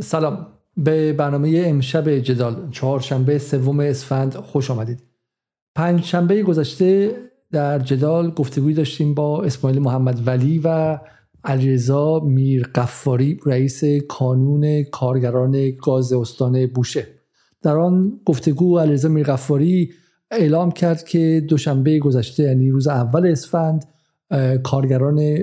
سلام. 0.00 0.46
به 0.76 1.12
برنامه 1.12 1.62
امشب 1.66 2.18
جدال 2.18 2.70
چهارشنبه 2.70 3.38
سوم 3.38 3.80
اسفند 3.80 4.34
خوش 4.34 4.70
آمدید. 4.70 5.02
پنج 5.74 6.04
شنبه 6.04 6.42
گذشته 6.42 7.16
در 7.52 7.78
جدال 7.78 8.30
گفتگوی 8.30 8.74
داشتیم 8.74 9.14
با 9.14 9.42
اسماعیل 9.42 9.78
محمد 9.78 10.26
ولی 10.26 10.60
و 10.64 10.98
علیرضا 11.44 12.20
میر 12.20 12.62
قفاری 12.74 13.40
رئیس 13.46 13.84
کانون 14.08 14.82
کارگران 14.82 15.70
گاز 15.70 16.12
استان 16.12 16.66
بوشه. 16.66 17.06
در 17.62 17.76
آن 17.76 18.20
گفتگو 18.24 18.78
علیرضا 18.78 19.08
میر 19.08 19.26
قفاری 19.26 19.92
اعلام 20.30 20.70
کرد 20.70 21.04
که 21.04 21.46
دوشنبه 21.48 21.98
گذشته 21.98 22.42
یعنی 22.42 22.70
روز 22.70 22.86
اول 22.86 23.26
اسفند 23.26 23.84
کارگران 24.62 25.38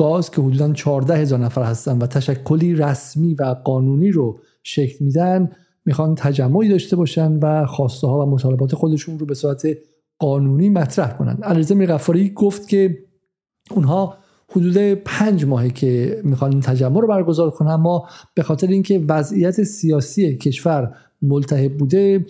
گاز 0.00 0.30
که 0.30 0.40
حدودا 0.42 0.72
14 0.72 1.16
هزار 1.16 1.38
نفر 1.38 1.62
هستن 1.62 1.98
و 1.98 2.06
تشکلی 2.06 2.74
رسمی 2.74 3.34
و 3.34 3.56
قانونی 3.64 4.10
رو 4.10 4.40
شکل 4.62 5.04
میدن 5.04 5.50
می‌خوان 5.84 6.14
تجمعی 6.14 6.68
داشته 6.68 6.96
باشن 6.96 7.32
و 7.32 7.66
خواسته 7.66 8.06
ها 8.06 8.26
و 8.26 8.30
مطالبات 8.30 8.74
خودشون 8.74 9.18
رو 9.18 9.26
به 9.26 9.34
صورت 9.34 9.62
قانونی 10.18 10.70
مطرح 10.70 11.16
کنن. 11.16 11.38
علیرضا 11.42 11.74
میرغفاری 11.74 12.30
گفت 12.30 12.68
که 12.68 12.98
اونها 13.70 14.16
حدود 14.50 14.76
پنج 14.94 15.44
ماهه 15.44 15.70
که 15.70 16.20
می‌خوان 16.24 16.50
این 16.50 16.60
تجمع 16.60 17.00
رو 17.00 17.08
برگزار 17.08 17.50
کنن. 17.50 17.70
اما 17.70 18.08
به 18.34 18.42
خاطر 18.42 18.66
اینکه 18.66 19.04
وضعیت 19.08 19.62
سیاسی 19.62 20.36
کشور 20.36 20.94
ملتهب 21.22 21.76
بوده 21.76 22.26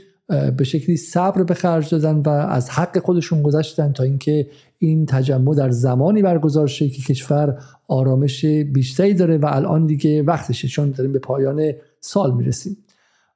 به 0.56 0.64
شکلی 0.64 0.96
صبر 0.96 1.42
به 1.42 1.54
خرج 1.54 1.90
دادن 1.90 2.16
و 2.16 2.28
از 2.28 2.70
حق 2.70 2.98
خودشون 2.98 3.42
گذشتن 3.42 3.92
تا 3.92 4.02
اینکه 4.02 4.46
این 4.78 5.06
تجمع 5.06 5.54
در 5.54 5.70
زمانی 5.70 6.22
برگزار 6.22 6.66
شه 6.66 6.88
که 6.88 7.02
کشور 7.02 7.58
آرامش 7.88 8.44
بیشتری 8.44 9.14
داره 9.14 9.38
و 9.38 9.46
الان 9.46 9.86
دیگه 9.86 10.22
وقتشه 10.22 10.68
چون 10.68 10.90
داریم 10.90 11.12
به 11.12 11.18
پایان 11.18 11.72
سال 12.00 12.34
می‌رسیم. 12.34 12.76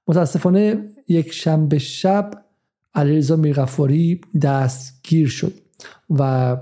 متاسفانه 0.08 0.88
یک 1.08 1.32
شنبه 1.32 1.78
شب 1.78 2.30
علیرضا 2.94 3.36
میرغفاری 3.36 4.20
دستگیر 4.42 5.28
شد 5.28 5.52
و 6.10 6.56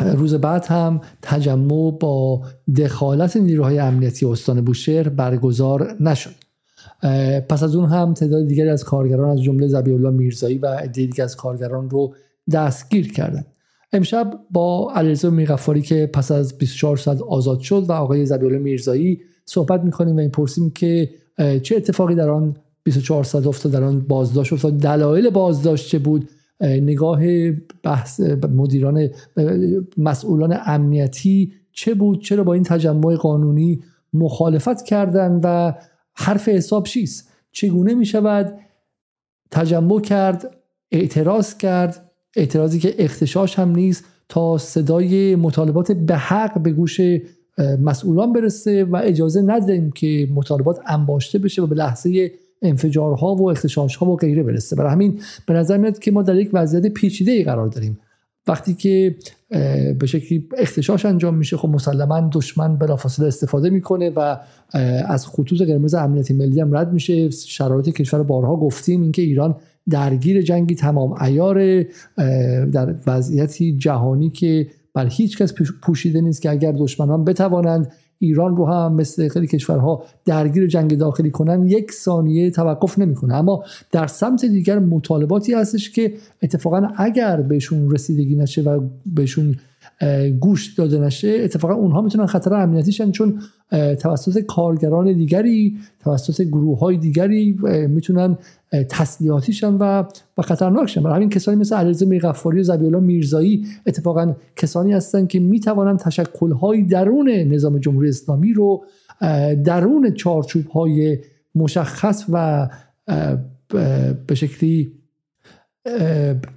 روز 0.00 0.34
بعد 0.34 0.66
هم 0.66 1.00
تجمع 1.22 1.90
با 1.90 2.42
دخالت 2.76 3.36
نیروهای 3.36 3.78
امنیتی 3.78 4.26
استان 4.26 4.60
بوشهر 4.60 5.08
برگزار 5.08 5.96
نشد. 6.00 6.43
پس 7.48 7.62
از 7.62 7.76
اون 7.76 7.88
هم 7.88 8.14
تعداد 8.14 8.46
دیگری 8.46 8.68
از 8.68 8.84
کارگران 8.84 9.30
از 9.30 9.42
جمله 9.42 9.68
زبیالله 9.68 10.10
میرزایی 10.10 10.58
و 10.58 10.66
عده 10.66 11.06
دیگر 11.06 11.24
از 11.24 11.36
کارگران 11.36 11.90
رو 11.90 12.14
دستگیر 12.52 13.12
کردند 13.12 13.46
امشب 13.92 14.40
با 14.50 14.92
علیرضا 14.94 15.30
میرغفاری 15.30 15.82
که 15.82 16.10
پس 16.12 16.32
از 16.32 16.58
24 16.58 16.96
ساعت 16.96 17.22
آزاد 17.22 17.60
شد 17.60 17.84
و 17.88 17.92
آقای 17.92 18.26
زبیالله 18.26 18.58
میرزایی 18.58 19.20
صحبت 19.44 19.80
می‌کنیم 19.80 20.16
و 20.16 20.18
این 20.18 20.30
پرسیم 20.30 20.70
که 20.70 21.10
چه 21.62 21.76
اتفاقی 21.76 22.14
در 22.14 22.30
آن 22.30 22.56
24 22.84 23.24
ساعت 23.24 23.46
افتاد 23.46 23.72
در 23.72 23.82
آن 23.82 24.00
بازداشت 24.00 24.52
افتاد؟ 24.52 24.78
دلایل 24.78 25.30
بازداشت 25.30 25.88
چه 25.88 25.98
بود؟ 25.98 26.28
نگاه 26.60 27.20
بحث 27.82 28.20
مدیران 28.54 29.08
مسئولان 29.96 30.58
امنیتی 30.66 31.52
چه 31.72 31.94
بود؟ 31.94 32.20
چرا 32.20 32.44
با 32.44 32.54
این 32.54 32.62
تجمع 32.62 33.16
قانونی 33.16 33.80
مخالفت 34.12 34.84
کردن 34.84 35.40
و 35.42 35.72
حرف 36.14 36.48
حساب 36.48 36.86
چیست؟ 36.86 37.28
چگونه 37.52 37.94
می 37.94 38.06
شود 38.06 38.58
تجمع 39.50 40.00
کرد 40.00 40.56
اعتراض 40.92 41.56
کرد؟ 41.56 42.10
اعتراضی 42.36 42.78
که 42.78 42.94
اختشاش 42.98 43.58
هم 43.58 43.70
نیست 43.74 44.04
تا 44.28 44.58
صدای 44.58 45.36
مطالبات 45.36 45.92
به 45.92 46.16
حق 46.16 46.62
به 46.62 46.72
گوش 46.72 47.00
مسئولان 47.80 48.32
برسه 48.32 48.84
و 48.84 48.96
اجازه 48.96 49.42
ندهیم 49.42 49.90
که 49.90 50.28
مطالبات 50.34 50.80
انباشته 50.86 51.38
بشه 51.38 51.62
و 51.62 51.66
به 51.66 51.74
لحظه 51.74 52.32
انفجارها 52.62 53.34
و 53.34 53.50
اختشاشها 53.50 54.06
و 54.06 54.16
غیره 54.16 54.42
برسه. 54.42 54.76
برای 54.76 54.92
همین 54.92 55.20
به 55.46 55.54
نظر 55.54 55.76
میاد 55.76 55.98
که 55.98 56.10
ما 56.10 56.22
در 56.22 56.36
یک 56.36 56.50
وضعیت 56.52 56.86
پیچیده 56.86 57.32
ای 57.32 57.44
قرار 57.44 57.68
داریم. 57.68 57.98
وقتی 58.46 58.74
که 58.74 59.16
به 59.98 60.06
شکلی 60.06 60.48
اختشاش 60.58 61.04
انجام 61.06 61.34
میشه 61.34 61.56
خب 61.56 61.68
مسلما 61.68 62.30
دشمن 62.32 62.76
بلافاصله 62.76 63.26
استفاده 63.26 63.70
می‌کنه 63.70 64.10
و 64.10 64.36
از 65.06 65.26
خطوط 65.26 65.62
قرمز 65.62 65.94
امنیتی 65.94 66.34
ملی 66.34 66.60
هم 66.60 66.76
رد 66.76 66.92
میشه. 66.92 67.30
شرایط 67.30 67.88
کشور 67.88 68.22
بارها 68.22 68.56
گفتیم 68.56 69.02
اینکه 69.02 69.22
ایران 69.22 69.56
درگیر 69.90 70.42
جنگی 70.42 70.74
تمام 70.74 71.22
ایار 71.22 71.82
در 72.72 72.94
وضعیتی 73.06 73.76
جهانی 73.76 74.30
که 74.30 74.66
بر 74.94 75.06
هیچ 75.06 75.38
کس 75.38 75.54
پوشیده 75.82 76.20
نیست 76.20 76.42
که 76.42 76.50
اگر 76.50 76.72
دشمنان 76.72 77.24
بتوانند 77.24 77.92
ایران 78.24 78.56
رو 78.56 78.66
هم 78.66 78.94
مثل 78.94 79.28
خیلی 79.28 79.46
کشورها 79.46 80.04
درگیر 80.24 80.66
جنگ 80.66 80.98
داخلی 80.98 81.30
کنن 81.30 81.66
یک 81.66 81.92
ثانیه 81.92 82.50
توقف 82.50 82.98
نمی‌کنه. 82.98 83.34
اما 83.34 83.64
در 83.92 84.06
سمت 84.06 84.44
دیگر 84.44 84.78
مطالباتی 84.78 85.54
هستش 85.54 85.90
که 85.90 86.14
اتفاقا 86.42 86.88
اگر 86.96 87.42
بهشون 87.42 87.90
رسیدگی 87.90 88.36
نشه 88.36 88.62
و 88.62 88.80
بهشون 89.14 89.56
گوش 90.40 90.74
داده 90.74 90.98
نشه 90.98 91.28
اتفاقا 91.28 91.74
اونها 91.74 92.02
می‌تونن 92.02 92.26
خطر 92.26 92.54
امنیتیشن 92.54 93.10
چون 93.10 93.40
توسط 94.00 94.40
کارگران 94.40 95.12
دیگری 95.12 95.76
توسط 96.00 96.42
گروه 96.42 96.78
های 96.78 96.96
دیگری 96.96 97.58
می‌تونن 97.88 98.38
تسلیحاتیشن 98.90 99.74
و 99.74 100.04
و 100.38 100.42
خطرناکشن 100.42 101.02
برای 101.02 101.16
همین 101.16 101.28
کسانی 101.28 101.58
مثل 101.58 101.76
علیرضا 101.76 102.06
میرغفاری 102.06 102.60
و 102.60 102.62
زبیالله 102.62 103.00
میرزایی 103.00 103.66
اتفاقا 103.86 104.34
کسانی 104.56 104.92
هستند 104.92 105.28
که 105.28 105.40
می‌توانند 105.40 105.98
تشکل 105.98 106.52
های 106.52 106.82
درون 106.82 107.28
نظام 107.28 107.78
جمهوری 107.78 108.08
اسلامی 108.08 108.52
رو 108.52 108.84
درون 109.64 110.14
چارچوب 110.14 110.66
های 110.66 111.18
مشخص 111.54 112.24
و 112.32 112.68
به 114.26 114.34
شکلی 114.34 114.92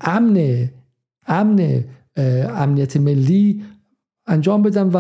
امن 0.02 0.70
امن 1.28 1.84
امنیت 2.18 2.98
ملی 2.98 3.64
انجام 4.28 4.62
بدن 4.62 4.88
و 4.94 4.98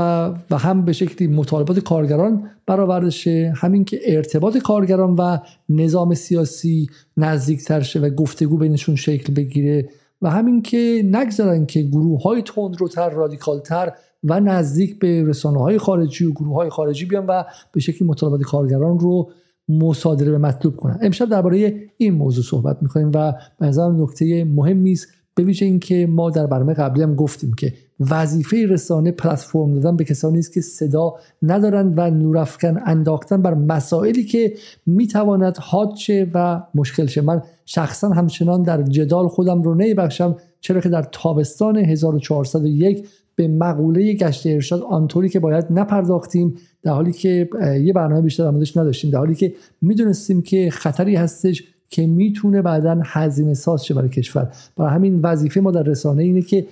و 0.52 0.58
هم 0.58 0.86
به 0.86 0.94
شکلی 0.94 1.28
مطالبات 1.28 1.80
کارگران 1.80 2.50
برآورده 2.66 3.10
شه 3.10 3.54
همین 3.56 3.86
که 3.86 4.00
ارتباط 4.06 4.58
کارگران 4.58 5.14
و 5.14 5.38
نظام 5.70 6.14
سیاسی 6.14 6.88
نزدیکتر 7.18 7.82
شه 7.82 8.00
و 8.00 8.10
گفتگو 8.10 8.58
بینشون 8.58 8.96
شکل 8.96 9.34
بگیره 9.34 9.90
و 10.22 10.30
همین 10.30 10.62
که 10.62 11.02
نگذارن 11.06 11.66
که 11.66 11.82
گروه 11.82 12.22
های 12.22 12.42
تندروتر 12.42 13.10
رادیکالتر 13.10 13.92
و 14.24 14.40
نزدیک 14.40 15.00
به 15.00 15.24
رسانه 15.24 15.60
های 15.60 15.78
خارجی 15.78 16.26
و 16.26 16.32
گروه 16.32 16.56
های 16.56 16.70
خارجی 16.70 17.06
بیان 17.06 17.26
و 17.26 17.44
به 17.72 17.80
شکلی 17.80 18.08
مطالبات 18.08 18.42
کارگران 18.42 19.00
رو 19.00 19.32
مصادره 19.70 20.32
به 20.32 20.38
مطلوب 20.38 20.76
کنن. 20.76 21.00
امشب 21.02 21.30
درباره 21.30 21.84
این 21.98 22.14
موضوع 22.14 22.44
صحبت 22.44 22.78
می‌کنیم 22.82 23.12
و 23.14 23.34
به 23.60 23.66
نظر 23.66 23.92
نکته 23.92 24.44
مهمی 24.46 24.92
است 24.92 25.08
به 25.38 25.44
ویژه 25.44 25.66
اینکه 25.66 26.08
ما 26.10 26.30
در 26.30 26.48
برنامه 26.48 26.74
قبلی 26.74 27.04
هم 27.04 27.16
گفتیم 27.16 27.54
که 27.54 27.74
وظیفه 28.00 28.66
رسانه 28.68 29.12
پلتفرم 29.12 29.74
دادن 29.74 29.98
به 29.98 30.04
کسانی 30.04 30.40
است 30.40 30.54
که 30.54 30.62
صدا 30.62 31.16
ندارند 31.42 31.94
و 31.98 32.10
نورافکن 32.12 32.80
انداختن 32.86 33.42
بر 33.42 33.54
مسائلی 33.54 34.24
که 34.24 34.54
می‌تواند 34.86 35.58
حاد 35.58 35.96
شه 35.96 36.32
و 36.34 36.62
مشکل 36.76 37.06
شه. 37.06 37.22
من 37.22 37.42
شخصا 37.66 38.10
همچنان 38.10 38.64
در 38.64 38.82
جدال 38.82 39.28
خودم 39.28 39.62
رو 39.62 39.76
نمیبخشم. 39.76 40.36
چرا 40.62 40.82
که 40.82 40.90
در 40.90 41.04
تابستان 41.12 41.78
1401 41.78 43.08
به 43.36 43.48
مقوله 43.48 44.14
گشت 44.14 44.48
ارشاد 44.48 44.82
آنطوری 44.82 45.30
که 45.30 45.40
باید 45.40 45.66
نپرداختیم 45.70 46.56
در 46.84 46.92
حالی 46.92 47.12
که 47.12 47.50
یه 47.84 47.94
برنامه 47.94 48.22
بیشتر 48.22 48.46
آمدش 48.46 48.78
نداشتیم 48.78 49.12
در 49.12 49.18
حالی 49.20 49.36
که 49.36 49.54
می‌دونستیم 49.82 50.42
که 50.42 50.70
خطری 50.72 51.16
هستش 51.16 51.64
که 51.90 52.08
می‌تونه 52.08 52.62
بعدا 52.62 53.02
هزینه 53.06 53.54
ساز 53.54 53.86
شه 53.86 53.94
برای 53.94 54.10
کشور. 54.10 54.52
برای 54.76 54.92
همین 54.92 55.20
وظیفه 55.24 55.60
ما 55.60 55.72
در 55.72 55.84
رسانه 55.84 56.24
اینه 56.24 56.42
که 56.42 56.68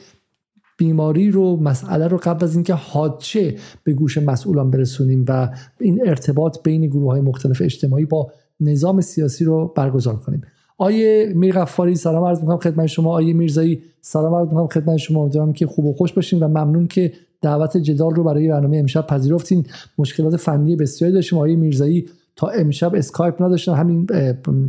بیماری 0.77 1.31
رو 1.31 1.55
مسئله 1.55 2.07
رو 2.07 2.17
قبل 2.17 2.43
از 2.43 2.55
اینکه 2.55 2.73
حادشه 2.73 3.55
به 3.83 3.93
گوش 3.93 4.17
مسئولان 4.17 4.71
برسونیم 4.71 5.25
و 5.27 5.49
این 5.79 6.07
ارتباط 6.07 6.57
بین 6.63 6.85
گروه 6.85 7.11
های 7.11 7.21
مختلف 7.21 7.61
اجتماعی 7.61 8.05
با 8.05 8.31
نظام 8.59 9.01
سیاسی 9.01 9.45
رو 9.45 9.73
برگزار 9.75 10.15
کنیم. 10.15 10.41
آیه 10.77 11.33
میرغفاری 11.35 11.95
سلام 11.95 12.23
عرض 12.23 12.39
می‌کنم 12.39 12.57
خدمت 12.57 12.85
شما. 12.85 13.13
آیه 13.13 13.33
میرزایی 13.33 13.81
سلام 14.01 14.35
عرض 14.35 14.47
می‌کنم 14.47 14.67
خدمت 14.67 14.97
شما. 14.97 15.21
امیدوارم 15.21 15.53
که 15.53 15.67
خوب 15.67 15.85
و 15.85 15.93
خوش 15.93 16.13
باشین 16.13 16.39
و 16.39 16.47
ممنون 16.47 16.87
که 16.87 17.13
دعوت 17.41 17.77
جدال 17.77 18.15
رو 18.15 18.23
برای 18.23 18.47
برنامه 18.47 18.77
امشب 18.77 19.07
پذیرفتین. 19.07 19.65
مشکلات 19.97 20.35
فنی 20.35 20.75
بسیاری 20.75 21.13
داشتیم. 21.13 21.39
آیه 21.39 21.55
میرزایی 21.55 22.05
تا 22.35 22.47
امشب 22.47 22.95
اسکایپ 22.95 23.41
نداشتن 23.41 23.73
همین 23.73 24.07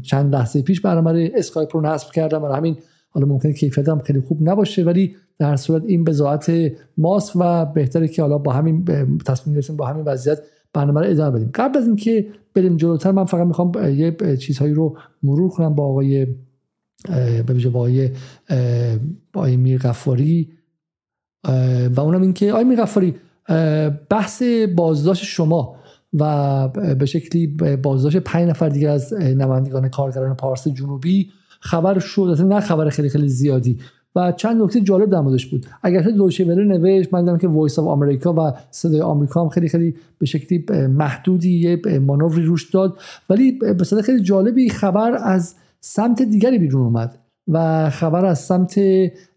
چند 0.02 0.34
لحظه 0.34 0.62
پیش 0.62 0.80
برنامه 0.80 1.30
اسکایپ 1.34 1.76
رو 1.76 1.82
نصب 1.82 2.10
کردم. 2.10 2.42
و 2.42 2.46
همین 2.46 2.76
حالا 3.10 3.26
ممکنه 3.26 3.52
کیفیت 3.52 3.88
هم 3.88 3.98
خیلی 3.98 4.20
خوب 4.20 4.38
نباشه 4.48 4.84
ولی 4.84 5.16
در 5.38 5.56
صورت 5.56 5.82
این 5.86 6.04
بضاعت 6.04 6.52
ماست 6.98 7.32
و 7.36 7.66
بهتره 7.66 8.08
که 8.08 8.22
حالا 8.22 8.38
با 8.38 8.52
همین 8.52 8.84
تصمیم 9.26 9.54
گرفتیم 9.54 9.76
با 9.76 9.86
همین 9.86 10.04
وضعیت 10.04 10.38
برنامه 10.72 11.00
رو 11.00 11.06
ادامه 11.10 11.30
بدیم. 11.30 11.50
قبل 11.54 11.78
از 11.78 11.86
اینکه 11.86 12.26
بریم 12.54 12.76
جلوتر 12.76 13.10
من 13.10 13.24
فقط 13.24 13.46
می‌خوام 13.46 13.72
یه 13.94 14.36
چیزهایی 14.36 14.74
رو 14.74 14.98
مرور 15.22 15.50
کنم 15.50 15.74
با 15.74 15.84
آقای 15.84 16.26
به 17.46 17.68
با 17.72 17.80
آقای 17.80 18.10
با 19.32 19.40
آقای 19.40 19.56
میر 19.56 19.78
غفاری. 19.78 20.52
و 21.96 22.00
اونم 22.00 22.22
این 22.22 22.32
که 22.32 22.52
آقای 22.52 22.64
میر 22.64 22.82
غفاری 22.82 23.14
بحث 24.10 24.42
بازداشت 24.76 25.24
شما 25.24 25.75
و 26.14 26.68
به 26.98 27.06
شکلی 27.06 27.46
بازداشت 27.82 28.16
پنج 28.16 28.48
نفر 28.48 28.68
دیگه 28.68 28.90
از 28.90 29.12
نمایندگان 29.12 29.88
کارگران 29.88 30.34
پارس 30.34 30.68
جنوبی 30.68 31.30
خبر 31.60 31.98
شد. 31.98 32.36
نه 32.40 32.60
خبر 32.60 32.88
خیلی 32.88 33.08
خیلی 33.08 33.28
زیادی. 33.28 33.78
و 34.16 34.32
چند 34.32 34.62
نکته 34.62 34.80
جالب 34.80 35.10
در 35.10 35.20
موردش 35.20 35.46
بود. 35.46 35.66
اگرچه 35.82 36.10
دویچه 36.10 36.44
وله 36.44 36.64
نوشت 36.64 37.14
من 37.14 37.20
دیدم 37.20 37.38
که 37.38 37.48
Voice 37.48 37.78
of 37.78 37.86
America 37.86 38.32
و 38.32 38.52
صدای 38.70 39.00
آمریکا 39.00 39.42
هم 39.42 39.48
خیلی 39.48 39.68
خیلی 39.68 39.94
به 40.18 40.26
شکلی 40.26 40.64
محدودی 40.86 41.58
یه 41.58 41.98
مانوری 41.98 42.42
روش 42.42 42.70
داد. 42.70 42.98
ولی 43.30 43.52
به 43.52 43.84
صدای 43.84 44.02
خیلی 44.02 44.22
جالبی 44.22 44.68
خبر 44.68 45.18
از 45.22 45.54
سمت 45.80 46.22
دیگری 46.22 46.58
بیرون 46.58 46.82
اومد 46.82 47.18
و 47.48 47.90
خبر 47.90 48.24
از 48.24 48.38
سمت 48.38 48.78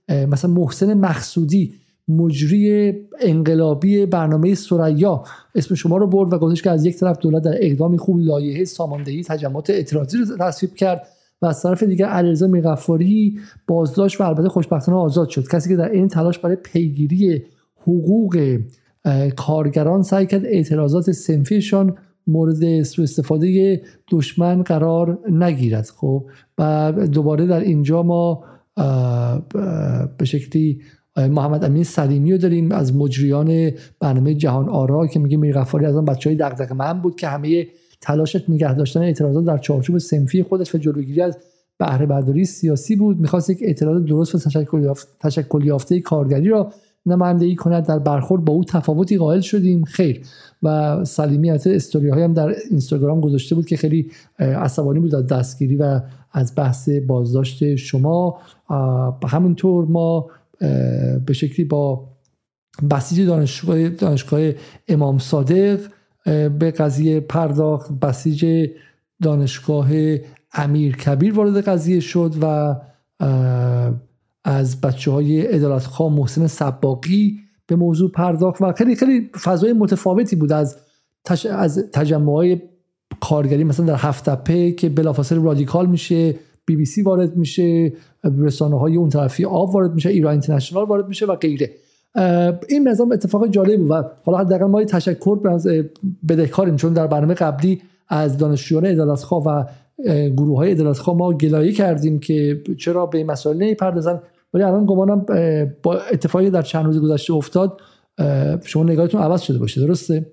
مثلا 0.10 0.52
محسن 0.52 0.94
مقصودی 0.94 1.74
مجری 2.10 2.94
انقلابی 3.22 4.06
برنامه 4.06 4.56
سریا 4.56 5.24
اسم 5.56 5.76
شما 5.76 5.98
رو 5.98 6.08
برد 6.08 6.34
و 6.34 6.38
گفتش 6.38 6.62
که 6.62 6.70
از 6.70 6.86
یک 6.86 6.98
طرف 6.98 7.18
دولت 7.20 7.44
در 7.44 7.56
اقدامی 7.60 7.98
خوب 7.98 8.20
لایحه 8.20 8.66
ساماندهی 8.66 9.24
تجمعات 9.24 9.70
اعتراضی 9.70 10.18
رو 10.18 10.38
تصویب 10.40 10.74
کرد 10.74 11.08
و 11.42 11.46
از 11.46 11.64
طرف 11.64 11.84
دیگر 11.84 12.06
علیرضا 12.06 12.48
میرغفاری 12.48 13.40
بازداشت 13.68 14.22
و 14.22 14.24
البته 14.24 14.50
خوشبختانه 14.50 14.98
آزاد 14.98 15.30
شد. 15.30 15.48
کسی 15.48 15.70
که 15.70 15.76
در 15.76 15.92
این 15.92 16.08
تلاش 16.08 16.40
برای 16.40 16.56
پیگیری 16.56 17.44
حقوق 17.82 18.60
کارگران 19.36 20.04
سعی 20.04 20.26
کرد 20.26 20.46
اعتراضات 20.46 21.12
سنفیشان 21.12 21.96
مورد 22.28 22.84
سوء 22.84 23.04
استفاده 23.04 23.82
دشمن 24.12 24.64
قرار 24.64 25.20
نگیرد. 25.32 25.86
خب 25.86 26.26
و 26.58 26.94
دوباره 27.12 27.46
در 27.46 27.60
اینجا 27.60 28.04
ما 28.04 28.44
به 30.18 30.26
شکلی 30.26 30.82
محمد 31.28 31.64
امین 31.64 31.84
سلیمی 31.84 32.32
رو 32.32 32.38
داریم 32.38 32.72
از 32.72 32.96
مجریان 32.96 33.72
برنامه 34.00 34.34
جهان 34.34 34.70
آرا 34.70 35.08
که 35.08 35.20
میگه 35.20 35.38
میرغفاری 35.38 35.86
از 35.86 35.96
آن 35.96 36.06
بچه 36.06 36.30
های 36.30 36.38
دقدق 36.38 36.74
من 36.74 37.02
بود 37.02 37.16
که 37.16 37.28
همه 37.28 37.68
تلاشت 38.02 38.50
نگه 38.50 38.74
داشتن 38.74 39.02
اعتراضات 39.02 39.46
در 39.46 39.58
چارچوب 39.58 39.98
سنفی 39.98 40.44
خودش 40.44 40.76
و 40.76 40.78
جلوگیری 40.78 41.22
از 41.22 41.38
بهره 41.78 42.06
برداری 42.06 42.46
سیاسی 42.46 42.96
بود. 42.96 43.20
می‌خواست 43.20 43.50
یک 43.50 43.60
اعتراض 43.62 44.04
درست 44.04 44.36
و 44.36 44.62
تشکل 45.20 45.64
یافته 45.64 46.00
کارگری 46.00 46.50
را 46.50 46.72
نمایندگی 47.06 47.56
کند. 47.56 47.86
در 47.86 48.00
برخورد 48.00 48.46
با 48.46 48.54
او 48.54 48.64
تفاوتی 48.64 49.18
قائل 49.18 49.40
شدیم. 49.40 49.84
خیر. 49.84 50.22
و 50.64 50.98
سلیمی 51.06 51.52
از 51.52 51.68
استوری 51.68 52.10
هم 52.10 52.34
در 52.34 52.56
اینستاگرام 52.70 53.22
گذاشته 53.22 53.56
بود 53.56 53.66
که 53.66 53.78
خیلی 53.78 54.12
عصبانی 54.40 55.00
بود 55.00 55.16
از 55.16 55.28
دستگیری 55.28 55.76
و 55.76 56.02
از 56.32 56.54
بحث 56.56 56.90
بازداشت 56.90 57.76
شما. 57.76 58.38
همینطور 59.28 59.86
ما 59.86 60.28
به 61.26 61.34
شکلی 61.34 61.66
با 61.66 62.10
بسیج 62.92 63.28
دانشگاه, 63.28 63.90
دانشگاه 63.90 64.52
امام 64.88 65.18
صادق 65.18 65.80
به 66.60 66.74
قضیه 66.78 67.20
پرداخت 67.20 67.92
بسیج 67.92 68.70
دانشگاه 69.22 69.90
امیر 70.54 70.98
کبیر 70.98 71.34
وارد 71.34 71.62
قضیه 71.68 72.00
شد 72.00 72.34
و 72.42 72.76
از 74.44 74.82
بچه 74.82 75.12
های 75.12 75.56
ادالت 75.56 75.86
محسن 76.10 76.48
سباقی 76.48 77.40
به 77.68 77.76
موضوع 77.76 78.12
پرداخت 78.12 78.62
و 78.62 78.74
خیلی 78.74 78.96
خیلی 78.96 79.30
فضای 79.42 79.74
متفاوتی 79.74 80.36
بود 80.36 80.52
از 80.52 80.78
تش... 81.26 81.46
از 81.46 81.92
کارگری 83.22 83.64
مثلا 83.64 83.86
در 83.86 83.96
هفت 83.96 84.30
که 84.72 84.90
بلافاصله 84.90 85.44
رادیکال 85.44 85.86
میشه 85.86 86.36
بی 86.70 86.76
بی 86.76 86.86
سی 86.86 87.02
وارد 87.02 87.36
میشه 87.36 87.94
رسانه 88.40 88.80
های 88.80 88.96
اون 88.96 89.10
طرفی 89.10 89.46
آب 89.46 89.76
وارد 89.76 89.94
میشه 89.94 90.10
ایران 90.10 90.32
اینترنشنال 90.32 90.86
وارد 90.86 91.08
میشه 91.08 91.26
و 91.26 91.36
غیره. 91.36 91.70
این 92.70 92.88
نظام 92.88 93.12
اتفاق 93.12 93.48
جالبی 93.48 93.78
بود 93.78 93.92
و 93.92 94.04
حالا 94.24 94.38
حداقل 94.38 94.66
ما 94.66 94.84
تشکر 94.84 95.40
بدهکاریم 96.30 96.76
چون 96.76 96.94
در 96.94 97.08
برنامه 97.08 97.34
قبلی 97.34 97.82
از 98.08 98.38
دانشجویان 98.38 98.86
عدالتخواه 98.86 99.44
و 99.44 99.64
گروه 100.30 100.58
های 100.58 100.72
عدالتخواه 100.72 101.18
ما 101.18 101.34
گلایه 101.34 101.72
کردیم 101.72 102.20
که 102.20 102.64
چرا 102.78 103.06
به 103.06 103.24
مسائل 103.24 103.58
نمی‌پردازن. 103.58 104.20
ولی 104.54 104.64
الان 104.64 104.86
گمانم 104.86 105.26
با 105.84 106.00
اتفاقی 106.12 106.50
در 106.50 106.62
چند 106.62 106.86
روز 106.86 107.02
گذشته 107.02 107.34
افتاد 107.34 107.82
شما 108.64 108.84
نگاهتون 108.84 109.22
عوض 109.22 109.42
شده 109.42 109.60
باشه 109.60 109.82
درسته؟ 109.82 110.26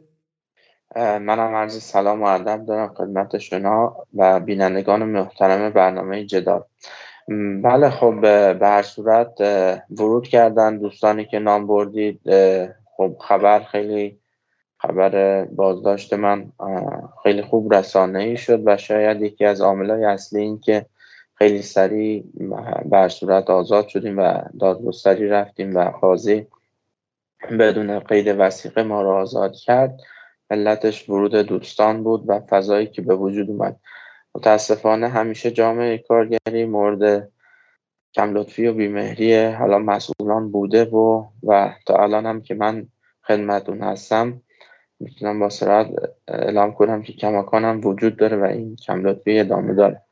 منم 0.96 1.54
عرض 1.54 1.82
سلام 1.82 2.22
و 2.22 2.26
ادب 2.26 2.66
دارم 2.66 2.94
خدمت 2.94 3.38
شما 3.38 3.96
و 4.14 4.40
بینندگان 4.40 5.04
محترم 5.04 5.70
برنامه 5.70 6.24
جدال. 6.24 6.62
بله 7.62 7.90
خب 7.90 8.20
به 8.58 8.66
هر 8.66 8.82
صورت 8.82 9.40
ورود 9.90 10.28
کردن 10.28 10.78
دوستانی 10.78 11.24
که 11.24 11.38
نام 11.38 11.66
بردید 11.66 12.20
خب 12.96 13.16
خبر 13.20 13.62
خیلی 13.62 14.18
خبر 14.78 15.44
بازداشت 15.44 16.12
من 16.12 16.52
خیلی 17.22 17.42
خوب 17.42 17.74
رسانه 17.74 18.18
ای 18.18 18.36
شد 18.36 18.62
و 18.64 18.76
شاید 18.76 19.22
یکی 19.22 19.44
از 19.44 19.60
عاملای 19.60 20.04
اصلی 20.04 20.40
این 20.40 20.60
که 20.60 20.86
خیلی 21.34 21.62
سریع 21.62 22.24
به 22.84 23.08
صورت 23.08 23.50
آزاد 23.50 23.88
شدیم 23.88 24.18
و 24.18 24.42
دادگستری 24.60 25.28
رفتیم 25.28 25.76
و 25.76 25.90
قاضی 25.90 26.46
بدون 27.58 27.98
قید 27.98 28.34
وسیقه 28.38 28.82
ما 28.82 29.02
را 29.02 29.16
آزاد 29.16 29.54
کرد. 29.54 30.00
علتش 30.50 31.08
ورود 31.08 31.34
دوستان 31.34 32.02
بود 32.02 32.24
و 32.26 32.40
فضایی 32.40 32.86
که 32.86 33.02
به 33.02 33.14
وجود 33.14 33.50
اومد. 33.50 33.76
متاسفانه 34.34 35.08
همیشه 35.08 35.50
جامعه 35.50 35.98
کارگری 35.98 36.64
مورد 36.64 37.28
کم 38.14 38.34
لطفی 38.34 38.66
و 38.66 38.72
بیمهری 38.72 39.44
حالا 39.44 39.78
مسئولان 39.78 40.50
بوده 40.50 40.84
و 40.84 41.24
و 41.42 41.74
تا 41.86 41.96
الان 41.96 42.26
هم 42.26 42.42
که 42.42 42.54
من 42.54 42.86
خدمتون 43.22 43.82
هستم 43.82 44.42
می‌تونم 45.00 45.40
با 45.40 45.48
سرعت 45.48 45.86
اعلام 46.28 46.72
کنم 46.72 47.02
که 47.02 47.12
کماکان 47.12 47.80
وجود 47.80 48.16
داره 48.16 48.36
و 48.36 48.44
این 48.44 48.76
کم 48.76 49.06
لطفی 49.06 49.38
ادامه 49.38 49.74
داره. 49.74 50.02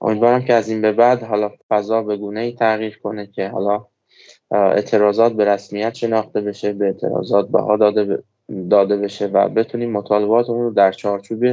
امیدوارم 0.00 0.44
که 0.44 0.54
از 0.54 0.68
این 0.68 0.82
به 0.82 0.92
بعد 0.92 1.22
حالا 1.22 1.50
فضا 1.68 2.02
به 2.02 2.16
گونه 2.16 2.40
ای 2.40 2.52
تغییر 2.52 2.98
کنه 2.98 3.26
که 3.26 3.48
حالا 3.48 3.86
اعتراضات 4.50 5.32
به 5.32 5.44
رسمیت 5.44 5.94
شناخته 5.94 6.40
بشه 6.40 6.72
به 6.72 6.84
اعتراضات 6.84 7.48
بها 7.48 7.76
داده, 7.76 8.22
داده 8.70 8.96
بشه 8.96 9.26
و 9.26 9.48
بتونیم 9.48 9.92
مطالبات 9.92 10.48
رو 10.48 10.70
در 10.70 10.92
چارچوب 10.92 11.44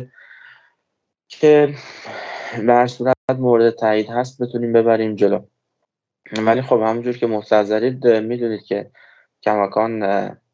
که 1.28 1.74
به 2.68 2.88
صورت 2.88 3.16
مورد 3.38 3.70
تایید 3.70 4.10
هست 4.10 4.42
بتونیم 4.42 4.74
ببریم 4.74 5.16
جلو. 5.16 5.40
ولی 6.38 6.62
خب 6.62 6.82
همونجور 6.82 7.18
که 7.18 7.28
مستظرید 7.28 8.08
می‌دونید 8.08 8.64
که 8.64 8.92
کماکان 9.44 10.04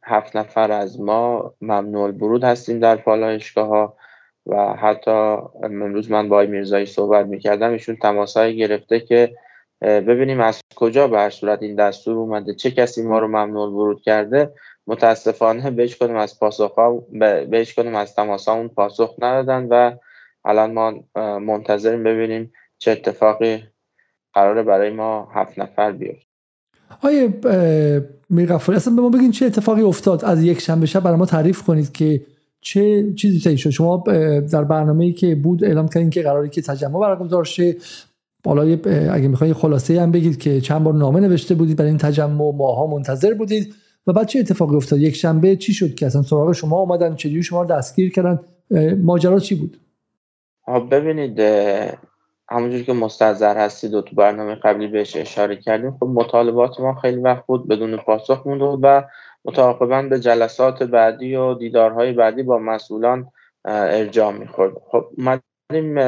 هفت 0.04 0.36
نفر 0.36 0.72
از 0.72 1.00
ما 1.00 1.54
ممنوع 1.62 2.12
برود 2.12 2.44
هستیم 2.44 2.80
در 2.80 2.96
پالایشگاه 2.96 3.68
ها 3.68 3.98
و 4.46 4.74
حتی 4.74 5.38
امروز 5.64 6.12
من 6.12 6.30
با 6.30 6.42
میرزایی 6.42 6.86
صحبت 6.86 7.26
می‌کردم 7.26 7.72
ایشون 7.72 7.96
تماسایی 7.96 8.58
گرفته 8.58 9.00
که 9.00 9.36
ببینیم 9.82 10.40
از 10.40 10.62
کجا 10.76 11.08
به 11.08 11.30
صورت 11.30 11.62
این 11.64 11.76
دستور 11.76 12.18
اومده 12.18 12.54
چه 12.54 12.72
کسی 12.72 13.04
ما 13.04 13.20
رو 13.20 13.28
ممنوع 13.28 13.70
ورود 13.70 14.02
کرده. 14.02 14.54
متاسفانه 14.90 15.72
بهش 15.72 15.96
کنیم 15.96 16.16
از 16.16 16.40
پاسخ 16.40 16.76
بهش 17.50 17.74
کنیم 17.74 17.96
از 17.96 18.16
تماس 18.16 18.48
اون 18.48 18.68
پاسخ 18.68 19.16
ندادن 19.20 19.68
و 19.70 19.92
الان 20.46 20.72
ما 20.72 20.94
منتظریم 21.40 22.04
ببینیم 22.04 22.52
چه 22.78 22.92
اتفاقی 22.92 23.64
قراره 24.34 24.64
برای 24.64 24.90
ما 24.90 25.28
هفت 25.34 25.60
نفر 25.60 25.92
بیاد 25.92 26.16
آیه 27.02 27.34
میرغفاری 28.30 28.76
اصلا 28.76 28.96
به 28.96 29.02
ما 29.02 29.10
بگین 29.10 29.32
چه 29.32 29.46
اتفاقی 29.46 29.82
افتاد 29.82 30.26
از 30.26 30.44
یک 30.44 30.62
شنبه 30.62 30.86
شب 30.86 31.00
برای 31.00 31.18
ما 31.18 31.26
تعریف 31.26 31.64
کنید 31.64 31.92
که 31.92 32.22
چه 32.62 33.14
چیزی 33.14 33.40
طی 33.40 33.58
شد. 33.58 33.70
شما 33.70 34.04
در 34.52 34.64
برنامه‌ای 34.64 35.14
که 35.14 35.36
بود 35.36 35.64
اعلام 35.64 35.88
کردین 35.88 36.10
که 36.10 36.22
قراری 36.22 36.50
که 36.50 36.62
تجمع 36.62 37.00
برگزار 37.00 37.44
شه. 37.44 37.76
بالا 38.44 38.62
اگه 39.12 39.28
می‌خواین 39.28 39.54
خلاصه 39.54 40.02
هم 40.02 40.12
بگید 40.12 40.40
که 40.40 40.62
چند 40.62 40.84
بار 40.84 40.94
نامه 40.94 41.20
نوشته 41.20 41.56
بودید 41.56 41.78
برای 41.78 41.90
این 41.90 41.98
تجمع. 41.98 42.52
ماها 42.52 42.88
منتظر 42.88 43.34
بودید. 43.34 43.76
و 44.08 44.14
بعد 44.14 44.28
چه 44.28 44.40
اتفاقی 44.40 44.76
افتاد؟ 44.76 45.00
یک 45.00 45.16
شنبه 45.16 45.56
چی 45.56 45.74
شد 45.74 45.96
که 45.96 46.06
اصلا 46.06 46.22
سراغ 46.22 46.52
شما 46.52 46.78
آمدن 46.78 47.16
چجوری 47.16 47.44
شما 47.44 47.62
رو 47.62 47.68
دستگیر 47.68 48.12
کردن؟ 48.12 48.40
ماجرا 49.04 49.40
چی 49.40 49.56
بود؟ 49.56 49.78
ببینید 50.92 51.40
همونجور 52.52 52.84
که 52.84 52.94
مستظر 52.94 53.58
هستید 53.58 53.94
و 53.94 54.02
تو 54.02 54.16
برنامه 54.16 54.56
قبلی 54.56 54.88
بهش 54.88 55.16
اشاره 55.16 55.56
کردیم 55.56 55.92
خب 55.92 56.06
مطالبات 56.06 56.80
ما 56.80 56.94
خیلی 56.94 57.22
وقت 57.22 57.46
بود 57.46 57.68
بدون 57.68 57.98
پاسخ 57.98 58.48
مونده 58.48 58.66
و 58.66 59.02
متعاقبا 59.46 60.02
به 60.02 60.20
جلسات 60.20 60.84
بعدی 60.84 61.36
و 61.36 61.54
دیدارهای 61.54 62.14
بعدی 62.14 62.44
با 62.44 62.60
مسئولان 62.60 63.32
ارجاع 63.66 64.32
می‌خورد. 64.32 64.74
خب 64.92 65.06
اومدیم 65.18 66.00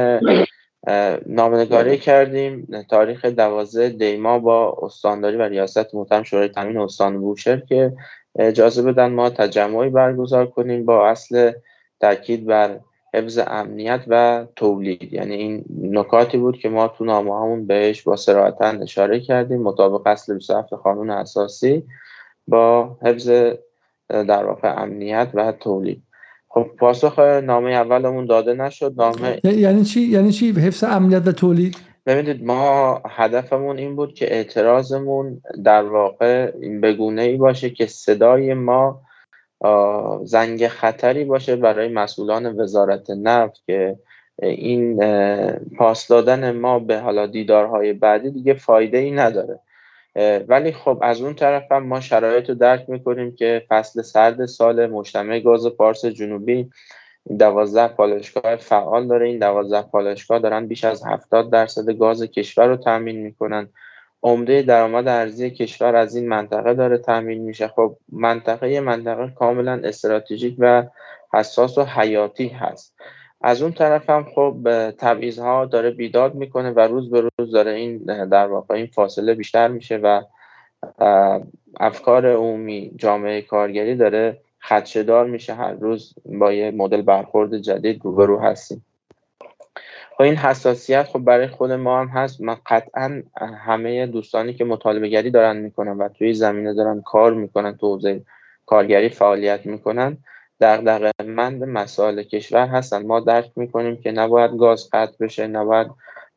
نامنگاری 1.26 1.98
کردیم. 1.98 2.68
تاریخ 2.90 3.26
دوازه 3.26 3.90
دیما 3.90 4.40
با 4.40 4.78
استانداری 4.82 5.38
و 5.38 5.42
ریاست 5.42 5.96
محترم 5.96 6.24
شورای 6.24 6.48
تامین 6.48 6.78
استان 6.78 7.22
بوشهر 7.22 7.60
که 7.60 7.94
اجازه 8.40 8.82
بدن 8.82 9.12
ما 9.12 9.30
تجمعی 9.30 9.90
برگزار 9.90 10.48
کنیم 10.48 10.86
با 10.86 11.08
اصل 11.08 11.52
تاکید 12.00 12.46
بر 12.46 12.80
حفظ 13.14 13.40
امنیت 13.48 14.02
و 14.08 14.46
تولید. 14.56 15.14
یعنی 15.14 15.36
این 15.36 15.66
نکاتی 15.82 16.38
بود 16.38 16.58
که 16.58 16.70
ما 16.70 16.88
تو 16.88 17.06
نامه 17.06 17.36
همون 17.36 17.68
بهش 17.68 18.02
با 18.02 18.16
سراحتا 18.16 18.66
اشاره 18.66 19.20
کردیم. 19.20 19.62
مطابق 19.62 20.08
اصل 20.08 20.34
27 20.34 20.74
قانون 20.74 21.10
اساسی 21.10 21.84
با 22.48 22.98
حفظ 23.02 23.30
در 24.10 24.46
واقع 24.46 24.82
امنیت 24.82 25.28
و 25.34 25.52
تولید. 25.52 26.04
خب 26.54 26.68
پاسخ 26.80 27.20
نامه 27.20 27.72
اولمون 27.72 28.26
داده 28.26 28.54
نشد 28.54 28.94
نامه 28.98 29.40
یعنی 29.44 29.84
چی؟ 29.84 30.02
یعنی 30.02 30.32
چی؟ 30.32 30.52
حفظ 30.52 30.84
امنیت 30.84 31.28
و 31.28 31.32
تولید. 31.32 31.78
ببینید 32.06 32.44
ما 32.44 33.02
هدفمون 33.10 33.78
این 33.78 33.96
بود 33.96 34.14
که 34.14 34.34
اعتراضمون 34.34 35.42
در 35.64 35.84
واقع 35.84 36.52
این 36.62 36.82
بگونه 36.82 37.22
ای 37.22 37.38
باشه 37.38 37.70
که 37.70 37.86
صدای 37.86 38.54
ما 38.54 39.02
زنگ 40.24 40.68
خطری 40.68 41.24
باشه 41.24 41.56
برای 41.56 41.88
مسئولان 41.88 42.60
وزارت 42.60 43.10
نفت 43.10 43.64
که 43.66 43.96
این 44.42 45.00
پاس 45.78 46.08
دادن 46.08 46.52
ما 46.52 46.80
به 46.80 47.00
حالا 47.00 47.28
دیدارهای 47.28 47.94
بعدی 47.94 48.32
دیگه 48.32 48.54
فایده 48.54 48.98
ای 48.98 49.12
نداره. 49.12 49.60
ولی 50.48 50.72
خب 50.72 51.00
از 51.02 51.22
اون 51.22 51.34
طرف 51.34 51.72
هم 51.72 51.88
ما 51.88 52.00
شرایط 52.00 52.50
رو 52.50 52.56
درک 52.56 52.90
می‌کنیم 52.90 53.36
که 53.36 53.66
فصل 53.70 54.02
سرد 54.02 54.46
سال 54.46 54.88
مجتمع 54.88 55.40
گاز 55.40 55.68
پارس 55.68 56.06
جنوبی 56.06 56.70
دوازده 57.40 57.88
پالشگاه 57.88 58.56
فعال 58.56 59.08
داره. 59.08 59.28
این 59.28 59.40
دوازده 59.40 59.82
پالشگاه 59.82 60.40
دارن 60.40 60.68
بیش 60.68 60.84
از 60.84 61.04
هفتاد 61.04 61.52
درصد 61.52 61.92
گاز 61.92 62.24
کشور 62.24 62.68
رو 62.68 62.78
تامین 62.78 63.20
می‌کنن. 63.20 63.70
عمده 64.24 64.62
درآمد 64.62 65.08
ارزی 65.08 65.52
کشور 65.52 65.96
از 65.96 66.16
این 66.16 66.30
منطقه 66.30 66.74
داره 66.74 66.98
تامین 66.98 67.42
میشه. 67.42 67.68
خب 67.68 67.98
منطقه 68.12 68.72
یه 68.72 68.82
منطقه 68.82 69.34
کاملا 69.36 69.82
استراتژیک 69.84 70.56
و 70.60 70.84
حساس 71.34 71.78
و 71.78 71.84
حیاتی 71.84 72.48
هست. 72.48 72.96
از 73.42 73.62
اون 73.62 73.72
طرف 73.72 74.10
هم 74.10 74.24
خب 74.36 74.68
ها 75.40 75.66
داره 75.66 75.92
بیداد 75.92 76.36
می‌کنه 76.36 76.72
و 76.72 76.80
روز 76.80 77.10
به 77.10 77.30
روز 77.38 77.52
داره 77.52 77.72
این 77.72 77.98
در 78.26 78.48
واقع 78.48 78.76
این 78.76 78.88
فاصله 78.88 79.34
بیشتر 79.34 79.68
میشه 79.68 79.98
و 79.98 80.22
افکار 81.80 82.34
عمومی 82.34 82.92
جامعه 82.96 83.42
کارگری 83.42 83.96
داره 83.96 84.38
خدشدار 84.62 85.28
میشه 85.28 85.54
هر 85.54 85.72
روز 85.72 86.14
با 86.26 86.54
یه 86.54 86.72
مدل 86.72 87.02
برخورد 87.02 87.58
جدید 87.58 88.02
روبرو 88.06 88.40
هستیم. 88.40 88.86
خب 90.12 90.22
این 90.22 90.36
حساسیت 90.36 91.04
خب 91.04 91.20
برای 91.20 91.48
خود 91.48 91.72
ما 91.72 92.00
هم 92.00 92.08
هست. 92.08 92.42
من 92.42 92.58
قطعا 92.66 93.24
همه 93.66 94.06
دوستانی 94.06 94.54
که 94.54 94.66
مطالبه 94.66 95.08
گری 95.08 95.32
دارن 95.32 95.58
می‌کنن 95.58 95.98
و 95.98 96.10
توی 96.10 96.34
زمینه 96.34 96.74
دارن 96.74 97.02
کار 97.02 97.34
می‌کنن 97.34 97.78
تو 97.78 97.94
حوزه 97.94 98.22
کارگری 98.66 99.10
فعالیت 99.10 99.66
می‌کنن 99.66 100.18
دغدغه 100.62 101.12
مند 101.26 101.64
مسائل 101.64 102.24
کشور 102.24 102.68
هستن. 102.68 103.06
ما 103.06 103.20
درک 103.20 103.52
می‌کنیم 103.56 104.02
که 104.02 104.12
نباید 104.12 104.58
گاز 104.58 104.90
قطع 104.94 105.16
بشه 105.20 105.48
نباید 105.48 105.88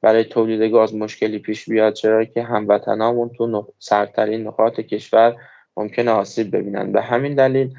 برای 0.03 0.25
تولید 0.25 0.73
گاز 0.73 0.95
مشکلی 0.95 1.39
پیش 1.39 1.69
بیاد 1.69 1.93
چرا 1.93 2.25
که 2.25 2.43
هموطنامون 2.43 3.29
تو 3.29 3.67
سرترین 3.79 4.47
نقاط 4.47 4.81
کشور 4.81 5.37
ممکن 5.77 6.09
آسیب 6.09 6.57
ببینن. 6.57 6.93
به 6.93 7.03
همین 7.03 7.35
دلیل 7.35 7.75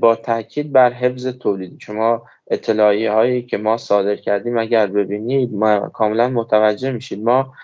با 0.00 0.14
تاکید 0.14 0.72
بر 0.72 0.92
حفظ 0.92 1.26
تولید 1.26 1.78
شما 1.80 2.22
اطلاعی 2.50 3.06
هایی 3.06 3.42
که 3.42 3.58
ما 3.58 3.76
صادر 3.76 4.16
کردیم 4.16 4.58
اگر 4.58 4.86
ببینید 4.86 5.54
ما 5.54 5.78
کاملا 5.78 6.28
متوجه 6.28 6.90
میشید. 6.90 7.24
ما 7.24 7.54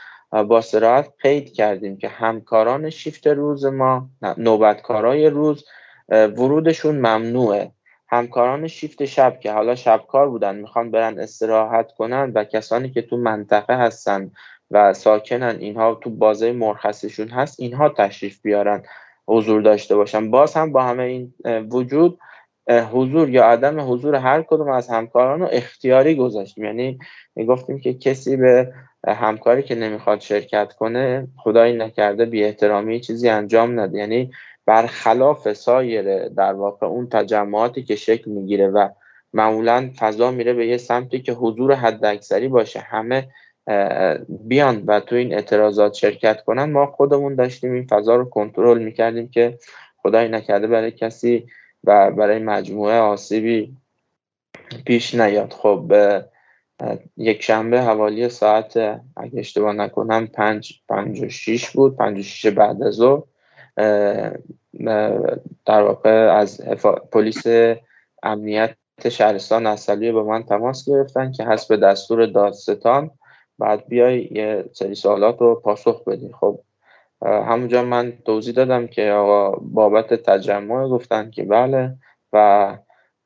با 0.48 0.60
سراحت 0.60 1.12
قید 1.22 1.52
کردیم 1.52 1.96
که 1.96 2.08
همکاران 2.08 2.90
شیفت 2.90 3.26
روز 3.26 3.64
ما 3.66 4.08
نوبتکارای 4.36 5.30
روز 5.30 5.64
ورودشون 6.08 6.96
ممنوعه. 6.96 7.70
همکاران 8.10 8.66
شیفت 8.66 9.04
شب 9.04 9.40
که 9.40 9.52
حالا 9.52 9.74
شبکار 9.74 10.28
بودن 10.28 10.56
می‌خوان 10.56 10.90
برن 10.90 11.18
استراحت 11.18 11.92
کنن 11.92 12.32
و 12.34 12.44
کسانی 12.44 12.90
که 12.90 13.02
تو 13.02 13.16
منطقه 13.16 13.76
هستن 13.76 14.30
و 14.70 14.92
ساکنن 14.92 15.56
اینها 15.60 15.94
تو 15.94 16.10
بازه 16.10 16.52
مرخصشون 16.52 17.28
هست 17.28 17.60
اینها 17.60 17.88
تشریف 17.88 18.42
بیارن 18.42 18.82
حضور 19.28 19.62
داشته 19.62 19.96
باشن. 19.96 20.30
باز 20.30 20.54
هم 20.54 20.72
با 20.72 20.82
همه 20.82 21.02
این 21.02 21.34
وجود 21.70 22.18
حضور 22.92 23.28
یا 23.28 23.44
عدم 23.44 23.92
حضور 23.92 24.14
هر 24.14 24.42
کدوم 24.42 24.68
از 24.68 24.88
همکاران 24.88 25.40
رو 25.40 25.48
اختیاری 25.52 26.14
گذاشتیم. 26.14 26.64
یعنی 26.64 26.98
گفتیم 27.48 27.80
که 27.80 27.94
کسی 27.94 28.36
به 28.36 28.72
همکاری 29.08 29.62
که 29.62 29.74
نمی‌خواد 29.74 30.20
شرکت 30.20 30.72
کنه 30.72 31.28
خدایی 31.36 31.76
نکرده 31.76 32.24
بی 32.24 32.44
احترامی 32.44 33.00
چیزی 33.00 33.28
انجام 33.28 33.80
نده. 33.80 33.98
یعنی 33.98 34.30
برخلاف 34.68 35.52
سایر 35.52 36.28
در 36.28 36.52
واقع 36.52 36.86
اون 36.86 37.08
تجمعاتی 37.08 37.82
که 37.82 37.96
شکل 37.96 38.30
می‌گیره 38.30 38.68
و 38.68 38.88
معمولا 39.32 39.90
فضا 39.98 40.30
میره 40.30 40.52
به 40.52 40.66
یه 40.66 40.76
سمتی 40.76 41.22
که 41.22 41.32
حضور 41.32 41.74
حد 41.74 42.04
اکثری 42.04 42.48
باشه 42.48 42.80
همه 42.80 43.28
بیان 44.28 44.82
و 44.86 45.00
تو 45.00 45.16
این 45.16 45.34
اعتراضات 45.34 45.94
شرکت 45.94 46.44
کنن 46.44 46.72
ما 46.72 46.86
خودمون 46.86 47.34
داشتیم 47.34 47.72
این 47.72 47.86
فضا 47.86 48.16
رو 48.16 48.24
کنترل 48.24 48.78
می‌کردیم 48.78 49.28
که 49.28 49.58
خدای 50.02 50.28
نکرده 50.28 50.66
برای 50.66 50.90
کسی 50.90 51.46
و 51.84 52.10
برای 52.10 52.38
مجموعه 52.38 52.98
آسیبی 52.98 53.76
پیش 54.86 55.14
نیاد. 55.14 55.52
خب 55.52 55.92
یک 57.16 57.42
شنبه 57.42 57.80
حوالی 57.82 58.28
ساعت 58.28 58.76
اگه 59.16 59.38
اشتباه 59.38 59.72
نکنم 59.72 60.26
پنج, 60.26 60.72
پنج 60.88 61.22
و 61.22 61.28
شیش 61.28 61.70
بود 61.70 61.96
پنج 61.96 62.18
و 62.18 62.22
شیش 62.22 62.46
بعد 62.46 62.82
از 62.82 62.94
ظهر. 62.94 63.22
در 65.66 65.82
واقع 65.82 66.10
از 66.10 66.60
پلیس 67.12 67.42
امنیت 68.22 68.76
شهرستان 69.08 69.66
اصلیه 69.66 70.12
به 70.12 70.22
من 70.22 70.42
تماس 70.42 70.88
گرفتن 70.88 71.32
که 71.32 71.44
حسب 71.44 71.76
دستور 71.76 72.26
دادستان 72.26 73.10
بعد 73.58 73.86
بیای 73.88 74.28
یه 74.30 74.64
سری 74.72 74.94
سوالات 74.94 75.40
رو 75.40 75.54
پاسخ 75.54 76.04
بدی. 76.04 76.32
خب 76.40 76.60
همونجا 77.22 77.82
من 77.82 78.12
توضیح 78.26 78.54
دادم 78.54 78.86
که 78.86 79.10
آقا 79.10 79.50
بابت 79.50 80.14
تجمع 80.14 80.88
گفتن 80.88 81.30
که 81.30 81.42
بله 81.42 81.94
و 82.32 82.78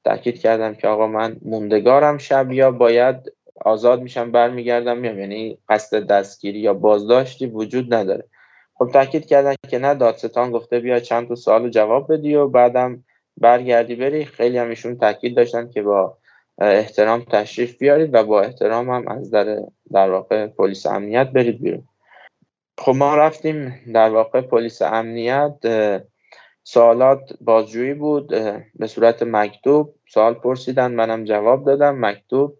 تاکید 0.04 0.40
کردم 0.40 0.74
که 0.74 0.88
آقا 0.88 1.06
من 1.06 1.36
موندگارم 1.42 2.18
شب 2.18 2.52
یا 2.52 2.70
باید 2.70 3.32
آزاد 3.64 4.02
میشم 4.02 4.32
برمیگردم 4.32 4.98
میام. 4.98 5.18
یعنی 5.18 5.58
قصد 5.68 6.06
دستگیری 6.06 6.58
یا 6.58 6.74
بازداشتی 6.74 7.46
وجود 7.46 7.94
نداره. 7.94 8.24
خب 8.74 8.90
تاکید 8.92 9.26
کردن 9.26 9.54
که 9.70 9.78
نه 9.78 9.94
دادستان 9.94 10.50
گفته 10.50 10.80
بیا 10.80 11.00
چند 11.00 11.28
تا 11.28 11.34
سوال 11.34 11.70
جواب 11.70 12.12
بدی 12.12 12.34
و 12.34 12.48
بعدم 12.48 13.04
برگردی 13.36 13.94
بری. 13.94 14.24
خیلی 14.24 14.58
هم 14.58 14.68
ایشون 14.68 14.98
تاکید 14.98 15.36
داشتن 15.36 15.70
که 15.70 15.82
با 15.82 16.18
احترام 16.58 17.24
تشریف 17.24 17.78
بیارید 17.78 18.14
و 18.14 18.24
با 18.24 18.42
احترام 18.42 18.90
هم 18.90 19.08
از 19.08 19.30
در 19.30 19.58
در 19.92 20.10
واقع 20.10 20.46
پلیس 20.46 20.86
امنیت 20.86 21.30
برید 21.30 21.62
بیرون. 21.62 21.88
خب 22.78 22.92
ما 22.92 23.16
رفتیم 23.16 23.80
در 23.94 24.10
واقع 24.10 24.40
پلیس 24.40 24.82
امنیت 24.82 25.54
سوالات 26.64 27.32
بازجویی 27.40 27.94
بود 27.94 28.26
به 28.74 28.86
صورت 28.86 29.22
مکتوب 29.22 29.94
سوال 30.08 30.34
پرسیدن 30.34 30.92
منم 30.92 31.24
جواب 31.24 31.64
دادم. 31.64 32.06
مکتوب 32.06 32.58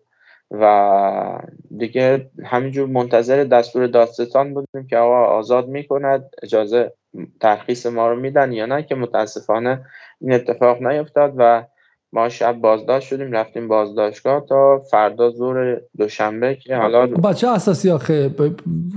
و 0.52 1.38
دیگه 1.78 2.30
همینجور 2.44 2.88
منتظر 2.88 3.44
دستور 3.44 3.86
دادستان 3.86 4.54
بودیم 4.54 4.86
که 4.90 4.96
آقا 4.96 5.24
آزاد 5.24 5.68
می‌کند 5.68 6.30
اجازه 6.42 6.92
ترخیص 7.40 7.86
ما 7.86 8.10
رو 8.10 8.20
میدن 8.20 8.52
یا 8.52 8.66
نه 8.66 8.82
که 8.82 8.94
متاسفانه 8.94 9.84
این 10.20 10.32
اتفاق 10.32 10.82
نیفتاد 10.82 11.34
و 11.36 11.64
ما 12.12 12.28
شب 12.28 12.52
بازداشت 12.52 13.08
شدیم 13.08 13.32
رفتیم 13.32 13.68
بازداشتگاه 13.68 14.46
تا 14.48 14.82
فردا 14.90 15.30
زور 15.30 15.80
دوشنبه 15.98 16.54
که 16.54 16.76
حالا 16.76 17.06
خب 17.06 17.28
بچه 17.28 17.48
اساسی 17.48 17.90
آخه 17.90 18.30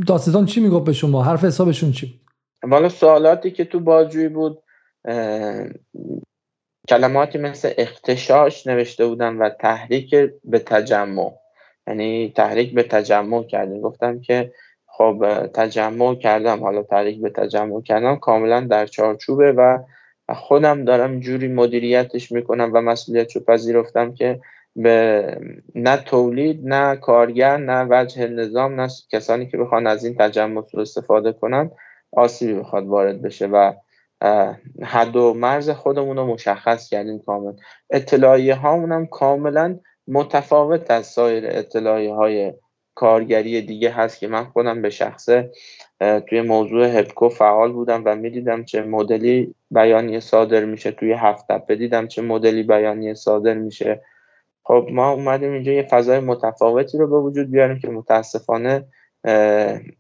دادستان 0.08 0.46
چی 0.46 0.62
می‌گفت 0.62 0.86
به 0.86 0.94
شما؟ 0.94 1.24
حرف 1.24 1.44
حسابشون 1.44 1.92
چی؟ 1.92 2.20
والا 2.64 2.90
سوالاتی 2.90 3.52
که 3.52 3.66
تو 3.66 3.80
بازجویی 3.80 4.30
بود 4.30 4.64
کلماتی 6.90 7.38
مثل 7.38 7.72
اختشاش 7.78 8.68
نوشته 8.68 9.08
بودن 9.08 9.38
و 9.38 9.50
تحریک 9.50 10.16
به 10.44 10.60
تجمع. 10.60 11.32
یعنی 11.88 12.34
تحریک 12.36 12.74
به 12.74 12.84
تجمع 12.84 13.44
کردیم. 13.44 13.82
گفتم 13.82 14.22
که 14.22 14.52
خب 14.86 15.46
تجمع 15.54 16.16
کردم. 16.16 16.60
حالا 16.60 16.84
تحریک 16.84 17.22
به 17.22 17.30
تجمع 17.30 17.82
کردم 17.82 18.16
کاملا 18.16 18.62
در 18.62 18.86
چارچوبه 18.86 19.52
و 19.52 19.78
خودم 20.34 20.86
دارم 20.86 21.20
جوری 21.20 21.48
مدیریتش 21.48 22.32
می‌کنم 22.32 22.72
و 22.74 22.82
مسئولیت 22.82 23.36
رو 23.36 23.42
پذیرفتم 23.42 24.14
که 24.14 24.40
به 24.76 25.26
نه 25.76 25.98
تولید 25.98 26.62
نه 26.64 26.96
کارگر 26.96 27.58
نه 27.58 27.88
وجه 27.90 28.28
نظام 28.28 28.82
نه 28.82 28.88
کسانی 29.12 29.48
که 29.48 29.58
بخوان 29.58 29.88
از 29.88 30.06
این 30.06 30.16
تجمع 30.16 30.64
رو 30.74 30.82
استفاده 30.82 31.34
کنن 31.34 31.72
آسیبی 32.12 32.54
بخواد 32.54 32.88
وارد 32.88 33.22
بشه 33.22 33.48
و 33.48 33.74
حد 34.84 35.16
و 35.16 35.34
مرز 35.34 35.70
خودمون 35.70 36.18
رو 36.18 36.28
مشخص 36.28 36.90
کردیم 36.90 37.20
کامل 37.20 37.54
اطلاعیه 37.90 38.56
هامون 38.56 39.06
کاملا 39.06 39.80
متفاوت 40.08 40.92
از 40.92 41.06
سایر 41.06 41.44
اطلاعیه 41.48 42.14
های 42.14 42.54
کارگری 42.96 43.62
دیگه 43.62 43.90
هست 43.90 44.20
که 44.20 44.28
من 44.28 44.44
خودم 44.46 44.82
به 44.82 44.90
شخصه 44.90 45.52
توی 46.28 46.42
موضوع 46.42 46.86
هپکو 46.86 47.30
فعال 47.30 47.72
بودم 47.72 48.02
و 48.06 48.16
می‌دیدم 48.16 48.64
چه 48.64 48.82
مدلی 48.82 49.56
بیانیه 49.72 50.20
صادر 50.20 50.66
میشه. 50.66 50.92
توی 50.92 51.14
هفت 51.14 51.48
تپه 51.48 51.76
دیدم 51.76 52.08
چه 52.08 52.22
مدلی 52.22 52.64
بیانیه 52.64 53.14
صادر 53.14 53.54
میشه. 53.54 54.02
خب 54.64 54.88
ما 54.92 55.12
اومدیم 55.12 55.52
اینجا 55.52 55.72
یه 55.72 55.84
فضای 55.84 56.20
متفاوتی 56.20 56.98
رو 56.98 57.08
به 57.08 57.20
وجود 57.20 57.52
بیاریم 57.52 57.80
که 57.80 57.90
متاسفانه 57.90 58.86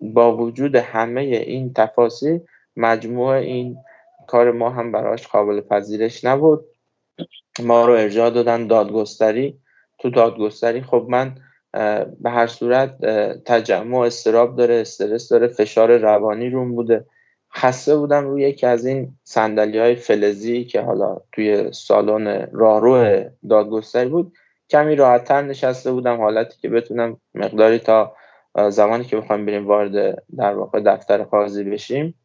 با 0.01 0.37
وجود 0.37 0.75
همه 0.75 1.21
این 1.21 1.73
تفاصیل 1.73 2.39
مجموع 2.75 3.29
این 3.29 3.77
کار 4.27 4.51
ما 4.51 4.69
هم 4.69 4.91
براش 4.91 5.27
قابل 5.27 5.61
پذیرش 5.61 6.25
نبود. 6.25 6.65
ما 7.59 7.85
رو 7.85 7.93
ارجاع 7.93 8.29
دادن 8.29 8.67
دادگستری. 8.67 9.59
تو 10.05 10.11
دادگستری. 10.11 10.81
خب 10.81 11.05
من 11.09 11.35
به 12.21 12.29
هر 12.29 12.47
صورت 12.47 13.05
تجمع 13.45 13.97
استراب 13.97 14.55
داره 14.55 14.75
استرس 14.75 15.29
داره 15.29 15.47
فشار 15.47 15.97
روانی 15.97 16.49
روم 16.49 16.75
بوده. 16.75 17.05
خسته 17.55 17.95
بودم 17.95 18.27
روی 18.27 18.41
یکی 18.41 18.65
از 18.65 18.85
این 18.85 19.17
سندلی 19.23 19.79
های 19.79 19.95
فلزی 19.95 20.65
که 20.65 20.81
حالا 20.81 21.17
توی 21.31 21.73
سالن 21.73 22.47
راهرو 22.51 23.23
دادگستری 23.49 24.09
بود. 24.09 24.33
کمی 24.69 24.95
راحتتر 24.95 25.41
نشسته 25.41 25.91
بودم 25.91 26.17
حالتی 26.17 26.57
که 26.61 26.69
بتونم 26.69 27.17
مقداری 27.35 27.79
تا 27.79 28.15
زمانی 28.69 29.03
که 29.03 29.17
بخوایم 29.17 29.45
بریم 29.45 29.67
وارد 29.67 30.23
در 30.37 30.53
واقع 30.53 30.79
دفتر 30.79 31.23
قاضی 31.23 31.63
بشیم 31.63 32.15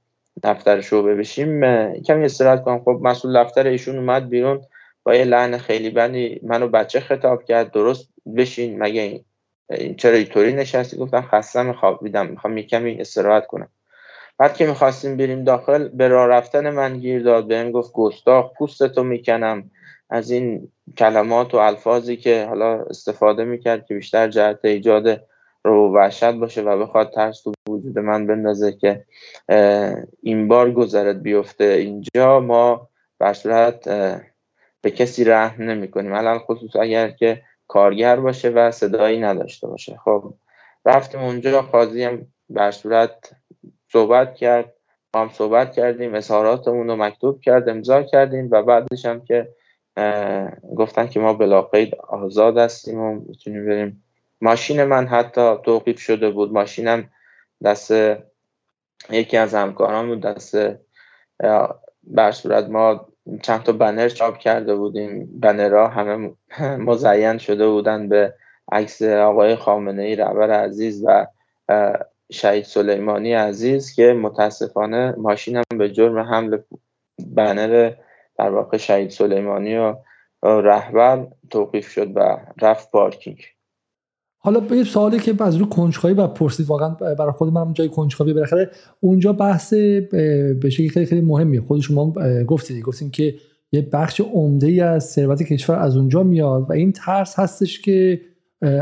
دفتر 0.43 0.81
شعبه 0.81 1.15
بشیم 1.15 1.61
کمی 2.03 2.25
استراحت 2.25 2.63
کنم. 2.63 2.79
خب 2.79 3.01
مسئول 3.03 3.45
دفتر 3.45 3.67
ایشون 3.67 3.97
اومد 3.97 4.29
بیرون. 4.29 4.61
با 5.05 5.15
یه 5.15 5.25
لحن 5.25 5.59
خیلی 5.59 5.91
بندی 5.91 6.41
منو 6.43 6.69
بچه 6.69 7.01
خطاب 7.01 7.45
کرد 7.45 7.71
درست 7.71 8.09
بشین 8.37 8.79
مگه 8.79 9.25
این 9.71 9.97
چرا 9.97 10.17
اینطوری 10.17 10.53
نشستی؟ 10.53 10.97
گفتم 10.97 11.23
خستم 11.23 11.73
خوابیدم 11.73 12.27
می‌خوام 12.27 12.59
یه 12.59 12.65
کمی 12.65 13.01
استراحت 13.01 13.47
کنم. 13.47 13.69
بعد 14.39 14.57
که 14.57 14.67
می‌خواستیم 14.67 15.17
بریم 15.17 15.45
داخل 15.45 15.89
به 15.89 16.09
راه 16.09 16.27
رفتن 16.27 16.71
من 16.71 16.99
گیر 16.99 17.23
داد 17.23 17.47
بهم 17.47 17.71
گفت 17.71 17.93
گستاخ 17.93 18.53
پوستتو 18.59 19.05
می‌کنم. 19.05 19.71
از 20.11 20.31
این 20.31 20.73
کلمات 20.97 21.55
و 21.55 21.57
الفاظی 21.57 22.17
که 22.17 22.47
حالا 22.49 22.83
استفاده 22.83 23.45
می‌کرد 23.45 23.87
که 23.87 23.95
بیشتر 23.95 24.29
جهت 24.29 24.65
ایجاد 24.65 25.27
رو 25.65 25.95
وحشت 25.95 26.33
باشه 26.33 26.63
و 26.63 26.79
بخواد 26.79 27.13
ترس 27.13 27.43
تو 27.43 27.53
وجود 27.69 27.99
من 27.99 28.27
بندازه 28.27 28.73
که 28.73 29.05
این 30.23 30.49
بار 30.49 30.73
گذرت 30.73 31.17
بیفته. 31.17 31.65
اینجا 31.65 32.41
ما 32.41 32.89
به 33.19 33.33
صورت 33.33 33.89
به 34.83 34.91
کسی 34.91 35.25
رحم 35.25 35.63
نمی 35.63 35.91
کنیم 35.91 36.13
الان 36.13 36.39
خصوص 36.39 36.77
اگر 36.77 37.11
که 37.11 37.43
کارگر 37.69 38.17
باشه 38.17 38.49
و 38.49 38.71
صدایی 38.71 39.21
نداشته 39.21 39.67
باشه. 39.67 39.97
خب 40.05 40.35
رفتیم 40.85 41.21
اونجا 41.21 41.63
قاضی 41.63 42.05
هم 42.05 42.27
به 42.51 42.71
صورت 42.71 43.31
صحبت 43.93 44.35
کرد 44.35 44.73
هم 45.17 45.31
صحبت 45.33 45.73
کردیم 45.73 46.15
اظهاراتمون 46.15 46.89
رو 46.89 46.97
مکتوب 46.97 47.41
کرد 47.41 47.69
امضا 47.69 48.03
کردیم 48.03 48.49
و 48.51 48.63
بعدش 48.63 49.07
هم 49.07 49.25
که 49.25 49.49
گفتن 50.77 51.07
که 51.07 51.21
ما 51.21 51.35
بلاقید 51.35 51.95
آزاد 51.95 52.59
هستیم 52.59 52.99
و 52.99 53.21
می‌تونیم 53.29 53.67
بریم. 53.67 54.05
ماشین 54.41 54.85
من 54.85 55.07
حتی 55.07 55.55
توقیف 55.65 56.01
شده 56.01 56.31
بود. 56.31 56.53
ماشینم 56.53 57.11
دست 57.65 57.93
یکی 59.11 59.37
از 59.37 59.55
همکاران 59.55 60.21
دست 60.21 60.57
بر 62.03 62.33
صورت 62.33 62.69
ما 62.69 63.10
چند 63.43 63.63
تا 63.63 63.73
بنر 63.73 64.09
چاپ 64.09 64.39
کرده 64.39 64.75
بودیم. 64.75 65.41
بنرها 65.41 65.89
همه 65.89 66.31
مزین 66.87 67.39
شده 67.39 67.69
بودن 67.69 68.09
به 68.09 68.35
عکس 68.73 69.03
آقای 69.03 69.57
خامنه 69.57 70.03
ای 70.03 70.17
رهبر 70.17 70.51
عزیز 70.51 71.05
و 71.07 71.27
شهید 72.33 72.65
سلیمانی 72.65 73.33
عزیز 73.33 73.95
که 73.95 74.13
متاسفانه 74.13 75.15
ماشینم 75.19 75.63
به 75.79 75.91
جرم 75.91 76.19
حمل 76.19 76.59
بنر 77.27 77.93
در 78.39 78.51
واقع 78.51 78.77
شهید 78.77 79.11
سلیمانی 79.11 79.77
و 79.77 79.95
رهبر 80.43 81.27
توقیف 81.51 81.89
شد 81.89 82.17
و 82.17 82.37
رفت 82.63 82.91
پارکینگ. 82.91 83.45
حالا 84.43 84.61
به 84.61 84.85
سوالی 84.85 85.19
که 85.19 85.35
از 85.41 85.57
رو 85.57 85.67
کنجکاوی 85.67 86.15
و 86.15 86.27
پرسید 86.27 86.67
واقعا 86.67 86.89
برای 86.89 87.33
خود 87.33 87.53
من 87.53 87.73
جای 87.73 87.89
کنجکاوی 87.89 88.33
بالاخره 88.33 88.71
اونجا 89.01 89.33
بحث 89.33 89.75
به 89.75 90.71
شکلی 90.71 90.89
خیلی 90.89 91.07
خیلی 91.07 91.21
مهمیه. 91.21 91.61
خود 91.61 91.81
شما 91.81 92.13
گفتید 92.47 92.83
گفتین 92.83 93.11
که 93.11 93.35
یه 93.73 93.89
بخش 93.93 94.21
عمده 94.21 94.67
ای 94.67 94.81
از 94.81 95.05
ثروت 95.05 95.43
کشور 95.43 95.77
از 95.77 95.97
اونجا 95.97 96.23
میاد 96.23 96.67
و 96.69 96.73
این 96.73 96.93
ترس 96.93 97.39
هستش 97.39 97.81
که 97.81 98.21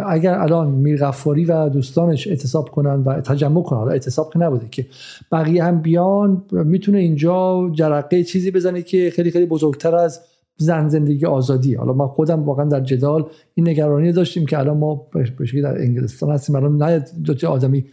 اگر 0.07 0.35
الان 0.35 0.69
میر 0.69 0.99
غفاری 0.99 1.45
و 1.45 1.69
دوستانش 1.69 2.27
اعتصاب 2.29 2.69
کنن 2.69 3.03
و 3.03 3.21
تجمع 3.21 3.63
کنن 3.63 3.79
حالا 3.79 3.91
اعتصاب 3.91 4.33
که 4.33 4.39
نبوده 4.39 4.67
که 4.71 4.87
بقیه 5.33 5.65
هم 5.65 5.81
بیان 5.83 6.43
می‌تونه 6.53 6.99
اینجا 6.99 7.71
جرقه 7.75 8.25
چیزی 8.25 8.51
بزنه 8.51 8.83
که 8.83 9.11
خیلی 9.11 9.31
خیلی 9.31 9.47
بزرگتر 9.47 9.95
از 9.95 10.21
زن 10.59 10.89
زندگی 10.89 11.27
آزادی. 11.27 11.75
حالا 11.75 11.93
ما 11.93 12.09
خودم 12.09 12.43
واقعا 12.43 12.65
در 12.65 12.81
جدال 12.81 13.27
این 13.55 13.69
نگرانی 13.69 14.13
داشتیم 14.13 14.47
که 14.47 14.59
الان 14.59 14.77
ما 14.77 14.95
به 14.95 15.61
در 15.63 15.79
انگلستان 15.79 16.31
هستیم. 16.31 16.57
الان 16.57 16.83
نه 16.83 17.05
دو 17.25 17.49
آدمی 17.49 17.85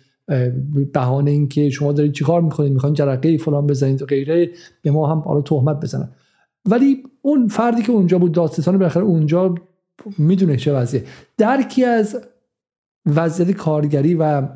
بهانه 0.93 1.31
این 1.31 1.47
که 1.47 1.69
شما 1.69 1.91
دارید 1.91 2.11
چیکار 2.11 2.41
می‌کنید؟ 2.41 2.71
می‌خواین 2.71 2.93
جرقه 2.93 3.37
فلان 3.37 3.67
بزنید 3.67 4.01
و 4.01 4.05
غیره 4.05 4.49
به 4.81 4.91
ما 4.91 5.07
هم 5.11 5.19
حالا 5.19 5.41
تهمت 5.41 5.79
بزنن. 5.79 6.09
ولی 6.69 7.03
اون 7.21 7.47
فردی 7.47 7.81
که 7.81 7.91
اونجا 7.91 8.19
بود 8.19 8.31
داستان 8.31 8.77
بالاخره 8.77 9.03
اونجا 9.03 9.55
می‌دونه 10.17 10.57
چه 10.57 10.73
وضعیه. 10.73 11.03
درکی 11.37 11.83
از 11.83 12.21
وضعیت 13.05 13.51
کارگری 13.51 14.15
و 14.15 14.47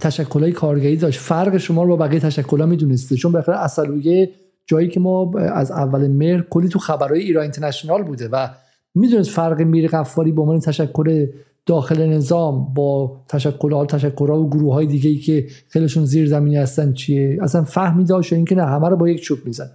تشکلهای 0.00 0.52
کارگری 0.52 0.96
داشت. 0.96 1.20
فرق 1.20 1.56
شما 1.56 1.82
رو 1.82 1.96
با 1.96 2.06
بقیه 2.06 2.20
تشکلها 2.20 2.66
می‌دونسته. 2.66 3.16
چون 3.16 3.32
بالاخره 3.32 3.58
اصلویه 3.58 4.30
جایی 4.70 4.88
که 4.88 5.00
ما 5.00 5.32
از 5.38 5.70
اول 5.70 6.06
مهر 6.06 6.42
کلی 6.42 6.68
تو 6.68 6.78
خبرهای 6.78 7.20
ایران 7.20 7.42
اینترنشنال 7.42 8.02
بوده 8.02 8.28
و 8.28 8.48
می‌دونست 8.94 9.30
فرق 9.30 9.60
میر 9.60 9.88
قفاری 9.88 10.32
به 10.32 10.42
عنوان 10.42 10.60
تشکل 10.60 11.26
داخل 11.66 12.06
نظام 12.06 12.74
با 12.74 13.20
تشکل 13.28 13.72
ها 13.72 13.86
تشکل 13.86 14.30
و 14.30 14.48
گروه 14.48 14.74
های 14.74 14.86
دیگه 14.86 15.10
ای 15.10 15.16
که 15.16 15.46
خیلیشون 15.68 16.04
زیر 16.04 16.28
زمینی 16.28 16.56
هستن 16.56 16.92
چیه؟ 16.92 17.38
اصلا 17.42 17.64
فهمی 17.64 18.04
داشت 18.04 18.32
اینکه 18.32 18.54
نه 18.54 18.64
همه 18.64 18.88
رو 18.88 18.96
با 18.96 19.08
یک 19.08 19.20
چوب 19.20 19.38
میزن 19.44 19.70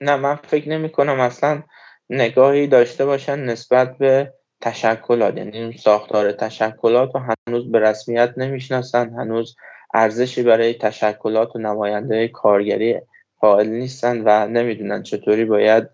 نه 0.00 0.16
من 0.16 0.34
فکر 0.34 0.68
نمی 0.68 0.88
کنم 0.88 1.20
اصلا 1.20 1.62
نگاهی 2.10 2.66
داشته 2.66 3.06
باشن 3.06 3.38
نسبت 3.38 3.98
به 3.98 4.32
تشکلات. 4.60 5.36
یعنی 5.36 5.72
ساختار 5.72 6.32
تشکلات 6.32 7.10
رو 7.14 7.20
هنوز 7.48 7.72
به 7.72 7.78
رسمیت 7.78 8.34
نمی‌شناسن. 8.36 9.10
هنوز 9.10 9.56
ارزشی 9.94 10.42
برای 10.42 10.74
تشکلات 10.74 11.56
و 11.56 11.58
نماینده 11.58 12.28
کارگری 12.28 13.00
قائل 13.44 13.68
نیستن 13.68 14.22
و 14.24 14.48
نمی‌دونن 14.48 15.02
چطوری 15.02 15.44
باید 15.44 15.88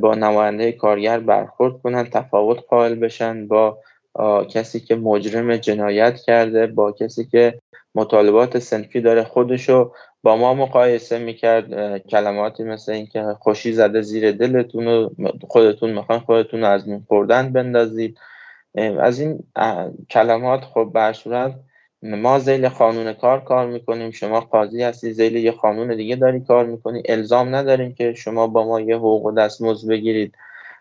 با 0.00 0.14
نماینده 0.14 0.72
کارگر 0.72 1.20
برخورد 1.20 1.82
کنن 1.82 2.04
تفاوت 2.04 2.58
قائل 2.68 2.94
بشن 2.94 3.48
با 3.48 3.78
کسی 4.50 4.80
که 4.80 4.96
مجرم 4.96 5.56
جنایت 5.56 6.16
کرده 6.20 6.66
با 6.66 6.92
کسی 6.92 7.24
که 7.24 7.60
مطالبات 7.94 8.58
سنفی 8.58 9.00
داره 9.00 9.24
خودشو 9.24 9.92
با 10.22 10.36
ما 10.36 10.54
مقایسه 10.54 11.18
می‌کرد 11.18 11.98
کلماتی 11.98 12.64
مثل 12.64 12.92
اینکه 12.92 13.22
خوشی 13.40 13.72
زده 13.72 14.00
زیر 14.02 14.32
دلتون 14.32 15.16
خودتون 15.48 15.92
می‌خوان 15.92 16.18
خودتون 16.18 16.64
از 16.64 16.88
نون 16.88 17.04
خوردن 17.08 17.52
بندازید. 17.52 18.18
از 19.00 19.20
این 19.20 19.38
کلمات 20.10 20.64
خب 20.64 20.90
برصورت 20.94 21.54
ما 22.04 22.38
زیل 22.38 22.68
قانون 22.68 23.12
کار 23.12 23.40
کار 23.44 23.66
می‌کنیم 23.66 24.10
شما 24.10 24.40
قاضی 24.40 24.82
هستی 24.82 25.12
زیل 25.12 25.36
یه 25.36 25.50
قانون 25.50 25.96
دیگه 25.96 26.16
داری 26.16 26.40
کار 26.40 26.66
می‌کنی. 26.66 27.02
الزام 27.08 27.54
نداریم 27.54 27.94
که 27.94 28.12
شما 28.12 28.46
با 28.46 28.66
ما 28.66 28.80
یه 28.80 28.96
حقوق 28.96 29.26
و 29.26 29.32
دستمزد 29.32 29.88
بگیرید. 29.88 30.34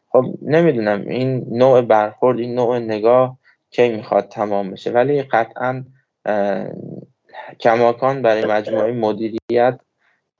خب 0.09 0.25
نمی‌دونم 0.41 1.01
این 1.07 1.45
نوع 1.51 1.81
برخورد 1.81 2.39
این 2.39 2.55
نوع 2.55 2.79
نگاه 2.79 3.37
کی 3.71 3.89
می‌خواد 3.89 4.27
تمام 4.29 4.71
بشه. 4.71 4.91
ولی 4.91 5.21
قطعا 5.21 5.83
کماکان 7.59 8.21
برای 8.21 8.45
مجموعه 8.45 8.91
مدیریت 8.91 9.79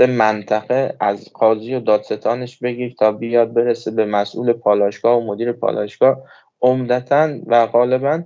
منطقه 0.10 0.96
از 1.00 1.30
قاضی 1.34 1.76
و 1.76 1.80
دادستانش 1.80 2.58
بگیر 2.58 2.96
تا 3.00 3.12
بیاد 3.12 3.54
برسه 3.54 3.91
به 3.91 4.06
مسئول 4.06 4.54
پالاشگاه 4.54 5.17
و 5.17 5.26
مدیر 5.26 5.52
پالاشگاه 5.52 6.17
عمدتا 6.62 7.30
و 7.48 7.67
غالبا 7.67 8.24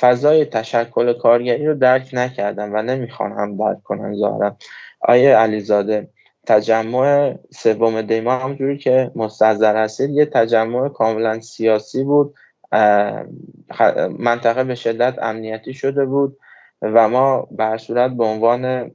فضای 0.00 0.44
تشکل 0.44 1.12
کارگری 1.12 1.66
رو 1.66 1.74
درک 1.74 2.10
نکردن 2.12 2.72
و 2.72 2.82
نمی‌خوان 2.82 3.32
هم 3.32 3.56
درک 3.56 3.82
کنن 3.82 4.16
ظاهرا. 4.16 4.56
آیه 5.00 5.36
علیزاده 5.36 6.08
تجمع 6.46 7.34
سوم 7.50 8.02
دیما 8.02 8.38
همجوری 8.38 8.78
که 8.78 9.10
مستظر 9.14 9.76
هستید 9.76 10.10
یه 10.10 10.26
تجمع 10.26 10.88
کاملا 10.88 11.40
سیاسی 11.40 12.04
بود 12.04 12.34
منطقه 14.18 14.64
به 14.64 14.74
شدت 14.74 15.14
امنیتی 15.22 15.74
شده 15.74 16.04
بود 16.04 16.38
و 16.82 17.08
ما 17.08 17.48
به 17.50 17.76
صورت 17.76 18.10
به 18.10 18.24
عنوان 18.24 18.90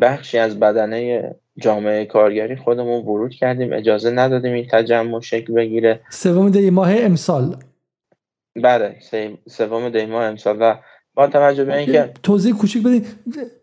بخشی 0.00 0.38
از 0.38 0.60
بدنه 0.60 1.30
جامعه 1.56 2.04
کارگری 2.04 2.56
خودمون 2.56 3.02
ورود 3.02 3.34
کردیم. 3.34 3.72
اجازه 3.72 4.10
ندادیم 4.10 4.52
این 4.52 4.66
تجمع 4.70 5.20
شکل 5.20 5.54
بگیره. 5.54 6.00
سوم 6.10 6.50
دی 6.50 6.70
ماه 6.70 6.92
امسال. 6.96 7.56
بله 8.56 8.96
سوم 9.48 9.88
دی 9.88 10.06
ماه 10.06 10.24
امسال. 10.24 10.56
و 10.60 10.74
با 11.14 11.26
توجه 11.26 11.64
به 11.64 11.76
اینکه 11.76 12.10
توضیح 12.22 12.54
کوچیک 12.54 12.82
بدین. 12.82 13.04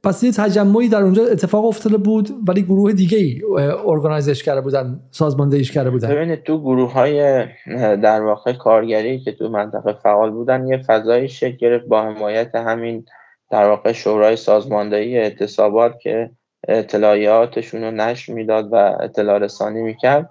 پس 0.04 0.24
یه 0.24 0.32
تجمعی 0.32 0.90
در 0.90 1.02
اونجا 1.02 1.24
اتفاق 1.26 1.66
افتاده 1.66 1.98
بود 1.98 2.30
ولی 2.48 2.62
گروه 2.62 2.94
دیگه 2.94 3.18
ای 3.18 3.42
ارگانایزش 3.86 4.44
کرده 4.44 4.62
بودن 4.62 5.00
سازماندهیش 5.12 5.72
کرده 5.72 5.90
بودن. 5.90 6.10
ببینید 6.10 6.44
تو 6.44 6.62
گروه 6.62 6.94
های 6.94 7.46
در 7.78 8.22
واقع 8.22 8.54
کارگری 8.54 9.20
که 9.20 9.32
تو 9.32 9.50
منطقه 9.50 9.94
فعال 9.94 10.32
بودن 10.32 10.68
یه 10.68 10.78
فضایی 10.88 11.30
شکل 11.30 11.58
گرفت 11.58 11.86
با 11.86 12.02
حمایت 12.02 12.56
همین 12.56 13.06
در 13.52 13.70
واقع 13.70 13.92
شورای 13.92 14.36
سازماندهی 14.36 15.18
اعتصابات 15.18 16.00
که 16.00 16.30
اطلاعیاتشون 16.68 17.84
رو 17.84 17.92
نشر 17.92 18.34
می‌داد 18.34 18.70
و 18.72 18.76
اطلاع 19.00 19.38
رسانی 19.38 19.82
می‌کرد. 19.82 20.30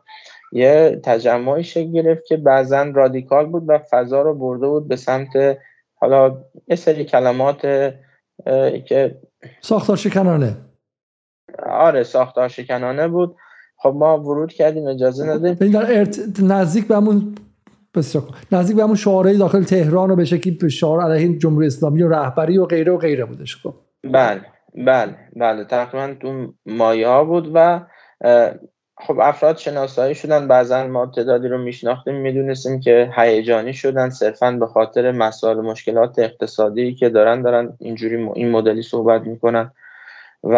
یه 0.53 1.01
تجمعی 1.05 1.65
شکل 1.65 1.93
گرفت 1.93 2.27
که 2.27 2.37
بعضا 2.37 2.83
رادیکال 2.83 3.47
بود 3.47 3.65
و 3.67 3.79
فضا 3.91 4.23
رو 4.23 4.35
برده 4.35 4.67
بود 4.67 4.89
به 4.89 4.97
سمت 4.97 5.59
حالا 5.95 6.37
یه 6.69 6.77
سری 6.77 7.05
کلمات 7.05 7.61
که 8.87 9.19
ساختار 9.61 9.97
شکنانه. 9.97 10.57
آره 11.67 12.03
ساختار 12.03 12.49
شکنانه 12.49 13.09
بود. 13.09 13.37
خب 13.77 13.95
ما 13.97 14.21
ورود 14.21 14.53
کردیم 14.53 14.87
اجازه 14.87 15.27
ندیم. 15.27 15.55
در 15.55 15.99
ارت... 15.99 16.19
نزدیک 16.43 16.89
به 16.89 16.97
همون 16.97 17.35
بسیار 17.95 18.25
نزدیک 18.53 18.77
به 18.77 18.83
همون 18.83 18.97
شعارهای 18.97 19.37
داخل 19.37 19.63
تهران 19.63 20.11
و 20.11 20.17
به 20.17 20.25
شکلی 20.25 20.71
شعار 20.71 21.03
علیه 21.03 21.39
جمهوری 21.39 21.67
اسلامی 21.67 22.03
و 22.03 22.09
رهبری 22.09 22.59
و 22.59 22.67
غیره 22.67 22.93
و 22.93 22.99
غیره 22.99 23.25
بودش 23.25 23.57
خب. 23.57 23.75
بله 24.05 24.41
بله 24.75 25.15
بله. 25.37 25.65
تقریبا 25.65 26.15
تو 26.21 26.55
مایه 26.67 27.09
ها 27.09 27.25
بود 27.25 27.51
و 27.55 27.87
خب 29.07 29.19
افراد 29.21 29.57
شناسایی 29.57 30.15
شدن 30.15 30.49
بعضا 30.49 30.87
ما 30.87 31.07
تعدادی 31.07 31.49
رو 31.49 31.59
میشناختیم 31.59 32.15
می‌دونستیم 32.15 32.81
که 32.81 33.11
هیجانی 33.17 33.75
شدن 33.75 34.11
صرفا 34.11 34.51
به 34.51 34.67
خاطر 34.67 35.13
مسائل 35.13 35.57
مشکلات 35.57 36.19
اقتصادی 36.19 36.95
که 36.95 37.09
دارن 37.09 37.43
دارن 37.43 37.73
اینجوری 37.79 38.29
این 38.35 38.51
مدلی 38.51 38.83
صحبت 38.83 39.23
می‌کنن. 39.23 39.71
و 40.43 40.55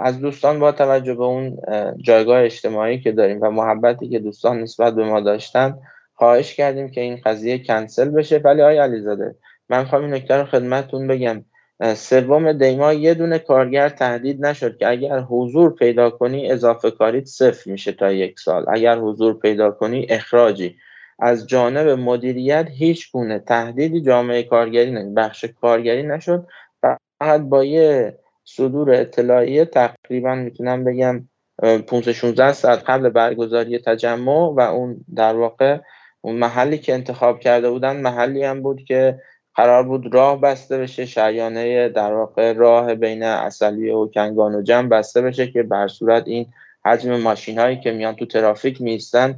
از 0.00 0.20
دوستان 0.20 0.58
با 0.58 0.72
توجه 0.72 1.14
به 1.14 1.24
اون 1.24 1.58
جایگاه 1.96 2.42
اجتماعی 2.42 3.00
که 3.00 3.12
داریم 3.12 3.38
و 3.42 3.50
محبتی 3.50 4.08
که 4.08 4.18
دوستان 4.18 4.60
نسبت 4.60 4.94
به 4.94 5.04
ما 5.04 5.20
داشتن 5.20 5.78
خواهش 6.14 6.54
کردیم 6.54 6.90
که 6.90 7.00
این 7.00 7.20
قضیه 7.24 7.58
کنسل 7.58 8.08
بشه. 8.08 8.38
ولی 8.38 8.62
آقای 8.62 8.78
علیزاده 8.78 9.34
من 9.68 9.84
خواهم 9.84 10.04
این 10.04 10.14
نکته 10.14 10.36
رو 10.36 10.44
خدمتتون 10.44 11.06
بگم. 11.06 11.44
سوم 11.82 12.52
دیما 12.52 12.92
یه 12.92 13.14
دونه 13.14 13.38
کارگر 13.38 13.88
تهدید 13.88 14.46
نشد 14.46 14.76
که 14.78 14.88
اگر 14.88 15.20
حضور 15.20 15.74
پیدا 15.74 16.10
کنی 16.10 16.50
اضافه 16.50 16.90
کاریت 16.90 17.24
صفر 17.24 17.70
میشه 17.70 17.92
تا 17.92 18.12
یک 18.12 18.40
سال. 18.40 18.64
اگر 18.68 18.98
حضور 18.98 19.38
پیدا 19.38 19.70
کنی 19.70 20.06
اخراجی. 20.10 20.76
از 21.18 21.46
جانب 21.46 21.88
مدیریت 21.88 22.66
هیچ 22.70 23.12
گونه 23.12 23.38
تهدیدی 23.38 24.00
جامعه 24.00 24.42
کارگری 24.42 24.90
نه 24.90 25.14
بخش 25.14 25.44
کارگری 25.44 26.02
نشد. 26.02 26.46
فقط 26.82 27.40
با 27.40 27.64
یه 27.64 28.18
صدور 28.44 28.90
اطلاعیه 28.90 29.64
تقریبا 29.64 30.34
می‌تونم 30.34 30.84
بگم 30.84 31.28
15 31.86 32.12
16 32.12 32.52
ساعت 32.52 32.82
قبل 32.86 33.08
برگزاری 33.08 33.78
تجمع 33.78 34.54
و 34.56 34.60
اون 34.60 35.04
در 35.16 35.34
واقع 35.34 35.78
اون 36.20 36.36
محلی 36.36 36.78
که 36.78 36.94
انتخاب 36.94 37.40
کرده 37.40 37.70
بودن 37.70 37.96
محلی 37.96 38.44
هم 38.44 38.62
بود 38.62 38.84
که 38.84 39.18
قرار 39.54 39.82
بود 39.82 40.14
راه 40.14 40.40
بسته 40.40 40.78
بشه 40.78 41.06
شریانه 41.06 41.88
در 41.88 42.12
واقع 42.12 42.52
راه 42.52 42.94
بین 42.94 43.22
اصلی 43.22 43.90
و 43.90 44.06
کنگان 44.06 44.54
و 44.54 44.62
جمع 44.62 44.88
بسته 44.88 45.22
بشه 45.22 45.46
که 45.46 45.62
بر 45.62 45.88
صورت 45.88 46.22
این 46.26 46.46
حجم 46.84 47.20
ماشین 47.20 47.58
هایی 47.58 47.80
که 47.80 47.92
میان 47.92 48.14
تو 48.14 48.26
ترافیک 48.26 48.80
میستن 48.80 49.36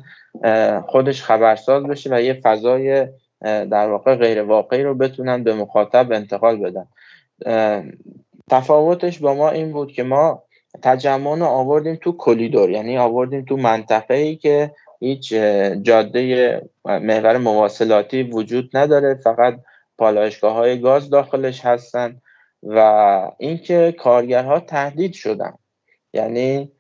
خودش 0.87 1.23
خبرساز 1.23 1.85
بشه 1.85 2.11
و 2.13 2.21
یه 2.21 2.35
فضای 2.35 3.09
در 3.43 3.89
واقع 3.89 4.15
غیر 4.15 4.43
واقعی 4.43 4.83
رو 4.83 4.95
بتونن 4.95 5.45
به 5.45 5.55
مخاطب 5.55 6.13
انتقال 6.13 6.57
بدن. 6.57 6.87
تفاوتش 8.51 9.19
با 9.19 9.35
ما 9.35 9.51
این 9.51 9.73
بود 9.73 9.93
که 9.93 10.03
ما 10.03 10.43
تجمع 10.83 11.39
رو 11.39 11.45
آوردیم 11.45 11.95
تو 11.95 12.13
کلیدور 12.13 12.71
یعنی 12.71 12.99
آوردیم 12.99 13.45
تو 13.45 13.57
منطقه 13.57 14.15
ای 14.15 14.37
که 14.37 14.71
هیچ 15.01 15.33
جاده 15.83 16.63
محور 16.85 17.37
مواصلاتی 17.37 18.23
وجود 18.23 18.71
نداره 18.75 19.15
فقط 19.15 19.55
پالایشگاه 19.99 20.55
های 20.55 20.81
گاز 20.81 21.11
داخلش 21.11 21.65
هستن 21.65 22.21
و 22.63 22.81
اینکه 23.39 23.95
کارگرها 23.99 24.61
تهدید 24.61 25.13
شدن. 25.13 25.55
یعنی 26.13 26.73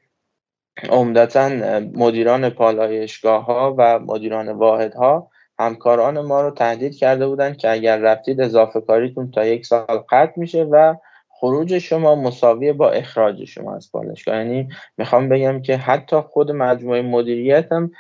عمدتا 0.90 1.48
مدیران 1.94 2.50
پالایشگاه 2.50 3.44
ها 3.44 3.74
و 3.79 3.98
مدیران 3.98 4.48
واحد 4.48 4.94
ها 4.94 5.31
همکاران 5.59 6.20
ما 6.20 6.40
رو 6.40 6.50
تهدید 6.50 6.96
کرده 6.96 7.26
بودن 7.26 7.55
که 7.55 7.70
اگر 7.70 7.96
رفتید 7.98 8.40
اضافه 8.40 8.81
کاریتون 8.81 9.31
تا 9.31 9.46
یک 9.46 9.66
سال 9.66 10.05
قطع 10.11 10.33
میشه 10.37 10.64
و 10.64 10.94
خروج 11.29 11.79
شما 11.79 12.14
مساویه 12.14 12.72
با 12.72 12.90
اخراج 12.90 13.44
شما 13.44 13.76
از 13.76 13.92
پالایشگاه. 13.92 14.37
یعنی 14.37 14.68
می‌خوام 14.96 15.29
بگم 15.29 15.62
که 15.62 15.76
حتی 15.76 16.16
خود 16.20 16.50
مجموعه 16.50 17.02
مدیریت 17.02 17.72
هم 17.72 17.90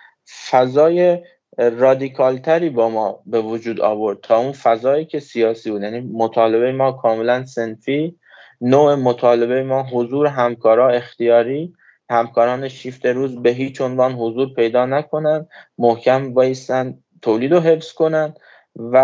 فضای 0.50 1.18
رادیکالتری 1.58 2.70
با 2.70 2.88
ما 2.88 3.20
به 3.26 3.40
وجود 3.40 3.80
آورد 3.80 4.18
تا 4.22 4.38
اون 4.38 4.52
فضایی 4.52 5.04
که 5.04 5.20
سیاسی 5.20 5.70
بود. 5.70 5.82
یعنی 5.82 6.00
مطالبه 6.00 6.72
ما 6.72 6.92
کاملا 6.92 7.44
سنفی 7.44 8.16
نوع 8.60 8.94
مطالبه 8.94 9.62
ما 9.62 9.82
حضور 9.82 10.26
همکارا 10.26 10.90
اختیاری 10.90 11.74
همکاران 12.10 12.68
شیفت 12.68 13.06
روز 13.06 13.42
به 13.42 13.50
هیچ 13.50 13.80
عنوان 13.80 14.12
حضور 14.12 14.54
پیدا 14.54 14.86
نکنن 14.86 15.46
محکم 15.78 16.34
بایستن 16.34 16.98
تولید 17.22 17.52
رو 17.52 17.60
حفظ 17.60 17.92
کنن 17.92 18.34
و 18.76 18.96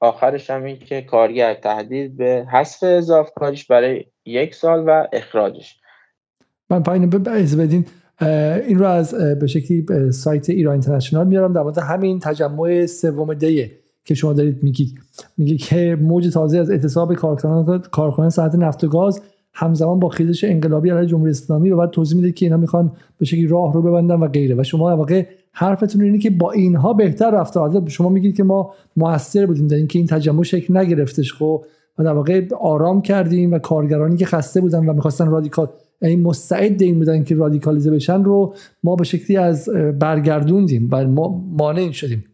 آخرش 0.00 0.50
هم 0.50 0.64
این 0.64 0.78
که 0.78 1.02
کارگر 1.02 1.54
تهدید 1.54 2.16
به 2.16 2.46
حذف 2.52 2.82
اضافه 2.82 3.30
کاریش 3.36 3.66
برای 3.66 4.04
یک 4.24 4.54
سال 4.54 4.84
و 4.86 5.06
اخراجش. 5.12 5.80
من 6.70 6.82
پایین 6.82 7.10
بدین. 7.10 7.86
این 8.20 8.78
رو 8.78 8.86
از 8.86 9.14
به 9.14 9.46
شکلی 9.46 10.12
سایت 10.12 10.50
ایران 10.50 10.72
اینترنشنال 10.72 11.26
میارم. 11.26 11.52
در 11.52 11.62
مورد 11.62 11.78
همین 11.78 12.18
تجمع 12.18 12.86
سوم 12.86 13.34
دیه 13.34 13.70
که 14.04 14.14
شما 14.14 14.32
دارید 14.32 14.62
میگید. 14.62 14.98
میگه 15.38 15.56
که 15.56 15.98
موج 16.02 16.32
تازه 16.32 16.58
از 16.58 16.70
اعتصاب 16.70 17.14
کارکنان 17.14 17.82
کارکنان 17.90 18.30
ساعت 18.30 18.54
نفت 18.54 18.84
و 18.84 18.88
گاز 18.88 19.20
همزمان 19.52 20.00
با 20.00 20.08
خیزش 20.08 20.44
انقلابی 20.44 20.90
علیه 20.90 21.06
جمهوری 21.06 21.30
اسلامی 21.30 21.70
و 21.70 21.76
بعد 21.76 21.90
توضیح 21.90 22.16
میده 22.16 22.32
که 22.32 22.46
اینا 22.46 22.56
می‌خوان 22.56 22.92
به 23.18 23.26
شکلی 23.26 23.46
راه 23.46 23.74
رو 23.74 23.82
ببندن 23.82 24.14
و 24.14 24.28
غیره. 24.28 24.54
و 24.54 24.62
شما 24.62 24.96
واقع 24.96 25.26
حرفتون 25.52 26.02
اینه 26.02 26.18
که 26.18 26.30
با 26.30 26.52
اینها 26.52 26.92
بهتر 26.92 27.30
رفتار 27.30 27.88
شما 27.88 28.08
میگید 28.08 28.36
که 28.36 28.44
ما 28.44 28.74
موثر 28.96 29.46
بودیم 29.46 29.66
در 29.66 29.76
اینکه 29.76 29.98
این 29.98 30.08
تجمع 30.08 30.42
شکل 30.42 30.76
نگرفتش. 30.76 31.32
خب 31.32 31.64
و 31.98 32.04
در 32.04 32.12
واقع 32.12 32.42
آرام 32.60 33.02
کردیم 33.02 33.52
و 33.52 33.58
کارگرانی 33.58 34.16
که 34.16 34.26
خسته 34.26 34.60
بودن 34.60 34.86
و 34.86 34.92
می‌خواستن 34.92 35.30
رادیکال 35.30 35.68
این 36.02 36.22
مستعد 36.22 36.82
این 36.82 36.98
بودن 36.98 37.24
که 37.24 37.34
رادیکالیزه 37.34 37.90
بشن 37.90 38.24
رو 38.24 38.54
ما 38.82 38.96
به 38.96 39.04
شکلی 39.04 39.36
از 39.36 39.68
برگردوندیم 39.98 40.88
و 40.92 41.08
ما 41.08 41.44
مانع 41.58 41.90
شدیم. 41.90 42.24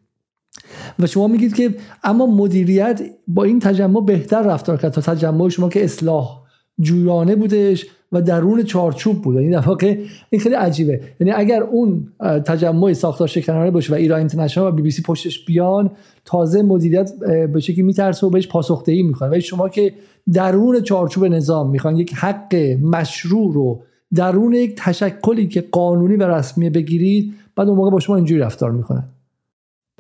و 0.99 1.07
شما 1.07 1.29
میگید 1.29 1.55
که 1.55 1.75
اما 2.05 2.27
مدیریت 2.27 3.03
با 3.29 3.45
این 3.45 3.59
تجمع 3.59 4.05
بهتر 4.05 4.43
رفتار 4.43 4.77
کرد 4.77 4.93
تا 4.93 5.01
تجمع 5.01 5.49
شما 5.49 5.69
که 5.69 5.85
اصلاح 5.85 6.41
جویانه 6.81 7.37
بودش 7.37 7.87
و 8.13 8.23
درون 8.23 8.63
چارچوب 8.63 9.23
بود. 9.23 9.37
این 9.37 9.57
واقع 9.57 9.99
این 10.31 10.41
خیلی 10.41 10.55
عجیبه. 10.55 11.01
یعنی 11.21 11.33
اگر 11.33 11.63
اون 11.63 12.09
تجمع 12.21 12.93
ساختار 12.93 13.29
شکنانه 13.29 13.71
باشه 13.71 13.93
و 13.93 13.97
ایران 13.97 14.19
اینترنشنال 14.19 14.69
و 14.69 14.73
بی 14.73 14.83
بی 14.83 14.91
سی 14.91 15.03
پشتش 15.03 15.45
بیان 15.45 15.91
تازه 16.25 16.63
مدیریت 16.63 17.13
به 17.53 17.61
شکلی 17.61 17.83
میترسه 17.83 18.27
و 18.27 18.31
بهش 18.31 18.49
پاسخدهی 18.49 19.03
می‌کنه. 19.03 19.29
ولی 19.29 19.41
شما 19.41 19.69
که 19.69 19.93
درون 20.33 20.81
چارچوب 20.81 21.25
نظام 21.25 21.71
می‌خوان 21.71 21.97
یک 21.97 22.15
حق 22.15 22.55
مشروع 22.83 23.55
رو 23.55 23.83
درون 24.15 24.53
یک 24.53 24.75
تشکلی 24.77 25.47
که 25.47 25.61
قانونی 25.61 26.17
و 26.17 26.23
رسمی 26.23 26.71
بگیرید 26.71 27.35
بعد 27.57 27.69
اون 27.69 27.77
موقع 27.77 27.91
با 27.91 28.01
شما 28.01 28.17
اینجوری 28.17 28.41
رفتار 28.41 28.71
می‌کنن 28.71 29.05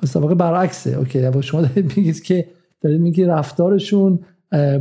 پس 0.02 0.16
واقع 0.16 0.34
برعکسه. 0.34 0.98
اوکی 0.98 1.30
با 1.30 1.40
شما 1.40 1.62
دارید 1.62 1.92
میگید 1.96 2.22
که 2.22 2.46
دارید 2.80 3.00
میگید 3.00 3.30
رفتارشون 3.30 4.18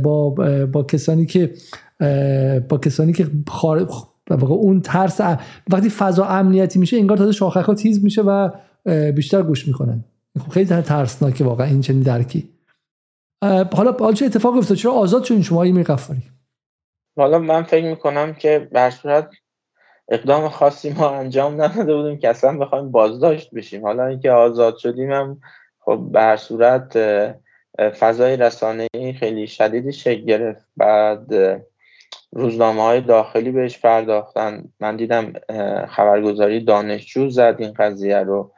با 0.02 0.30
با 0.72 0.82
کسانی 0.82 1.26
که 1.26 1.50
با 2.68 2.78
کسانی 2.78 3.12
که 3.12 3.26
خارج 3.48 3.88
واقع 4.30 4.54
اون 4.54 4.80
ترس 4.80 5.20
وقتی 5.70 5.90
فضا 5.90 6.24
امنیتی 6.24 6.78
میشه 6.78 6.96
انگار 6.96 7.16
تازه 7.16 7.32
شاخک 7.32 7.64
ها 7.64 7.74
تیز 7.74 8.04
میشه 8.04 8.22
و 8.22 8.50
بیشتر 9.12 9.42
گوش 9.42 9.68
می‌کنن. 9.68 10.04
خب 10.38 10.50
خیلی 10.50 10.66
ترسناکه 10.66 11.44
واقعا 11.44 11.66
این 11.66 11.80
چنین 11.80 12.02
درکی. 12.02 12.48
حالا 13.72 13.92
حالا 13.92 14.12
چه 14.12 14.26
اتفاقی 14.26 14.58
افتاد؟ 14.58 14.76
چرا 14.76 14.92
آزاد 14.92 15.24
شدین 15.24 15.42
شما 15.42 15.62
این 15.62 15.82
قفاری 15.82 16.22
حالا 17.16 17.38
من 17.38 17.62
فکر 17.62 17.84
می‌کنم 17.84 18.34
که 18.34 18.68
بر 18.72 18.90
صورت 18.90 19.30
اقدام 20.08 20.48
خاصی 20.48 20.92
ما 20.92 21.10
انجام 21.10 21.62
نداده 21.62 21.94
بودیم 21.94 22.18
که 22.18 22.28
اصلا 22.28 22.58
بخوایم 22.58 22.90
بازداشت 22.90 23.54
بشیم. 23.54 23.82
حالا 23.82 24.06
اینکه 24.06 24.30
آزاد 24.30 24.76
شدیم 24.76 25.12
هم 25.12 25.40
خب 25.78 26.08
به 26.12 26.36
صورت 26.36 26.98
فضای 27.98 28.36
رسانه 28.36 28.88
خیلی 29.20 29.46
شدیدی 29.46 29.92
شکل 29.92 30.24
گرفت. 30.24 30.68
بعد 30.76 31.26
روزنامه 32.32 32.82
های 32.82 33.00
داخلی 33.00 33.50
بهش 33.50 33.78
پرداختن. 33.78 34.64
من 34.80 34.96
دیدم 34.96 35.32
خبرگزاری 35.88 36.64
دانشجو 36.64 37.30
زد 37.30 37.56
این 37.58 37.72
قضیه 37.72 38.18
رو. 38.18 38.52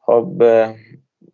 خب 0.00 0.32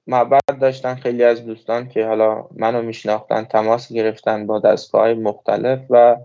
بعد 0.07 0.59
داشتن 0.61 0.95
خیلی 0.95 1.25
از 1.25 1.47
دوستان 1.47 1.89
که 1.89 2.07
حالا 2.07 2.45
منو 2.57 2.83
میشناختن 2.83 3.45
تماس 3.45 3.93
گرفتن 3.93 4.47
با 4.47 4.59
دستگاه 4.59 5.01
های 5.01 5.15
مختلف 5.15 5.81
و 5.91 6.17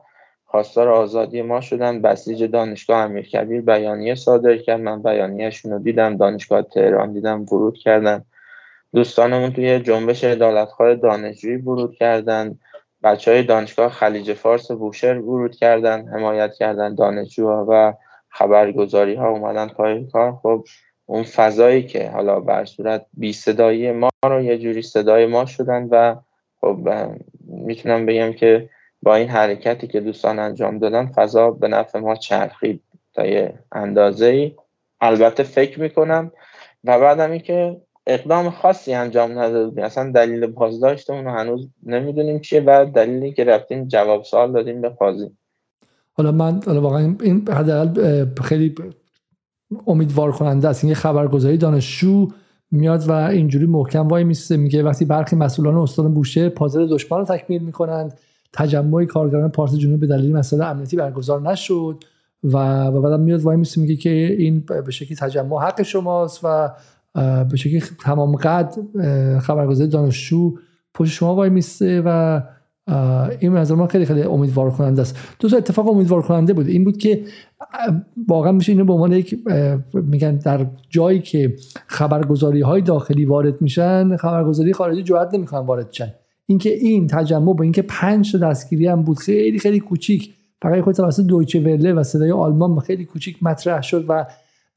خواستار 0.45 0.89
آزادی 0.89 1.41
ما 1.41 1.62
شدن. 1.62 2.01
بسیج 2.01 2.43
دانشگاه 2.43 2.97
امیرکبیر 2.97 3.62
بیانیه 3.62 4.15
صادر 4.15 4.58
کرد. 4.58 4.80
من 4.80 5.04
بیانیهشون 5.04 5.71
رو 5.71 5.80
دیدم 5.80 6.17
دانشگاه 6.17 6.62
تهران 6.62 7.13
دیدم 7.13 7.41
ورود 7.41 7.78
کردن. 7.78 8.25
دوستانمون 8.93 9.54
توی 9.54 9.80
جنبش 9.80 10.23
عدالتخواه 10.23 10.95
دانشجویی 10.95 11.58
ورود 11.58 11.95
کردن. 11.95 12.60
بچه 13.06 13.32
های 13.32 13.44
دانشگاه 13.44 13.89
خلیج 13.89 14.34
فارس 14.34 14.72
بوشهر 14.72 15.18
ورود 15.18 15.56
کردن 15.56 16.08
حمایت 16.08 16.54
کردن 16.54 16.96
دانشجوها 16.96 17.65
و 17.70 17.94
خبرگزاری 18.30 19.15
ها 19.15 19.30
اومدن 19.30 19.68
پای 19.68 20.06
کار. 20.06 20.39
خب 20.44 20.65
اون 21.06 21.24
فضایی 21.24 21.84
که 21.84 22.10
حالا 22.10 22.39
بر 22.39 22.65
صورت 22.65 23.06
بی 23.13 23.34
صدایی 23.34 23.91
ما 23.91 24.10
رو 24.26 24.41
یه 24.41 24.58
جوری 24.58 24.82
صدای 24.82 25.26
ما 25.26 25.46
شدن 25.46 25.88
و 25.91 26.15
خب 26.62 26.89
می‌تونم 27.48 28.06
بگم 28.06 28.34
که 28.34 28.70
با 29.02 29.15
این 29.15 29.30
حرکتی 29.30 29.88
که 29.88 30.00
دوستان 30.00 30.39
انجام 30.39 30.80
دادن 30.80 31.06
فضا 31.06 31.52
به 31.52 31.68
نفع 31.68 32.00
ما 32.00 32.15
چرخید 32.15 32.82
تا 33.13 33.26
یه 33.26 33.54
اندازه 33.72 34.26
ای 34.26 34.56
البته 35.02 35.44
فکر 35.44 35.80
می‌کنم 35.80 36.32
و 36.84 37.00
بعدم 37.00 37.32
اینکه 37.32 37.82
اقدام 38.08 38.50
خاصی 38.50 38.94
انجام 38.94 39.39
ندادیم 39.39 39.84
اصلا 39.84 40.12
دلیل 40.12 40.48
بازداشتمون 40.48 41.26
رو 41.26 41.32
هنوز 41.32 41.68
نمی‌دونیم 41.84 42.39
چیه 42.39 42.63
و 42.68 42.86
دلیلی 42.96 43.34
که 43.34 43.44
رفتیم 43.44 43.88
جواب 43.88 44.24
سوال 44.24 44.52
دادیم 44.52 44.82
به 44.82 44.89
قاضی. 44.89 45.32
حالا 46.13 46.32
من 46.32 46.62
حالا 46.65 46.82
واقعا 46.82 47.15
این 47.22 47.48
حداقل 47.48 48.26
خیلی 48.44 48.76
امیدوار 49.88 50.32
کننده 50.32 50.68
است. 50.68 50.84
این 50.84 50.94
خبرگزاری 50.94 51.58
دانشجو 51.58 52.28
میاد 52.72 53.10
و 53.10 53.12
اینجوری 53.12 53.65
محکم 53.65 54.08
وای 54.08 54.24
میسته 54.24 54.58
میگه 54.58 54.84
وقتی 54.84 55.06
برخی 55.06 55.36
مسئولان 55.36 55.76
استان 55.76 56.13
بوشهر 56.13 56.50
پازل 56.50 56.88
دشمن 56.88 57.18
رو 57.18 57.26
تکمیل 57.26 57.63
می‌کنند 57.63 58.20
تجمع 58.54 59.06
کارگران 59.06 59.50
پارس 59.52 59.76
جنوب 59.76 60.00
به 60.00 60.08
دلیل 60.08 60.36
مسئله 60.36 60.65
امنیتی 60.65 60.98
برگزار 60.98 61.41
نشد 61.41 62.04
و 62.44 62.88
و 62.88 63.02
بعدم 63.02 63.20
میاد 63.20 63.41
وای 63.41 63.58
میسته 63.58 63.82
میگه 63.82 63.96
که 63.96 64.10
این 64.10 64.60
به 64.86 64.91
شکلی 64.91 65.15
تجمع 65.15 65.62
حق 65.62 65.82
شماست 65.82 66.39
و 66.44 66.70
به 67.49 67.58
شکلی 67.58 67.84
تمام 68.04 68.36
قد 68.36 68.75
خبرگزاری 69.39 69.89
دانشجو 69.89 70.54
پشت 70.93 71.13
شما 71.13 71.36
وای 71.36 71.49
میسته 71.49 72.01
و 72.06 72.41
این 73.39 73.54
نظر 73.54 73.75
من 73.75 73.88
خیلی 73.88 74.06
خیلی 74.06 74.21
امیدوار 74.21 74.71
کننده 74.71 75.01
است. 75.01 75.17
دو 75.39 75.49
تا 75.49 75.58
اتفاق 75.58 75.88
امیدوار 75.88 76.21
کننده 76.21 76.54
بود. 76.54 76.67
این 76.67 76.84
بود 76.84 76.97
که 76.97 77.23
واقعا 78.28 78.51
میشه 78.51 78.71
اینو 78.71 78.86
به 78.86 78.93
عنوان 78.93 79.12
یک 79.12 79.39
میگن 79.93 80.36
در 80.36 80.65
جایی 80.89 81.19
که 81.19 81.56
خبرگزاری 81.88 82.62
های 82.62 82.82
داخلی 82.82 83.25
وارد 83.25 83.62
میشن 83.62 84.17
خبرگزاری 84.17 84.73
خارجی 84.73 85.04
جرئت 85.04 85.34
نمی‌کنن 85.34 85.60
وارد 85.60 85.91
شن. 85.91 86.13
اینکه 86.45 86.69
این 86.69 87.08
تجمع 87.08 87.54
با 87.54 87.63
اینکه 87.63 87.82
پنج 87.82 88.32
تا 88.32 88.38
دستگیری 88.38 88.88
هم 88.88 89.04
بود 89.04 89.17
خیلی 89.17 89.60
خیلی 89.60 89.80
کوچیک. 89.80 90.34
فقط 90.62 90.82
خود 90.82 90.95
توسط 90.95 91.23
دویچه 91.23 91.60
ورله 91.60 91.93
و 91.93 92.04
صدای 92.04 92.32
آلمان 92.32 92.80
خیلی 92.80 93.06
کوچیک 93.06 93.43
مطرح 93.43 93.82
شد 93.82 94.06
و 94.08 94.25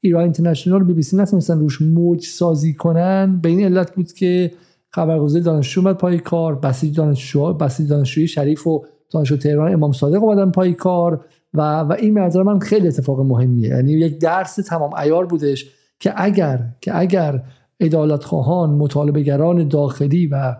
ایران 0.01 0.23
اینترنشنال 0.23 0.83
بی 0.83 0.93
بی 0.93 1.01
سی 1.01 1.17
نتونستن 1.17 1.59
روش 1.59 1.81
موج 1.81 2.25
سازی 2.25 2.73
کنن. 2.73 3.39
به 3.41 3.49
این 3.49 3.65
علت 3.65 3.95
بود 3.95 4.11
که 4.11 4.51
خبرگزاری 4.89 5.43
دانشجو 5.43 5.81
اومد 5.81 5.97
پای 5.97 6.19
کار 6.19 6.55
بسیج 6.55 6.97
دانشجو 6.97 7.53
بسیج 7.53 7.89
دانشجوی 7.89 8.27
شریف 8.27 8.67
و 8.67 8.85
دانشجو 9.11 9.37
تهران 9.37 9.73
امام 9.73 9.91
صادق 9.91 10.23
اومدن 10.23 10.51
پای 10.51 10.73
کار 10.73 11.25
و 11.53 11.79
و 11.79 11.95
این 11.99 12.17
نظر 12.17 12.43
من 12.43 12.59
خیلی 12.59 12.87
اتفاق 12.87 13.19
مهمیه. 13.19 13.69
یعنی 13.69 13.91
یک 13.91 14.19
درس 14.19 14.55
تمام 14.55 14.93
ایار 14.93 15.25
بودش 15.25 15.65
که 15.99 16.13
اگر 16.15 16.65
که 16.81 16.99
اگر 16.99 17.43
ادالت 17.79 18.23
خواهان 18.23 18.69
مطالبه 18.69 19.37
داخلی 19.63 20.27
و 20.27 20.55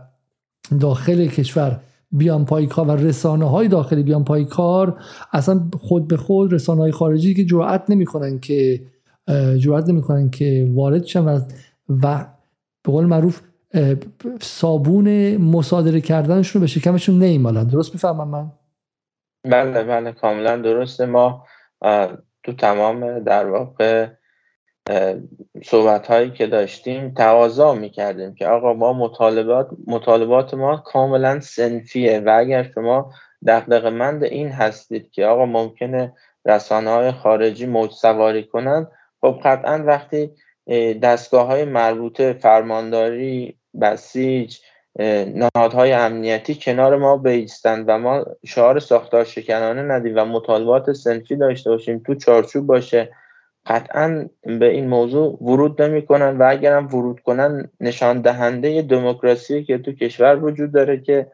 داخل 0.79 1.27
کشور 1.27 1.79
بیان 2.11 2.45
پای 2.45 2.67
کار 2.67 2.87
و 2.87 2.91
رسانه 2.91 3.49
های 3.49 3.67
داخلی 3.67 4.03
بیان 4.03 4.23
پای 4.23 4.45
کار 4.45 4.97
اصلا 5.31 5.69
خود 5.77 6.07
به 6.07 6.17
خود 6.17 6.53
رسانه 6.53 6.81
های 6.81 6.91
خارجی 6.91 7.33
که 7.33 7.45
جرأت 7.45 7.89
نمی‌کنن 7.89 8.39
که 8.39 8.81
جرأت 9.57 9.89
نمی‌کنن 9.89 10.29
که 10.29 10.67
وارد 10.73 11.05
شن 11.05 11.25
و, 11.25 11.39
و 12.03 12.25
به 12.83 12.91
قول 12.91 13.05
معروف 13.05 13.41
صابون 14.41 15.37
مصادره 15.37 16.01
کردنشون 16.01 16.59
رو 16.59 16.63
به 16.63 16.67
شکمشون 16.67 17.19
نیمالن 17.23 17.63
درست 17.63 17.93
می‌فهمم 17.93 18.27
من؟ 18.27 18.51
بله 19.43 19.83
بله 19.83 20.11
کاملا 20.11 20.57
درسته. 20.57 21.05
ما 21.05 21.45
تو 22.43 22.53
تمام 22.57 23.19
در 23.19 23.45
واقع 23.45 24.07
صحبت 25.63 26.07
هایی 26.07 26.31
که 26.31 26.47
داشتیم 26.47 27.13
تقاضا 27.13 27.73
می‌کردیم 27.73 28.35
که 28.35 28.47
آقا 28.47 28.73
ما 28.73 28.93
مطالبات 28.93 29.69
مطالبات 29.87 30.53
ما 30.53 30.77
کاملا 30.77 31.39
سنفیه 31.39 32.23
و 32.25 32.35
اگر 32.39 32.71
شما 32.75 33.11
دقدق 33.47 33.85
مند 33.85 34.23
این 34.23 34.49
هستید 34.49 35.11
که 35.11 35.25
آقا 35.25 35.45
ممکنه 35.45 36.13
رسانه 36.45 36.89
های 36.89 37.11
خارجی 37.11 37.65
موج 37.65 37.91
سواری 37.91 38.43
کنند 38.43 38.87
خب 39.21 39.39
قطعا 39.43 39.83
وقتی 39.83 40.31
دستگاه 41.01 41.47
های 41.47 41.65
مربوطه 41.65 42.33
فرمانداری 42.33 43.57
بسیج 43.81 44.57
نهادهای 45.55 45.93
امنیتی 45.93 46.55
کنار 46.55 46.97
ما 46.97 47.17
بیستند 47.17 47.85
و 47.87 47.97
ما 47.97 48.25
شعار 48.45 48.79
ساختار 48.79 49.23
شکنانه 49.23 49.81
ندیم 49.81 50.13
و 50.17 50.25
مطالبات 50.25 50.91
سنفی 50.91 51.35
داشته 51.35 51.69
باشیم 51.69 51.99
تو 51.99 52.15
چارچوب 52.15 52.67
باشه 52.67 53.09
قطعا 53.65 54.29
به 54.43 54.69
این 54.69 54.87
موضوع 54.87 55.37
ورود 55.43 55.81
نمی 55.81 56.05
کنن 56.05 56.37
و 56.37 56.43
اگر 56.49 56.77
هم 56.77 56.87
ورود 56.87 57.19
کنن 57.19 57.71
نشان 57.79 58.21
دهنده 58.21 58.81
دموکراسی 58.81 59.63
که 59.63 59.77
تو 59.77 59.91
کشور 59.91 60.43
وجود 60.43 60.71
داره 60.71 61.01
که 61.01 61.31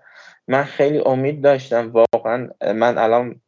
من 0.47 0.63
خیلی 0.63 1.01
امید 1.05 1.41
داشتم 1.41 1.91
واقعا 1.91 2.49
من 2.61 2.97
الان 2.97 3.41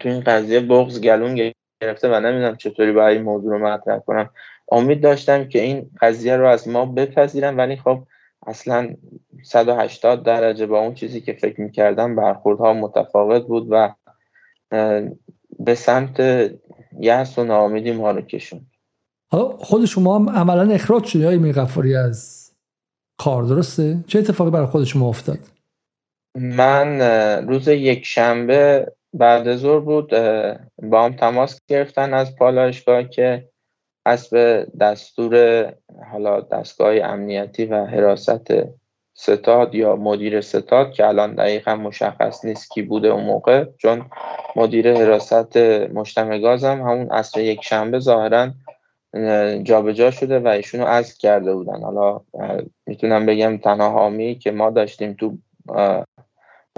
تو 0.00 0.08
این 0.08 0.20
قضیه 0.20 0.60
بغض 0.60 1.00
گلون 1.00 1.52
گرفته 1.80 2.08
و 2.08 2.20
نمی‌دونم 2.20 2.56
چطوری 2.56 2.92
باید 2.92 3.16
این 3.16 3.26
موضوع 3.26 3.50
رو 3.50 3.66
مطرح 3.66 3.98
کنم 3.98 4.30
امید 4.72 5.02
داشتم 5.02 5.48
که 5.48 5.62
این 5.62 5.90
قضیه 6.00 6.36
رو 6.36 6.48
از 6.48 6.68
ما 6.68 6.86
بپذیرن 6.86 7.56
ولی 7.56 7.76
خب 7.76 8.06
اصلا 8.46 8.94
180 9.42 10.22
درجه 10.22 10.66
با 10.66 10.80
اون 10.80 10.94
چیزی 10.94 11.20
که 11.20 11.32
فکر 11.32 11.60
می‌کردم 11.60 12.16
برخوردها 12.16 12.72
متفاوت 12.72 13.46
بود 13.46 13.66
و 13.70 13.94
به 15.58 15.74
سمت 15.74 16.20
یأس 17.00 17.38
و 17.38 17.44
ناامیدی 17.44 17.92
ما 17.92 18.10
رو 18.10 18.20
کشون 18.20 18.66
حالا 19.30 19.48
خود 19.48 19.84
شما 19.84 20.18
هم 20.18 20.30
عملا 20.30 20.72
اخراج 20.72 21.04
شدی 21.04 21.24
های 21.24 21.38
میغفاری 21.38 21.96
از 21.96 22.48
کار 23.18 23.42
درسته؟ 23.42 24.04
چه 24.06 24.18
اتفاقی 24.18 24.50
برای 24.50 24.66
خود 24.66 24.84
شما 24.84 25.08
افتاد؟ 25.08 25.38
من 26.34 27.00
روز 27.48 27.68
یک 27.68 28.06
شنبه 28.06 28.86
بعد 29.12 29.56
ظهر 29.56 29.80
بود 29.80 30.10
با 30.82 31.04
هم 31.04 31.12
تماس 31.16 31.60
گرفتن 31.68 32.14
از 32.14 32.36
پالایشگاه 32.36 33.02
که 33.02 33.48
حسب 34.08 34.66
دستور 34.80 35.64
حالا 36.12 36.40
دستگاه 36.40 36.94
امنیتی 36.94 37.64
و 37.64 37.84
حراست 37.84 38.52
ستاد 39.14 39.74
یا 39.74 39.96
مدیر 39.96 40.40
ستاد 40.40 40.92
که 40.92 41.06
الان 41.06 41.34
دقیقا 41.34 41.76
مشخص 41.76 42.44
نیست 42.44 42.70
کی 42.70 42.82
بوده 42.82 43.08
اون 43.08 43.24
موقع 43.24 43.64
چون 43.78 44.10
مدیر 44.56 44.94
حراست 44.94 45.56
مجتمع 45.92 46.38
گازم 46.38 46.82
همون 46.82 47.12
اصر 47.12 47.40
یک 47.40 47.64
شنبه 47.64 47.98
ظاهرا 47.98 48.50
جابجا 49.62 50.10
شده 50.10 50.38
و 50.38 50.48
ایشونو 50.48 50.84
عزل 50.84 51.14
کرده 51.18 51.54
بودن. 51.54 51.82
حالا 51.82 52.20
می‌تونم 52.86 53.26
بگم 53.26 53.58
تنها 53.58 53.90
حامی 53.90 54.38
که 54.38 54.50
ما 54.50 54.70
داشتیم 54.70 55.12
تو 55.12 55.38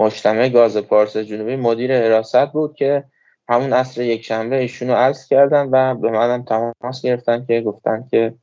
مجتمع 0.01 0.49
گاز 0.49 0.77
پارس 0.77 1.17
جنوبی 1.17 1.55
مدیر 1.55 1.97
حراست 1.97 2.45
بود 2.45 2.75
که 2.75 3.03
همون 3.49 3.73
عصر 3.73 4.01
یک 4.01 4.25
شنبه 4.25 4.55
ایشونو 4.55 4.93
عزل 4.95 5.27
کردن 5.29 5.69
و 5.71 5.95
به 5.95 6.11
منم 6.11 6.43
تماس 6.43 7.01
گرفتن 7.01 7.45
که 7.45 7.61
گفتن 7.61 8.07
که 8.11 8.33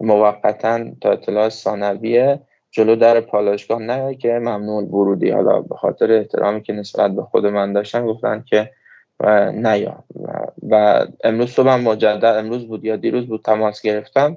موقتا 0.00 0.84
تا 1.00 1.12
اطلاع 1.12 1.48
ثانویه 1.48 2.40
جلو 2.70 2.96
در 2.96 3.20
پالایشگاه 3.20 3.78
نه 3.78 4.14
که 4.14 4.28
ممنوع 4.28 4.82
ورودی. 4.82 5.30
حالا 5.30 5.60
به 5.60 5.74
خاطر 5.74 6.12
احترامی 6.12 6.62
که 6.62 6.72
نسبت 6.72 7.10
به 7.10 7.22
خود 7.22 7.46
من 7.46 7.72
داشتن 7.72 8.06
گفتن 8.06 8.44
که 8.46 8.70
نیا. 9.54 10.04
و, 10.20 10.46
و 10.68 11.06
امروز 11.24 11.50
صبح 11.50 11.76
مجدد 11.76 12.24
امروز 12.24 12.66
بود 12.66 12.84
یا 12.84 12.96
دیروز 12.96 13.26
بود 13.26 13.42
تماس 13.42 13.82
گرفتم. 13.82 14.36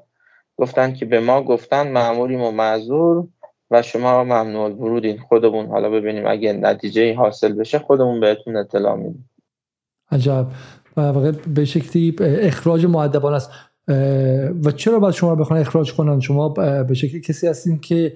گفتن 0.57 0.93
که 0.93 1.05
به 1.05 1.19
ما 1.19 1.43
گفتن 1.43 1.87
معمولیم 1.87 2.41
و 2.41 2.51
معذور. 2.51 3.27
و 3.71 3.81
شما 3.81 4.23
ممنوع 4.23 4.69
ورودین. 4.69 5.17
خودمون 5.17 5.65
حالا 5.65 5.89
ببینیم 5.89 6.23
اگه 6.27 6.53
نتیجه 6.53 7.15
حاصل 7.15 7.53
بشه 7.53 7.79
خودمون 7.79 8.19
بهتون 8.19 8.55
اطلاع 8.55 8.95
میدیم. 8.95 9.29
عجب. 10.11 10.47
و 10.97 11.31
به 11.31 11.65
شکلی 11.65 12.15
اخراج 12.21 12.85
معدبان 12.85 13.33
است. 13.33 13.51
و 14.63 14.71
چرا 14.75 14.99
باید 14.99 15.13
شما 15.13 15.35
بخوان 15.35 15.59
اخراج 15.59 15.93
کنن؟ 15.93 16.19
شما 16.19 16.49
به 16.83 16.93
شکلی 16.93 17.21
کسی 17.21 17.47
هستین 17.47 17.79
که 17.79 18.13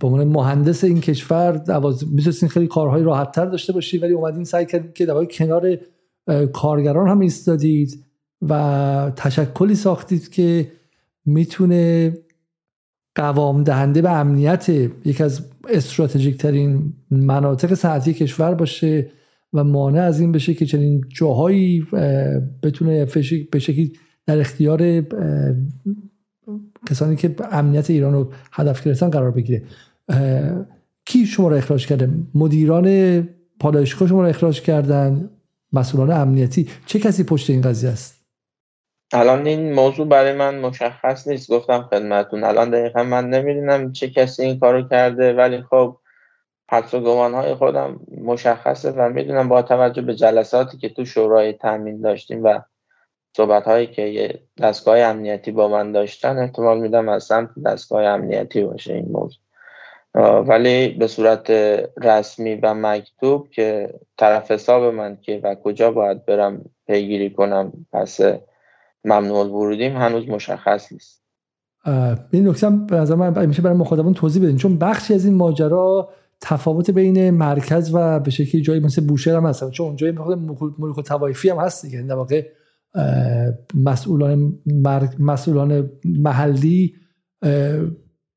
به 0.00 0.06
عنوان 0.06 0.24
مهندس 0.24 0.84
این 0.84 1.00
کشور 1.00 1.52
می‌تونستین 2.12 2.48
خیلی 2.48 2.66
کارهای 2.66 3.02
راحت 3.02 3.32
تر 3.32 3.46
داشته 3.46 3.72
باشید 3.72 4.02
ولی 4.02 4.12
اومدین 4.12 4.44
سعی 4.44 4.66
کردید 4.66 4.92
که 4.92 5.06
در 5.06 5.24
کنار 5.24 5.78
کارگران 6.52 7.08
هم 7.08 7.20
ایستادید 7.20 8.04
و 8.48 9.12
تشکلی 9.16 9.74
ساختید 9.74 10.30
که 10.30 10.72
می‌تونه 11.26 12.12
قوام 13.20 13.64
دهنده 13.64 14.02
به 14.02 14.10
امنیت 14.10 14.68
یک 15.04 15.20
از 15.20 15.40
استراتژیک 15.68 16.36
ترین 16.36 16.92
مناطق 17.10 17.74
صنعتی 17.74 18.12
کشور 18.14 18.54
باشه 18.54 19.10
و 19.52 19.64
مانع 19.64 20.02
از 20.02 20.20
این 20.20 20.32
بشه 20.32 20.54
که 20.54 20.66
چنین 20.66 21.04
جاهایی 21.08 21.86
بتونه 22.62 23.04
به 23.50 23.58
شکلی 23.58 23.92
در 24.26 24.38
اختیار 24.38 25.04
کسانی 26.86 27.16
که 27.16 27.34
امنیت 27.52 27.90
ایران 27.90 28.12
رو 28.12 28.32
هدف 28.52 28.86
گرفتن 28.86 29.10
قرار 29.10 29.30
بگیره. 29.30 29.62
کی 31.04 31.26
شما 31.26 31.48
رو 31.48 31.56
اخراج 31.56 31.86
کرده؟ 31.86 32.10
مدیران 32.34 33.28
پالایشگاه 33.60 34.08
شما 34.08 34.22
رو 34.22 34.28
اخراج 34.28 34.60
کردن؟ 34.60 35.30
مسئولان 35.72 36.20
امنیتی؟ 36.20 36.68
چه 36.86 36.98
کسی 36.98 37.24
پشت 37.24 37.50
این 37.50 37.60
قضیه 37.60 37.90
است؟ 37.90 38.19
الان 39.12 39.46
این 39.46 39.72
موضوع 39.72 40.06
برای 40.06 40.32
من 40.32 40.58
مشخص 40.58 41.28
نیست. 41.28 41.50
گفتم 41.50 41.82
خدمتون 41.82 42.44
الان 42.44 42.70
دقیقا 42.70 43.02
من 43.02 43.30
نمی‌دونم 43.30 43.92
چه 43.92 44.10
کسی 44.10 44.42
این 44.42 44.58
کارو 44.58 44.88
کرده 44.88 45.32
ولی 45.32 45.62
خب 45.62 45.96
حدس 46.70 46.94
و 46.94 47.28
های 47.34 47.54
خودم 47.54 48.00
مشخصه 48.24 48.90
و 48.90 49.08
می‌دونم 49.08 49.48
با 49.48 49.62
توجه 49.62 50.02
به 50.02 50.14
جلساتی 50.14 50.78
که 50.78 50.88
تو 50.88 51.04
شورای 51.04 51.52
تامین 51.52 52.00
داشتیم 52.00 52.44
و 52.44 52.60
صحبت 53.36 53.64
هایی 53.64 53.86
که 53.86 54.34
دستگاه 54.62 54.98
امنیتی 54.98 55.50
با 55.50 55.68
من 55.68 55.92
داشتن 55.92 56.38
احتمال 56.38 56.80
میدم 56.80 57.08
از 57.08 57.24
سمت 57.24 57.50
دستگاه 57.66 58.04
امنیتی 58.04 58.64
باشه 58.64 58.94
این 58.94 59.08
موضوع. 59.12 59.40
ولی 60.40 60.88
به 60.88 61.06
صورت 61.06 61.50
رسمی 62.02 62.54
و 62.54 62.74
مکتوب 62.74 63.50
که 63.50 63.94
طرف 64.18 64.50
حساب 64.50 64.82
من 64.94 65.16
که 65.16 65.40
و 65.42 65.54
کجا 65.54 65.90
باید 65.90 66.26
برم 66.26 66.64
پیگیری 66.86 67.30
کنم 67.30 67.72
پس 67.92 68.20
ممنوع 69.04 69.46
ورودیم 69.46 69.96
هنوز 69.96 70.28
مشخص 70.28 70.92
نیست. 70.92 71.22
این 72.30 72.48
نکته 72.48 72.70
به 72.70 72.96
نظر 72.96 73.14
من 73.14 73.46
میشه 73.46 73.62
برای 73.62 73.76
مخاطبان 73.76 74.14
توضیح 74.14 74.42
بدین 74.42 74.56
چون 74.56 74.78
بخشی 74.78 75.14
از 75.14 75.24
این 75.24 75.34
ماجرا 75.34 76.10
تفاوت 76.40 76.90
بین 76.90 77.30
مرکز 77.30 77.90
و 77.94 78.20
به 78.20 78.30
شکلی 78.30 78.62
جایی 78.62 78.80
مثل 78.80 79.06
بوشهر 79.06 79.36
هم 79.36 79.46
هست 79.46 79.70
چون 79.70 79.86
اونجا 79.86 80.12
ملک 80.78 80.98
و 80.98 81.02
توایفی 81.02 81.48
هم 81.48 81.56
هست 81.56 81.84
دیگه. 81.86 82.02
در 82.02 82.14
واقع 82.14 82.46
مسئولان 83.74 84.58
مسئولان 85.18 85.90
محلی 86.04 86.94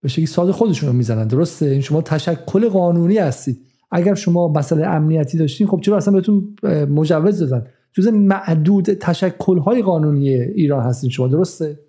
به 0.02 0.08
شکلی 0.08 0.26
ساز 0.26 0.50
خودشون 0.50 0.90
رو 0.90 0.96
می‌زنن. 0.96 1.28
درسته؟ 1.28 1.66
این 1.66 1.82
شما 1.82 2.02
تشکل 2.02 2.70
قانونی 2.70 3.18
هستید. 3.18 3.58
اگر 3.92 4.16
شما 4.16 4.48
مسئله 4.48 4.88
امنیتی 4.88 5.38
داشتین 5.38 5.68
خب 5.68 5.80
چرا 5.82 5.98
اصلا 5.98 6.14
بهتون 6.14 6.56
مجوز 6.90 7.40
دادن؟ 7.40 7.68
جز 7.94 8.08
معدود 8.08 8.94
تشکل 8.94 9.58
های 9.58 9.82
قانونی 9.82 10.30
ایران 10.30 10.84
هستین 10.84 11.10
شما 11.10 11.28
درسته؟ 11.28 11.80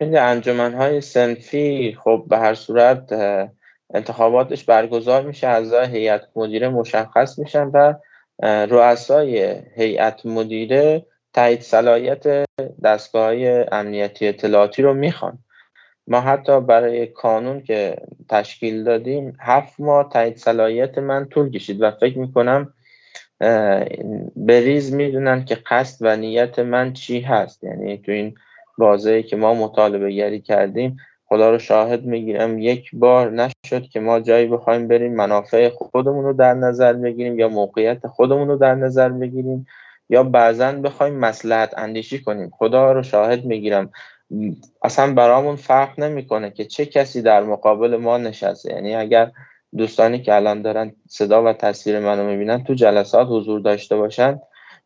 این 0.00 0.18
انجمن 0.18 0.74
های 0.74 1.00
سنفی 1.00 1.96
خب 2.04 2.24
به 2.28 2.38
هر 2.38 2.54
صورت 2.54 3.12
انتخاباتش 3.94 4.64
برگزار 4.64 5.22
میشه 5.22 5.46
از 5.46 5.74
هیئت 5.74 6.22
مدیره 6.36 6.68
مشخص 6.68 7.38
میشن 7.38 7.70
و 7.74 7.94
رؤسای 8.42 9.56
هیئت 9.76 10.26
مدیره 10.26 11.06
تایید 11.34 11.60
صلاحیت 11.60 12.46
دستگاه 12.84 13.32
امنیتی 13.72 14.28
اطلاعاتی 14.28 14.82
رو 14.82 14.94
می‌خوان. 14.94 15.38
ما 16.06 16.20
حتی 16.20 16.60
برای 16.60 17.06
کانون 17.06 17.62
که 17.62 17.96
تشکیل 18.28 18.84
دادیم 18.84 19.36
هفت 19.40 19.80
ماه 19.80 20.08
تایید 20.12 20.36
صلاحیت 20.36 20.98
من 20.98 21.24
طول 21.24 21.50
کشید 21.50 21.82
و 21.82 21.90
فکر 21.90 22.18
می‌کنم 22.18 22.74
بریز 24.36 24.94
می‌دونن 24.94 25.44
که 25.44 25.58
قصد 25.70 25.96
و 26.00 26.16
نیت 26.16 26.58
من 26.58 26.92
چی 26.92 27.20
هست. 27.20 27.64
یعنی 27.64 27.98
تو 27.98 28.12
این 28.12 28.34
بازه 28.78 29.22
که 29.22 29.36
ما 29.36 29.54
مطالبه 29.54 30.10
گری 30.10 30.40
کردیم 30.40 30.96
خدا 31.26 31.50
رو 31.50 31.58
شاهد 31.58 32.04
می‌گیرم 32.04 32.58
یک 32.58 32.90
بار 32.92 33.30
نشد 33.30 33.82
که 33.92 34.00
ما 34.00 34.20
جایی 34.20 34.46
بخوایم 34.46 34.88
بریم 34.88 35.14
منافع 35.14 35.68
خودمون 35.68 36.24
رو 36.24 36.32
در 36.32 36.54
نظر 36.54 36.92
بگیریم 36.92 37.38
یا 37.38 37.48
موقعیت 37.48 38.06
خودمون 38.06 38.48
رو 38.48 38.56
در 38.56 38.74
نظر 38.74 39.08
بگیریم 39.08 39.66
یا 40.08 40.22
بعضا 40.22 40.72
بخوایم 40.72 41.14
مسلحت 41.14 41.78
اندیشی 41.78 42.22
کنیم. 42.22 42.50
خدا 42.58 42.92
رو 42.92 43.02
شاهد 43.02 43.44
می‌گیرم. 43.44 43.90
اصلا 44.82 45.14
برامون 45.14 45.56
فرق 45.56 46.00
نمی‌کنه 46.00 46.50
که 46.50 46.64
چه 46.64 46.86
کسی 46.86 47.22
در 47.22 47.42
مقابل 47.42 47.96
ما 47.96 48.18
نشسته. 48.18 48.72
یعنی 48.72 48.94
اگر 48.94 49.30
دوستانی 49.76 50.22
که 50.22 50.34
الان 50.34 50.62
دارن 50.62 50.92
صدا 51.08 51.44
و 51.44 51.52
تصویر 51.52 52.00
منو 52.00 52.26
می‌بینن 52.26 52.64
تو 52.64 52.74
جلسات 52.74 53.26
حضور 53.30 53.60
داشته 53.60 53.96
باشن. 53.96 54.40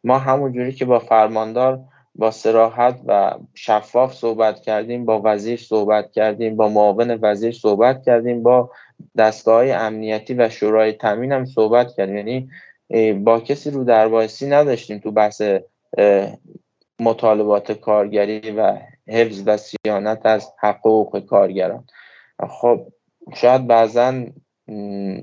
ما 0.05 0.19
همون 0.19 0.53
جوری 0.53 0.73
که 0.73 0.85
با 0.85 0.99
فرماندار 0.99 1.81
با 2.15 2.31
سراحت 2.31 3.01
و 3.07 3.35
شفاف 3.55 4.15
صحبت 4.15 4.61
کردیم 4.61 5.05
با 5.05 5.21
وزیر 5.25 5.59
صحبت 5.59 6.13
کردیم 6.13 6.57
با 6.57 6.69
معاون 6.69 7.19
وزیر 7.23 7.53
صحبت 7.53 8.05
کردیم 8.05 8.43
با 8.43 8.71
دستگاه 9.19 9.67
امنیتی 9.67 10.35
و 10.35 10.49
شورای 10.49 10.93
تامین 10.93 11.33
هم 11.33 11.45
صحبت 11.45 11.93
کردیم. 11.97 12.17
یعنی 12.17 12.49
با 13.15 13.41
کسی 13.41 13.71
رو 13.71 13.85
دربایسی 13.85 14.47
نداشتیم 14.47 14.99
تو 14.99 15.11
بحث 15.11 15.43
مطالبات 17.01 17.73
کارگری 17.73 18.51
و 18.51 18.79
حفظ 19.09 19.43
و 19.47 19.57
سیانت 19.57 20.27
از 20.27 20.53
حقوق 20.61 21.27
کارگران. 21.27 21.85
خب 22.49 22.87
شاید 23.35 23.67
بعضا 23.67 24.25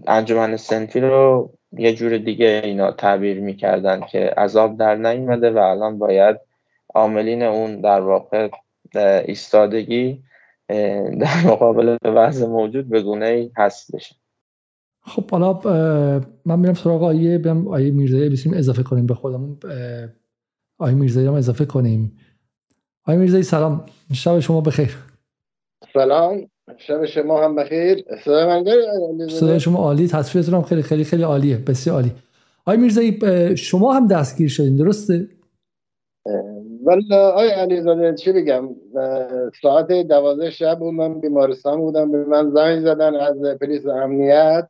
انجمن 0.08 0.58
سنفی 0.58 1.00
رو 1.00 1.52
یه 1.72 1.94
جور 1.94 2.18
دیگه 2.18 2.62
اینا 2.64 2.92
تعبیر 2.92 3.40
می‌کردن 3.40 4.02
که 4.02 4.20
عذاب 4.38 4.78
در 4.78 4.96
نیومده 4.96 5.52
و 5.52 5.58
الان 5.58 6.00
باید 6.00 6.38
عاملین 6.96 7.44
اون 7.44 7.82
در 7.82 8.02
واقع 8.02 8.50
ایستادگی 9.26 10.24
در 11.20 11.46
مقابل 11.46 11.98
وضع 12.04 12.48
موجود 12.48 12.90
به 12.90 13.02
گونه 13.02 13.26
ای 13.26 13.52
هست 13.58 13.96
بشه. 13.96 14.16
خب 15.02 15.32
حالا 15.32 15.54
من 16.46 16.60
میرم 16.60 16.74
سراغ 16.74 17.04
آیه 17.04 17.38
بیام 17.38 17.68
آیه 17.68 17.92
میرزایی 17.92 18.30
بسیم 18.30 18.54
اضافه 18.54 18.84
کنیم 18.84 19.06
به 19.06 19.14
خودمون. 19.14 19.58
آیه 20.78 20.96
میرزایی 20.96 21.28
هم 21.28 21.34
اضافه 21.34 21.66
کنیم. 21.66 22.18
آیه 23.04 23.18
میرزایی 23.20 23.44
سلام. 23.44 23.86
شب 24.14 24.40
شما 24.40 24.62
بخیر. 24.62 24.98
سلام. 25.94 26.51
شب 26.78 27.06
شما 27.06 27.44
هم 27.44 27.56
بخیر. 27.56 28.06
صدای 29.30 29.60
شما 29.60 29.80
عالی. 29.80 30.08
تصویرتون 30.08 30.54
هم 30.56 30.62
خیلی 30.62 30.82
خیلی 30.82 31.04
خیلی 31.04 31.24
عالیه. 31.24 31.58
بسیار 31.58 31.96
عالی. 31.96 32.12
آی 32.66 32.78
میرزایی 32.78 33.20
شما 33.58 33.94
هم 33.94 34.08
دستگیر 34.08 34.50
شدین 34.50 34.76
درسته؟ 34.76 35.28
والا 36.84 37.32
آی 37.32 37.48
علیزاده 37.48 38.16
چی 38.16 38.32
بگم؟ 38.32 38.70
ساعت 39.62 39.92
دوازده 39.92 40.50
شب 40.50 40.80
بود 40.80 40.94
من 40.94 41.20
بیمارستان 41.20 41.80
بودم. 41.80 42.12
به 42.12 42.26
من 42.26 42.52
زنگ 42.52 42.82
زدن 42.82 43.16
از 43.16 43.38
پلیس 43.62 43.86
امنیت. 43.88 44.68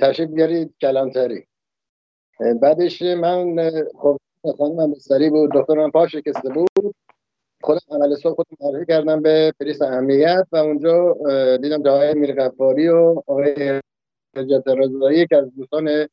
تشریف 0.00 0.30
بیارید 0.30 0.74
کلانتری. 0.80 1.44
بعدش 2.60 3.02
من 3.02 3.56
خب 4.02 4.16
خانم 4.58 4.94
سری 4.94 5.30
بود 5.30 5.50
دکترم 5.54 5.90
پا 5.90 6.06
شکسته 6.06 6.48
بود. 6.48 6.94
خودم 7.62 7.80
عمل 7.90 8.14
صبح 8.14 8.34
خودم 8.34 8.56
معرفی 8.60 8.86
کردم 8.86 9.22
به 9.22 9.52
پلیس 9.60 9.82
امنیت 9.82 10.46
و 10.52 10.56
اونجا 10.56 11.16
دیدم 11.56 11.82
جای 11.82 12.14
میر 12.14 12.40
و 12.40 13.22
آقای 13.26 13.80
حجت 14.36 14.68
رضایی 14.68 15.26
که 15.26 15.36
از 15.36 15.54
دوستان 15.56 16.08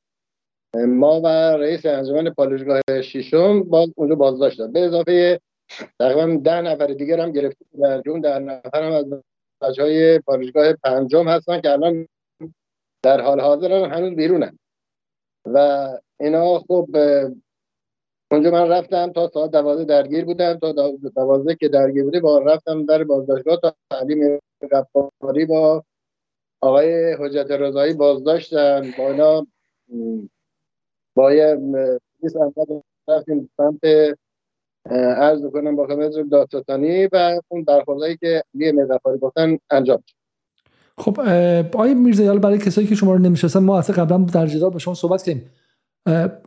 ما 0.76 1.22
و 1.22 1.28
رئیس 1.58 1.86
انجمن 1.86 2.30
پالوشگاه 2.30 2.82
شیشم 3.04 3.64
باز 3.64 3.90
اونجا 3.96 4.16
بازداشت 4.16 4.62
به 4.62 4.80
اضافه 4.80 5.40
تقریبا 6.00 6.42
ده 6.44 6.62
نفر 6.62 6.88
دیگر 6.88 7.20
هم 7.20 7.32
گرفته 7.32 7.66
در 7.82 8.02
جون 8.02 8.22
در 8.22 8.40
نفر 8.40 8.84
هم 8.84 8.92
از 8.92 9.06
بچه 9.62 9.82
های 9.82 10.20
پالوشگاه 10.20 10.74
پنجم 10.74 11.28
هستن 11.28 11.62
که 11.62 11.72
الان 11.72 12.08
در 13.04 13.22
حال 13.22 13.40
حاضر 13.40 13.72
هنوز 13.72 14.16
بیرونن. 14.16 14.60
و 15.46 15.88
اینا 16.20 16.60
خب 16.60 16.88
اونجا 18.32 18.52
من 18.52 18.70
رفتم 18.70 19.12
تا 19.12 19.30
ساعت 19.34 19.52
دوازده 19.52 19.84
درگیر 19.84 20.26
بودم 20.26 20.54
تا 20.54 20.72
دوازده 21.16 21.56
که 21.56 21.68
درگیر 21.68 22.04
بوده 22.04 22.20
با 22.20 22.40
رفتم 22.40 22.86
در 22.86 23.04
بازداشتگاه 23.04 23.58
تا 23.62 23.76
تعلیم 23.92 24.40
رفتاری 24.72 25.46
با 25.46 25.84
آقای 26.62 27.14
حجت 27.14 27.52
رضایی 27.52 27.94
بازداشتن 27.94 28.94
با 28.98 29.12
اینا 29.12 29.48
با 31.16 31.34
یه 31.34 31.58
رفتیم 33.08 33.50
سمت 33.58 33.80
عرض 34.96 35.42
کنم 35.54 35.76
با 35.76 35.88
خدمت 35.88 36.30
دادستانی 36.32 37.08
و 37.12 37.42
اون 37.48 37.64
برخوردهایی 37.64 38.18
که 38.18 38.44
علی 38.56 38.72
مدفاری 38.72 39.20
گفتن 39.20 39.58
انجام 39.70 40.04
خب 40.98 41.20
آقای 41.74 41.94
میرزایی 41.94 42.40
برای 42.40 42.58
کسایی 42.58 42.88
که 42.88 42.96
شما 42.96 43.14
رو 43.14 43.20
نمی‌شناسن 43.20 43.60
ما 43.60 43.80
اصلا 43.80 44.06
قبلا 44.06 44.18
در 44.18 44.48
جدال 44.48 44.70
با 44.70 44.80
شما 44.80 44.94
صحبت 44.94 45.24
کردیم. 45.24 45.50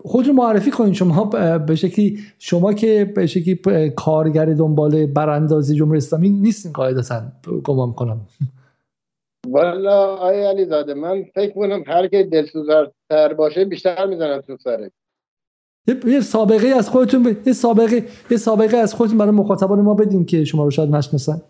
خودتون 0.04 0.34
معرفی 0.34 0.70
کنید 0.70 0.94
شما 0.94 1.24
به 1.66 1.74
شکلی 1.74 2.18
شما 2.38 2.72
که 2.72 3.12
به 3.16 3.26
شکلی 3.26 3.90
کارگر 3.96 4.44
دنبال 4.44 5.06
براندازی 5.06 5.74
جمهوری 5.74 5.96
اسلامی 5.96 6.28
نیستین 6.28 6.72
قاعدتا. 6.72 7.22
گمان 7.64 7.92
کنم 7.92 8.20
والا 9.48 10.14
آقای 10.14 10.44
علی 10.44 10.64
زاده 10.64 10.94
من 10.94 11.24
فکر 11.34 11.54
کنم 11.54 11.84
هر 11.86 12.06
که 12.06 12.22
دلسوزتر 12.22 13.34
باشه 13.36 13.64
بیشتر 13.64 14.06
می‌زنم 14.06 14.40
تو 14.40 14.56
سره 14.56 14.90
یه 16.06 16.20
سابقه 16.20 16.68
از 16.68 16.90
خودتون 16.90 17.22
ب... 17.22 17.46
یه 17.46 17.52
سابقه 17.52 18.04
یه 18.30 18.36
سابقه 18.36 18.76
از 18.76 18.94
خودتون 18.94 19.18
برای 19.18 19.30
مخاطبان 19.30 19.80
ما 19.80 19.94
بدین 19.94 20.24
که 20.24 20.44
شما 20.44 20.64
رو 20.64 20.70
شاید 20.70 20.90
نشناسن. 20.90 21.42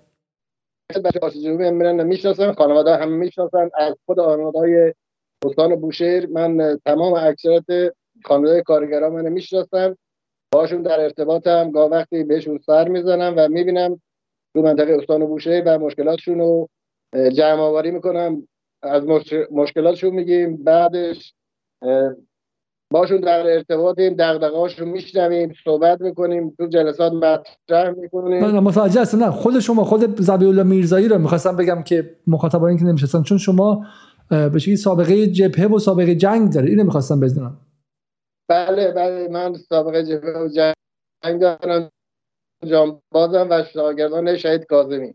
بچه 1.04 1.40
جنوبی 1.42 1.70
میرن 1.70 2.02
می‌شناسن 2.02 2.52
خانواده 2.52 2.96
هم 2.96 3.12
می‌شناسن. 3.12 3.70
از 3.78 3.94
خود 4.06 4.20
خانواده 4.20 4.94
استان 5.46 5.76
بوشهر 5.76 6.26
من 6.26 6.78
تمام 6.84 7.12
اکثرت 7.12 7.64
خانواده 8.24 8.62
کارگرا 8.62 9.10
من 9.10 9.28
می‌شناسن. 9.28 9.96
باشون 10.54 10.82
در 10.82 11.00
ارتباطم. 11.00 11.70
گاه 11.70 11.90
وقتی 11.90 12.24
بهشون 12.24 12.58
سر 12.66 12.88
می‌زنم 12.88 13.34
و 13.36 13.48
می‌بینم 13.48 14.00
تو 14.54 14.62
منطقه 14.62 14.92
استان 14.92 15.26
بوشهر 15.26 15.62
و 15.66 15.78
مشکلاتشون 15.78 16.38
رو 16.38 16.68
جمع 17.32 17.60
آوری 17.60 17.90
می‌کنم. 17.90 18.48
از 18.82 19.02
مشکلاتشون 19.50 20.14
میگیم. 20.14 20.64
بعدش 20.64 21.34
باشون 22.92 23.20
در 23.20 23.46
ارتباطیم. 23.46 24.14
دغدغه‌هاشون 24.18 24.88
میشنویم. 24.88 25.52
صحبت 25.64 26.00
می‌کنیم. 26.00 26.54
تو 26.58 26.66
جلسات 26.66 27.12
مطرح 27.12 27.90
می‌کنیم. 27.90 28.44
نه 28.44 28.60
متوجه 28.60 29.00
هستم. 29.00 29.24
نه 29.24 29.30
خود 29.30 29.60
شما 29.60 29.84
خود 29.84 30.20
زبی 30.20 30.46
الله 30.46 30.62
میرزایی 30.62 31.08
رو 31.08 31.18
می‌خواستم 31.18 31.56
بگم 31.56 31.82
که 31.82 32.16
مخاطبان 32.26 32.76
که 32.76 32.84
نمیشستن 32.84 33.22
چون 33.22 33.38
شما 33.38 33.86
به 34.30 34.76
سابقه 34.76 35.26
جبهه 35.26 35.66
و 35.66 35.78
سابقه 35.78 36.14
جنگ 36.14 36.52
داره 36.52 36.68
اینو 36.68 36.84
می‌خواستم 36.84 37.20
بدونم. 37.20 37.60
بله 38.48 38.92
بله 38.92 39.28
من 39.28 39.54
سابقه 39.54 40.04
جبهه 40.04 40.38
و 40.38 40.48
جنگ 40.48 41.40
دارم. 41.40 41.90
جانبازم 42.64 43.46
و 43.50 43.64
شاگردان 43.72 44.36
شهید 44.36 44.64
کاظمی. 44.64 45.14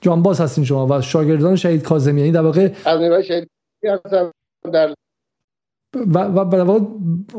جانباز 0.00 0.40
هستین 0.40 0.64
شما 0.64 0.86
و 0.86 1.00
شاگردان 1.00 1.56
شهید 1.56 1.82
کاظمی 1.82 2.20
یعنی 2.20 2.32
در 2.32 2.42
واقع 2.42 2.74
از 2.84 3.00
نیروهای 3.00 3.24
شهید 3.24 3.50
هستم. 3.84 4.32
در 4.72 4.94
و, 5.94 6.18
و 6.18 6.80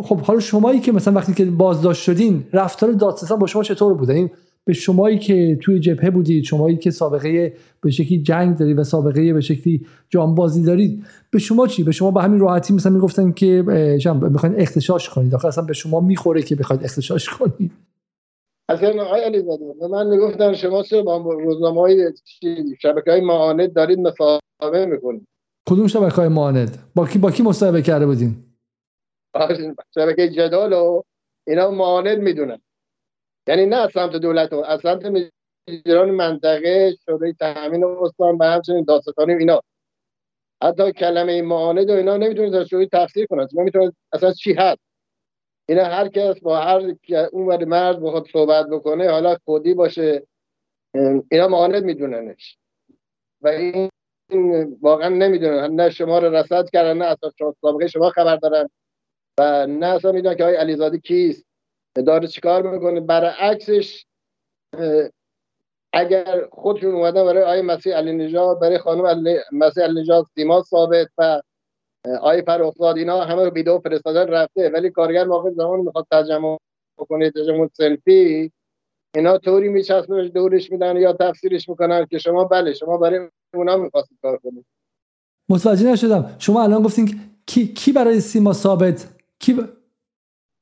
خب 0.04 0.20
حالا 0.20 0.40
شمایی 0.40 0.80
که 0.80 0.92
مثلا 0.92 1.14
وقتی 1.14 1.34
که 1.34 1.46
بازداشت 1.46 2.04
شدین 2.04 2.50
رفتار 2.54 2.92
دادستان 2.92 3.40
با 3.40 3.48
شما 3.48 3.64
چطور 3.64 3.94
بوده 3.94 4.14
این 4.14 4.30
به 4.68 4.74
شمایی 4.74 5.20
که 5.20 5.58
توی 5.62 5.80
جبهه 5.80 6.10
بودید 6.10 6.44
شمایی 6.44 6.78
که 6.78 6.92
سابقه 6.92 7.54
به 7.82 7.92
شکلی 7.92 8.22
جنگ 8.22 8.58
دارید 8.58 8.80
و 8.80 8.84
سابقه 8.84 9.34
به 9.34 9.42
شکلی 9.42 9.86
جانبازی 10.10 10.64
دارید 10.64 11.06
به 11.32 11.40
شما 11.40 11.68
چی؟ 11.68 11.84
به 11.84 11.92
شما 11.92 12.12
به 12.12 12.22
همین 12.22 12.40
راحتی 12.40 12.74
مثلا 12.74 12.92
می‌گفتن 12.92 13.32
که 13.32 13.64
می‌خواین 14.32 14.56
اختشاش 14.58 15.10
کنید. 15.10 15.36
آخه 15.36 15.48
اصلا 15.48 15.64
به 15.64 15.74
شما 15.74 16.00
می‌خوره 16.00 16.42
که 16.42 16.56
بخواید 16.56 16.84
اختشاش 16.84 17.30
کنید. 17.30 17.72
اصلا 18.70 19.04
آقای 19.04 19.22
علی 19.22 19.42
به 19.80 19.88
من 19.88 20.08
می‌گفتن 20.08 20.54
شما 20.54 20.84
چرا 20.84 21.02
با 21.02 21.34
روزنامه 21.34 21.82
های 21.82 22.14
شبکه 22.82 23.12
های 23.12 23.22
معاند 23.22 23.74
دارید 23.74 24.00
مصاحبه 24.00 24.86
می‌کنید. 24.86 25.28
کدوم 25.70 25.88
شبکه 25.88 26.16
های 26.16 26.28
معاند؟ 26.28 26.78
با 26.96 27.08
کی 27.08 27.20
با 27.20 27.32
کی 27.32 27.44
مصاحبه 27.44 27.82
کرده 27.82 28.06
بودین؟ 28.06 28.36
شبکه 29.96 30.30
جدال 30.30 30.74
و 30.74 31.02
اینا 31.48 31.72
معاند 31.72 32.18
می‌دونن. 32.18 32.58
یعنی 33.48 33.66
نه 33.66 33.76
از 33.76 33.92
سمت 33.94 34.16
دولت 34.16 34.54
و 34.54 34.60
از 34.60 34.82
سمت 34.82 35.06
مدیران 35.68 36.12
منطقه 36.12 36.96
شورای 37.06 37.34
تامین 37.34 37.84
استان 37.84 38.38
و 38.38 38.44
همچنین 38.44 38.84
داستانی 38.84 39.34
اینا. 39.34 39.62
حتی 40.64 40.92
کلمه 40.92 41.42
معاند 41.42 41.90
و 41.90 41.94
اینا 41.94 42.18
نمی‌تونید 42.18 42.56
از 42.56 42.68
شورای 42.68 42.90
تفسیر 42.94 43.26
کنند 43.26 43.50
نمی‌تونید 43.54 43.94
اصلا 44.14 44.34
چی 44.34 44.54
هست؟ 44.54 44.80
اینا 45.70 45.84
هر 45.84 46.08
کس 46.08 46.40
با 46.40 46.58
هر 46.58 46.96
اون 47.32 47.48
ور 47.48 47.66
مرد 47.66 48.02
بخواد 48.02 48.28
صحبت 48.34 48.66
بکنه 48.68 49.10
حالا 49.10 49.38
کودی 49.46 49.74
باشه. 49.74 50.28
اینا 51.32 51.48
معاند 51.48 51.84
میدوننش. 51.84 52.58
و 53.42 53.48
این 53.48 53.90
واقعا 54.82 55.10
نمی‌دونن. 55.10 55.76
نه 55.76 55.90
شما 55.90 56.20
رو 56.20 56.36
رصد 56.36 56.70
کردن 56.70 56.98
نه 56.98 57.06
اصلا 57.06 57.52
سابقه 57.62 57.88
شما 57.88 58.10
خبر 58.10 58.36
دارن. 58.36 58.70
و 59.40 59.68
نه 59.68 59.86
اصلا 59.86 60.12
می‌دونن 60.12 60.36
که 60.36 60.44
آقای 60.44 60.56
علیزاده 60.56 60.98
کیست. 60.98 61.46
داره 62.02 62.28
چیکار 62.28 62.62
می‌کنه؟ 62.72 63.00
برعکسش 63.02 64.06
اگر 65.94 66.48
خودشون 66.52 66.96
اومدن 66.96 67.26
برای 67.26 67.44
آقای 67.44 67.62
مسیح 67.62 67.96
علی 67.96 68.14
نژاد 68.14 68.60
برای 68.60 68.78
خانم 68.78 69.06
علی 69.06 69.38
مسیح 69.52 69.84
علی 69.84 70.02
نژاد 70.02 70.26
سیما 70.36 70.64
ثابت 70.64 71.08
و 71.18 71.42
آقای 72.20 72.42
فرخزاد 72.42 72.98
اینا 72.98 73.22
همه 73.22 73.44
رو 73.44 73.50
ویدیو 73.50 73.80
فرستادن 73.80 74.28
رفته. 74.28 74.70
ولی 74.70 74.90
کارگر 74.90 75.24
موقع 75.24 75.52
زمان 75.52 75.80
می‌خواد 75.80 76.08
ترجمه 76.12 76.58
بکنه 76.98 77.32
ترجمه 77.32 77.70
سلفی 77.74 78.52
اینا 79.16 79.38
طوری 79.38 79.70
میچسبنش 79.70 80.32
دورش 80.32 80.72
میدن 80.72 80.98
یا 80.98 81.14
تفسیرش 81.14 81.70
می‌کنن 81.70 82.06
که 82.06 82.18
شما 82.18 82.44
بله 82.44 82.74
شما 82.74 82.98
برای 82.98 83.30
اونا 83.54 83.78
می‌خواستید 83.78 84.18
کار 84.22 84.38
کنید. 84.38 84.66
متوجه 85.50 85.92
نشدم. 85.92 86.36
شما 86.40 86.64
الان 86.64 86.84
گفتین 86.84 87.20
کی 87.46 87.68
کی 87.68 87.92
برای 87.92 88.20
سیما 88.20 88.54
ثابت؟ 88.54 89.08
کی. 89.40 89.56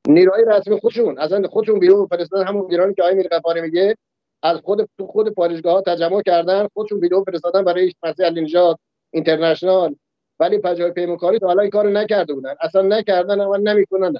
نیروهای 0.07 0.45
رسمی 0.47 0.79
خودشون 0.79 1.19
اصلا 1.19 1.47
خودشون 1.47 1.79
بیرون 1.79 2.07
فرستادن 2.07 2.47
همون 2.47 2.71
ایرانی 2.71 2.93
که 2.93 3.03
آقای 3.03 3.15
میر 3.15 3.27
قفاری 3.27 3.61
میگه 3.61 3.95
از 4.43 4.57
خود 4.57 4.89
تو 4.97 5.07
خود 5.07 5.29
پالایشگاه 5.33 5.73
ها 5.73 5.81
تجمع 5.81 6.21
کردن 6.21 6.67
خودشون 6.73 6.99
ویدیو 6.99 7.23
فرستادن 7.23 7.63
برای 7.63 7.93
مسیح 8.03 8.25
النجات 8.25 8.77
اینترنشنال. 9.11 9.95
ولی 10.39 10.57
پجای 10.57 10.91
پیمانکاری 10.91 11.39
تا 11.39 11.47
حالا 11.47 11.61
این 11.61 11.71
کارو 11.71 11.89
نکرده 11.89 12.33
بودن. 12.33 12.55
اصلا 12.61 12.81
نکردن 12.81 13.41
و 13.41 13.57
نمی‌کنن 13.57 14.13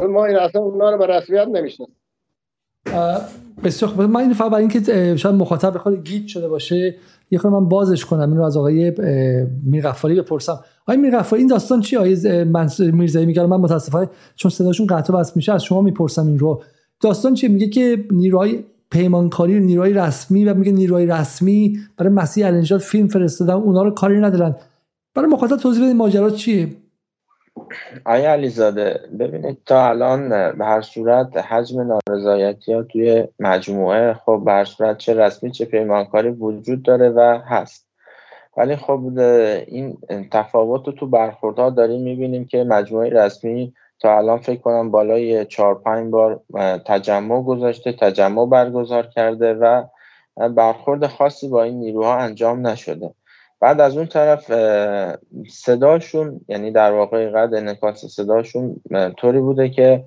ما 0.00 0.24
این 0.24 0.36
اصلا 0.36 0.62
اونا 0.62 0.90
رو 0.90 0.98
به 0.98 1.06
رسمیت 1.06 1.48
نمی‌شناسیم. 1.48 1.96
بسیار 3.64 4.06
من 4.06 4.20
این 4.20 4.32
فقط 4.32 4.50
برای 4.50 4.60
اینکه 4.60 5.16
شاید 5.16 5.34
مخاطب 5.34 5.78
خود 5.78 6.04
گیت 6.04 6.26
شده 6.26 6.48
باشه 6.48 6.94
یه 7.30 7.38
خود 7.38 7.52
من 7.52 7.68
بازش 7.68 8.04
کنم. 8.04 8.30
اینو 8.30 8.42
از 8.42 8.56
آقای 8.56 8.92
میرغفاری 9.64 10.20
بپرسم. 10.20 10.60
آقای 10.82 10.96
میرغفاری 10.96 11.42
این 11.42 11.48
داستان 11.48 11.80
چی 11.80 11.96
آقای 11.96 12.44
میرزایی 12.92 13.26
میگه 13.26 13.46
من 13.46 13.56
متاسفانه 13.56 14.08
چون 14.36 14.50
صداشون 14.50 14.86
قطع 14.86 15.12
بس 15.12 15.36
میشه 15.36 15.52
از 15.52 15.64
شما 15.64 15.80
می‌پرسم 15.80 16.26
این 16.26 16.38
رو. 16.38 16.62
داستان 17.00 17.34
چیه؟ 17.34 17.48
میگه 17.48 17.68
که 17.68 18.04
نیروهای 18.10 18.64
پیمانکاری 18.90 19.60
نیروهای 19.60 19.92
رسمی 19.92 20.44
و 20.44 20.54
میگه 20.54 20.72
نیروهای 20.72 21.06
رسمی 21.06 21.78
برای 21.96 22.12
مسیح 22.12 22.46
النجات 22.46 22.80
فیلم 22.80 23.08
فرستادن 23.08 23.54
اونا 23.54 23.82
رو 23.82 23.90
کاری 23.90 24.20
ندارن. 24.20 24.56
برای 25.14 25.28
مخاطب 25.28 25.56
توضیح 25.56 25.84
بدید 25.84 25.96
ماجرا 25.96 26.30
چیه؟ 26.30 26.68
آیا 28.04 28.32
علیزاده 28.32 29.00
ببینید 29.18 29.58
تا 29.66 29.88
الان 29.88 30.28
به 30.28 30.64
هر 30.64 30.80
صورت 30.80 31.36
حجم 31.36 31.80
نارضایتی 31.80 32.72
ها 32.72 32.82
توی 32.82 33.28
مجموعه 33.38 34.14
خب 34.14 34.42
به 34.44 34.52
هر 34.52 34.64
صورت 34.64 34.98
چه 34.98 35.14
رسمی 35.14 35.50
چه 35.50 35.64
پیمانکاری 35.64 36.28
وجود 36.28 36.82
داره 36.82 37.08
و 37.08 37.38
هست. 37.46 37.88
ولی 38.56 38.76
خب 38.76 39.18
این 39.66 39.98
تفاوت 40.30 40.86
رو 40.86 40.92
تو 40.92 41.06
برخوردها 41.06 41.70
داریم 41.70 42.02
می‌بینیم 42.02 42.44
که 42.44 42.64
مجموعه 42.64 43.10
رسمی 43.10 43.74
تا 44.00 44.18
الان 44.18 44.38
فکر 44.38 44.60
کنم 44.60 44.90
بالای 44.90 45.44
چهار 45.46 45.74
پنج 45.74 46.10
بار 46.10 46.40
تجمع 46.86 47.42
گذاشته 47.42 47.92
تجمع 47.92 48.46
برگزار 48.46 49.06
کرده 49.06 49.54
و 49.54 49.84
برخورد 50.48 51.06
خاصی 51.06 51.48
با 51.48 51.62
این 51.62 51.78
نیروها 51.78 52.16
انجام 52.16 52.66
نشده. 52.66 53.14
بعد 53.62 53.80
از 53.80 53.96
اون 53.96 54.06
طرف 54.06 54.52
صداشون 55.48 56.40
یعنی 56.48 56.70
در 56.70 56.92
واقع 56.92 57.30
قد 57.30 57.54
انکاس 57.54 58.04
صداشون 58.04 58.80
طوری 59.16 59.40
بوده 59.40 59.68
که 59.68 60.04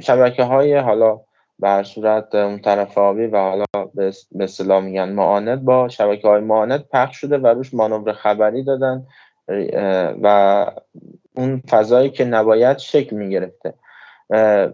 شبکه 0.00 0.42
های 0.42 0.76
حالا 0.76 1.20
بر 1.58 1.82
صورت 1.82 2.34
اون 2.34 2.58
طرف 2.58 2.98
آبی 2.98 3.26
و 3.26 3.36
حالا 3.38 3.64
به 4.32 4.44
اصطلاح 4.44 4.84
میگن 4.84 5.08
معاند 5.08 5.64
با 5.64 5.88
شبکه 5.88 6.28
های 6.28 6.40
معاند 6.40 6.88
پخش 6.92 7.16
شده 7.16 7.38
و 7.38 7.46
روش 7.46 7.74
مانور 7.74 8.12
خبری 8.12 8.64
دادن 8.64 9.06
و 10.22 10.66
اون 11.36 11.62
فضایی 11.70 12.10
که 12.10 12.24
نباید 12.24 12.78
شکل 12.78 13.16
می‌گرفته. 13.16 13.74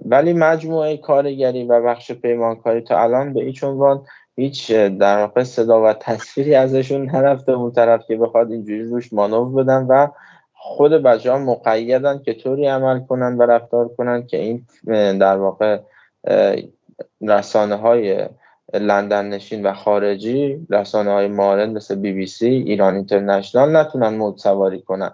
ولی 0.05 0.33
مجموعه 0.33 0.97
کارگری 0.97 1.65
و 1.65 1.83
بخش 1.83 2.13
پیمانکاری 2.13 2.81
تا 2.81 3.03
الان 3.03 3.33
به 3.33 3.43
هیچ 3.43 3.65
عنوان 3.65 4.07
هیچ 4.37 4.73
در 4.73 5.19
واقع 5.19 5.43
صدا 5.43 5.85
و 5.85 5.93
تصویری 5.93 6.55
ازشون 6.55 7.11
نرفته 7.11 7.53
اون 7.53 7.73
طرف 7.73 8.07
که 8.07 8.17
بخواد 8.17 8.51
اینجوری 8.53 8.83
روش 8.83 9.13
مانور 9.13 9.65
بدن 9.65 9.87
و 9.89 10.09
خود 10.55 10.93
بچه 10.93 11.33
ها 11.33 11.39
مقیدن 11.39 12.23
که 12.25 12.35
طوری 12.35 12.67
عمل 12.67 13.01
کنن 13.01 13.37
و 13.39 13.43
رفتار 13.43 13.89
کنن 13.89 14.27
که 14.27 14.37
این 14.37 14.67
در 15.19 15.37
واقع 15.37 15.81
رسانه 17.21 17.75
های 17.75 18.29
لندن 18.75 19.29
نشین 19.29 19.67
و 19.67 19.73
خارجی 19.73 20.67
رسانه 20.71 21.11
های 21.11 21.29
مارن 21.29 21.71
مثل 21.71 21.95
بی 21.95 22.13
بی 22.13 22.27
سی 22.27 22.47
ایران 22.47 22.95
اینترنشنال 22.95 23.77
نتونن 23.77 24.09
موج 24.09 24.39
سواری 24.39 24.83
کنن. 24.83 25.11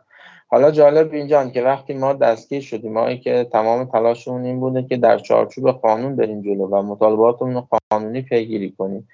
حالا 0.50 0.70
جالب 0.70 1.12
اینجا 1.12 1.48
که 1.48 1.62
وقتی 1.62 1.94
ما 1.94 2.12
دستگیر 2.12 2.60
شدیم 2.60 2.92
ما 2.92 3.14
که 3.14 3.46
تمام 3.52 3.84
تلاشمون 3.84 4.44
این 4.44 4.60
بوده 4.60 4.82
که 4.82 4.96
در 4.96 5.18
چارچوب 5.18 5.70
قانون 5.70 6.16
بریم 6.16 6.42
جلو 6.42 6.66
و 6.66 6.82
مطالباتمون 6.82 7.68
قانونی 7.90 8.22
پیگیری 8.22 8.70
کنیم. 8.78 9.08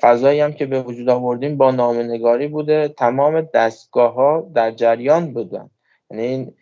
فضایی 0.00 0.40
هم 0.40 0.52
که 0.52 0.66
به 0.66 0.82
وجود 0.82 1.08
آوردیم 1.08 1.56
با 1.56 1.70
نامنگاری 1.70 2.48
بوده 2.48 2.88
تمام 2.88 3.40
دستگاه 3.40 4.14
ها 4.14 4.50
در 4.54 4.70
جریان 4.70 5.32
بودن. 5.32 5.70
یعنی 6.10 6.22
این 6.22 6.52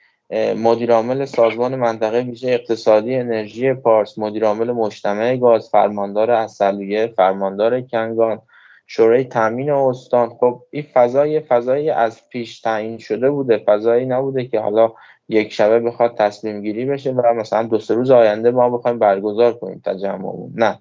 مدیرعامل 0.57 1.25
سازمان 1.25 1.75
منطقه 1.75 2.20
ویژه 2.20 2.51
اقتصادی 2.51 3.14
انرژی 3.14 3.75
پارس 3.75 4.18
مدیرعامل 4.18 4.72
مجتمع 4.72 5.37
گاز 5.37 5.68
فرماندار 5.68 6.31
اصلیه 6.31 7.07
فرماندار 7.07 7.81
کنگان 7.81 8.41
شورای 8.87 9.24
تامین 9.24 9.70
استان. 9.70 10.28
خب 10.28 10.62
این 10.70 10.87
فضای 10.95 11.41
فضایی 11.41 11.91
از 11.91 12.28
پیش 12.28 12.61
تعیین 12.61 12.99
شده 12.99 13.30
بوده 13.30 13.59
فضایی 13.66 14.07
نبوده 14.07 14.45
که 14.45 14.61
حالا 14.61 14.93
یک 15.28 15.53
شبه 15.53 15.80
بخواد 15.80 16.16
تصمیم 16.16 16.62
گیری 16.62 16.85
بشه 16.85 17.12
و 17.12 17.35
مثلا 17.35 17.62
دو 17.62 17.78
سه 17.78 17.95
روز 17.95 18.11
آینده 18.11 18.51
ما 18.51 18.70
بخوایم 18.70 18.99
برگزار 18.99 19.53
کنیم 19.53 19.82
تجمعمون 19.85 20.53
نه. 20.55 20.78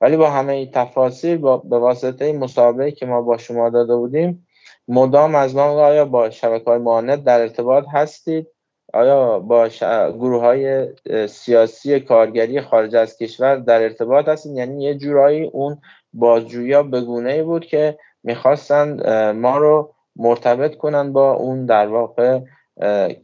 ولی 0.00 0.16
با 0.16 0.30
همه 0.30 0.52
این 0.52 0.70
تفاصیل 0.70 1.38
با 1.38 1.56
به 1.56 1.78
واسطه 1.78 2.32
مسابقه 2.32 2.90
که 2.90 3.06
ما 3.06 3.22
با 3.22 3.36
شما 3.36 3.70
داده 3.70 3.96
بودیم 3.96 4.46
مدام 4.88 5.34
از 5.34 5.54
ما 5.54 5.62
آیا 5.62 6.04
با 6.04 6.30
شبکه 6.30 6.64
های 6.64 6.78
معاند 6.78 7.24
در 7.24 7.40
ارتباط 7.40 7.84
هستید؟ 7.92 8.46
آیا 8.92 9.38
با 9.38 9.68
گروه 10.12 10.40
های 10.40 10.88
سیاسی 11.28 12.00
کارگری 12.00 12.60
خارج 12.60 12.96
از 12.96 13.16
کشور 13.16 13.56
در 13.56 13.82
ارتباط 13.82 14.28
هستید؟ 14.28 14.56
یعنی 14.56 14.84
یه 14.84 14.94
جورایی 14.94 15.44
اون 15.44 15.78
بازجویا 16.12 16.82
به 16.82 17.00
گونه 17.00 17.42
بود 17.42 17.64
که 17.64 17.98
می‌خواستن 18.22 19.32
ما 19.32 19.58
رو 19.58 19.94
مرتبط 20.16 20.76
کنن 20.76 21.12
با 21.12 21.32
اون 21.32 21.66
در 21.66 21.86
واقع 21.86 22.40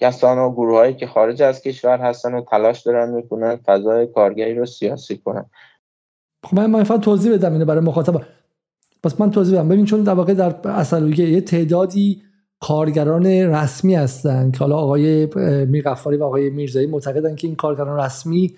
کسان 0.00 0.38
و 0.38 0.52
گروه 0.52 0.76
هایی 0.76 0.94
که 0.94 1.06
خارج 1.06 1.42
از 1.42 1.62
کشور 1.62 1.98
هستن 1.98 2.34
و 2.34 2.40
تلاش 2.40 2.80
دارن 2.80 3.10
می‌کنن 3.10 3.56
فضای 3.56 4.06
کارگری 4.06 4.54
رو 4.54 4.66
سیاسی 4.66 5.16
کنن. 5.16 5.44
خب 6.44 6.60
من 6.60 6.84
فقط 6.84 7.00
توضیح 7.00 7.32
بدم 7.32 7.52
اینه 7.52 7.64
برای 7.64 7.84
مخاطب 7.84 8.22
پس 9.02 9.20
من 9.20 9.30
توضیح 9.30 9.58
بدم. 9.58 9.68
ببین 9.68 9.84
چون 9.84 10.02
در 10.02 10.14
واقع 10.14 10.34
در 10.34 10.54
اصلویه 10.64 11.30
یه 11.30 11.40
تعدادی 11.40 12.22
کارگران 12.60 13.26
رسمی 13.26 13.94
هستن 13.94 14.50
که 14.50 14.58
حالا 14.58 14.76
آقای 14.76 15.28
میرغفاری 15.66 16.16
و 16.16 16.24
آقای 16.24 16.50
میرزایی 16.50 16.86
معتقدن 16.86 17.34
که 17.34 17.46
این 17.46 17.56
کارگران 17.56 18.00
رسمی 18.00 18.54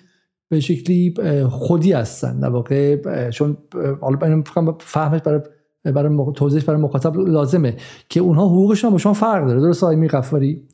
به 0.49 0.59
شکلی 0.59 1.13
خودی 1.49 1.91
هستن. 1.91 2.39
در 2.39 2.49
واقع 2.49 3.29
چون 3.29 3.57
حالا 4.01 4.43
فهمش 4.79 5.21
برای 5.21 5.41
برای 5.83 6.33
توضیح 6.35 6.63
برای 6.63 6.81
مخاطب 6.81 7.17
لازمه 7.17 7.77
که 8.09 8.19
اونها 8.19 8.45
حقوقشون 8.45 8.91
با 8.91 8.97
شما 8.97 9.13
فرق 9.13 9.47
داره. 9.47 9.59
درست 9.59 9.83
آقای 9.83 9.95
میرغفاری 9.95 10.67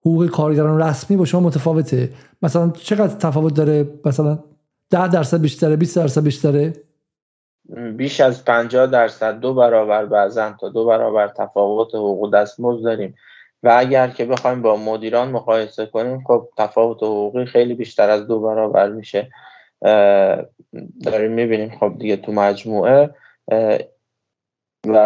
حقوق 0.00 0.26
کارگران 0.26 0.82
رسمی 0.82 1.16
با 1.16 1.24
شما 1.24 1.40
متفاوته. 1.40 2.10
مثلا 2.42 2.70
چقدر 2.70 3.14
تفاوت 3.14 3.54
داره؟ 3.54 3.88
مثلا 4.04 4.38
10 4.90 5.08
درصد 5.08 5.40
بیشتره 5.40 5.76
20 5.76 5.96
درصد 5.96 6.24
بیشتره؟ 6.24 6.72
بیش 7.96 8.20
از 8.20 8.44
50 8.44 8.86
درصد. 8.86 9.40
دو 9.40 9.54
برابر 9.54 10.06
بعضا 10.06 10.54
تا 10.60 10.68
دو 10.68 10.86
برابر 10.86 11.28
تفاوت 11.28 11.94
حقوق 11.94 12.34
دستمزد 12.34 12.84
داریم. 12.84 13.14
و 13.62 13.74
اگر 13.78 14.08
که 14.08 14.24
بخوایم 14.24 14.62
با 14.62 14.76
مدیران 14.76 15.30
مقایسه 15.30 15.86
کنیم 15.86 16.24
خب 16.26 16.48
تفاوت 16.58 17.02
حقوقی 17.02 17.44
خیلی 17.44 17.74
بیشتر 17.74 18.10
از 18.10 18.26
دو 18.26 18.40
برابر 18.40 18.88
میشه. 18.88 19.30
داریم 21.04 21.32
می‌بینیم 21.32 21.78
خب 21.80 21.92
دیگه 21.98 22.16
تو 22.16 22.32
مجموعه. 22.32 23.10
و 24.86 24.96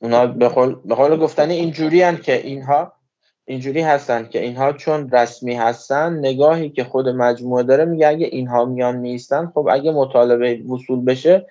اونا 0.00 0.26
به 0.26 0.48
قول 0.94 1.16
گفتنی 1.16 1.54
اینجوری 1.54 2.16
که 2.16 2.46
اینها 2.46 2.92
اینجوری 3.44 3.80
هستن 3.80 4.28
که 4.28 4.40
اینها 4.40 4.72
چون 4.72 5.10
رسمی 5.10 5.54
هستن 5.54 6.18
نگاهی 6.18 6.70
که 6.70 6.84
خود 6.84 7.08
مجموعه 7.08 7.62
داره 7.62 7.84
میگه 7.84 8.08
اگه 8.08 8.26
اینها 8.26 8.64
میان 8.64 8.96
نیستن 8.96 9.52
خب 9.54 9.68
اگه 9.70 9.92
مطالبه 9.92 10.62
وصول 10.70 11.04
بشه 11.04 11.46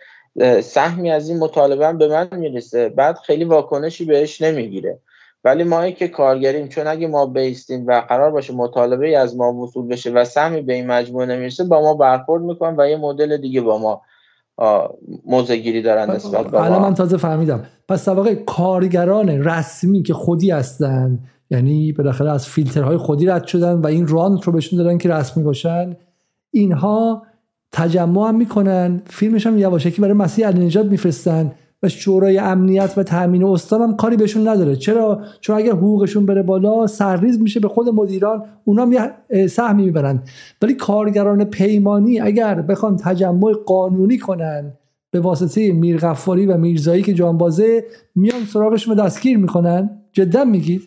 سهمی 0.61 1.11
از 1.11 1.29
این 1.29 1.39
مطالبه 1.39 1.93
به 1.93 2.07
من 2.07 2.29
می‌رسه. 2.31 2.89
بعد 2.89 3.17
خیلی 3.17 3.43
واکنشی 3.43 4.05
بهش 4.05 4.41
نمی‌گیره. 4.41 4.99
ولی 5.43 5.63
ما 5.63 5.89
که 5.89 6.07
کارگریم 6.07 6.67
چون 6.67 6.87
اگه 6.87 7.07
ما 7.07 7.25
بیستیم 7.25 7.87
و 7.87 8.01
قرار 8.09 8.31
باشه 8.31 8.53
مطالبه 8.53 9.17
از 9.17 9.37
ما 9.37 9.53
وصول 9.53 9.87
بشه 9.87 10.11
و 10.11 10.25
سهمی 10.25 10.61
به 10.61 10.73
این 10.73 10.87
مجموعه 10.87 11.25
نمی‌رسه 11.25 11.63
با 11.63 11.81
ما 11.81 11.93
برخورد 11.93 12.43
می‌کنن 12.43 12.75
و 12.79 12.89
یه 12.89 12.97
مدل 12.97 13.37
دیگه 13.37 13.61
با 13.61 13.77
ما 13.77 14.01
موزگیری 15.25 15.81
دارن 15.81 16.11
نسبت 16.11 16.47
به 16.47 16.69
ما. 16.69 16.79
من 16.79 16.93
تازه 16.93 17.17
فهمیدم. 17.17 17.63
پس 17.87 18.07
واقع 18.07 18.33
کارگران 18.35 19.29
رسمی 19.29 20.03
که 20.03 20.13
خودی 20.13 20.51
هستن 20.51 21.19
یعنی 21.49 21.91
بالاخره 21.91 22.31
از 22.31 22.47
فیلترهای 22.47 22.97
خودی 22.97 23.25
رد 23.25 23.47
شدن 23.47 23.73
و 23.73 23.87
این 23.87 24.07
رانت 24.07 24.43
رو 24.43 24.53
بهشون 24.53 24.79
دادن 24.83 24.97
که 24.97 25.09
رسمی 25.09 25.43
باشن 25.43 25.97
اینها 26.51 27.23
تجمع 27.71 28.27
هم 28.27 28.35
می‌کنن. 28.35 29.01
فیلمش 29.05 29.47
هم 29.47 29.57
یواشکی 29.57 30.01
برای 30.01 30.13
مسیح 30.13 30.47
علی 30.47 30.65
نجات 30.65 30.85
میفرستن. 30.85 31.51
و 31.83 31.89
شورای 31.89 32.37
امنیت 32.37 32.93
و 32.97 33.03
تامین 33.03 33.43
استان 33.43 33.81
هم 33.81 33.95
کاری 33.95 34.17
بهشون 34.17 34.47
نداره. 34.47 34.75
چرا؟ 34.75 35.21
چون 35.41 35.57
اگر 35.57 35.71
حقوقشون 35.71 36.25
بره 36.25 36.43
بالا 36.43 36.87
سرریز 36.87 37.41
میشه 37.41 37.59
به 37.59 37.67
خود 37.67 37.89
مدیران 37.89 38.43
اونا 38.63 38.85
هم 38.85 39.11
سهمی 39.47 39.85
می‌برن. 39.85 40.23
ولی 40.61 40.73
کارگران 40.73 41.43
پیمانی 41.43 42.19
اگر 42.19 42.61
بخوان 42.61 42.97
تجمع 42.97 43.53
قانونی 43.65 44.17
کنن 44.17 44.73
به 45.11 45.19
واسطه 45.19 45.71
میرغفاری 45.71 46.45
و 46.45 46.57
میرزایی 46.57 47.03
که 47.03 47.13
جانبازه 47.13 47.85
میان 48.15 48.45
سراغشون 48.45 48.97
رو 48.97 49.03
دستگیر 49.03 49.37
می‌کنن. 49.37 49.89
جدا 50.13 50.43
میگید؟ 50.43 50.81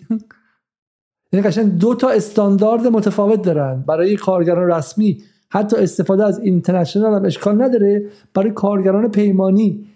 یعنی 1.33 1.47
قشنگ 1.47 1.79
دو 1.79 1.95
تا 1.95 2.09
استاندارد 2.09 2.87
متفاوت 2.87 3.43
دارن. 3.43 3.85
برای 3.89 4.17
کارگران 4.17 4.71
رسمی 4.71 5.19
حتی 5.51 5.77
استفاده 5.77 6.25
از 6.25 6.39
اینترنشنال 6.39 7.15
هم 7.15 7.25
اشکال 7.25 7.63
نداره. 7.63 8.05
برای 8.35 8.51
کارگران 8.51 9.11
پیمانی 9.11 9.87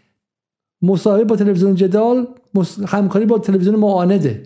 مصاحبه 0.82 1.24
با 1.24 1.36
تلویزیون 1.36 1.74
جدال 1.74 2.26
همکاری 2.88 3.26
با 3.26 3.38
تلویزیون 3.38 3.76
معانده. 3.76 4.42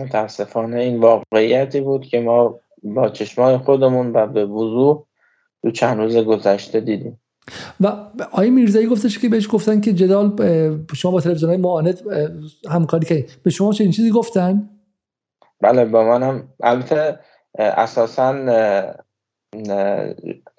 متاسفانه 0.00 0.80
این 0.80 1.00
واقعیتی 1.00 1.80
بود 1.80 2.06
که 2.06 2.20
ما 2.20 2.60
با 2.82 3.08
چشمای 3.08 3.56
خودمون 3.56 4.12
و 4.12 4.26
به 4.26 4.44
وضوح 4.44 5.04
تو 5.62 5.70
چند 5.70 5.98
روز 5.98 6.16
گذشته 6.16 6.80
دیدیم. 6.80 7.20
و 7.80 7.86
آقای 8.32 8.50
میرزایی 8.50 8.86
گفتش 8.86 9.18
که 9.18 9.28
بهش 9.28 9.48
گفتن 9.50 9.80
که 9.80 9.92
جدال 9.92 10.36
شما 10.94 11.12
با 11.12 11.20
تلویزیون 11.20 11.50
های 11.50 11.60
معاند 11.60 12.00
همکاری 12.70 13.06
که 13.06 13.26
به 13.42 13.50
شما 13.50 13.72
چه 13.72 13.84
این 13.84 13.92
چیزی 13.92 14.10
گفتن؟ 14.10 14.70
بله 15.60 15.84
با 15.84 16.04
منم 16.04 16.48
البته 16.62 17.18
اساسا 17.58 18.32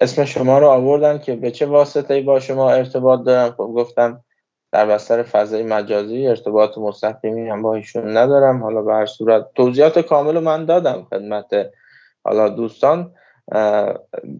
اسم 0.00 0.24
شما 0.24 0.58
رو 0.58 0.66
آوردن 0.66 1.18
که 1.18 1.36
به 1.36 1.50
چه 1.50 1.66
واسطه 1.66 2.22
با 2.22 2.40
شما 2.40 2.70
ارتباط 2.70 3.24
دارم 3.24 3.50
خب 3.50 3.72
گفتم 3.76 4.24
در 4.72 4.86
بستر 4.86 5.22
فضای 5.22 5.62
مجازی 5.62 6.26
ارتباط 6.26 6.78
مستقیمی 6.78 7.48
هم 7.48 7.62
با 7.62 7.74
ایشون 7.74 8.16
ندارم. 8.16 8.62
حالا 8.62 8.82
به 8.82 8.92
هر 8.92 9.06
صورت 9.06 9.46
توضیحات 9.54 9.98
کامل 9.98 10.38
من 10.38 10.64
دادم 10.64 11.06
خدمت 11.10 11.70
حالا 12.24 12.48
دوستان. 12.48 13.14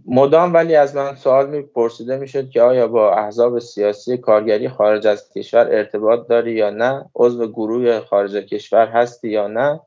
مدام 0.07 0.55
ولی 0.55 0.77
از 0.77 0.97
من 0.97 1.15
سوال 1.15 1.51
میپرسیده 1.51 2.17
می‌شد 2.17 2.51
که 2.51 2.63
آیا 2.63 2.89
با 2.89 3.15
احزاب 3.15 3.59
سیاسی 3.59 4.17
کارگری 4.17 4.69
خارج 4.69 5.07
از 5.07 5.33
کشور 5.33 5.69
ارتباط 5.71 6.29
داری 6.29 6.53
یا 6.53 6.71
نه؟ 6.71 7.11
عضو 7.15 7.49
گروه 7.49 8.01
خارج 8.01 8.37
کشور 8.37 8.87
هستی 8.87 9.29
یا 9.29 9.47
نه؟ 9.47 9.81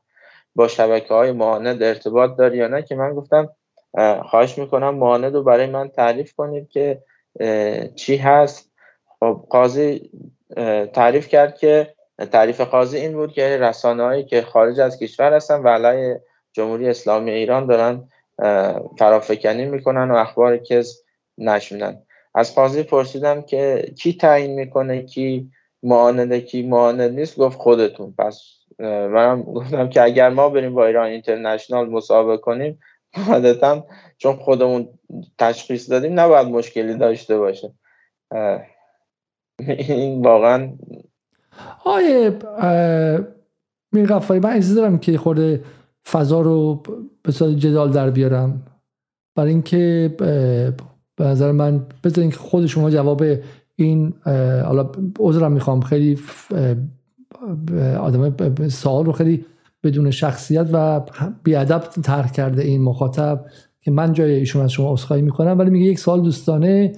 با 0.54 0.68
شبکه 0.68 1.14
های 1.14 1.32
معاند 1.32 1.82
ارتباط 1.82 2.36
داری 2.36 2.56
یا 2.56 2.68
نه؟ 2.68 2.82
که 2.82 2.94
من 2.94 3.14
گفتم 3.14 3.48
خواهش 4.22 4.58
می‌کنم 4.58 4.94
معاند 4.94 5.34
رو 5.34 5.42
برای 5.42 5.66
من 5.66 5.88
تعریف 5.88 6.34
کنید 6.34 6.68
که 6.68 7.02
چی 7.94 8.16
هست. 8.16 8.70
خب 9.20 9.46
قاضی 9.50 10.10
تعریف 10.92 11.28
کرد 11.28 11.56
که 11.56 11.94
تعریف 12.32 12.60
قاضی 12.60 12.98
این 12.98 13.12
بود 13.12 13.32
که 13.32 13.56
رسانه 13.56 14.02
هایی 14.02 14.24
که 14.24 14.42
خارج 14.42 14.80
از 14.80 14.98
کشور 14.98 15.32
هستن 15.32 15.60
و 15.60 15.68
علیه 15.68 16.22
جمهوری 16.52 16.88
اسلامی 16.88 17.30
ایران 17.30 17.66
دارن 17.66 18.08
فرافکنی 18.98 19.64
می‌کنن 19.64 20.10
و 20.10 20.14
اخبار 20.14 20.58
کذب 20.58 20.96
نشونن. 21.38 22.02
از 22.34 22.54
قاضی 22.54 22.82
پرسیدم 22.82 23.42
که 23.42 23.92
کی 23.98 24.12
تعیین 24.12 24.54
می‌کنه 24.54 25.02
کی 25.02 25.50
معانده 25.82 26.40
کی 26.40 26.62
معاند 26.62 27.10
نیست 27.10 27.36
گفت 27.38 27.58
خودتون. 27.58 28.14
پس 28.18 28.42
منم 28.78 29.42
گفتم 29.42 29.88
که 29.88 30.02
اگر 30.02 30.28
ما 30.28 30.48
بریم 30.48 30.74
با 30.74 30.86
ایران 30.86 31.06
اینترنشنال 31.06 31.88
مسابقه 31.88 32.36
کنیم 32.36 32.80
عادتا 33.28 33.86
چون 34.18 34.36
خودمون 34.36 34.88
تشخیص 35.38 35.90
دادیم 35.90 36.20
نباید 36.20 36.46
مشکلی 36.46 36.94
داشته 36.94 37.38
باشه. 37.38 37.72
این 39.58 40.22
واقعا 40.22 40.72
آیه 41.84 42.38
میرغفاری 43.92 44.40
من 44.40 44.50
اجازه 44.50 44.74
دارم 44.74 44.98
که 44.98 45.18
خورده 45.18 45.64
فضا 46.10 46.40
رو 46.40 46.82
به 47.22 47.32
صورت 47.32 47.56
جدال 47.56 47.90
در 47.90 48.10
بیارم. 48.10 48.62
برای 49.36 49.50
اینکه 49.50 50.14
به 51.16 51.24
نظر 51.24 51.52
من 51.52 51.86
بذارین 52.04 52.30
که 52.30 52.36
خود 52.36 52.66
شما 52.66 52.90
جواب 52.90 53.24
این 53.76 54.14
حالا 54.64 54.90
عذرم 55.18 55.52
می‌خوام 55.52 55.80
خیلی 55.80 56.18
آدم 58.00 58.68
سوال 58.68 59.04
رو 59.06 59.12
خیلی 59.12 59.44
بدون 59.82 60.10
شخصیت 60.10 60.68
و 60.72 61.00
بیادب 61.42 61.78
طرح 62.02 62.32
کرده 62.32 62.62
این 62.62 62.82
مخاطب 62.82 63.44
که 63.80 63.90
من 63.90 64.12
جای 64.12 64.34
ایشون 64.34 64.62
از 64.62 64.72
شما 64.72 64.92
عذرخواهی 64.92 65.22
می‌کنم. 65.22 65.58
ولی 65.58 65.70
میگه 65.70 65.86
یک 65.86 65.98
سال 65.98 66.22
دوستانه 66.22 66.92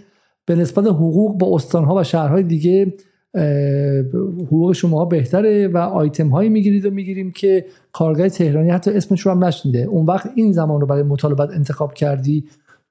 به 0.47 0.55
نسبت 0.55 0.86
حقوق 0.86 1.38
با 1.38 1.55
استانها 1.55 1.94
و 1.94 2.03
شهرهای 2.03 2.42
دیگه 2.42 2.94
حقوق 4.47 4.72
شما 4.72 5.05
بهتره 5.05 5.68
و 5.68 5.78
آیتم 5.78 6.28
هایی 6.28 6.49
می‌گیرید 6.49 6.86
و 6.86 6.90
می‌گیریم 6.90 7.32
که 7.32 7.64
کارگاه 7.92 8.28
تهرانی 8.28 8.70
حتی 8.70 8.90
اسمش 8.90 9.20
رو 9.20 9.32
هم 9.32 9.44
نشنیده. 9.44 9.78
اون 9.78 10.07
وقت 10.07 10.30
این 10.34 10.53
زمان 10.53 10.80
رو 10.80 10.86
برای 10.86 11.03
مطالبت 11.03 11.51
انتخاب 11.51 11.94
کردی 11.94 12.44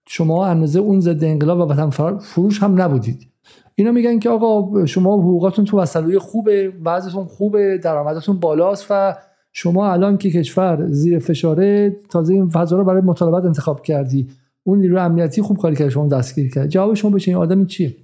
شما 0.08 0.46
اندازه 0.46 0.80
اون 0.80 1.00
ضد 1.00 1.24
انقلاب 1.24 1.60
و 1.60 1.74
وطن 1.74 1.90
فروش 2.20 2.64
هم 2.64 2.82
نبودید. 2.82 3.28
اینا 3.76 3.92
میگن 3.92 4.20
که 4.20 4.30
آقا 4.30 4.86
شما 4.86 5.18
حقوقاتون 5.18 5.66
تو 5.66 5.80
وسلوی 5.80 6.20
خوبه 6.20 6.74
وضعتون 6.86 7.26
خوبه 7.26 7.78
درآمدتون 7.78 8.40
بالاست 8.40 8.88
و 8.90 9.16
شما 9.54 9.92
الان 9.92 10.18
که 10.18 10.32
کشور 10.32 10.88
زیر 10.88 11.20
فشاره 11.20 11.96
تازه 12.10 12.34
این 12.34 12.50
فضا 12.50 12.78
رو 12.78 12.84
برای 12.84 13.02
مطالبت 13.02 13.46
انتخاب 13.46 13.82
کردی. 13.82 14.28
اون 14.68 14.80
نیروی 14.80 15.00
امنیتی 15.00 15.42
خوب 15.42 15.58
کاری 15.58 15.76
کرد 15.76 15.90
شما 15.90 16.08
دستگیر 16.08 16.54
کرد. 16.54 16.68
جواب 16.68 16.94
شما 16.94 17.12
به 17.12 17.22
این 17.28 17.36
آدمی 17.36 17.66
چیه؟ 17.66 17.96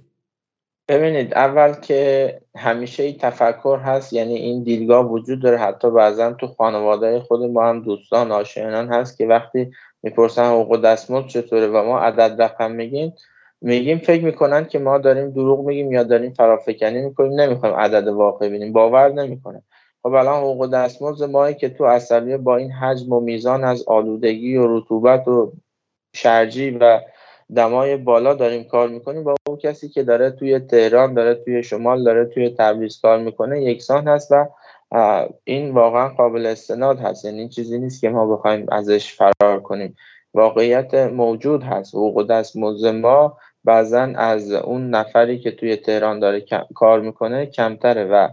ببینید 0.88 1.34
اول 1.34 1.72
که 1.72 2.40
همیشه 2.56 3.02
این 3.02 3.16
تفکر 3.18 3.78
هست 3.78 4.12
یعنی 4.12 4.34
این 4.34 4.62
دیدگاه 4.62 5.10
وجود 5.10 5.42
داره. 5.42 5.58
حتی 5.58 5.90
بعضا 5.90 6.32
تو 6.32 6.46
خانواده 6.46 7.20
خود 7.20 7.42
ما 7.42 7.68
هم 7.68 7.82
دوستان 7.82 8.32
آشنان 8.32 8.88
هست 8.88 9.18
که 9.18 9.26
وقتی 9.26 9.70
می‌پرسن 10.02 10.44
حقوق 10.44 10.80
دستمزد 10.80 11.26
چطوره 11.26 11.66
و 11.66 11.82
ما 11.84 11.98
عدد 11.98 12.42
رقم 12.42 12.70
میگیم 12.72 13.12
میگیم 13.60 13.98
فکر 13.98 14.24
می‌کنن 14.24 14.64
که 14.64 14.78
ما 14.78 14.98
داریم 14.98 15.30
دروغ 15.30 15.66
میگیم 15.66 15.92
یا 15.92 16.02
داریم 16.02 16.32
فرافکنی 16.32 17.02
می‌کنیم. 17.02 17.40
نمی‌خوایم 17.40 17.74
عدد 17.74 18.08
واقعی 18.08 18.48
ببینیم. 18.48 18.72
باور 18.72 19.12
نمی‌کنه. 19.12 19.62
خب 20.02 20.12
الان 20.12 20.40
حقوق 20.40 20.70
دستمزد 20.70 21.24
مایی 21.24 21.54
که 21.54 21.68
تو 21.68 21.84
اصلیه 21.84 22.36
با 22.36 22.56
این 22.56 22.70
حجم 22.70 23.12
و 23.12 23.20
میزان 23.20 23.64
از 23.64 23.84
آلودگی 23.86 24.56
و 24.56 24.78
رطوبت 24.78 25.28
و 25.28 25.52
شرجی 26.14 26.70
و 26.70 27.00
دمای 27.56 27.96
بالا 27.96 28.34
داریم 28.34 28.64
کار 28.64 28.88
می‌کنیم 28.88 29.24
با 29.24 29.34
اون 29.48 29.56
کسی 29.56 29.88
که 29.88 30.02
داره 30.02 30.30
توی 30.30 30.58
تهران 30.58 31.14
داره 31.14 31.34
توی 31.34 31.62
شمال 31.62 32.04
داره 32.04 32.24
توی 32.24 32.54
تبریز 32.58 33.00
کار 33.00 33.18
می‌کنه 33.18 33.62
یکسان 33.62 34.08
هست 34.08 34.32
و 34.32 34.46
این 35.44 35.70
واقعا 35.70 36.08
قابل 36.08 36.46
استناد 36.46 36.98
هست. 37.00 37.24
یعنی 37.24 37.38
این 37.38 37.48
چیزی 37.48 37.78
نیست 37.78 38.00
که 38.00 38.08
ما 38.08 38.36
بخوایم 38.36 38.66
ازش 38.72 39.14
فرار 39.14 39.60
کنیم. 39.60 39.96
واقعیت 40.34 40.94
موجود 40.94 41.62
هست. 41.62 41.94
حقوق 41.94 42.26
دستمزد 42.26 42.86
ما 42.86 43.38
بعضا 43.64 44.00
از 44.16 44.52
اون 44.52 44.90
نفری 44.90 45.38
که 45.38 45.50
توی 45.50 45.76
تهران 45.76 46.20
داره 46.20 46.44
کار 46.74 47.00
می‌کنه 47.00 47.46
کمتره 47.46 48.04
و 48.04 48.28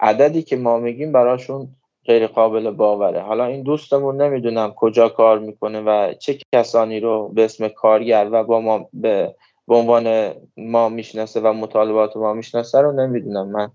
عددی 0.00 0.42
که 0.42 0.56
ما 0.56 0.78
میگیم 0.78 1.12
براشون 1.12 1.68
غیر 2.06 2.26
قابل 2.26 2.70
باوره. 2.70 3.20
حالا 3.20 3.44
این 3.44 3.62
دوستمون 3.62 4.22
نمی‌دونم 4.22 4.72
کجا 4.76 5.08
کار 5.08 5.38
می‌کنه 5.38 5.80
و 5.80 6.12
چه 6.14 6.38
کسانی 6.54 7.00
رو 7.00 7.28
به 7.34 7.44
اسم 7.44 7.68
کارگر 7.68 8.28
و 8.32 8.44
با 8.44 8.60
ما 8.60 8.88
به, 8.92 9.34
عنوان 9.68 10.30
ما 10.56 10.88
می‌شناسه 10.88 11.40
و 11.40 11.52
مطالبات 11.52 12.16
ما 12.16 12.34
می‌شناسه 12.34 12.80
رو 12.80 12.92
نمی‌دونم 12.92 13.48
من. 13.48 13.68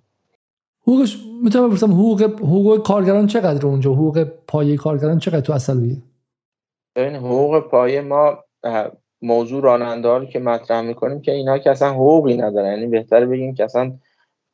حقوقش 0.82 1.18
می‌تونم 1.44 1.68
بپرسم 1.68 1.92
حقوق 1.92 2.22
حقوق 2.24 2.84
کارگران 2.84 3.28
چقدر 3.28 3.66
اونجا؟ 3.66 3.94
حقوق 3.94 4.24
پایه 4.48 4.78
کارگران 4.78 5.20
چقدر 5.20 5.40
تو 5.40 5.54
اصلیه 5.54 5.98
ببین 6.96 7.16
حقوق 7.16 7.60
پایه 7.60 8.02
ما 8.02 8.38
موضوع 9.22 9.64
راننده 9.64 10.26
که 10.26 10.40
مطرح 10.40 10.82
می‌کنیم 10.82 11.22
که 11.22 11.32
اینا 11.32 11.58
که 11.58 11.72
اصلا 11.72 11.90
حقوقی 11.90 12.38
ندارن. 12.38 12.72
یعنی 12.72 12.88
بهتر 12.88 13.26
بگیم 13.26 13.54
که 13.54 13.64
اصلا 13.64 13.94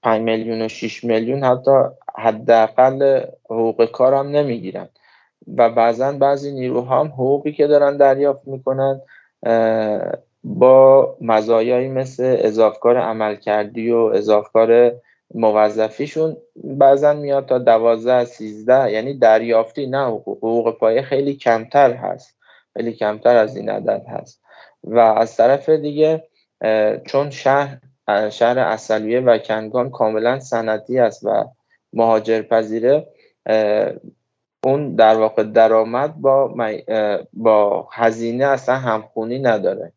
5 0.03 0.21
میلیون 0.21 0.61
و 0.61 0.67
6 0.67 1.03
میلیون 1.03 1.43
حتی 1.43 1.71
حداقل 2.17 3.23
حقوق 3.45 3.85
کار 3.85 4.13
هم 4.13 4.27
نمی‌گیرن. 4.27 4.89
و 5.57 5.69
بعضا 5.69 6.11
بعضی 6.11 6.51
نیروها 6.51 6.99
هم 6.99 7.07
حقوقی 7.07 7.51
که 7.51 7.67
دارن 7.67 7.97
دریافت 7.97 8.47
می‌کنن 8.47 9.01
با 10.43 11.17
مزایایی 11.21 11.87
مثل 11.87 12.35
اضافکار 12.39 12.97
عملکردی 12.97 13.91
و 13.91 13.97
اضافکار 13.97 14.91
موظفیشون 15.35 16.37
بعضا 16.55 17.13
میاد 17.13 17.45
تا 17.45 17.57
دوازده 17.57 18.25
سیزده 18.25 18.91
یعنی 18.91 19.13
دریافتی 19.13 19.87
نه 19.87 20.05
حقوق, 20.07 20.37
حقوق 20.37 20.77
پایه 20.77 21.01
خیلی 21.01 21.33
کمتر 21.33 21.93
هست. 21.93 22.37
خیلی 22.73 22.93
کمتر 22.93 23.35
از 23.35 23.57
این 23.57 23.69
عدد 23.69 24.05
هست. 24.07 24.41
و 24.83 24.99
از 24.99 25.37
طرف 25.37 25.69
دیگه 25.69 26.23
چون 27.05 27.29
شهر 27.29 27.77
شهر 28.31 28.59
اصلیه 28.59 29.19
و 29.19 29.37
کنگان 29.37 29.89
کاملا 29.89 30.39
سنتی 30.39 30.99
است 30.99 31.25
و 31.25 31.45
مهاجر 31.93 32.41
پذیره 32.41 33.07
اون 34.65 34.95
در 34.95 35.15
واقع 35.15 35.43
درآمد 35.43 36.15
با 36.15 36.55
با 37.33 37.87
هزینه 37.91 38.45
اصلا 38.45 38.75
همخونی 38.75 39.39
نداره. 39.39 39.93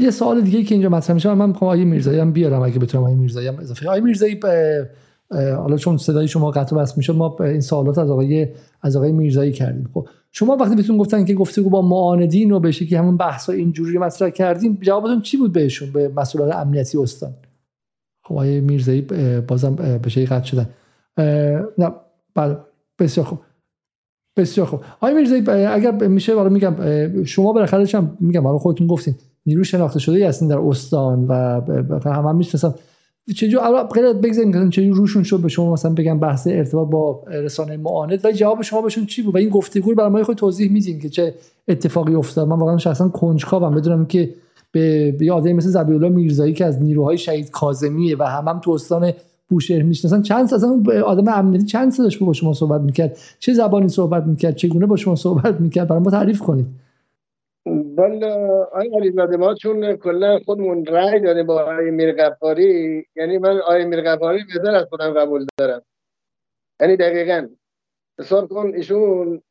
یه 0.00 0.10
سوال 0.10 0.40
دیگه 0.40 0.62
که 0.62 0.74
اینجا 0.74 0.88
مطرح 0.88 1.14
میشه 1.14 1.34
من 1.34 1.48
می‌خوام 1.48 1.70
آیه 1.70 1.84
میرزایی 1.84 2.18
هم 2.18 2.32
بیارم 2.32 2.62
اگه 2.62 2.78
بتونم 2.78 3.04
آیه 3.04 3.16
میرزایی 3.16 3.48
هم 3.48 3.58
اضافه 3.58 3.88
آیه 3.88 4.02
میرزایی 4.02 4.40
حالا 5.30 5.76
چون 5.76 5.96
صدای 5.96 6.28
شما 6.28 6.50
قطع 6.50 6.76
بس 6.76 6.96
می‌شد 6.96 7.16
ما 7.16 7.36
این 7.40 7.60
سوالات 7.60 7.98
از 7.98 8.10
آقای 8.10 8.48
از 8.82 8.96
آقای 8.96 9.12
میرزایی 9.12 9.52
کردیم. 9.52 9.90
خب 9.94 10.08
شما 10.32 10.56
وقتی 10.56 10.76
بهتون 10.76 10.98
گفتن 10.98 11.24
که 11.24 11.34
گفتگو 11.34 11.70
با 11.70 11.82
معاندین 11.82 12.52
و 12.52 12.60
بشه 12.60 12.86
که 12.86 12.98
همون 12.98 13.16
بحث 13.16 13.50
اینجوری 13.50 13.98
مطرح 13.98 14.30
کردیم 14.30 14.78
جوابتون 14.80 15.20
چی 15.20 15.36
بود 15.36 15.52
بهشون 15.52 15.92
به 15.92 16.08
مسئولان 16.16 16.52
امنیتی 16.52 16.98
استان؟ 16.98 17.34
خب 18.24 18.32
آقای 18.32 18.60
میرزایی 18.60 19.00
بازم 19.48 19.74
به 20.02 20.08
شی 20.08 20.26
قطع 20.26 20.44
شدن. 20.44 20.68
نه 21.78 21.92
بله 22.34 22.56
بسیار 22.98 23.26
خوب. 23.26 23.38
بسیار 24.36 24.66
خوب. 24.66 24.80
آقای 25.00 25.14
میرزایی 25.14 25.66
اگر 25.66 25.90
میشه 26.08 26.34
والا 26.34 26.48
میگم 26.48 26.74
شما 27.24 27.52
بالاخره 27.52 27.86
هم 27.94 28.16
میگم 28.20 28.42
حالا 28.42 28.58
خودتون 28.58 28.86
گفتین 28.86 29.14
نیرو 29.46 29.64
شناخته 29.64 29.98
شده 29.98 30.28
هستین 30.28 30.48
در 30.48 30.58
استان 30.58 31.24
و 31.24 31.34
هم 32.04 32.24
هم 32.24 32.36
می‌شناسم 32.36 32.74
چجور 33.34 33.60
اول 33.60 33.82
غیر 33.82 34.12
بگذاریم 34.12 34.52
که 34.52 34.68
چجور 34.70 34.96
روشون 34.96 35.22
شد 35.22 35.40
به 35.40 35.48
شما 35.48 35.72
مثلا 35.72 35.92
بگم 35.92 36.18
بحث 36.18 36.46
ارتباط 36.46 36.88
با 36.88 37.22
رسانه 37.28 37.76
معاند. 37.76 38.24
و 38.24 38.32
جواب 38.32 38.62
شما 38.62 38.82
بهشون 38.82 39.06
چی 39.06 39.22
بود؟ 39.22 39.34
و 39.34 39.38
این 39.38 39.48
گفتگو 39.48 39.90
رو 39.90 39.96
برای 39.96 40.10
ما 40.10 40.22
خود 40.22 40.36
توضیح 40.36 40.72
میدین 40.72 41.00
که 41.00 41.08
چه 41.08 41.34
اتفاقی 41.68 42.14
افتاد. 42.14 42.48
من 42.48 42.58
واقعا 42.58 42.78
شخصا 42.78 43.08
کنجکاوم. 43.08 43.74
بدونم 43.74 44.06
که 44.06 44.30
به 44.72 45.14
یه 45.20 45.32
آدمی 45.32 45.52
مثل 45.52 45.68
زبی 45.68 45.94
الله 45.94 46.08
میرزایی 46.08 46.52
که 46.52 46.64
از 46.64 46.82
نیروهای 46.82 47.18
شهید 47.18 47.50
کاظمیه 47.50 48.16
و 48.18 48.22
هم, 48.22 48.48
هم 48.48 48.60
تو 48.60 48.70
استان 48.70 49.12
بوشهر 49.48 49.82
می‌شناسن 49.82 50.22
چند 50.22 50.48
سال 50.48 50.58
اصلا 50.58 51.02
آدم 51.02 51.28
امنیتی 51.28 51.64
چند 51.64 51.92
سالش 51.92 52.18
با 52.18 52.32
شما 52.32 52.52
صحبت 52.52 52.80
می‌کرد؟ 52.80 53.16
چه 53.38 53.54
زبانی 53.54 53.88
صحبت 53.88 54.26
می‌کرد؟ 54.26 54.56
چگونه 54.56 54.86
با 54.86 54.96
شما 54.96 55.16
صحبت 55.16 55.60
می‌کرد؟ 55.60 55.88
برای 55.88 56.02
ما 56.02 56.10
تعریف 56.10 56.38
کنید. 56.38 56.66
والا 57.66 58.62
آقای 58.64 58.90
علیزاده 58.96 59.36
ما 59.36 59.54
چون 59.54 59.96
کلا 59.96 60.38
خودمون 60.38 60.86
رأی 60.86 61.20
داریم 61.20 61.46
با 61.46 61.62
آقای 61.62 61.90
میرغفاری 61.90 63.04
یعنی 63.16 63.38
من 63.38 63.58
آقای 63.58 63.84
میرغفاری 63.84 64.44
بهتر 64.44 64.74
از 64.74 64.86
خودم 64.90 65.12
قبول 65.12 65.46
دارم. 65.58 65.82
یعنی 66.80 66.96
دقیقا. 66.96 67.48
حساب 68.18 68.48
کن 68.48 68.72
ایشون 68.74 69.42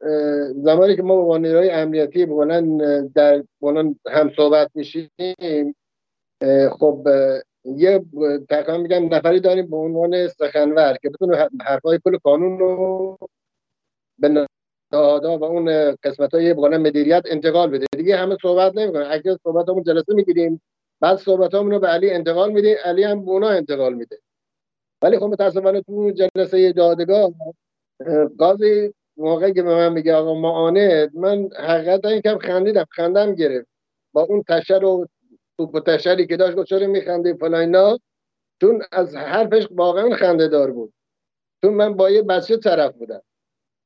زمانی 0.55 0.95
که 0.95 1.03
ما 1.03 1.21
با 1.21 1.37
نیروهای 1.37 1.71
امنیتی 1.71 2.25
بلند 2.25 2.81
در 3.13 3.43
بلند 3.61 3.99
هم 4.07 4.31
صحبت 4.35 4.71
میشیم 4.75 5.09
خب 6.71 7.07
یه 7.65 8.05
تقریبا 8.49 8.77
میگم 8.77 9.13
نفری 9.13 9.39
داریم 9.39 9.69
به 9.69 9.77
عنوان 9.77 10.27
سخنور 10.27 10.97
که 11.01 11.09
بتونه 11.09 11.49
حرفای 11.61 11.99
کل 12.05 12.17
قانون 12.17 12.59
رو 12.59 13.17
به 14.19 14.47
دادا 14.91 15.37
و 15.37 15.43
اون 15.43 15.95
قسمت 16.03 16.33
های 16.33 16.53
بقول 16.53 16.77
مدیریت 16.77 17.23
انتقال 17.25 17.69
بده. 17.69 17.85
دیگه 17.97 18.17
همه 18.17 18.37
صحبت 18.41 18.77
نمی‌کنه 18.77 19.07
اگه 19.11 19.37
صحبت 19.43 19.69
همون 19.69 19.83
جلسه 19.83 20.13
می‌گیریم. 20.13 20.61
بعد 21.01 21.17
صحبت 21.17 21.53
رو 21.53 21.79
به 21.79 21.87
علی 21.87 22.09
انتقال 22.09 22.51
میده 22.51 22.75
علی 22.75 23.03
هم 23.03 23.25
به 23.25 23.31
انتقال 23.31 23.93
میده. 23.93 24.19
ولی 25.01 25.19
خب 25.19 25.25
متاسفانه 25.25 25.81
تو 25.81 26.11
جلسه 26.11 26.71
دادگاه 26.71 27.31
قاضی 28.37 28.93
موقعی 29.17 29.53
که 29.53 29.63
به 29.63 29.75
من 29.75 29.93
میگه 29.93 30.15
آقا 30.15 30.33
معاند 30.33 31.15
من 31.15 31.49
حقیقتا 31.57 32.09
این 32.09 32.21
کم 32.21 32.37
خندیدم. 32.37 32.85
خندم 32.91 33.35
گرفت. 33.35 33.67
با 34.13 34.21
اون 34.21 34.43
تشر 34.43 34.83
و 34.83 35.07
توپ 35.57 35.79
تشری 35.79 36.27
که 36.27 36.37
داشت 36.37 36.57
گفت 36.57 36.67
چرا 36.67 36.87
میخندی 36.87 37.33
فلاینا 37.33 37.99
چون 38.61 38.81
از 38.91 39.15
حرفش 39.15 39.67
واقعا 39.71 40.15
خنده 40.15 40.47
دار 40.47 40.71
بود. 40.71 40.93
چون 41.63 41.73
من 41.73 41.93
با 41.93 42.09
یه 42.09 42.21
بچه 42.21 42.57
طرف 42.57 42.93
بودم. 42.93 43.21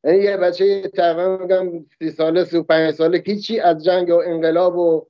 یعنی 0.04 0.18
یه 0.18 0.38
بچه 0.38 0.82
تقریبا 0.82 1.38
میگم 1.38 1.86
سی 2.00 2.12
ساله 2.12 2.44
سی 2.44 2.58
و 2.58 2.64
پنج 2.64 2.94
ساله 2.94 3.24
هیچی 3.26 3.60
از 3.60 3.84
جنگ 3.84 4.10
و 4.10 4.18
انقلاب 4.26 4.78
و 4.78 5.06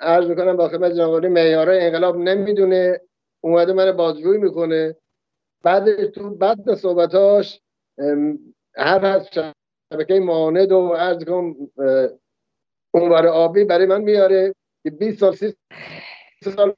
عرض 0.00 0.26
می‌کنم 0.26 0.56
با 0.56 0.68
خدمت 0.68 0.92
جناب 0.92 1.26
معیارهای 1.26 1.80
انقلاب 1.86 2.16
نمی‌دونه. 2.16 3.00
اومده 3.44 3.72
من 3.72 3.92
بازجویی 3.92 4.40
می‌کنه. 4.40 4.96
بعد 5.62 6.06
تو 6.10 6.30
بعد 6.30 6.74
صحبتاش 6.74 7.60
هر 8.76 9.06
از 9.06 9.28
شبکه 9.92 10.20
معاند 10.20 10.72
و 10.72 10.88
عرض 10.88 11.24
کنم 11.24 11.56
اونور 12.94 13.26
آبی 13.26 13.64
برای 13.64 13.86
من 13.86 14.00
میاره. 14.00 14.54
که 14.84 14.90
20 14.90 15.20
سال 15.20 15.34
30 15.34 15.54
سال 16.44 16.74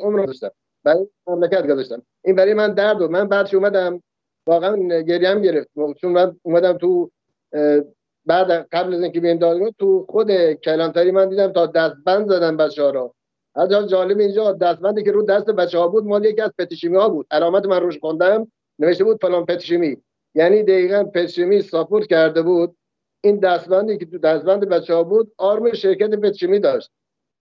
عمر 0.00 0.26
داشتم 0.26 0.50
برای 0.84 1.08
مملکت 1.26 1.66
گذاشتم. 1.66 2.02
این 2.24 2.36
برای 2.36 2.54
من 2.54 2.74
درد 2.74 3.02
و 3.02 3.08
من 3.08 3.28
بعدش 3.28 3.54
اومدم 3.54 4.02
واقعا 4.46 5.00
گریه 5.00 5.28
هم 5.28 5.42
گرفت. 5.42 5.68
چون 6.00 6.12
من 6.12 6.36
اومدم 6.42 6.78
تو 6.78 7.10
بعد 8.26 8.50
قبل 8.72 8.94
از 8.94 9.02
اینکه 9.02 9.20
بیایم 9.20 9.38
دادگاه 9.38 9.70
تو 9.78 10.06
خود 10.08 10.52
کلانتری 10.52 11.10
من 11.10 11.28
دیدم 11.28 11.52
تا 11.52 11.66
دستبند 11.66 12.28
زدن 12.28 12.56
بچه 12.56 12.82
ها 12.82 12.90
را 12.90 13.14
از 13.54 13.88
جالب 13.88 14.18
اینجا 14.18 14.52
دستبندی 14.52 15.02
که 15.02 15.12
رو 15.12 15.22
دست 15.22 15.46
بچه 15.46 15.78
ها 15.78 15.88
بود 15.88 16.04
مال 16.04 16.24
یکی 16.24 16.40
از 16.40 16.50
پتیشیمی 16.58 16.96
ها 16.96 17.08
بود. 17.08 17.26
علامت 17.30 17.66
من 17.66 17.80
روش 17.80 17.98
خوندم 17.98 18.52
نوشته 18.78 19.04
بود 19.04 19.20
فلان 19.20 19.46
پتیشیمی. 19.46 19.96
یعنی 20.34 20.62
دقیقا 20.62 21.04
پتیشیمی 21.04 21.62
ساپورت 21.62 22.06
کرده 22.06 22.42
بود. 22.42 22.76
این 23.24 23.38
دستبندی 23.38 23.98
که 23.98 24.06
تو 24.06 24.18
دستبند 24.18 24.68
بچه 24.68 24.94
ها 24.94 25.02
بود 25.02 25.32
آرم 25.38 25.72
شرکت 25.72 26.10
پتیشیمی 26.10 26.58
داشت. 26.58 26.90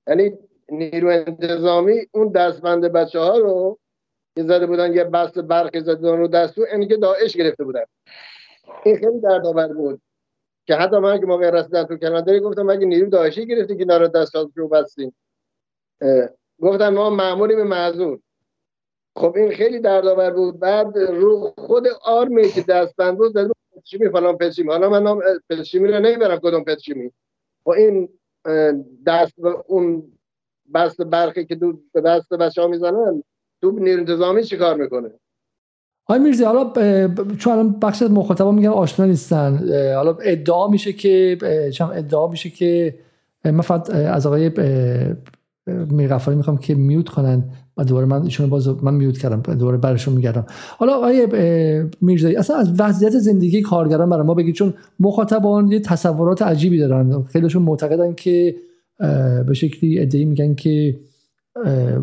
یعنی 0.07 0.37
نیرو 0.69 1.07
انتظامی 1.07 2.07
اون 2.11 2.31
دستبند 2.31 2.85
بچه 2.85 3.19
ها 3.19 3.37
رو 3.37 3.79
که 4.35 4.43
زده 4.43 4.67
بودن 4.67 4.93
یه 4.93 5.03
بست 5.03 5.39
برقی 5.39 5.79
زده 5.79 6.15
رو 6.15 6.27
دستو 6.27 6.65
اینی 6.71 6.87
که 6.87 6.97
داعش 6.97 7.37
گرفته 7.37 7.63
بودن. 7.63 7.83
این 8.85 8.97
خیلی 8.97 9.19
دردآور 9.19 9.67
بود 9.67 10.01
که 10.67 10.75
حتی 10.75 10.97
من 10.97 11.19
که 11.19 11.25
موقع 11.25 11.49
رسیدن 11.49 11.83
تو 11.83 11.97
کلمداری 11.97 12.39
گفتم 12.39 12.69
اگه 12.69 12.85
نیرو 12.85 13.09
داعشی 13.09 13.45
گرفتی 13.45 13.77
که 13.77 13.85
نارو 13.85 14.07
دست 14.07 14.35
رو 14.55 14.67
بستیم 14.67 15.15
گفتن 16.61 16.89
ما 16.89 17.09
معمولی 17.09 17.55
به 17.55 17.63
معذور. 17.63 18.19
خب 19.15 19.33
این 19.35 19.51
خیلی 19.51 19.79
دردآور 19.79 20.31
بود. 20.31 20.59
بعد 20.59 20.97
رو 20.97 21.53
خود 21.57 21.87
آرمی 22.03 22.49
که 22.49 22.61
دستبند 22.61 23.17
بود 23.17 23.33
زده 23.33 23.53
پتشیمی 23.75 24.09
فلان 24.09 24.37
پتشیمی. 24.37 24.69
حالا 24.69 24.89
من 24.89 25.03
نام 25.03 25.21
پتشیمی 25.49 25.87
رو 25.87 25.99
نمی‌برم 25.99 26.39
کدوم 26.39 26.63
پتشیمی. 26.63 27.11
و 27.65 27.71
این 27.71 28.09
دست 29.05 29.33
اون 29.67 30.17
بست 30.73 31.01
برقی 31.01 31.45
که 31.45 31.55
دو 31.55 31.79
به 31.93 32.01
دست 32.01 32.33
بچه 32.33 32.61
ها 32.61 32.67
می‌زنن 32.67 33.23
تو 33.63 33.79
انتظامی 33.87 34.43
چیکار 34.43 34.77
می‌کنه؟ 34.77 35.09
آقای 36.05 36.23
میرزی 36.23 36.43
حالا 36.43 36.73
چون 37.37 37.53
الان 37.53 37.79
بخش 37.79 38.01
از 38.01 38.11
مخاطبا 38.11 38.51
میگن 38.51 38.69
آشنا 38.69 39.05
نیستن 39.05 39.57
حالا 39.95 40.17
ادعا 40.23 40.67
میشه 40.67 40.93
که 40.93 41.37
چم 41.73 41.91
ادعا 41.95 42.27
میشه 42.27 42.49
که 42.49 42.95
من 43.45 43.61
فقط 43.61 43.89
از 43.89 44.27
آقای 44.27 44.51
میرغفاری 45.67 46.37
می‌خوام 46.37 46.57
که 46.57 46.75
میوت 46.75 47.09
کنن 47.09 47.43
و 47.77 47.83
دوباره 47.83 48.05
من 48.05 48.21
ایشون 48.23 48.49
باز 48.49 48.83
من 48.83 48.93
میوت 48.93 49.17
کردم 49.17 49.55
دوباره 49.55 49.77
برشون 49.77 50.13
میگردم. 50.13 50.45
حالا 50.77 50.93
آقای 50.93 51.27
میرزایی 52.01 52.35
اصلا 52.35 52.55
از 52.55 52.79
وضعیت 52.79 53.11
زندگی 53.11 53.61
کارگران 53.61 54.09
برای 54.09 54.27
ما 54.27 54.33
بگید 54.33 54.55
چون 54.55 54.73
مخاطبان 54.99 55.67
یه 55.67 55.79
تصورات 55.79 56.41
عجیبی 56.41 56.79
دارن 56.79 57.23
خیلیشون 57.23 57.61
معتقدن 57.61 58.13
که 58.13 58.55
به 59.47 59.53
شکلی 59.53 59.99
ادعی 59.99 60.25
میگن 60.25 60.55
که 60.55 60.99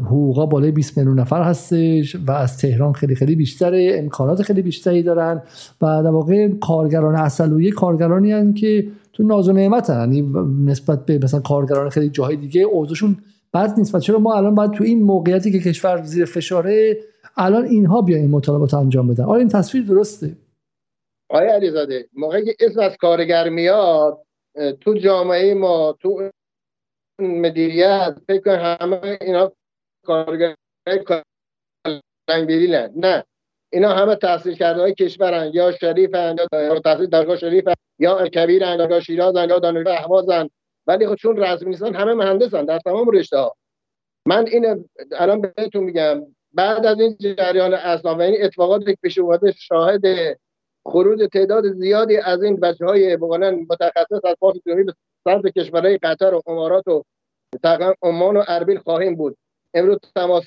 حقوقا 0.05 0.47
بالای 0.47 0.71
20 0.71 0.99
میلیون 0.99 1.21
نفر 1.21 1.43
هستش 1.43 2.17
و 2.27 2.31
از 2.31 2.59
تهران 2.59 2.93
خیلی 2.93 3.15
خیلی 3.15 3.37
بیشتره 3.37 3.93
امکانات 3.95 4.43
خیلی 4.43 4.63
بیشتری 4.63 5.03
دارن 5.03 5.43
و 5.83 6.03
در 6.03 6.11
واقع 6.11 6.49
کارگران 6.49 7.15
اصلویه 7.15 7.71
کارگرانی 7.71 8.33
هستند 8.33 8.57
که 8.57 8.89
تو 9.13 9.23
ناز 9.23 9.49
و 9.49 9.53
نعمت 9.53 9.89
یعنی 9.89 10.33
نسبت 10.65 11.07
به 11.07 11.19
مثلا 11.23 11.41
کارگران 11.41 11.89
خیلی 11.89 12.09
جاهای 12.09 12.37
دیگه 12.37 12.63
اوضاعشون 12.63 13.17
بد 13.55 13.75
نیست. 13.79 13.95
و 13.95 13.99
چرا 13.99 14.19
ما 14.19 14.35
الان 14.35 14.55
باید 14.55 14.71
تو 14.71 14.85
این 14.85 15.03
موقعیتی 15.03 15.53
که 15.53 15.59
کشور 15.59 16.03
زیر 16.03 16.25
فشاره 16.25 16.99
الان 17.37 17.65
اینها 17.65 18.03
بیان 18.03 18.21
این 18.21 18.31
مطالبات 18.31 18.75
انجام 18.75 19.09
بدن؟ 19.09 19.25
آیا 19.25 19.39
این 19.39 19.49
تصویر 19.49 19.85
درسته؟ 19.85 20.37
آیا 21.31 21.55
علیزاده 21.55 22.09
موقعی 22.13 22.45
که 22.45 22.55
اسم 22.61 22.81
از 22.81 22.97
کارگر 23.01 23.49
میاد 23.49 24.19
تو 24.81 24.95
جامعه 24.95 25.55
ما 25.55 25.97
تو 26.01 26.31
مدیریت 27.21 28.19
فکر 28.29 28.77
همه 28.81 29.19
اینا 29.21 29.53
کارگر 30.07 30.55
رنگ 32.29 32.75
نه. 32.97 33.25
اینا 33.73 33.89
همه 33.89 34.17
تحصیل 34.17 34.55
کرده 34.55 34.81
های 34.81 34.95
کشورن. 34.95 35.51
یا 35.55 35.73
شریفن 35.73 36.37
یا 36.53 36.81
تحصیل 36.81 37.07
درگاه 37.07 37.37
شریفن 37.37 37.75
یا 37.99 38.29
کبیرن 38.29 38.91
یا 38.91 39.01
شیرازن 39.01 39.49
یا 39.49 39.59
دانشگاه 39.59 39.95
احوازن. 39.95 40.49
ولی 40.87 41.07
خب 41.07 41.15
چون 41.15 41.37
رسمی 41.37 41.71
نیستن 41.71 41.95
همه 41.95 42.15
مهندسن 42.15 42.65
در 42.65 42.79
تمام 42.79 43.11
رشته 43.11 43.39
ها 43.39 43.57
من 44.27 44.47
این 44.47 44.89
الان 45.13 45.41
بهتون 45.41 45.85
میگم. 45.85 46.27
بعد 46.53 46.87
از 46.87 47.01
این 47.01 47.17
جریان 47.21 47.75
اسلام 47.75 48.19
و 48.19 48.21
این 48.21 48.45
اتفاقات 48.45 48.85
که 48.85 48.97
پیش 49.03 49.19
اومده 49.19 49.53
شاهد 49.53 50.03
خروج 50.85 51.29
تعداد 51.33 51.73
زیادی 51.73 52.17
از 52.17 52.43
این 52.43 52.57
بچه 52.57 52.87
های 52.87 53.17
متخصص 53.17 54.25
از 54.25 54.37
پاس 54.41 54.57
جنوبی 54.67 54.83
به 54.83 54.95
سمت 55.25 55.47
کشورهای 55.47 55.99
قطر 55.99 56.35
و 56.35 56.43
امارات 56.47 56.89
و 56.89 57.03
تقریبا 57.63 57.95
عمان 58.03 58.37
و 58.37 58.45
اربیل 58.49 58.79
خواهیم 58.79 59.15
بود. 59.15 59.37
امروز 59.75 59.99
تماس 60.15 60.45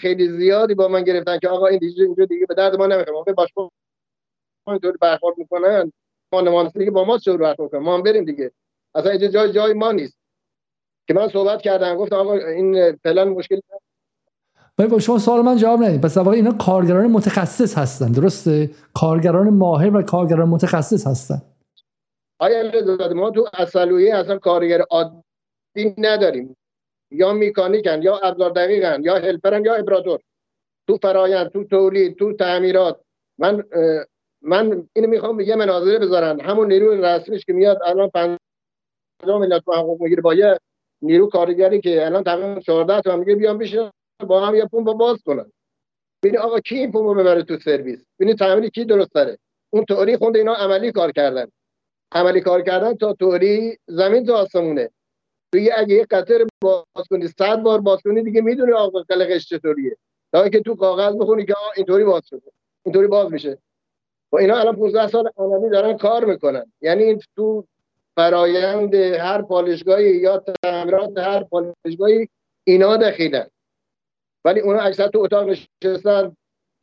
خیلی 0.00 0.28
زیادی 0.28 0.74
با 0.74 0.88
من 0.88 1.04
گرفتن 1.04 1.38
که 1.38 1.48
آقا 1.48 1.66
این 1.66 1.78
دیگه 1.78 2.04
اینجا 2.04 2.24
دیگه 2.24 2.46
به 2.46 2.54
درد 2.54 2.76
ما 2.76 2.86
نمی‌خوره. 2.86 3.12
ما 3.12 3.24
باشگاه 3.36 3.70
اینطوری 4.68 4.98
برخورد 5.00 5.38
می‌کنن 5.38 5.92
ما 6.32 6.40
نمانسی 6.40 6.90
با 6.90 7.04
ما 7.04 7.18
شروع 7.18 7.50
می‌کنن. 7.50 7.80
ما 7.80 7.94
هم 7.94 8.02
بریم 8.02 8.24
دیگه. 8.24 8.52
اصلا 8.94 9.10
اینجا 9.10 9.28
جای 9.28 9.52
جای 9.52 9.74
ما 9.74 9.92
نیست. 9.92 10.18
که 11.08 11.14
من 11.14 11.28
صحبت 11.28 11.62
کردم 11.62 11.96
گفتم 11.96 12.16
آقا 12.16 12.34
این 12.34 12.96
فعلا 12.96 13.24
مشکل 13.24 13.60
ولی 14.78 14.88
با 14.88 14.98
شما 14.98 15.18
سوال 15.18 15.40
من 15.40 15.56
جواب 15.56 15.82
ندید. 15.82 16.00
پس 16.00 16.16
واقعا 16.16 16.32
اینا 16.32 16.52
کارگران 16.52 17.06
متخصص 17.06 17.78
هستن 17.78 18.12
درسته؟ 18.12 18.70
کارگران 18.94 19.48
ماهر 19.48 19.96
و 19.96 20.02
کارگران 20.02 20.48
متخصص 20.48 21.06
هستن. 21.06 21.42
آیا 22.38 22.72
ما 23.14 23.30
تو 23.30 23.48
اصلویه 23.54 24.14
اصلا 24.14 24.38
کارگر 24.38 24.80
عادی 24.90 25.94
نداریم. 25.98 26.56
یا 27.10 27.32
میکانیکن 27.32 28.02
یا 28.02 28.16
ابزار 28.16 28.50
دقیقن 28.50 29.04
یا 29.04 29.14
هلپرن 29.14 29.64
یا 29.64 29.74
ابراتور. 29.74 30.20
تو 30.88 30.98
فرایند 31.02 31.48
تو 31.50 31.64
تولید 31.64 32.16
تو 32.16 32.32
تعمیرات. 32.32 33.00
من 33.38 33.64
من 34.42 34.88
اینو 34.96 35.08
می‌خوام 35.08 35.40
یه 35.40 35.56
مناظره 35.56 35.98
بذارن. 35.98 36.40
همون 36.40 36.68
نیروی 36.68 37.00
رسمیش 37.02 37.44
که 37.44 37.52
میاد 37.52 37.78
الان 37.84 38.08
50 38.08 38.38
میلیون 39.40 39.58
تومن 39.58 39.78
حقوق 39.78 40.02
می‌گیره 40.02 40.22
با 40.22 40.34
یه 40.34 40.58
نیرو 41.02 41.28
کارگری 41.28 41.80
که 41.80 42.06
الان 42.06 42.24
تقریبا 42.24 42.60
14 42.60 43.00
تا 43.00 43.16
میگه 43.16 43.34
بیان 43.34 43.58
بشین 43.58 43.90
با 44.26 44.46
هم 44.46 44.54
یه 44.54 44.66
پمپ 44.66 44.92
باز 44.92 45.22
کنن. 45.22 45.52
ببین 46.22 46.38
آقا 46.38 46.60
کی 46.60 46.78
این 46.78 46.92
پمپ 46.92 47.18
ببره 47.18 47.42
تو 47.42 47.58
سرویس؟ 47.58 48.04
ببین 48.20 48.36
تعمیری 48.36 48.70
کی 48.70 48.84
درست 48.84 49.14
داره 49.14 49.38
اون 49.70 49.84
تئوری 49.84 50.16
خونده 50.16 50.38
اینا 50.38 50.54
عملی 50.54 50.92
کار 50.92 51.12
کردن. 51.12 51.46
عملی 52.12 52.40
کار 52.40 52.62
کردن 52.62 52.94
تا 52.94 53.12
تئوری 53.12 53.78
زمین 53.86 54.26
تو 54.26 54.34
آسمونه. 54.34 54.90
تو 55.52 55.58
اگه 55.76 55.94
یه 55.94 56.06
قطر 56.10 56.46
باز 56.62 57.04
کنی 57.10 57.28
صد 57.28 57.56
بار 57.56 57.80
باز 57.80 58.02
کنی 58.02 58.22
دیگه 58.22 58.40
می‌دونی 58.40 58.72
آقا 58.72 59.02
قلقش 59.02 59.48
چطوریه. 59.48 59.96
تا 60.32 60.48
که 60.48 60.60
تو 60.60 60.74
کاغذ 60.74 61.14
بخونی 61.14 61.44
که 61.44 61.54
اینطوری 61.76 62.04
باز 62.04 62.22
شده. 62.26 62.52
اینطوری 62.84 63.06
باز 63.06 63.32
میشه. 63.32 63.58
و 64.32 64.36
اینا 64.36 64.56
الان 64.56 64.76
15 64.76 65.06
سال 65.06 65.30
عملی 65.36 65.70
دارن 65.70 65.96
کار 65.96 66.24
می‌کنن. 66.24 66.72
یعنی 66.80 67.18
تو 67.36 67.64
فرایند 68.16 68.94
هر 68.94 69.42
پالشگاهی 69.42 70.16
یا 70.16 70.44
تعمیرات 70.62 71.18
هر 71.18 71.44
پالشگاهی 71.44 72.28
اینا 72.64 72.96
دخیلن. 72.96 73.46
ولی 74.44 74.60
اونا 74.60 74.78
اکثر 74.78 75.08
تو 75.08 75.18
اتاق 75.18 75.48
نشستن. 75.48 76.36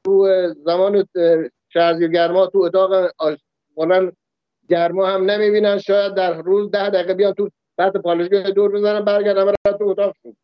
تو 0.05 0.27
زمان 0.65 1.07
شهرزیر 1.69 2.07
گرما 2.07 2.47
تو 2.47 2.59
اتاق 2.59 3.11
آشغالن 3.17 4.11
گرما 4.69 5.07
هم 5.07 5.31
نمی‌بینن 5.31 5.77
شاید 5.77 6.13
در 6.13 6.33
روز 6.41 6.71
ده 6.71 6.89
دقیقه 6.89 7.13
بیان 7.13 7.33
تو 7.33 7.49
بعد 7.77 7.97
پالشگاه 7.97 8.51
دور 8.51 8.71
بزنن 8.71 9.05
برگردن 9.05 9.45
برن 9.45 9.77
تو 9.77 9.83
اتاق 9.87 10.15
شد 10.23 10.35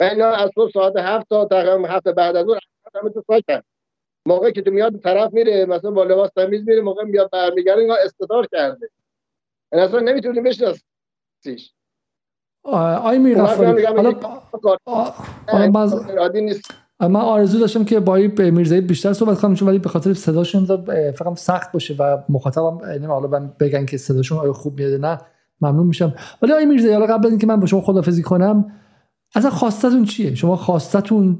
و 0.00 0.04
اینا 0.04 0.26
از 0.26 0.50
صبح 0.54 0.70
ساعت 0.70 0.96
هفت 0.96 1.28
تا 1.28 1.44
تقریبا 1.44 1.88
هفت 1.88 2.08
بعد 2.08 2.36
از 2.36 2.48
اون 2.48 2.58
همه 2.94 3.10
تو 3.10 3.24
ساکن 3.26 3.62
موقعی 4.26 4.52
که 4.52 4.62
تو 4.62 4.70
میاد 4.70 5.00
طرف 5.00 5.32
میره 5.32 5.66
مثلا 5.66 5.90
با 5.90 6.04
لباس 6.04 6.30
تمیز 6.36 6.68
میره 6.68 6.80
موقع 6.80 7.04
میاد 7.04 7.30
برمیگرده 7.30 7.80
اینا 7.80 7.94
استدار 7.94 8.46
کرده. 8.46 8.90
این 9.72 9.82
اصلا 9.82 10.00
نمی‌تونی 10.00 10.40
بشناسیش. 10.40 11.72
آی 12.64 13.18
می‌رفت 13.18 13.60
حالا 13.60 14.12
حالا 15.48 16.28
نیست. 16.28 16.74
من 17.00 17.16
آرزو 17.16 17.58
داشتم 17.58 17.84
که 17.84 18.00
با 18.00 18.18
میرزایی 18.38 18.80
بیشتر 18.80 19.12
صحبت 19.12 19.40
کنم 19.40 19.54
چون 19.54 19.68
ولی 19.68 19.78
به 19.78 19.88
خاطر 19.88 20.14
صداشون 20.14 20.66
فقط 21.12 21.38
سخت 21.38 21.72
باشه 21.72 21.94
و 21.98 22.18
مخاطبم 22.28 22.78
حالا 23.06 23.50
بگن 23.60 23.86
که 23.86 23.96
صداشون 23.96 24.38
آیا 24.38 24.52
خوب 24.52 24.80
میاد 24.80 25.00
نه 25.00 25.18
ممنون 25.60 25.86
میشم. 25.86 26.14
ولی 26.42 26.52
آقای 26.52 26.66
میرزایی 26.66 26.94
حالا 26.94 27.06
قبل 27.06 27.26
اینکه 27.26 27.46
من 27.46 27.60
با 27.60 27.66
شما 27.66 27.80
خدافزی 27.80 28.22
کنم 28.22 28.64
اصلا 29.34 29.50
خواستتون 29.50 30.04
چیه؟ 30.04 30.34
شما 30.34 30.56
خواستتون 30.56 31.38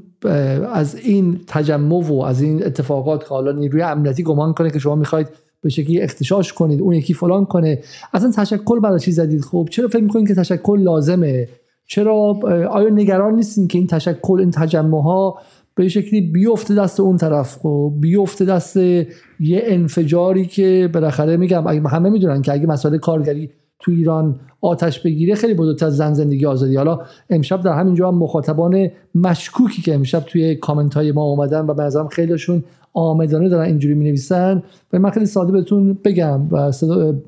از 0.72 0.94
این 0.94 1.40
تجمع 1.46 2.04
و 2.04 2.22
از 2.22 2.42
این 2.42 2.66
اتفاقات 2.66 3.22
که 3.22 3.28
حالا 3.28 3.52
نیروی 3.52 3.82
امنیتی 3.82 4.22
گمان 4.22 4.54
کنه 4.54 4.70
که 4.70 4.78
شما 4.78 4.94
می‌خواید 4.94 5.28
به 5.60 5.68
شکلی 5.68 6.00
اختشاش 6.00 6.52
کنید 6.52 6.80
اون 6.80 6.94
یکی 6.94 7.14
فلان 7.14 7.44
کنه 7.44 7.82
اصلا 8.12 8.30
تشکل 8.30 8.80
برای 8.80 9.00
چی 9.00 9.12
زدید؟ 9.12 9.40
خب 9.40 9.68
چرا 9.70 9.88
فکر 9.88 10.02
می‌کنید 10.02 10.28
که 10.28 10.34
تشکل 10.34 10.80
لازمه؟ 10.80 11.48
چرا 11.92 12.38
آیا 12.70 12.88
نگران 12.88 13.34
نیستین 13.34 13.68
که 13.68 13.78
این 13.78 13.86
تشکل 13.86 14.40
این 14.40 14.50
تجمع 14.50 15.02
ها 15.02 15.38
به 15.74 15.88
شکلی 15.88 16.20
بیفته 16.20 16.74
دست 16.74 17.00
اون 17.00 17.16
طرف؟ 17.16 17.56
و 17.56 17.58
خب؟ 17.58 17.94
بیفته 18.00 18.44
دست 18.44 18.76
یه 18.76 19.62
انفجاری 19.64 20.46
که 20.46 20.90
بالاخره 20.94 21.36
میگم 21.36 21.86
همه 21.86 22.10
می‌دونن 22.10 22.42
که 22.42 22.52
اگه 22.52 22.66
مسئله 22.66 22.98
کارگری 22.98 23.50
تو 23.78 23.90
ایران 23.90 24.40
آتش 24.60 25.00
بگیره 25.00 25.34
خیلی 25.34 25.54
بزرگتر 25.54 25.86
از 25.86 25.96
زن 25.96 26.12
زندگی 26.12 26.46
آزادی. 26.46 26.76
حالا 26.76 27.00
امشب 27.30 27.62
در 27.62 27.72
همینجا 27.72 28.08
هم 28.08 28.18
مخاطبان 28.18 28.88
مشکوکی 29.14 29.82
که 29.82 29.94
امشب 29.94 30.20
توی 30.20 30.56
کامنت 30.56 30.94
های 30.94 31.12
ما 31.12 31.22
اومدن 31.22 31.66
و 31.66 31.74
به 31.74 31.82
نظرم 31.82 32.08
خیلیشون 32.08 32.64
آمدانه 32.92 33.48
دارن 33.48 33.64
اینجوری 33.64 33.94
می 33.94 34.04
نویسن 34.04 34.62
و 34.92 34.98
من 34.98 35.10
خیلی 35.10 35.26
ساده 35.26 35.52
بهتون 35.52 35.98
بگم 36.04 36.40
و 36.50 36.72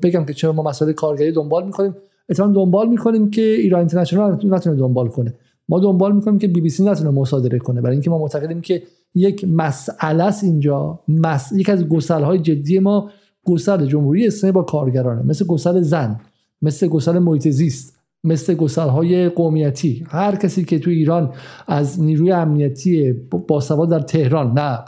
بگم 0.03 0.25
که 0.25 0.33
چرا 0.33 0.51
ما 0.51 0.63
مسئله 0.63 0.93
کارگری 0.93 1.31
دنبال 1.31 1.65
می‌کنیم. 1.65 1.95
اتفاقا 2.29 2.51
دنبال 2.53 2.89
می‌کنیم 2.89 3.29
که 3.29 3.41
ایران 3.41 3.79
اینترنشنال 3.79 4.39
نتونه 4.43 4.75
دنبال 4.75 5.07
کنه. 5.07 5.33
ما 5.69 5.79
دنبال 5.79 6.15
می‌کنیم 6.15 6.39
که 6.39 6.47
بی 6.47 6.61
بی 6.61 6.69
سی 6.69 6.85
نتونه 6.85 7.09
مصادره 7.09 7.59
کنه. 7.59 7.81
برای 7.81 7.95
اینکه 7.95 8.09
ما 8.09 8.17
معتقدیم 8.17 8.61
که 8.61 8.83
یک 9.15 9.45
مسئله 9.47 10.23
است 10.23 10.43
اینجا. 10.43 10.99
مس... 11.07 11.51
یک 11.51 11.69
از 11.69 11.89
گسل 11.89 12.37
جدی 12.37 12.79
ما 12.79 13.09
گسل 13.45 13.85
جمهوری 13.85 14.27
اسلامی 14.27 14.51
با 14.51 14.63
کارگرانه. 14.63 15.21
مثل 15.21 15.45
گسل 15.45 15.81
زن 15.81 16.19
مثل 16.61 16.87
گسل 16.87 17.19
محیط 17.19 17.47
زیست 17.47 17.95
مثل 18.23 18.53
گسل 18.53 18.87
های 18.89 19.29
قومیتی. 19.29 20.05
هر 20.07 20.35
کسی 20.35 20.63
که 20.63 20.79
تو 20.79 20.89
ایران 20.89 21.33
از 21.67 22.01
نیروی 22.01 22.31
امنیتی 22.31 23.13
باسواد 23.47 23.89
در 23.89 23.99
تهران 23.99 24.59
نه 24.59 24.79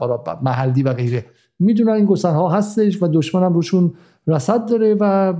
محلی 0.44 0.84
و 0.84 0.94
غیره 0.94 1.26
می‌دونن 1.60 1.92
این 1.92 2.06
گسل 2.06 2.34
ها 2.34 2.50
هستش 2.50 3.04
و 3.04 3.08
دشمن 3.08 3.44
هم 3.44 3.54
روشون 3.54 3.94
رسد 4.28 4.70
داره 4.70 4.96
و 5.00 5.34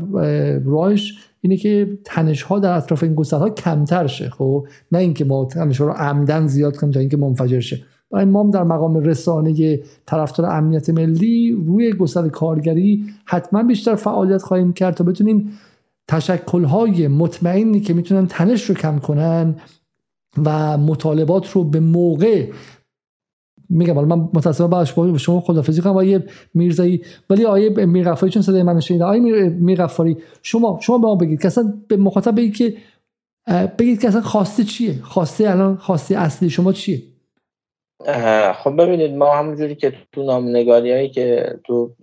راهش 0.66 1.14
اینه 1.42 1.58
که 1.58 2.00
تنش 2.06 2.42
ها 2.42 2.60
در 2.60 2.78
اطراف 2.78 3.04
این 3.04 3.16
گسل 3.16 3.38
ها 3.38 3.50
کمتر 3.50 4.08
شه 4.08 4.30
خب؟ 4.30 4.68
نه 4.92 5.00
اینکه 5.00 5.26
ما 5.26 5.46
تنش 5.46 5.82
ها 5.82 5.88
رو 5.88 5.94
عمدن 5.94 6.48
زیاد 6.48 6.78
کنیم 6.78 6.94
تا 6.94 7.00
اینکه 7.00 7.18
منفجر 7.18 7.60
شه. 7.60 7.80
و 8.12 8.26
ما 8.26 8.50
در 8.54 8.64
مقام 8.64 8.96
رسانه 8.98 9.80
طرفدار 10.06 10.50
امنیت 10.52 10.90
ملی 10.90 11.52
روی 11.68 11.94
گسل 11.94 12.30
کارگری 12.30 13.06
حتما 13.26 13.64
بیشتر 13.64 13.96
فعالیت 13.96 14.42
خواهیم 14.42 14.74
کرد 14.74 14.94
تا 14.94 15.04
بتونیم 15.04 15.52
تشکلهای 16.08 17.08
مطمئنی 17.08 17.80
که 17.80 17.94
می‌تونن 17.94 18.28
تنش 18.28 18.64
رو 18.64 18.76
کم 18.76 18.98
کنن 18.98 19.56
و 20.46 20.78
مطالبات 20.78 21.52
رو 21.52 21.64
به 21.64 21.80
موقع 21.80 22.48
میگم 23.70 23.94
حالا 23.96 24.16
من 24.16 24.30
متاسفانه 24.34 24.70
باش 24.70 24.94
با 24.94 25.18
شما 25.18 25.42
خدافظی 25.42 25.82
کنم 25.82 25.98
آیه 25.98 26.24
میرزایی 26.54 27.02
ولی 27.30 27.46
آیه 27.46 27.70
میرغفاری 27.70 28.32
چون 28.32 28.42
صدای 28.42 28.64
منو 28.64 28.82
شنیده 28.82 29.04
آیه 29.04 29.50
میرغفاری 29.50 30.18
شما 30.44 30.80
شما 30.82 30.98
به 30.98 31.08
ما 31.08 31.16
بگید 31.16 31.42
که 31.42 31.48
اصلا 31.48 31.74
به 31.88 31.98
مخاطب 31.98 32.36
بگید 32.36 32.56
که 32.56 32.74
بگید 33.80 34.02
که 34.02 34.08
اصلا 34.08 34.22
خواسته 34.22 34.64
چیه؟ 34.64 34.96
خواسته 35.04 35.50
الان 35.50 35.76
خواسته 35.76 36.18
اصلی 36.18 36.50
شما 36.50 36.74
چیه؟ 36.74 37.02
خب 38.56 38.82
ببینید 38.82 39.16
ما 39.16 39.36
همونجوری 39.36 39.76
که 39.76 39.94
تو 40.12 40.24
نامنگاری 40.24 40.92
هایی 40.92 41.10
که 41.10 41.60
تو 41.64 41.96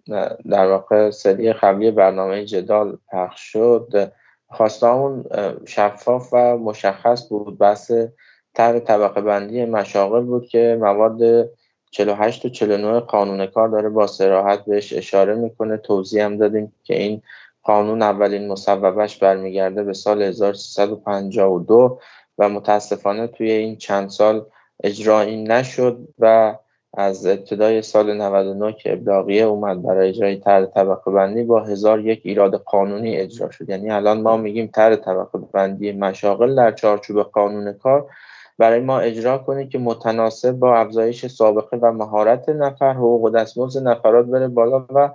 در 0.50 0.66
واقع 0.66 1.10
سری 1.10 1.52
قبلی 1.52 1.90
برنامه 1.90 2.44
جدال 2.44 2.98
پخش 3.12 3.40
شد 3.52 4.12
خواستامون 4.46 5.24
شفاف 5.66 6.28
و 6.32 6.56
مشخص 6.56 7.28
بود 7.28 7.58
بحث 7.58 7.92
تر 8.54 8.78
طبقه 8.78 9.20
بندی 9.20 9.64
مشاغل 9.64 10.22
بود 10.22 10.48
که 10.48 10.78
مواد 10.80 11.50
48 11.90 12.44
و 12.44 12.48
49 12.48 13.00
قانون 13.00 13.46
کار 13.46 13.68
داره 13.68 13.88
با 13.88 14.06
سراحت 14.06 14.64
بهش 14.64 14.92
اشاره 14.92 15.34
می‌کنه. 15.34 15.76
توضیح 15.76 16.24
هم 16.24 16.36
دادیم 16.36 16.72
که 16.84 16.98
این 16.98 17.22
قانون 17.62 18.02
اولین 18.02 18.48
مصوبش 18.48 19.18
برمیگرده 19.18 19.82
به 19.82 19.92
سال 19.92 20.22
1352 20.22 21.98
و 22.38 22.48
متاسفانه 22.48 23.26
توی 23.26 23.50
این 23.50 23.76
چند 23.76 24.08
سال 24.08 24.46
اجرایی 24.82 25.44
نشد 25.44 25.98
و 26.18 26.54
از 26.96 27.26
ابتدای 27.26 27.82
سال 27.82 28.16
99 28.16 28.72
که 28.72 28.92
ابلاغیه 28.92 29.42
اومد 29.42 29.82
برای 29.82 30.08
اجرای 30.08 30.36
طرح 30.36 30.66
طبقه 30.66 31.10
بندی 31.10 31.42
با 31.42 31.60
هزار 31.60 32.00
یک 32.00 32.20
ایراد 32.24 32.54
قانونی 32.54 33.16
اجرا 33.16 33.50
شد. 33.50 33.70
یعنی 33.70 33.90
الان 33.90 34.20
ما 34.20 34.36
میگیم 34.36 34.70
طرح 34.74 34.96
طبقه 34.96 35.38
بندی 35.52 35.92
مشاغل 35.92 36.54
در 36.54 36.72
چارچوب 36.72 37.22
قانون 37.22 37.72
کار 37.72 38.06
برای 38.58 38.80
ما 38.80 38.98
اجرا 38.98 39.38
کنه 39.38 39.66
که 39.66 39.78
متناسب 39.78 40.52
با 40.52 40.76
افزایش 40.76 41.26
سابقه 41.26 41.76
و 41.76 41.92
مهارت 41.92 42.48
نفر 42.48 42.92
حقوق 42.92 43.22
و 43.22 43.30
دستمزد 43.30 43.88
نفرات 43.88 44.26
بره 44.26 44.48
بالا 44.48 44.86
و 44.94 45.10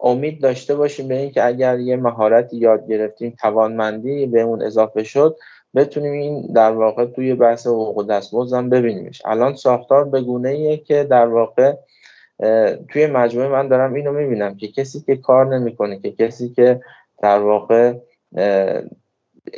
امید 0.00 0.42
داشته 0.42 0.74
باشیم 0.74 1.08
به 1.08 1.14
اینکه 1.14 1.46
اگر 1.46 1.78
یه 1.78 1.96
مهارتی 1.96 2.56
یاد 2.56 2.88
گرفتیم 2.88 3.34
توانمندی 3.40 4.26
به 4.26 4.40
اون 4.40 4.62
اضافه 4.62 5.02
شد 5.02 5.36
بتونیم 5.74 6.12
این 6.12 6.52
در 6.52 6.70
واقع 6.70 7.04
توی 7.04 7.34
بحث 7.34 7.66
حقوق 7.66 7.98
و 7.98 8.02
دستمزد 8.02 8.56
هم 8.56 8.70
ببینیمش. 8.70 9.22
الان 9.24 9.54
ساختار 9.54 10.04
به 10.04 10.20
گونه 10.20 10.48
ایه 10.48 10.76
که 10.76 11.04
در 11.04 11.26
واقع 11.26 11.74
توی 12.88 13.06
مجموعه 13.06 13.48
من 13.48 13.68
دارم 13.68 13.94
اینو 13.94 14.12
می‌بینم 14.12 14.56
که 14.56 14.68
کسی 14.68 15.00
که 15.00 15.16
کار 15.16 15.58
نمی‌کنه 15.58 15.98
که 15.98 16.12
کسی 16.12 16.48
که 16.48 16.80
در 17.22 17.38
واقع 17.38 17.94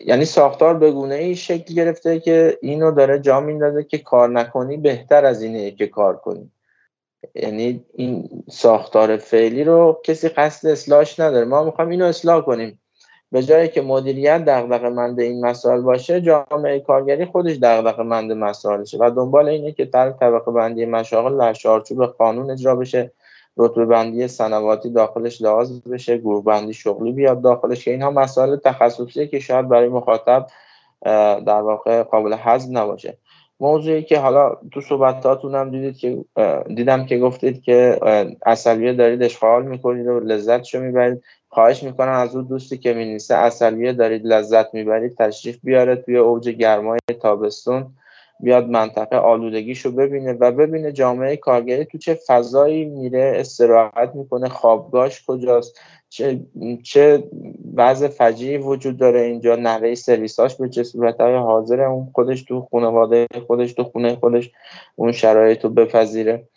یعنی 0.06 0.24
ساختار 0.24 0.74
به 0.74 0.90
گونه 0.90 1.14
ای 1.14 1.36
شکل 1.36 1.74
گرفته 1.74 2.20
که 2.20 2.58
اینو 2.62 2.92
داره 2.92 3.18
جا 3.18 3.40
میندازه 3.40 3.84
که 3.84 3.98
کار 3.98 4.28
نکنی 4.28 4.76
بهتر 4.76 5.24
از 5.24 5.42
اینه 5.42 5.70
که 5.70 5.86
کار 5.86 6.16
کنی. 6.16 6.50
یعنی 7.34 7.84
این 7.94 8.28
ساختار 8.50 9.16
فعلی 9.16 9.64
رو 9.64 10.00
کسی 10.04 10.28
قصد 10.28 10.68
اصلاحش 10.68 11.20
نداره. 11.20 11.44
ما 11.44 11.64
می‌خوایم 11.64 11.90
اینو 11.90 12.04
اصلاح 12.04 12.40
کنیم. 12.40 12.80
به 13.32 13.42
جایی 13.42 13.68
که 13.68 13.82
مدیریت 13.82 14.44
دغدغه 14.44 14.88
مند 14.88 15.20
این 15.20 15.46
مسائل 15.46 15.80
باشه 15.80 16.20
جامعه 16.20 16.80
کارگری 16.80 17.24
خودش 17.24 17.56
دغدغه 17.62 18.02
مند 18.02 18.32
مسائلشه 18.32 18.98
و 19.00 19.10
دنبال 19.16 19.48
اینه 19.48 19.72
که 19.72 19.84
در 19.84 20.10
طبقه 20.10 20.52
بندی 20.52 20.86
مشاغل 20.86 21.38
در 21.38 21.52
چارچوب 21.52 22.06
قانون 22.06 22.50
اجرا 22.50 22.76
بشه. 22.76 23.12
رتبه 23.60 23.86
بندی 23.86 24.28
سنواتی 24.28 24.90
داخلش 24.90 25.42
لحاظ 25.42 25.80
بشه 25.80 26.18
گروه 26.18 26.44
بندی 26.44 26.72
شغلی 26.72 27.12
بیاد 27.12 27.42
داخلش. 27.42 27.84
که 27.84 27.90
اینها 27.90 28.10
مسائل 28.10 28.56
تخصصیه 28.56 29.26
که 29.26 29.38
شاید 29.38 29.68
برای 29.68 29.88
مخاطب 29.88 30.46
در 31.46 31.60
واقع 31.62 32.02
قابل 32.02 32.34
حذف 32.34 32.68
نباشه. 32.70 33.16
موضوعی 33.60 34.02
که 34.02 34.18
حالا 34.18 34.56
تو 34.72 34.80
صحبتاتون 34.80 35.54
هم 35.54 35.70
دیدید 35.70 35.96
که 35.96 36.24
دیدم 36.74 37.06
که 37.06 37.18
گفتید 37.18 37.62
که 37.62 37.98
اصلیه 38.46 38.92
دارید 38.92 39.22
اشغال 39.22 39.66
می‌کنید 39.66 40.06
و 40.06 40.20
لذتشو 40.20 40.80
می‌برید. 40.80 41.22
خواهش 41.48 41.82
می‌کنم 41.82 42.12
از 42.12 42.36
اون 42.36 42.44
دوستی 42.44 42.78
که 42.78 42.92
مینیسه 42.92 43.34
اصلیه 43.34 43.92
دارید 43.92 44.26
لذت 44.26 44.74
می‌برید 44.74 45.16
تشریف 45.16 45.58
بیاره 45.64 45.96
توی 45.96 46.16
اوج 46.16 46.48
گرمای 46.48 46.98
تابستون. 47.22 47.86
بیاد 48.42 48.68
منطقه 48.68 49.16
آلودگیشو 49.16 49.90
ببینه 49.90 50.32
و 50.32 50.52
ببینه 50.52 50.92
جامعه 50.92 51.36
کارگری 51.36 51.84
تو 51.84 51.98
چه 51.98 52.18
فضایی 52.26 52.84
میره 52.84 53.32
استراحت 53.36 54.14
می‌کنه 54.14 54.48
خوابگاهش 54.48 55.24
کجاست 55.26 55.80
چه 56.08 56.40
چه 56.82 57.24
وضع 57.74 58.08
فجیعی 58.08 58.58
وجود 58.58 58.96
داره 58.96 59.20
اینجا 59.20 59.56
نحوه 59.56 59.94
سرویساش 59.94 60.56
به 60.56 60.68
چه 60.68 60.82
صورتهای 60.82 61.34
حاضره 61.34 61.84
اون 61.84 62.10
خودش 62.14 62.42
تو 62.42 62.68
خانواده 62.70 63.26
خودش 63.46 63.72
تو 63.72 63.84
خونه 63.84 64.16
خودش 64.16 64.50
اون 64.96 65.12
شرایط 65.12 65.64
رو 65.64 65.70
بپذیره؟ 65.70 66.48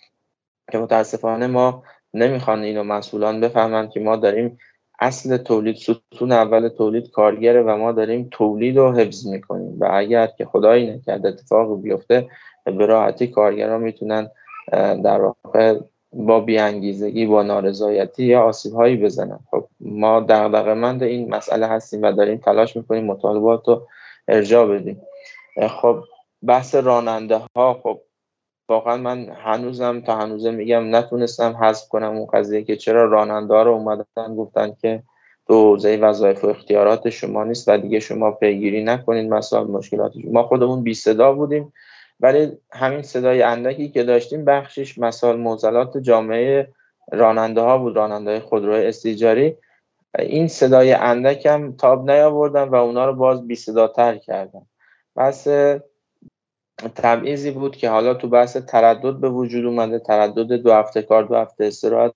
که 0.71 0.77
متاسفانه 0.77 1.47
ما 1.47 1.84
نمی‌خوان 2.13 2.63
اینو 2.63 2.84
مسئولان 2.84 3.39
بفهمن 3.39 3.89
که 3.89 3.99
ما 3.99 4.15
داریم 4.15 4.57
اصل 5.04 5.38
تولید 5.38 5.76
ستون 5.76 6.32
اول 6.32 6.68
تولید 6.68 7.12
کارگره 7.12 7.62
و 7.62 7.78
ما 7.78 7.91
داریم 7.91 8.28
تولید 8.32 8.78
رو 8.78 8.91
حفظ 8.91 9.28
می‌کنیم. 9.28 9.78
و 9.80 9.89
اگر 9.93 10.28
که 10.28 10.45
خدایی 10.45 10.91
نکرد 10.91 11.26
اتفاق 11.26 11.82
بیفته 11.82 12.28
به 12.66 12.86
راحتی 12.86 13.28
کارگران 13.28 13.82
می‌تونن 13.82 14.30
در 15.04 15.22
واقع 15.22 15.80
با 16.14 16.39
بیانگیزگی 16.39 17.26
با 17.26 17.43
نارضایتی 17.43 18.26
یا 18.26 18.41
آسیب 18.41 18.74
هایی 18.74 18.97
بزنن. 18.97 19.39
خب 19.51 19.68
ما 19.80 20.20
دغدغه‌مند 20.20 21.04
این 21.04 21.36
مسئله 21.36 21.68
هستیم 21.68 22.01
و 22.01 22.12
داریم 22.12 22.38
تلاش 22.38 22.76
می‌کنیم 22.78 23.06
مطالبات 23.06 23.68
رو 23.68 23.88
ارجاع 24.28 24.68
بدیم. 24.68 25.01
خب 25.82 26.04
بحث 26.47 26.76
راننده 26.76 27.41
ها 27.56 27.74
خب 27.84 28.01
واقعا 28.70 28.97
من 28.97 29.30
هنوزم 29.30 30.01
تا 30.01 30.16
هنوزه 30.16 30.51
میگم 30.51 30.95
نتونستم 30.95 31.57
حذف 31.61 31.88
کنم 31.88 32.16
اون 32.16 32.26
قضیه 32.26 32.64
که 32.64 32.76
چرا 32.76 33.05
راننده 33.05 33.64
رو 33.64 33.72
اومدن 33.72 34.36
گفتن 34.36 34.74
که 34.82 35.03
تو 35.47 35.53
حوزه 35.53 35.97
وظایف 35.97 36.43
و 36.43 36.47
اختیارات 36.47 37.09
شما 37.09 37.43
نیست 37.43 37.70
و 37.70 37.78
دیگه 37.78 37.99
شما 37.99 38.32
پیگیری 38.32 38.84
نکنید 38.84 39.34
مسائل 39.34 39.68
مشکلات 39.68 40.14
ما 40.32 40.43
خودمون 40.43 40.84
بی 40.84 40.93
صدا 40.93 41.34
بودیم 41.34 41.74
ولی 42.20 42.51
همین 42.72 43.01
صدای 43.01 43.41
اندکی 43.41 43.89
که 43.89 44.03
داشتیم 44.03 44.45
بخشش 44.45 44.97
مسائل 44.97 45.36
موزلات 45.36 45.97
جامعه 45.97 46.68
راننده 47.11 47.61
ها 47.61 47.78
بود 47.78 47.95
راننده 47.95 48.32
های 48.32 48.39
خودروی 48.39 48.86
استیجاری. 48.86 49.57
این 50.20 50.47
صدای 50.47 50.93
اندک 50.93 51.45
هم 51.45 51.72
تاب 51.72 52.11
نیاوردن 52.11 52.64
و 52.64 52.76
اونا 52.76 53.05
رو 53.05 53.14
باز 53.14 53.47
بی 53.47 53.55
صدا 53.55 53.88
تر 53.88 54.18
کردن. 54.18 54.61
بس 55.18 55.47
تبعیضی 56.88 57.51
بود 57.51 57.75
که 57.75 57.89
حالا 57.89 58.13
تو 58.13 58.27
بحث 58.27 58.57
تردد 58.57 59.13
به 59.13 59.29
وجود 59.29 59.65
اومده 59.65 59.99
تردد 59.99 60.53
دو 60.53 60.73
هفته 60.73 61.01
کار 61.01 61.23
دو 61.23 61.36
هفته 61.36 61.65
استراحت. 61.65 62.13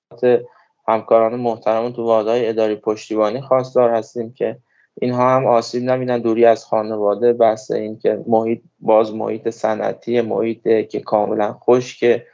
همکاران 0.87 1.35
محترم 1.39 1.89
تو 1.91 2.03
واحدهای 2.03 2.49
اداری 2.49 2.75
پشتیبانی 2.75 3.41
خواستار 3.41 3.89
هستیم 3.89 4.33
که 4.33 4.57
اینها 5.01 5.35
هم 5.35 5.45
آسیب 5.45 5.83
نبینن 5.83 6.19
دوری 6.19 6.45
از 6.45 6.65
خانواده 6.65 7.33
بحث 7.33 7.71
این 7.71 7.99
که 7.99 8.23
محیط 8.27 8.61
باز 8.79 9.13
محیط 9.15 9.49
صنعتی 9.49 10.21
محیط 10.21 10.89
که 10.89 10.99
کاملا 10.99 11.53
خشکه 11.53 12.25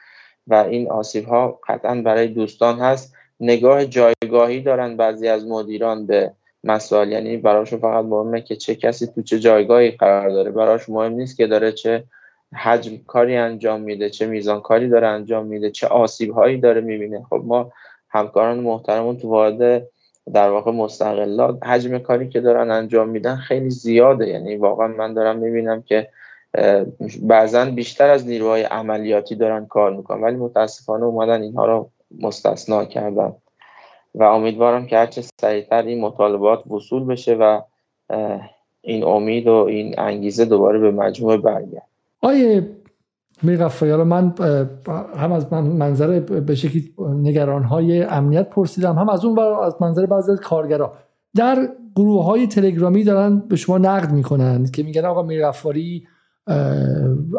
و 0.48 0.54
این 0.56 0.92
آسیب 0.92 1.26
ها 1.26 1.60
قطعا 1.68 2.02
برای 2.02 2.28
دوستان 2.28 2.80
هست. 2.80 3.14
نگاه 3.40 3.86
جایگاهی 3.86 4.62
دارن 4.62 4.98
بعضی 4.98 5.28
از 5.28 5.48
مدیران 5.48 6.06
به 6.06 6.32
مسائل. 6.64 7.12
یعنی 7.12 7.38
براشون 7.38 7.80
فقط 7.80 8.06
مهمه 8.06 8.42
که 8.42 8.56
چه 8.56 8.76
کسی 8.76 9.08
تو 9.08 9.22
چه 9.22 9.40
جایگاهی 9.40 9.92
قرار 9.92 10.30
داره. 10.30 10.52
براش 10.52 10.90
مهم 10.90 11.14
نیست 11.14 11.38
که 11.38 11.48
داره 11.48 11.72
چه 11.72 12.04
حجم 12.56 12.98
کاری 13.08 13.36
انجام 13.36 13.82
میده 13.82 14.10
چه 14.10 14.26
میزان 14.26 14.62
کاری 14.62 14.90
داره 14.90 15.08
انجام 15.08 15.46
میده 15.46 15.72
چه 15.72 15.88
آسیب 15.88 16.32
هایی 16.32 16.58
داره 16.58 16.82
می‌بینه. 16.82 17.24
خب 17.30 17.42
ما 17.46 17.72
همکاران 18.10 18.60
محترمون 18.60 19.18
تو 19.18 19.30
وارد 19.30 19.88
در 20.34 20.50
واقع 20.50 20.72
مستقلات 20.72 21.68
حجم 21.68 21.98
کاری 21.98 22.30
که 22.30 22.42
دارن 22.42 22.72
انجام 22.72 23.10
میدن 23.10 23.36
خیلی 23.36 23.70
زیاده. 23.70 24.28
یعنی 24.28 24.56
واقعا 24.56 24.88
من 24.88 25.14
دارم 25.14 25.38
می‌بینم 25.38 25.82
که 25.82 26.10
بعضا 27.22 27.66
بیشتر 27.66 28.10
از 28.10 28.28
نیروهای 28.28 28.64
عملیاتی 28.64 29.36
دارن 29.36 29.66
کار 29.66 29.96
می‌کنن 29.96 30.22
ولی 30.22 30.36
متاسفانه 30.36 31.06
اومدن 31.06 31.42
اینها 31.42 31.66
رو 31.66 31.90
مستثنا 32.20 32.86
کردن. 32.86 33.34
و 34.16 34.24
امیدوارم 34.24 34.86
که 34.86 34.98
هرچه 34.98 35.24
سریعتر 35.42 35.82
این 35.82 36.02
مطالبات 36.02 36.68
وصول 36.68 37.06
بشه 37.06 37.36
و 37.36 37.62
این 38.82 39.04
امید 39.04 39.48
و 39.48 39.54
این 39.54 39.96
انگیزه 39.98 40.46
دوباره 40.46 40.80
به 40.80 40.92
مجموعه 40.92 41.38
برگرد 41.38 41.93
آیه 42.24 42.70
میرفایی 43.44 43.92
حالا 43.92 44.04
من 44.04 44.34
هم 45.16 45.32
از 45.32 45.54
منظر 45.54 46.20
به 46.20 46.56
شکلی 46.56 46.94
نگران 47.00 47.64
های 47.64 48.04
امنیت 48.04 48.50
پرسیدم. 48.50 48.98
هم 48.98 49.10
از 49.10 49.26
اون 49.26 49.40
از 49.40 49.76
منظر 49.82 50.06
بعضی 50.06 50.32
کارگرا. 50.44 50.94
در 51.36 51.70
گروه 51.96 52.26
های 52.26 52.48
تلگرامی 52.48 53.04
دارن 53.04 53.40
به 53.40 53.56
شما 53.56 53.78
نقد 53.78 54.12
می‌کنن 54.12 54.66
که 54.66 54.84
میگن 54.84 55.06
آقا 55.06 55.24
میرفاری 55.24 56.08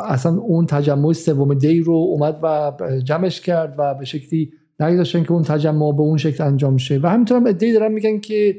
اصلا 0.01 0.33
اون 0.33 0.67
تجمع 0.67 1.13
سوم 1.13 1.55
دی 1.55 1.81
رو 1.81 1.93
اومد 1.93 2.39
و 2.43 2.73
جمعش 3.05 3.41
کرد 3.41 3.75
و 3.79 3.95
به 3.95 4.05
شکلی 4.05 4.53
نگذاشتن 4.81 5.23
که 5.23 5.33
اون 5.33 5.43
تجمع 5.43 5.93
به 5.93 6.03
اون 6.03 6.17
شکل 6.17 6.45
انجام 6.45 6.77
شه. 6.77 7.01
و 7.03 7.07
همینطور 7.07 7.37
هم 7.37 7.47
ادهی 7.47 7.73
دارن 7.73 7.93
میگن 7.93 8.19
که 8.19 8.57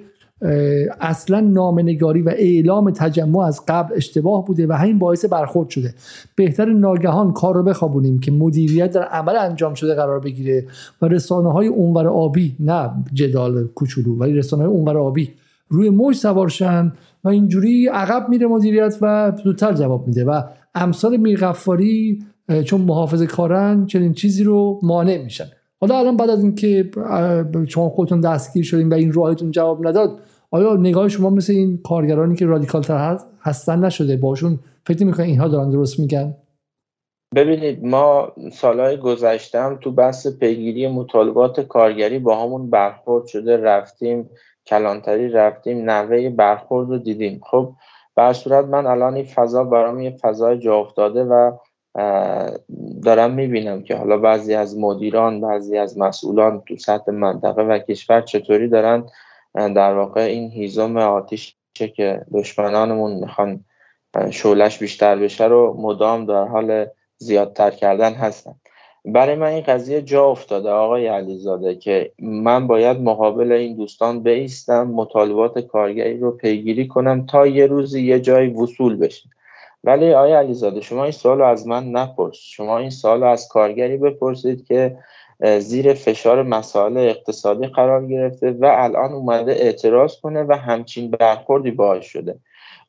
اصلا 1.01 1.39
نامنگاری 1.39 2.21
و 2.21 2.29
اعلام 2.29 2.91
تجمع 2.91 3.39
از 3.39 3.61
قبل 3.67 3.95
اشتباه 3.95 4.45
بوده 4.45 4.67
و 4.67 4.73
همین 4.73 4.99
باعث 4.99 5.25
برخورد 5.25 5.69
شده. 5.69 5.93
بهتر 6.36 6.65
ناگهان 6.65 7.33
کار 7.33 7.55
رو 7.55 7.63
بخوابونیم 7.63 8.19
که 8.19 8.31
مدیریت 8.31 8.91
در 8.91 9.03
عمل 9.03 9.36
انجام 9.36 9.73
شده 9.73 9.95
قرار 9.95 10.19
بگیره 10.19 10.67
و 11.01 11.07
رسانه 11.07 11.51
های 11.51 11.67
اونور 11.67 12.07
آبی 12.07 12.55
نه 12.59 12.91
جدال 13.13 13.67
کوچولو 13.67 14.17
ولی 14.17 14.33
رسانه 14.33 14.63
های 14.63 14.71
اونور 14.71 14.97
آبی 14.97 15.33
روی 15.69 15.89
موج 15.89 16.15
سوارشن 16.15 16.93
و 17.23 17.29
اینجوری 17.29 17.88
عقب 17.88 18.29
میره 18.29 18.47
مدیریت 18.47 18.97
و 19.01 19.31
زودتر 19.43 19.73
جواب 19.73 20.07
میده 20.07 20.25
و 20.25 20.41
امثال 20.75 21.17
میرغفاری 21.17 22.23
چون 22.65 22.81
محافظ 22.81 23.23
کارن 23.23 23.86
چنین 23.86 24.13
چیزی 24.13 24.43
رو 24.43 24.79
مانع 24.83 25.23
میشن. 25.23 25.45
حالا 25.82 25.99
الان 25.99 26.17
بعد 26.17 26.30
از 26.30 26.43
اینکه 26.43 26.91
شما 27.67 27.89
خودتون 27.89 28.21
دستگیر 28.21 28.63
شدین 28.63 28.89
و 28.89 28.93
این 28.93 29.13
راهتون 29.13 29.51
جواب 29.51 29.88
نداد 29.88 30.19
آیا 30.51 30.73
نگاه 30.76 31.09
شما 31.09 31.30
مثل 31.30 31.53
این 31.53 31.80
کارگرانی 31.84 32.36
که 32.36 32.45
رادیکال 32.45 32.82
تر 32.82 33.19
هستن 33.41 33.86
نشده؟ 33.86 34.17
باشون 34.17 34.59
فکر 34.88 35.05
می‌کنین 35.05 35.30
اینها 35.30 35.47
دارن 35.47 35.69
درست 35.69 35.99
میگن؟ 35.99 36.36
ببینید 37.36 37.86
ما 37.86 38.34
سالهای 38.51 38.97
گذشتم 38.97 39.78
تو 39.82 39.91
بحث 39.91 40.28
پیگیری 40.28 40.88
مطالبات 40.88 41.59
کارگری 41.59 42.19
با 42.19 42.43
همون 42.43 42.69
برخورد 42.69 43.26
شده 43.26 43.57
رفتیم 43.57 44.30
کلانتری 44.67 45.30
رفتیم 45.30 45.89
نوه 45.89 46.30
برخورد 46.30 46.89
رو 46.89 46.97
دیدیم. 46.97 47.41
خب 47.43 47.73
بر 48.15 48.34
صورت 48.34 48.65
من 48.65 48.86
الان 48.86 49.15
این 49.15 49.26
فضا 49.26 49.63
برام 49.63 50.01
یه 50.01 50.17
فضای 50.21 50.59
جا 50.59 50.76
افتاده 50.76 51.23
و 51.23 51.51
دارم 53.03 53.33
می‌بینم 53.33 53.83
که 53.83 53.95
حالا 53.95 54.17
بعضی 54.17 54.53
از 54.53 54.77
مدیران 54.77 55.41
بعضی 55.41 55.77
از 55.77 55.97
مسئولان 55.97 56.63
تو 56.67 56.75
سطح 56.77 57.11
منطقه 57.11 57.61
و 57.61 57.79
کشور 57.79 58.21
چطوری 58.21 58.67
دارن 58.67 59.05
در 59.55 59.93
واقع 59.93 60.21
این 60.21 60.51
هیزم 60.51 60.97
آتیش 60.97 61.55
که 61.73 62.21
دشمنانمون 62.33 63.13
می‌خوان 63.13 63.65
شولش 64.29 64.79
بیشتر 64.79 65.15
بشه 65.15 65.43
رو 65.43 65.75
مدام 65.79 66.25
در 66.25 66.43
حال 66.43 66.85
زیادتر 67.17 67.71
کردن 67.71 68.13
هستن. 68.13 68.55
برای 69.05 69.35
من 69.35 69.47
این 69.47 69.63
قضیه 69.63 70.01
جا 70.01 70.25
افتاده 70.25 70.69
آقای 70.69 71.07
علیزاده 71.07 71.75
که 71.75 72.11
من 72.19 72.67
باید 72.67 73.01
مقابل 73.01 73.51
این 73.51 73.75
دوستان 73.75 74.23
بیستم 74.23 74.87
مطالبات 74.87 75.59
کارگری 75.59 76.17
رو 76.17 76.31
پیگیری 76.31 76.87
کنم 76.87 77.25
تا 77.25 77.47
یه 77.47 77.65
روزی 77.65 78.01
یه 78.01 78.19
جای 78.19 78.47
وصول 78.47 78.95
بشه 78.95 79.29
ولی 79.86 80.13
آیا 80.13 80.39
علیزاده 80.39 80.81
شما 80.81 81.03
این 81.03 81.11
سوال 81.11 81.41
از 81.41 81.67
من 81.67 81.91
نپرس. 81.91 82.38
شما 82.38 82.77
این 82.77 82.89
سوال 82.89 83.23
از 83.23 83.47
کارگری 83.47 83.97
بپرسید 83.97 84.67
که 84.67 84.97
زیر 85.59 85.93
فشار 85.93 86.43
مسائل 86.43 86.97
اقتصادی 86.97 87.67
قرار 87.67 88.07
گرفته 88.07 88.51
و 88.51 88.65
الان 88.77 89.13
اومده 89.13 89.51
اعتراض 89.51 90.19
کنه 90.19 90.43
و 90.43 90.53
همچین 90.53 91.11
برخوردی 91.11 91.71
باعث 91.71 92.05
شده. 92.05 92.36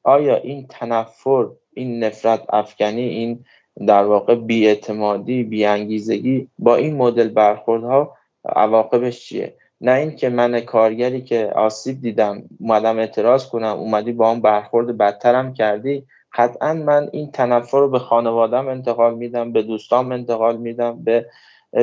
آیا 0.02 0.36
این 0.36 0.66
تنفر 0.66 1.46
این 1.74 2.04
نفرت 2.04 2.42
افکنی 2.48 3.02
این 3.02 3.44
در 3.86 4.04
واقع 4.04 4.34
بیاعتمادی 4.34 5.42
بیانگیزگی 5.42 6.48
با 6.58 6.76
این 6.76 6.96
مدل 6.96 7.28
برخوردها 7.28 8.16
عواقبش 8.44 9.28
چیه؟ 9.28 9.54
نه 9.80 9.92
اینکه 9.92 10.28
من 10.28 10.60
کارگری 10.60 11.20
که 11.20 11.52
آسیب 11.56 12.00
دیدم 12.00 12.42
اومدم 12.60 12.98
اعتراض 12.98 13.46
کنم 13.46 13.76
اومدی 13.76 14.12
با 14.12 14.30
اون 14.30 14.40
برخورد 14.40 14.98
بدترم 14.98 15.52
کردی. 15.52 16.06
قطعا 16.36 16.74
من 16.74 17.08
این 17.12 17.30
تنفر 17.30 17.78
رو 17.78 17.88
به 17.88 17.98
خانوادم 17.98 18.68
انتقال 18.68 19.14
میدم 19.14 19.52
به 19.52 19.62
دوستام 19.62 20.12
انتقال 20.12 20.56
میدم 20.56 21.04
به 21.04 21.26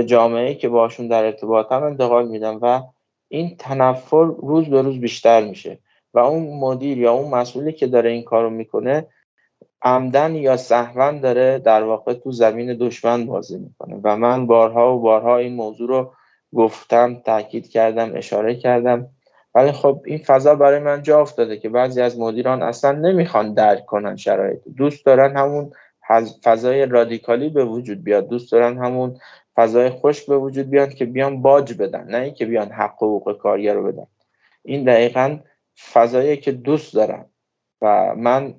جامعه 0.05 0.55
که 0.55 0.69
باشون 0.69 1.07
در 1.07 1.25
ارتباطم 1.25 1.83
انتقال 1.83 2.27
میدم 2.27 2.59
و 2.61 2.81
این 3.27 3.55
تنفر 3.59 4.23
روز 4.23 4.69
به 4.69 4.81
روز 4.81 4.99
بیشتر 4.99 5.43
میشه 5.43 5.79
و 6.13 6.19
اون 6.19 6.59
مدیر 6.59 6.97
یا 6.97 7.13
اون 7.13 7.31
مسئولی 7.31 7.73
که 7.73 7.87
داره 7.87 8.09
این 8.09 8.23
کارو 8.23 8.49
می‌کنه 8.49 9.07
عمدن 9.81 10.35
یا 10.35 10.57
سهون 10.57 11.19
داره 11.19 11.59
در 11.59 11.83
واقع 11.83 12.13
تو 12.13 12.31
زمین 12.31 12.77
دشمن 12.79 13.25
بازی 13.25 13.57
می‌کنه 13.57 13.99
و 14.03 14.17
من 14.17 14.47
بارها 14.47 14.95
و 14.95 15.01
بارها 15.01 15.37
این 15.37 15.55
موضوع 15.55 15.89
رو 15.89 16.13
گفتم 16.55 17.15
تاکید 17.15 17.69
کردم 17.69 18.11
اشاره 18.15 18.55
کردم. 18.55 19.09
ولی 19.55 19.71
خب 19.71 20.01
این 20.05 20.17
فضا 20.17 20.55
برای 20.55 20.79
من 20.79 21.01
جا 21.01 21.21
افتاده 21.21 21.57
که 21.57 21.69
بعضی 21.69 22.01
از 22.01 22.19
مدیران 22.19 22.63
اصلا 22.63 22.91
نمی‌خوان 22.91 23.53
درک 23.53 23.85
کنن 23.85 24.15
شرایط. 24.15 24.59
دوست 24.77 25.05
دارن 25.05 25.37
همون 25.37 25.71
فضای 26.43 26.85
رادیکالی 26.85 27.49
به 27.49 27.65
وجود 27.65 28.03
بیاد. 28.03 28.27
دوست 28.27 28.51
دارن 28.51 28.77
همون 28.77 29.19
فضای 29.55 29.89
خوش 29.89 30.23
به 30.29 30.37
وجود 30.37 30.69
بیاد 30.69 30.93
که 30.93 31.05
بیان 31.05 31.41
باج 31.41 31.73
بدن 31.73 32.03
نه 32.03 32.17
اینکه 32.17 32.45
بیان 32.45 32.69
حق 32.71 33.03
و 33.03 33.05
حقوق 33.05 33.37
کارگر 33.37 33.73
رو 33.73 33.91
بدن. 33.91 34.07
این 34.63 34.83
دقیقا 34.83 35.39
فضایی 35.93 36.37
که 36.37 36.51
دوست 36.51 36.93
دارن 36.93 37.25
و 37.81 38.15
من 38.15 38.53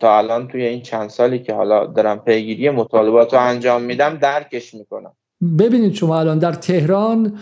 تا 0.00 0.18
الان 0.18 0.48
توی 0.48 0.64
این 0.66 0.82
چند 0.82 1.08
سالی 1.08 1.38
که 1.38 1.54
حالا 1.54 1.86
دارم 1.86 2.18
پیگیری 2.18 2.70
مطالبات 2.70 3.34
رو 3.34 3.40
انجام 3.40 3.82
میدم 3.82 4.16
درکش 4.16 4.74
می‌کنم. 4.74 5.16
ببینید 5.58 5.94
شما 5.94 6.20
الان 6.20 6.38
در 6.38 6.52
تهران 6.52 7.32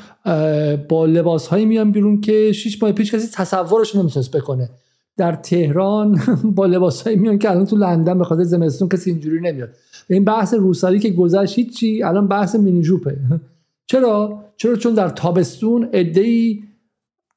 با 0.88 1.06
لباس 1.06 1.46
هایی 1.46 1.66
میان 1.66 1.92
بیرون 1.92 2.20
که 2.20 2.52
شیش 2.52 2.82
ماه 2.82 2.92
پیش 2.92 3.14
کسی 3.14 3.28
تصورش 3.32 3.96
نمی‌تونست 3.96 4.36
بکنه. 4.36 4.70
در 5.16 5.34
تهران 5.34 6.20
با 6.56 6.66
لباس 6.66 7.02
هایی 7.02 7.16
میان 7.16 7.38
که 7.38 7.50
الان 7.50 7.66
تو 7.66 7.76
لندن 7.76 8.18
به 8.18 8.24
خاطر 8.24 8.42
زمستون 8.42 8.88
کسی 8.88 9.10
اینجوری 9.10 9.40
نمیاد. 9.40 9.68
این 10.08 10.24
بحث 10.24 10.54
روسری 10.54 10.98
که 10.98 11.10
گذشت 11.10 11.70
چی 11.70 12.02
الان 12.02 12.28
بحث 12.28 12.54
مینی 12.54 12.82
جوپه 12.82 13.16
چرا؟ 13.90 14.44
چرا؟ 14.56 14.76
چون 14.76 14.94
در 14.94 15.08
تابستون 15.08 15.88
ای 15.92 16.62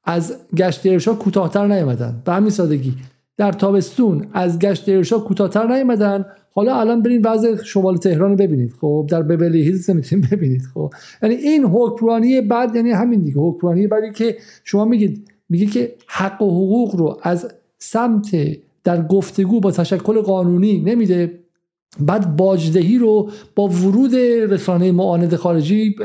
از 0.03 0.35
گشت 0.55 0.85
ارشاد 0.85 1.17
کوتاهتر 1.17 1.67
نیومدن. 1.67 2.21
به 2.25 2.33
همین 2.33 2.49
سادگی. 2.49 2.93
در 3.39 3.51
تابستون 3.51 4.27
از 4.33 4.59
گشت 4.59 4.89
ارشاد 4.89 5.23
کوتاهتر 5.23 5.75
نیومدن. 5.75 6.25
حالا 6.51 6.79
الان 6.79 7.01
برین 7.01 7.21
وضع 7.25 7.63
شمال 7.63 7.97
تهران 7.97 8.29
رو 8.29 8.35
ببینید. 8.35 8.73
خب 8.81 9.07
در 9.09 9.21
ببلی 9.21 9.61
هیلز 9.61 9.89
نمی‌تونید 9.89 10.29
ببینید. 10.29 10.61
خب 10.73 10.93
یعنی 11.23 11.35
این 11.35 11.63
حکمرانی 11.65 12.41
بعد 12.41 12.75
یعنی 12.75 12.91
همین 12.91 13.19
دیگه. 13.19 13.37
حکمرانی 13.39 13.87
بعدی 13.87 14.11
که 14.11 14.37
شما 14.63 14.85
میگید 14.85 15.31
میگه 15.49 15.65
که 15.65 15.95
حق 16.07 16.41
و 16.41 16.49
حقوق 16.49 16.95
رو 16.95 17.19
از 17.23 17.53
سمت 17.77 18.35
در 18.83 19.07
گفتگو 19.07 19.59
با 19.59 19.71
تشکل 19.71 20.21
قانونی 20.21 20.79
نمیده. 20.79 21.39
بعد 21.99 22.35
باجدهی 22.35 22.97
رو 22.97 23.29
با 23.55 23.67
ورود 23.67 24.15
رسانه 24.51 24.91
معاند 24.91 25.35
خارجی 25.35 25.95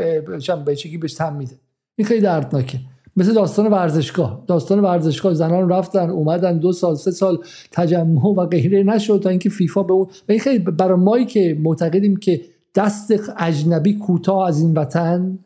به 0.65 0.77
چگی 0.77 0.99
بهش 0.99 1.15
تم 1.15 1.37
میده. 1.37 1.55
این 1.97 2.07
خیلی 2.07 2.21
دردناکه. 2.21 2.79
مثل 3.17 3.35
داستان 3.35 3.67
ورزشگاه. 3.67 4.45
داستان 4.47 4.81
ورزشگاه 4.81 5.35
زنان 5.35 5.69
رفتن 5.69 6.11
اومدن 6.11 6.59
دو 6.59 6.73
سال 6.73 6.95
سه 6.95 7.11
سال 7.11 7.39
تجمع 7.73 8.27
و 8.27 8.47
غیره 8.47 8.83
نشد 8.83 9.21
تا 9.23 9.31
اینکه 9.31 9.49
فیفا 9.49 9.83
به 9.83 9.93
اون 9.93 10.07
و 10.29 10.33
این 10.33 10.41
خیلی 10.41 10.59
برای 10.59 10.99
مایی 10.99 11.25
که 11.25 11.59
معتقدیم 11.63 12.17
که 12.17 12.41
دست 12.75 13.15
اجنبی 13.39 13.95
کوتاه 13.95 14.49
از 14.49 14.61
این 14.61 14.75
وطن 14.75 15.39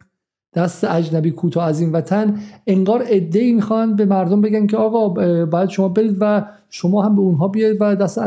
دست 0.54 0.84
اجنبی 0.84 1.30
کوتاه 1.30 1.64
از 1.64 1.80
این 1.80 1.92
وطن 1.92 2.40
انگار 2.66 3.02
ای 3.02 3.52
می‌خوان 3.52 3.96
به 3.96 4.04
مردم 4.04 4.40
بگن 4.40 4.66
که 4.66 4.76
آقا 4.76 5.08
باید 5.44 5.68
شما 5.68 5.88
برید 5.88 6.16
و 6.20 6.46
شما 6.70 7.02
هم 7.02 7.16
به 7.16 7.20
اونها 7.20 7.48
بیاید 7.48 7.76
و 7.80 7.96
دست 7.96 8.20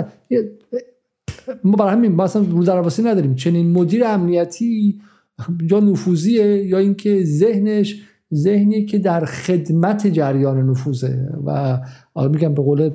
ما 1.64 1.76
برای 1.76 1.92
همین 1.92 2.12
ما 2.12 2.24
اصلا 2.24 2.46
رو 2.52 2.64
درواسی 2.64 3.04
نداریم. 3.04 3.36
چنین 3.36 3.72
مدیر 3.72 4.04
امنیتی 4.06 5.00
یا 5.72 5.80
نفوذیه 5.80 6.66
یا 6.66 6.78
اینکه 6.78 7.24
ذهنش 7.24 8.02
ذهنی 8.34 8.86
که 8.86 8.98
در 9.00 9.26
خدمت 9.26 10.08
جریان 10.08 10.70
نفوذه. 10.70 11.30
و 11.46 11.80
میگم 12.30 12.54
به 12.54 12.62
قول 12.62 12.90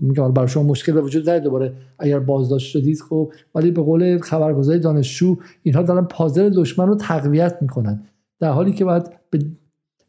میگم 0.00 0.32
برای 0.32 0.48
شما 0.48 0.62
مشکل 0.62 0.92
به 0.92 1.00
وجود 1.00 1.24
داره 1.24 1.40
دوباره 1.40 1.72
اگر 1.98 2.18
بازداشت 2.18 2.70
شدید 2.70 3.00
خب 3.00 3.32
ولی 3.54 3.70
به 3.70 3.82
قول 3.82 4.18
خبرگزاری 4.18 4.78
دانشجو 4.78 5.36
اینها 5.62 5.82
دارن 5.82 6.04
پازل 6.04 6.50
دشمن 6.56 6.86
رو 6.86 6.94
تقویت 6.94 7.58
می‌کنن. 7.60 8.02
در 8.40 8.50
حالی 8.50 8.72
که 8.72 8.84
باید 8.84 9.02
به 9.30 9.38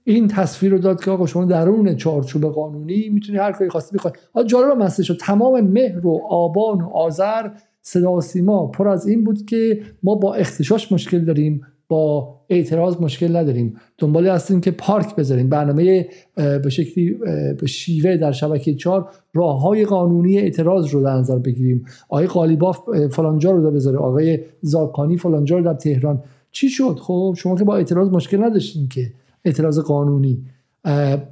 این 0.03 0.28
تصویر 0.28 0.72
رو 0.72 0.78
داد 0.78 1.03
که 1.03 1.12
آقا 1.12 1.26
شما 1.26 1.45
درون 1.45 1.95
چارچوب 1.95 2.45
قانونی 2.45 3.10
می‌تونی 3.10 3.38
هر 3.38 3.51
کاری 3.51 3.70
خواستی 3.70 3.97
بخوای 3.97 4.14
حالا 4.34 4.47
جالب 4.47 4.78
مسئله 4.78 5.06
شد 5.06 5.18
تمام 5.18 5.62
مهر 5.62 6.08
و 6.08 6.22
آبان 6.30 6.82
و 6.82 6.89
آذر 6.89 7.49
صدا 7.82 8.20
سیما 8.20 8.68
پر 8.68 8.88
از 8.88 9.08
این 9.08 9.24
بود 9.24 9.45
که 9.45 9.82
ما 10.03 10.16
با 10.16 10.36
اختشاش 10.36 10.91
مشکل 10.91 11.26
داریم. 11.26 11.62
با 11.88 12.36
اعتراض 12.49 13.01
مشکل 13.01 13.36
نداریم. 13.36 13.75
دنبال 13.97 14.27
هستیم 14.27 14.61
که 14.61 14.71
پارک 14.71 15.15
بذاریم. 15.15 15.49
برنامه 15.49 16.07
به 16.36 16.69
شکلی 16.69 17.13
به 17.59 17.67
شیوه 17.67 18.17
در 18.17 18.31
شبکه 18.31 18.75
چهار 18.75 19.09
راه 19.33 19.61
های 19.61 19.86
قانونی 19.86 20.38
اعتراض 20.38 20.88
رو 20.89 21.03
در 21.03 21.13
نظر 21.13 21.38
بگیریم. 21.38 21.86
آقای 22.09 22.27
قالیباف 22.27 22.79
فلانجا 23.11 23.51
رو 23.51 23.71
بذاره. 23.71 23.97
آقای 23.97 24.39
زاکانی 24.61 25.17
فلانجا 25.17 25.57
رو 25.57 25.63
در 25.63 25.73
تهران. 25.73 26.23
چی 26.51 26.69
شد؟ 26.69 26.99
خب 27.01 27.36
شما 27.38 27.55
که 27.55 27.63
با 27.63 27.75
اعتراض 27.75 28.09
مشکل 28.09 28.43
نداشتین 28.43 28.88
که 28.88 29.11
اعتراض 29.45 29.79
قانونی. 29.79 30.45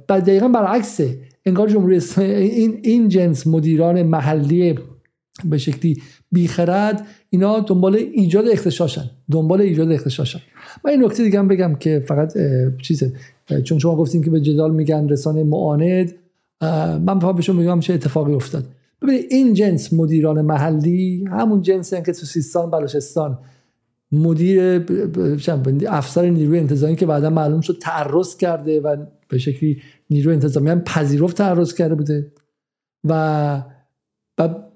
بعد 0.06 0.22
دقیقا 0.22 0.48
برعکسه. 0.48 1.18
انگار 1.46 1.68
جمهوری 1.68 2.00
این 2.18 2.80
این 2.82 3.08
جنس 3.08 3.46
مدیران 3.46 4.02
محلی 4.02 4.74
به 5.44 5.58
شکلی 5.58 6.02
بیخرد 6.32 7.06
اینا 7.30 7.60
دنبال 7.60 7.94
ایجاد 7.94 8.48
اختشاشن. 8.48 9.10
دنبال 9.30 9.60
ایجاد 9.60 9.92
اختشاشن 9.92 10.40
و 10.84 10.88
این 10.88 11.04
نکته 11.04 11.24
دیگه 11.24 11.38
هم 11.38 11.48
بگم 11.48 11.74
که 11.74 12.04
فقط 12.08 12.32
چیزه. 12.82 13.12
چون 13.64 13.78
شما 13.78 13.96
گفتین 13.96 14.22
که 14.22 14.30
به 14.30 14.40
جدال 14.40 14.74
میگن 14.74 15.08
رسانه 15.08 15.44
معاند 15.44 16.14
من 17.06 17.18
به 17.36 17.42
شما 17.42 17.60
میگم 17.60 17.80
چه 17.80 17.94
اتفاقی 17.94 18.34
افتاد. 18.34 18.64
ببینید 19.02 19.26
این 19.30 19.54
جنس 19.54 19.92
مدیران 19.92 20.40
محلی 20.40 21.24
همون 21.30 21.62
جنسی 21.62 21.96
که 21.96 22.12
تو 22.12 22.26
سیستان 22.26 22.70
بلوچستان. 22.70 23.38
مدیر 24.12 24.84
افسر 25.88 26.30
نیروی 26.30 26.58
انتظامی 26.58 26.96
که 26.96 27.06
بعدا 27.06 27.30
معلوم 27.30 27.60
شد 27.60 27.78
تعرض 27.82 28.36
کرده 28.36 28.80
و 28.80 28.96
به 29.28 29.38
شکلی 29.38 29.82
نیروی 30.10 30.34
انتظامی 30.34 30.70
هم 30.70 30.80
پذیرفت 30.80 31.36
تعرض 31.36 31.74
کرده 31.74 31.94
بوده. 31.94 32.32
و 33.04 33.62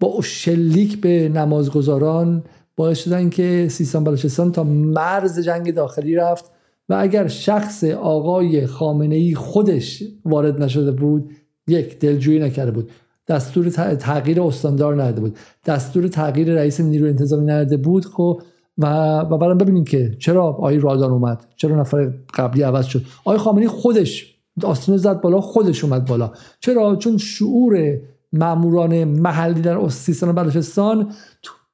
با 0.00 0.20
شلیک 0.22 1.00
به 1.00 1.28
نمازگزاران 1.28 2.44
باعث 2.78 2.98
شدن 2.98 3.30
که 3.30 3.66
سیستان 3.70 4.04
بلوچستان 4.04 4.52
تا 4.52 4.64
مرز 4.64 5.38
جنگ 5.40 5.74
داخلی 5.74 6.14
رفت 6.14 6.50
و 6.88 6.96
اگر 6.98 7.26
شخص 7.26 7.84
آقای 7.84 8.66
خامنه 8.66 9.14
ای 9.14 9.34
خودش 9.34 10.02
وارد 10.24 10.62
نشده 10.62 10.92
بود 10.92 11.30
یک 11.68 11.98
دلجویی 11.98 12.38
نکرده 12.38 12.70
بود. 12.70 12.90
دستور 13.28 13.68
تغییر 13.94 14.42
استاندار 14.42 15.02
نداده 15.02 15.20
بود. 15.20 15.36
دستور 15.66 16.08
تغییر 16.08 16.54
رئیس 16.54 16.80
نیروی 16.80 17.08
انتظامی 17.10 17.44
نداده 17.46 17.76
بود 17.76 18.04
خب 18.04 18.42
و 18.78 18.86
و 19.18 19.38
بعدم 19.38 19.58
ببینیم 19.58 19.84
که 19.84 20.16
چرا 20.18 20.44
آقای 20.44 20.78
رادان 20.78 21.10
اومد. 21.10 21.46
چرا 21.56 21.80
نفر 21.80 22.12
قبلی 22.34 22.62
عوض 22.62 22.86
شد. 22.86 23.02
آقای 23.24 23.38
خامنه‌ای 23.38 23.68
خودش 23.68 24.34
آستینو 24.64 24.98
زد 24.98 25.20
بالا 25.20 25.40
خودش 25.40 25.84
اومد 25.84 26.04
بالا. 26.04 26.32
چرا؟ 26.60 26.96
چون 26.96 27.16
شعور 27.16 27.98
ماموران 28.32 29.04
محلی 29.04 29.60
در 29.60 29.88
سیستان 29.88 30.28
و 30.28 30.32
بلوچستان 30.32 31.12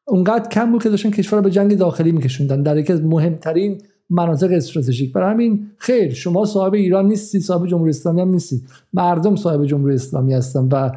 اونقدر 0.06 0.48
کم 0.48 0.72
بود 0.72 0.82
که 0.82 0.88
داشتن 0.88 1.10
کشور 1.10 1.38
رو 1.38 1.44
به 1.44 1.50
جنگ 1.50 1.76
داخلی 1.76 2.12
میکشوندن. 2.12 2.62
در 2.62 2.78
یکی 2.78 2.92
از 2.92 3.02
مهمترین 3.02 3.82
مناطق 4.10 4.52
استراتژیک. 4.52 5.12
برای 5.12 5.32
همین 5.32 5.66
خیر 5.76 6.14
شما 6.14 6.44
صاحب 6.44 6.74
ایران 6.74 7.06
نیستید 7.06 7.40
صاحب 7.40 7.66
جمهوری 7.66 7.90
اسلامی 7.90 8.20
هم 8.20 8.28
نیستید. 8.28 8.62
مردم 8.92 9.36
صاحب 9.36 9.64
جمهوری 9.64 9.94
اسلامی 9.94 10.34
هستن 10.34 10.68
و 10.72 10.90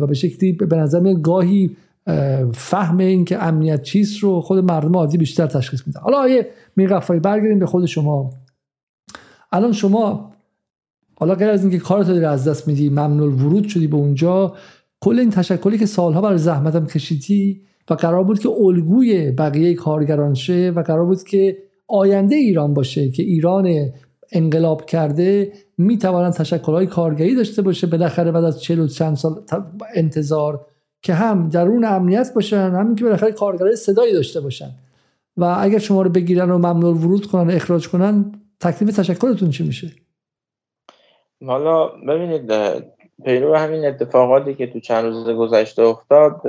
و 0.00 0.06
به 0.06 0.14
شکلی 0.14 0.52
به 0.52 0.76
نظر 0.76 1.00
میاد 1.00 1.22
گاهی 1.22 1.76
فهم 2.54 2.98
این 2.98 3.24
که 3.24 3.44
امنیت 3.44 3.82
چیست 3.82 4.18
رو 4.18 4.40
خود 4.40 4.58
مردم 4.58 4.96
عادی 4.96 5.18
بیشتر 5.18 5.46
تشخیص 5.46 5.86
میدن. 5.86 6.00
حالا 6.00 6.18
آیه 6.18 6.48
میرغفاری 6.76 7.20
برگردیم 7.20 7.58
به 7.58 7.66
خود 7.66 7.86
شما. 7.86 8.30
الان 9.52 9.72
شما 9.72 10.32
حالا 11.18 11.34
غیر 11.34 11.50
از 11.50 11.62
اینکه 11.62 11.78
کارت 11.78 12.08
رو 12.08 12.28
از 12.28 12.48
دست 12.48 12.68
میدی 12.68 12.88
ممنوع 12.88 13.32
ورود 13.32 13.68
شدی 13.68 13.86
به 13.86 13.96
اونجا 13.96 14.54
کل 15.00 15.18
این 15.18 15.30
تشکلی 15.30 15.78
که 15.78 15.86
سالها 15.86 16.20
برای 16.20 16.38
زحمتم 16.38 16.86
کشیدی 16.86 17.62
و 17.90 17.94
قرار 17.94 18.24
بود 18.24 18.38
که 18.38 18.48
الگوی 18.48 19.30
بقیه 19.30 19.74
کارگران 19.74 20.34
شه 20.34 20.72
و 20.76 20.82
قرار 20.82 21.04
بود 21.04 21.22
که 21.22 21.56
آینده 21.88 22.34
ایران 22.34 22.74
باشه 22.74 23.10
که 23.10 23.22
ایران 23.22 23.92
انقلاب 24.32 24.86
کرده 24.86 25.52
می‌توانند 25.78 26.32
تشکلهای 26.32 26.86
کارگری 26.86 27.34
داشته 27.34 27.62
باشه. 27.62 27.86
بالاخره 27.86 28.32
بعد 28.32 28.44
از 28.44 28.62
چهل 28.62 28.78
و 28.78 28.86
چند 28.86 29.16
سال 29.16 29.42
انتظار 29.94 30.66
که 31.02 31.14
هم 31.14 31.48
درون 31.48 31.84
امنیت 31.84 32.34
باشن 32.34 32.70
همین 32.70 32.94
که 32.94 33.04
بالاخره 33.04 33.32
کارگرای 33.32 33.76
صدایی 33.76 34.12
داشته 34.12 34.40
باشن. 34.40 34.70
و 35.36 35.56
اگر 35.60 35.78
شما 35.78 36.02
رو 36.02 36.10
بگیرن 36.10 36.50
و 36.50 36.58
ممنوع 36.58 36.94
ورود 36.94 37.26
کنن 37.26 37.50
اخراج 37.50 37.88
کنن 37.88 38.32
تکلیف 38.60 38.96
تشکلتون 38.96 39.50
چی 39.50 39.64
میشه؟ 39.64 39.90
حالا 41.46 41.86
ببینید 41.86 42.52
پیرو 43.24 43.54
همین 43.54 43.84
اتفاقاتی 43.84 44.54
که 44.54 44.66
تو 44.66 44.80
چند 44.80 45.04
روز 45.04 45.28
گذشته 45.28 45.82
افتاد 45.82 46.42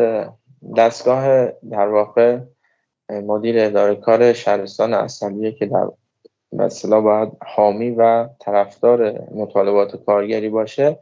دستگاه 0.78 1.46
در 1.72 1.88
واقع 1.88 2.40
مدیر 3.10 3.56
اداره 3.60 3.96
کار 3.96 4.34
شهرستان 4.34 4.94
اصلیه 4.94 5.52
که 5.52 5.66
در 5.66 5.88
مثلا 6.52 7.02
باید 7.02 7.30
حامی 7.46 7.90
و 7.90 8.30
طرفدار 8.40 9.22
مطالبات 9.36 10.06
کارگری 10.06 10.50
باشه 10.50 11.00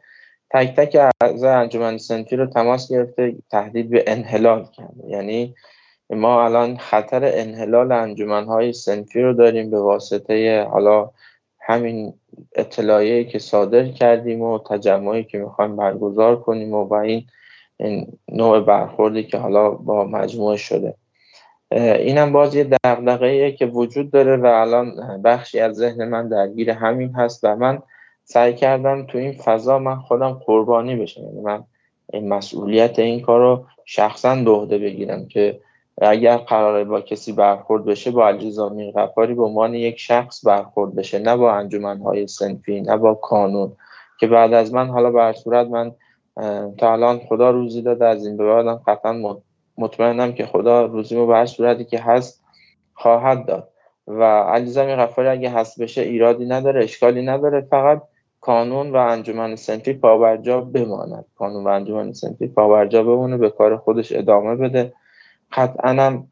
تک 0.52 0.76
تک 0.76 1.12
اعضای 1.22 1.50
انجمن 1.50 1.98
سنفی 1.98 2.36
رو 2.36 2.46
تماس 2.46 2.92
گرفته 2.92 3.36
تهدید 3.52 3.90
به 3.90 4.04
انحلال 4.08 4.66
کرده. 4.66 5.08
یعنی 5.08 5.56
ما 6.10 6.46
الان 6.46 6.78
خطر 6.78 7.32
انحلال 7.34 7.92
انجمنهای 7.92 8.74
سنفی 8.74 9.22
رو 9.22 9.34
داریم 9.34 9.70
به 9.70 9.80
واسطه 9.80 10.64
حالا 10.64 11.10
همین 11.60 12.14
اطلاعیه 12.56 13.24
که 13.24 13.40
صادر 13.40 13.88
کردیم 13.88 14.42
و 14.42 14.60
تجمعی 14.60 15.24
که 15.24 15.38
می‌خوایم 15.38 15.76
برگزار 15.76 16.42
کنیم 16.42 16.74
و 16.74 16.86
با 16.86 17.02
این, 17.02 17.26
نوع 18.32 18.60
برخوردی 18.60 19.24
که 19.24 19.38
حالا 19.38 19.70
با 19.70 20.04
مجموعه 20.04 20.58
شده. 20.58 20.96
اینم 21.72 22.34
باز 22.34 22.56
یه 22.56 22.64
دقدقه 22.64 23.52
که 23.52 23.66
وجود 23.66 24.12
داره 24.12 24.38
و 24.38 24.46
الان 24.46 25.22
بخشی 25.22 25.60
از 25.60 25.76
ذهن 25.76 26.08
من 26.08 26.30
درگیر 26.30 26.70
همین 26.70 27.14
هست 27.14 27.44
و 27.44 27.56
من 27.56 27.82
سعی 28.24 28.54
کردم 28.54 29.06
تو 29.06 29.18
این 29.18 29.32
فضا 29.32 29.80
من 29.80 29.96
خودم 29.96 30.32
قربانی 30.32 30.96
بشم. 30.96 31.24
یعنی 31.24 31.42
من 31.42 31.64
این 32.14 32.30
مسئولیت 32.30 33.00
این 33.00 33.22
کار 33.22 33.40
رو 33.40 33.66
شخصا 33.86 34.66
به 34.68 34.78
بگیرم 34.78 35.28
که 35.28 35.60
اگر 36.02 36.38
قراره 36.38 36.84
با 36.84 37.02
کسی 37.02 37.32
برخورد 37.32 37.86
بشه 37.86 38.12
با 38.12 38.28
الجزامی 38.28 38.92
غفاری 38.92 39.34
به 39.34 39.44
عنوان 39.44 39.74
یک 39.74 40.00
شخص 40.00 40.46
برخورد 40.46 40.96
بشه 40.96 41.20
نه 41.20 41.38
با 41.38 41.54
انجمنهای 41.54 42.28
سنفی 42.28 42.82
نه 42.82 42.98
با 42.98 43.14
کانون. 43.14 43.76
که 44.20 44.28
بعد 44.28 44.54
از 44.54 44.74
من 44.74 44.88
حالا 44.88 45.12
بر 45.12 45.34
صورت 45.34 45.68
من 45.68 45.92
تا 46.78 46.94
الان 46.94 47.20
خدا 47.20 47.52
روزی 47.52 47.82
داده 47.82 48.06
از 48.06 48.26
این 48.26 48.38
به 48.38 48.46
بعدم 48.46 48.82
قطعا 48.88 49.38
مطمئنم 49.78 50.34
که 50.34 50.46
خدا 50.46 50.86
روزیمو 50.86 51.28
به 51.28 51.36
هر 51.36 51.46
صورتی 51.46 51.86
که 51.86 52.00
هست 52.00 52.44
خواهد 52.94 53.46
داد. 53.46 53.70
و 54.08 54.24
علیزامی 54.24 54.96
غفاری 54.96 55.28
اگه 55.28 55.50
هست 55.50 55.82
بشه 55.82 56.02
ایرادی 56.02 56.46
نداره 56.46 56.84
اشکالی 56.84 57.26
نداره 57.26 57.62
فقط 57.62 58.02
کانون 58.42 58.92
و 58.92 58.96
انجمن 58.96 59.56
سنفی 59.56 59.94
پاورجا 59.94 60.62
بماند. 60.62 61.26
کانون 61.36 61.64
و 61.64 61.68
انجمن 61.68 62.14
سنفی 62.14 62.48
پاورجا 62.48 63.04
بمونه 63.04 63.38
به 63.38 63.50
کار 63.50 63.78
خودش 63.78 64.12
ادامه 64.12 64.56
بده. 64.56 64.94
قطعا 65.52 66.24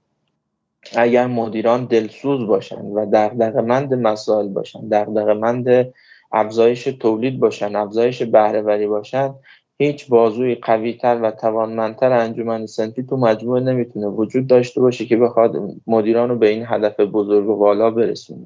اگر 0.96 1.28
مدیران 1.28 1.86
دلسوز 1.86 2.48
باشند 2.48 2.92
و 2.96 3.06
دغدغه‌مند 3.14 3.94
مسائل 3.94 4.48
باشند 4.48 4.94
دغدغه‌مند 4.94 5.94
افزایش 6.32 6.84
تولید 6.84 7.40
باشن 7.40 7.76
افزایش 7.76 8.24
بهرهوری 8.24 8.88
باشن 8.88 9.36
هیچ 9.78 10.10
بازوی 10.10 10.56
قویتر 10.56 11.20
و 11.22 11.32
توانمندتر 11.32 12.12
انجمن 12.12 12.66
سنفی 12.66 13.04
تو 13.04 13.18
مجموعه 13.18 13.62
نمی‌تونه 13.62 14.08
وجود 14.08 14.48
داشته 14.48 14.82
باشه 14.82 15.06
که 15.06 15.18
بخواد 15.18 15.56
مدیران 15.88 16.30
رو 16.30 16.36
به 16.36 16.50
این 16.50 16.66
هدف 16.68 17.00
بزرگ 17.00 17.48
و 17.50 17.56
بالا 17.56 17.92
برسونه. 17.92 18.46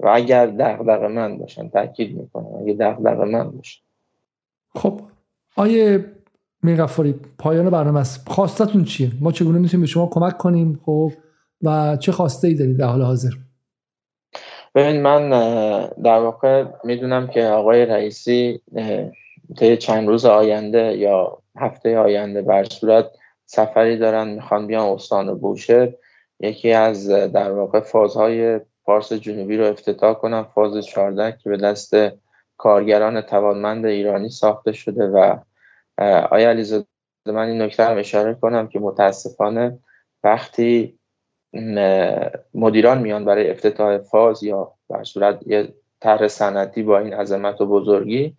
و 0.00 0.10
اگر 0.14 0.46
دغدغه 0.46 1.08
من 1.08 1.38
باشن 1.38 1.68
تاکید 1.68 2.18
می‌کنم 2.18 2.54
اگر 2.60 2.74
دغدغه 2.74 3.24
من 3.24 3.50
باشن. 3.50 3.80
خب 4.74 5.00
آیه 5.56 6.04
میرغفاری 6.62 7.14
پایان 7.38 7.70
برنامه 7.70 8.00
است. 8.00 8.28
خواستتون 8.28 8.84
چیه؟ 8.84 9.10
ما 9.20 9.32
چگونه 9.32 9.58
می‌تونیم 9.58 9.80
به 9.80 9.86
شما 9.86 10.06
کمک 10.12 10.38
کنیم؟ 10.38 10.80
خب 10.84 11.12
و 11.62 11.96
چه 11.96 12.12
خواسته 12.12 12.48
ای 12.48 12.54
دارید 12.54 12.76
در 12.76 12.86
حال 12.86 13.02
حاضر؟ 13.02 13.30
ببین 14.74 15.02
من 15.02 15.30
در 16.04 16.18
واقع 16.18 16.64
می‌دونم 16.84 17.26
که 17.26 17.44
آقای 17.44 17.86
رئیسی 17.86 18.60
طی 19.58 19.76
چند 19.76 20.08
روز 20.08 20.24
آینده 20.24 20.96
یا 20.96 21.38
هفته 21.56 21.98
آینده 21.98 22.42
بر 22.42 22.64
صورت 22.64 23.10
سفری 23.46 23.96
دارن 23.96 24.28
می‌خوان 24.28 24.66
بیان 24.66 24.88
استان 24.88 25.38
بوشهر. 25.38 25.92
یکی 26.40 26.72
از 26.72 27.08
در 27.08 27.52
واقع 27.52 27.80
فازهای 27.80 28.60
پارس 28.84 29.12
جنوبی 29.12 29.56
رو 29.56 29.66
افتتاح 29.66 30.14
کنم 30.14 30.46
فاز 30.54 30.86
14 30.86 31.38
که 31.42 31.50
به 31.50 31.56
دست 31.56 31.96
کارگران 32.56 33.20
توانمند 33.20 33.86
ایرانی 33.86 34.28
ساخته 34.28 34.72
شده 34.72 35.06
و 35.06 35.36
آیا 36.30 36.50
علیزاده 36.50 36.86
من 37.26 37.48
این 37.48 37.62
نکته 37.62 37.84
هم 37.84 37.98
اشاره 37.98 38.34
کنم 38.34 38.68
که 38.68 38.78
متاسفانه 38.78 39.78
وقتی 40.24 40.98
مدیران 42.54 42.98
میان 42.98 43.24
برای 43.24 43.50
افتتاح 43.50 43.98
فاز 43.98 44.42
یا 44.42 44.72
بر 44.88 45.04
صورت 45.04 45.46
یه 45.46 45.74
طرح 46.00 46.28
سنتی 46.28 46.82
با 46.82 46.98
این 46.98 47.14
عظمت 47.14 47.60
و 47.60 47.66
بزرگی 47.66 48.36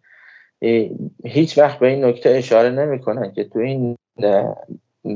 هیچ 1.26 1.58
وقت 1.58 1.80
به 1.80 1.88
این 1.88 2.06
نکته 2.06 2.30
اشاره 2.30 2.70
نمی‌کنن 2.70 3.32
که 3.32 3.44
تو 3.44 3.60
این 3.60 3.98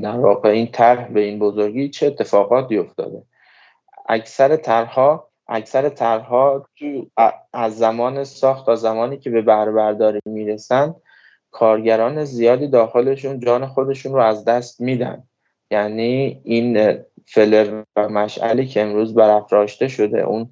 در 0.02 0.18
واقع 0.18 0.50
این 0.50 0.68
طرح 0.72 1.08
به 1.08 1.22
این 1.22 1.40
بزرگی 1.40 1.90
چه 1.90 2.08
اتفاقاتی 2.08 2.78
افتاده. 2.78 3.24
اکثر 4.10 4.56
طرحها 4.56 5.30
اکثر 5.48 5.90
طرحها 5.90 6.66
از 7.54 7.78
زمان 7.78 8.24
ساخت 8.24 8.66
تا 8.66 8.76
زمانی 8.76 9.18
که 9.18 9.30
به 9.30 9.42
برداری 9.42 10.20
می‌رسن 10.26 10.96
کارگران 11.52 12.24
زیادی 12.24 12.68
داخلشون 12.68 13.40
جان 13.40 13.66
خودشون 13.66 14.14
رو 14.14 14.20
از 14.20 14.46
دست 14.46 14.82
میدن. 14.82 15.24
یعنی 15.72 16.42
این 16.44 16.98
فلر 17.26 17.84
و 17.96 18.10
مشعلی 18.10 18.68
که 18.68 18.82
امروز 18.82 19.14
برافراشته 19.14 19.88
شده 19.88 20.22
اون 20.22 20.52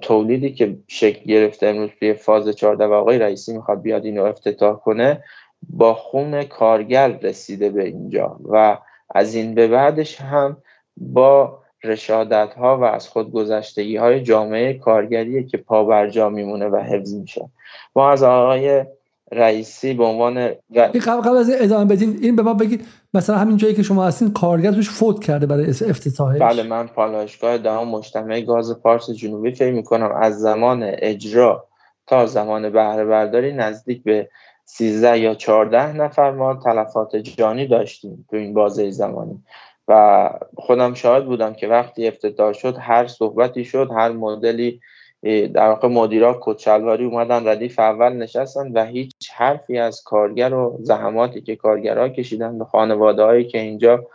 تولیدی 0.00 0.52
که 0.52 0.78
شکل 0.86 1.24
گرفته 1.24 1.66
امروز 1.66 1.90
توی 1.98 2.14
فاز 2.14 2.48
14 2.48 2.86
و 2.86 2.92
آقای 2.92 3.18
رئیسی 3.18 3.52
می‌خواد 3.52 3.82
بیاد 3.82 4.04
اینو 4.04 4.24
افتتاح 4.24 4.76
کنه 4.76 5.24
با 5.68 5.94
خون 5.94 6.42
کارگر 6.42 7.08
رسیده 7.08 7.70
به 7.70 7.84
اینجا 7.84 8.36
و 8.44 8.78
از 9.14 9.34
این 9.34 9.54
به 9.54 9.68
بعدش 9.68 10.20
هم 10.20 10.56
با 10.96 11.58
رشادت 11.84 12.54
ها 12.54 12.78
و 12.78 12.84
از 12.84 13.08
خودگذشتگی 13.08 13.96
های 13.96 14.20
جامعه 14.20 14.74
کارگریه 14.74 15.42
که 15.42 15.56
پابرجا 15.56 16.28
میمونه 16.28 16.66
و 16.66 16.76
حفظ 16.76 17.14
میشه. 17.14 17.48
ما 17.96 18.10
از 18.10 18.22
آقای 18.22 18.84
رئیسی 19.32 19.94
به 19.94 20.04
عنوان 20.04 20.48
قبل 20.76 21.00
قبل 21.00 21.36
از 21.36 21.50
ادامه 21.60 21.84
بدین 21.84 22.18
این 22.22 22.36
به 22.36 22.42
ما 22.42 22.54
بگید 22.54 22.86
مثلا 23.14 23.38
همین 23.38 23.56
جایی 23.56 23.74
که 23.74 23.82
شما 23.82 24.04
هستین 24.04 24.32
کارگر 24.32 24.72
توش 24.72 24.90
فوت 24.90 25.24
کرده 25.24 25.46
برای 25.46 25.66
افتتاحش. 25.68 26.42
بله 26.42 26.62
من 26.62 26.86
پالایشگاه 26.86 27.58
دهم 27.58 27.88
مجتمع 27.88 28.40
گاز 28.40 28.82
پارس 28.82 29.10
جنوبی 29.10 29.52
فکر 29.54 29.72
می‌کنم. 29.72 30.12
از 30.20 30.40
زمان 30.40 30.82
اجرا 30.82 31.66
تا 32.06 32.26
زمان 32.26 32.70
بهره 32.70 33.04
برداری 33.04 33.52
نزدیک 33.52 34.02
به 34.02 34.28
13 34.64 35.18
یا 35.18 35.34
14 35.34 35.92
نفر 35.92 36.30
ما 36.30 36.54
تلفات 36.54 37.16
جانی 37.16 37.66
داشتیم 37.66 38.26
تو 38.30 38.36
این 38.36 38.54
بازه 38.54 38.90
زمانی. 38.90 39.42
و 39.88 40.30
خودم 40.56 40.94
شاهد 40.94 41.26
بودم 41.26 41.54
که 41.54 41.68
وقتی 41.68 42.08
افتتاح 42.08 42.52
شد 42.52 42.76
هر 42.80 43.06
صحبتی 43.06 43.64
شد 43.64 43.90
هر 43.96 44.12
مدلی 44.12 44.80
در 45.24 45.68
واقع 45.68 45.88
مدیرا 45.88 46.38
کچلواری 46.42 47.04
اومدن 47.04 47.48
ردیف 47.48 47.78
اول 47.78 48.12
نشستن 48.12 48.72
و 48.72 48.84
هیچ 48.84 49.12
حرفی 49.34 49.78
از 49.78 50.02
کارگر 50.02 50.54
و 50.54 50.78
زحماتی 50.82 51.40
که 51.40 51.56
کارگرها 51.56 52.08
کشیدن 52.08 52.58
به 52.58 52.64
خانواده 52.64 53.22
هایی 53.22 53.44
که 53.44 53.58
اینجا 53.58 54.06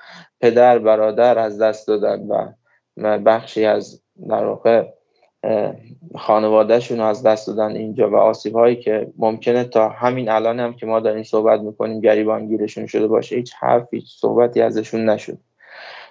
پدر 0.42 0.80
برادر 0.80 1.40
از 1.40 1.62
دست 1.62 1.88
دادن 1.88 2.28
و 2.98 3.20
بخشی 3.20 3.66
از 3.66 4.02
در 4.30 4.46
واقع 4.46 4.86
خانوادهشون 6.16 7.00
از 7.00 7.24
دست 7.24 7.48
دادن 7.48 7.76
اینجا 7.76 8.10
و 8.10 8.16
آسیب 8.16 8.56
هایی 8.56 8.76
که 8.76 9.08
ممکنه 9.18 9.64
تا 9.64 9.90
همین 9.90 10.30
الان 10.30 10.60
هم 10.60 10.74
که 10.74 10.86
ما 10.86 11.00
داریم 11.00 11.24
صحبت 11.24 11.60
می‌کنیم 11.60 12.02
گریبانگیرشون 12.02 12.86
شده 12.88 13.08
باشه 13.08 13.36
هیچ 13.36 13.54
حرفی 13.60 14.04
صحبتی 14.08 14.62
ازشون 14.62 15.10
نشد. 15.10 15.38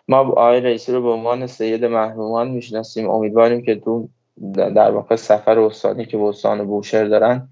ما 0.08 0.18
آقای 0.18 0.60
رئیسی 0.60 0.92
رو 0.92 1.02
به 1.02 1.08
عنوان 1.08 1.46
سید 1.46 1.84
محرومان 1.84 2.50
می‌شناسیم. 2.50 3.10
امیدواریم 3.10 3.62
که 3.62 3.74
تو 3.74 4.08
در 4.54 4.90
واقع 4.90 5.16
سفر 5.16 5.58
استانی 5.58 6.04
که 6.04 6.18
استان 6.18 6.66
بوشهر 6.66 7.04
دارن 7.04 7.48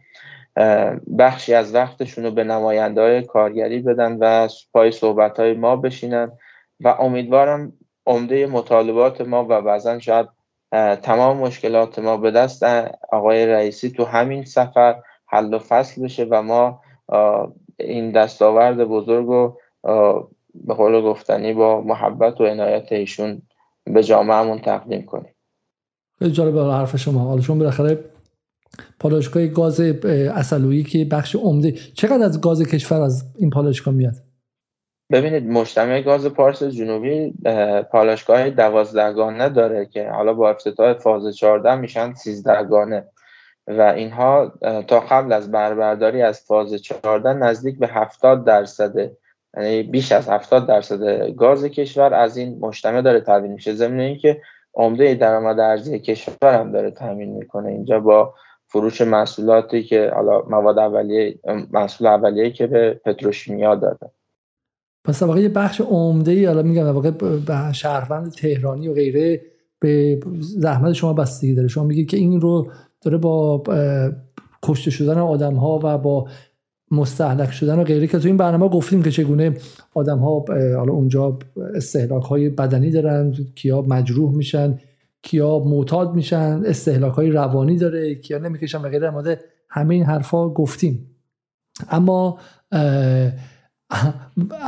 بخشی 1.18 1.54
از 1.54 1.74
وقتشون 1.74 2.24
رو 2.24 2.30
به 2.30 2.44
نماینده 2.44 3.00
های 3.00 3.22
کارگری 3.22 3.80
بدن 3.80 4.16
و 4.20 4.48
پای 4.72 4.90
صحبت 4.90 5.40
های 5.40 5.54
ما 5.54 5.76
بشینن 5.76 6.32
و 6.80 6.88
امیدوارم 6.88 7.72
عمده 8.06 8.46
مطالبات 8.46 9.20
ما 9.20 9.46
و 9.48 9.62
بعضا 9.62 9.98
شاید 9.98 10.28
تمام 11.02 11.36
مشکلات 11.36 11.98
ما 11.98 12.16
به 12.16 12.30
دست 12.30 12.62
آقای 13.12 13.46
رئیسی 13.46 13.90
تو 13.90 14.04
همین 14.04 14.44
سفر 14.44 15.02
حل 15.26 15.54
و 15.54 15.58
فصل 15.58 16.04
بشه 16.04 16.26
و 16.30 16.42
ما 16.42 16.80
این 17.76 18.12
دستاورد 18.12 18.84
بزرگ 18.84 19.26
رو 19.26 19.58
به 20.54 20.74
قول 20.74 21.02
گفتنی 21.02 21.52
با 21.52 21.80
محبت 21.80 22.40
و 22.40 22.44
عنایت 22.44 22.92
ایشون 22.92 23.42
به 23.84 24.02
جامعهمون 24.02 24.58
تقدیم 24.58 25.02
کنیم. 25.02 25.34
جالب 26.28 26.58
حرف 26.58 26.96
شما. 26.96 27.20
حالا 27.20 27.40
شما 27.40 27.56
بالاخره 27.56 27.98
پالایشگاه 29.00 29.46
گاز 29.46 29.80
اصلویی 29.80 30.84
که 30.84 31.04
بخش 31.04 31.36
عمده 31.36 31.72
چقدر 31.72 32.24
از 32.24 32.40
گاز 32.40 32.62
کشور 32.62 33.00
از 33.00 33.24
این 33.38 33.50
پالایشگاه 33.50 33.94
میاد؟ 33.94 34.14
ببینید 35.12 35.48
مجتمع 35.48 36.02
گاز 36.02 36.26
پارس 36.26 36.62
جنوبی 36.62 37.34
پالایشگاه 37.92 38.50
دوازدهگانه 38.50 39.48
داره 39.48 39.86
که 39.86 40.10
حالا 40.10 40.34
با 40.34 40.50
افتتاح 40.50 40.92
فاز 40.92 41.36
14 41.36 41.74
میشن 41.74 42.14
13 42.14 42.64
گانه 42.64 43.08
و 43.66 43.82
اینها 43.82 44.52
تا 44.86 45.00
قبل 45.00 45.32
از 45.32 45.50
بربرداری 45.50 46.22
از 46.22 46.40
فاز 46.40 46.74
14 46.74 47.32
نزدیک 47.32 47.78
به 47.78 47.86
70 47.86 48.44
درصد 48.44 49.10
یعنی 49.56 49.82
بیش 49.82 50.12
از 50.12 50.28
70 50.28 50.66
درصد 50.66 51.30
گاز 51.30 51.64
کشور 51.64 52.14
از 52.14 52.36
این 52.36 52.58
مجتمع 52.60 53.02
داره 53.02 53.20
تامین 53.20 53.52
میشه. 53.52 53.74
ضمن 53.74 54.00
اینکه 54.00 54.40
عمده 54.74 55.14
درآمد 55.14 55.60
ارزی 55.60 55.98
کشور 55.98 56.60
هم 56.60 56.72
داره 56.72 56.90
تامین 56.90 57.30
می‌کنه. 57.30 57.68
اینجا 57.68 58.00
با 58.00 58.34
فروش 58.66 59.00
محصولاتی 59.00 59.82
که 59.82 60.10
حالا 60.14 60.42
مواد 60.50 60.78
اولیه 60.78 61.38
محصول 61.72 62.06
اولیه 62.06 62.50
که 62.50 62.66
به 62.66 63.00
پتروشیمیا 63.04 63.74
داده. 63.74 64.10
پس 65.04 65.22
واقعا 65.22 65.40
یه 65.40 65.48
بخش 65.48 65.80
عمده 65.80 66.30
ای 66.30 66.44
حالا 66.44 66.62
میگم 66.62 66.86
واقع 66.86 67.10
به 67.10 67.72
شهروند 67.72 68.32
تهرانی 68.32 68.88
و 68.88 68.94
غیره 68.94 69.40
به 69.80 70.20
زحمت 70.40 70.92
شما 70.92 71.12
بستگی 71.12 71.54
داره. 71.54 71.68
شما 71.68 71.84
میگید 71.84 72.08
که 72.08 72.16
این 72.16 72.40
رو 72.40 72.70
داره 73.00 73.18
با 73.18 73.62
کشته 74.62 74.90
شدن 74.90 75.18
آدم 75.18 75.54
ها 75.54 75.80
و 75.82 75.98
با 75.98 76.28
مستحلک 76.90 77.52
شدن 77.52 77.78
و 77.78 77.84
غیره. 77.84 78.06
که 78.06 78.18
تو 78.18 78.28
این 78.28 78.36
برنامه 78.36 78.68
گفتیم 78.68 79.02
که 79.02 79.10
چگونه 79.10 79.56
آدم 79.94 80.18
ها 80.18 80.44
حالا 80.48 80.92
اونجا 80.92 81.38
استهلاک 81.74 82.22
های 82.22 82.48
بدنی 82.48 82.90
دارن 82.90 83.34
کیا 83.54 83.82
مجروح 83.82 84.34
میشن 84.34 84.78
کیا 85.22 85.58
معتاد 85.58 86.14
میشن 86.14 86.62
استهلاک 86.66 87.12
های 87.12 87.30
روانی 87.30 87.76
داره 87.76 88.14
کیا 88.14 88.38
نمی‌کشن 88.38 88.78
و 88.78 88.88
غیره. 88.88 89.10
مورد 89.10 89.40
همه 89.68 89.94
این 89.94 90.04
حرفا 90.04 90.48
گفتیم. 90.48 91.06
اما 91.90 92.38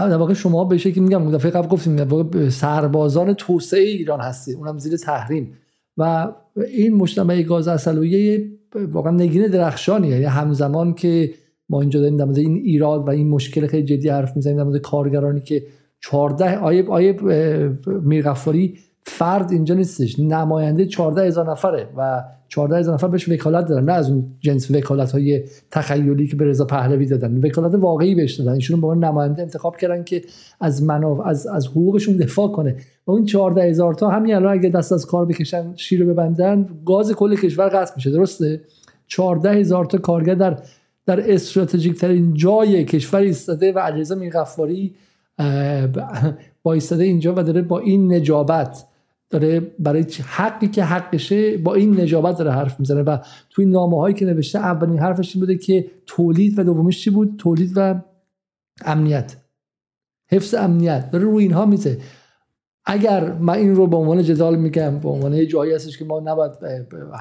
در 0.00 0.16
واقع 0.16 0.34
شما 0.34 0.64
به 0.64 0.78
شکلی 0.78 1.00
میگم 1.00 1.30
دفعه 1.30 1.50
قبل 1.50 1.68
گفتیم 1.68 2.48
سربازان 2.48 3.34
توسعه 3.34 3.80
ایران 3.80 4.20
هستید 4.20 4.56
اونم 4.56 4.78
زیر 4.78 4.96
تحریم. 4.96 5.52
و 5.96 6.32
این 6.56 6.94
مجتمع 6.94 7.42
گاز 7.42 7.68
اصلویه 7.68 8.48
واقعا 8.74 9.12
نگین 9.12 9.46
درخشانیه. 9.46 10.10
یعنی 10.10 10.24
همزمان 10.24 10.94
که 10.94 11.30
ما 11.72 11.80
اینجا 11.80 12.00
داریم 12.00 12.16
در 12.16 12.24
مورد 12.24 12.38
این 12.38 12.54
ایراد 12.54 13.08
و 13.08 13.10
این 13.10 13.28
مشکل 13.28 13.66
خیلی 13.66 13.84
جدی 13.84 14.08
حرف 14.08 14.36
می‌زنیم 14.36 14.56
در 14.56 14.62
مورد 14.62 14.80
کارگرانی 14.80 15.40
که 15.40 15.62
14 16.00 16.58
آیه 16.58 16.88
آیه 16.88 17.16
میرغفاری 17.86 18.78
فرد 19.04 19.52
اینجا 19.52 19.74
نیستش 19.74 20.18
نماینده 20.18 20.86
14 20.86 21.26
هزار 21.26 21.50
نفره 21.50 21.88
و 21.96 22.24
14 22.48 22.78
هزار 22.78 22.94
نفر 22.94 23.08
بهش 23.08 23.28
وکالت 23.28 23.66
دارن 23.66 23.84
نه 23.84 23.92
از 23.92 24.10
اون 24.10 24.24
جنس 24.40 24.70
وکالت 24.70 25.12
های 25.12 25.44
تخیلی 25.70 26.26
که 26.26 26.36
به 26.36 26.44
رضا 26.44 26.64
پهلوی 26.64 27.06
دادن 27.06 27.36
وکالت 27.44 27.74
واقعی 27.74 28.14
بهش 28.14 28.34
دادن. 28.34 28.52
ایشون 28.52 28.80
به 28.80 28.86
عنوان 28.86 29.04
نماینده 29.04 29.42
انتخاب 29.42 29.76
کردن 29.76 30.04
که 30.04 30.22
از 30.60 30.82
منافع 30.82 31.28
از 31.28 31.46
از 31.46 31.66
حقوقشون 31.66 32.16
دفاع 32.16 32.48
کنه. 32.48 32.76
و 33.06 33.10
اون 33.10 33.24
14 33.24 33.62
هزار 33.62 33.94
تا 33.94 34.10
همین 34.10 34.34
الان 34.34 34.52
اگه 34.52 34.68
دست 34.68 34.92
از 34.92 35.06
کار 35.06 35.26
بکشن 35.26 35.72
شیر 35.76 36.04
ببندن 36.04 36.68
گاز 36.86 37.12
کل 37.12 37.36
کشور 37.36 37.68
قطع 37.68 37.92
میشه 37.96 38.10
درسته؟ 38.10 38.60
14 39.06 39.50
هزار 39.50 39.84
تا 39.84 39.98
کارگر 39.98 40.34
در 40.34 40.58
در 41.06 41.32
استراتژیک 41.32 42.00
ترین 42.00 42.34
جای 42.34 42.84
کشور 42.84 43.20
ایستاده 43.20 43.72
و 43.72 43.78
علیرضا 43.78 44.14
میرغفاری 44.14 44.94
با 46.62 46.72
ایستاده 46.74 47.04
اینجا 47.04 47.34
و 47.36 47.42
داره 47.42 47.62
با 47.62 47.78
این 47.78 48.12
نجابت 48.12 48.86
داره 49.30 49.60
برای 49.78 50.06
حقی 50.26 50.68
که 50.68 50.84
حقشه 50.84 51.56
با 51.56 51.74
این 51.74 52.00
نجابت 52.00 52.38
داره 52.38 52.52
حرف 52.52 52.80
می‌زنه 52.80 53.02
و 53.02 53.18
توی 53.50 53.66
نامه 53.66 53.98
هایی 53.98 54.14
که 54.14 54.26
نوشته 54.26 54.58
اولین 54.58 54.98
حرفش 54.98 55.34
این 55.34 55.40
بوده 55.40 55.58
که 55.58 55.90
تولید 56.06 56.58
و 56.58 56.62
دومیش 56.62 57.04
چی 57.04 57.10
بود؟ 57.10 57.34
تولید 57.38 57.72
و 57.76 58.00
امنیت. 58.84 59.36
حفظ 60.30 60.54
امنیت. 60.54 61.10
داره 61.10 61.24
روی 61.24 61.44
اینها 61.44 61.66
میزه. 61.66 61.98
اگر 62.84 63.32
من 63.32 63.54
این 63.54 63.74
رو 63.74 63.86
به 63.86 63.96
عنوان 63.96 64.22
جدال 64.22 64.56
میگم 64.56 64.98
به 64.98 65.08
عنوان 65.08 65.34
یه 65.34 65.46
جایی 65.46 65.72
هستش 65.72 65.98
که 65.98 66.04
ما 66.04 66.20
نباید 66.20 66.52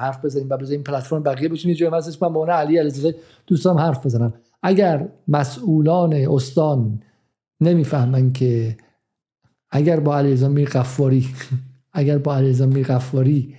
حرف 0.00 0.24
بزنیم 0.24 0.46
و 0.50 0.56
بزنیم 0.56 0.82
پلتفرم 0.82 1.22
بقیه 1.22 1.48
بشیم 1.48 1.70
یه 1.70 1.76
جایی 1.76 1.94
هستش 1.94 2.22
من 2.22 2.32
به 2.32 2.38
عنوان 2.38 2.56
علی 2.56 2.78
علیزاده 2.78 3.18
دوستان 3.46 3.78
حرف 3.78 4.06
بزنم. 4.06 4.34
اگر 4.62 5.08
مسئولان 5.28 6.12
استان 6.12 7.02
نمی‌فهمن 7.60 8.32
که 8.32 8.76
اگر 9.70 10.00
با 10.00 10.16
علیرضا 10.18 10.48
میر 10.48 10.68
قفاری 10.68 11.26
اگر 11.92 12.18
با 12.18 12.36
علیرضا 12.36 12.66
میر 12.66 12.86
قفاری 12.86 13.54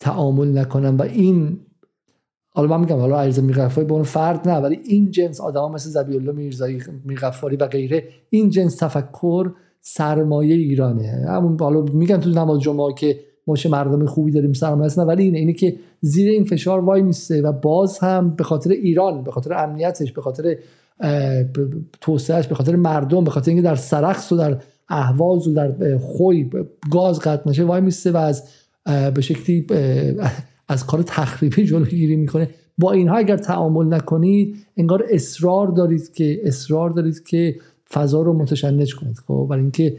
تعامل 0.00 0.58
نکنن 0.58 0.96
و 0.96 1.02
این 1.02 1.60
حالا 2.48 2.68
من 2.68 2.80
میگم 2.80 2.98
حالا 2.98 3.20
علیرضا 3.20 3.42
میر 3.42 3.56
قفاری 3.56 3.86
به 3.86 3.92
اون 3.92 4.02
فرد 4.02 4.48
نه 4.48 4.56
ولی 4.56 4.80
این 4.84 5.10
جنس 5.10 5.40
آدما 5.40 5.68
مثل 5.68 5.90
زبی 5.90 6.16
الله 6.16 6.32
میرزایی 6.32 6.82
میر 7.04 7.18
قفاری 7.18 7.56
و 7.56 7.66
غیره 7.66 8.08
این 8.30 8.50
جنس 8.50 8.76
تفکر 8.76 9.52
سرمایه 9.80 10.54
ایرانه. 10.54 11.24
همون 11.28 11.56
حالا 11.60 11.82
میگن 11.82 12.20
تو 12.20 12.30
نماز 12.30 12.60
جمعه 12.60 12.94
که 12.98 13.18
ما 13.46 13.54
مردم 13.70 14.06
خوبی 14.06 14.32
داریم 14.32 14.52
سرمایه 14.52 14.92
نه 14.98 15.04
ولی 15.04 15.22
اینه 15.22 15.38
اینه 15.38 15.52
که 15.52 15.76
زیر 16.00 16.30
این 16.30 16.44
فشار 16.44 16.80
وای 16.80 17.02
میسته 17.02 17.42
و 17.42 17.52
باز 17.52 17.98
هم 17.98 18.30
به 18.36 18.44
خاطر 18.44 18.70
ایران 18.70 19.24
به 19.24 19.30
خاطر 19.30 19.52
امنیتش 19.52 20.12
به 20.12 20.22
خاطر 20.22 20.56
توسعهش 22.00 22.46
به 22.46 22.54
خاطر 22.54 22.76
مردم 22.76 23.24
به 23.24 23.30
خاطر 23.30 23.50
اینکه 23.50 23.62
در 23.62 23.74
سرخص 23.74 24.32
و 24.32 24.36
در 24.36 24.56
اهواز 24.88 25.48
و 25.48 25.54
در 25.54 25.98
خوی 25.98 26.50
گاز 26.90 27.20
قطع 27.20 27.50
نشه 27.50 27.64
وای 27.64 27.80
میسته 27.80 28.10
و 28.10 28.16
از 28.16 28.44
به 29.14 29.20
شکلی 29.20 29.66
از 30.68 30.86
کار 30.86 31.02
تخریبی 31.02 31.64
جلوگیری 31.64 32.16
می‌کنه. 32.16 32.48
با 32.78 32.92
اینها 32.92 33.16
اگر 33.16 33.36
تعامل 33.36 33.94
نکنید 33.94 34.56
انگار 34.76 35.04
اصرار 35.10 35.68
دارید 35.68 36.12
که 36.12 36.40
اصرار 36.44 36.90
دارید 36.90 37.24
که 37.24 37.56
فضا 37.92 38.22
رو 38.22 38.32
متشنج 38.32 38.94
کنید. 38.94 39.16
خب 39.26 39.46
برای 39.50 39.62
اینکه 39.62 39.96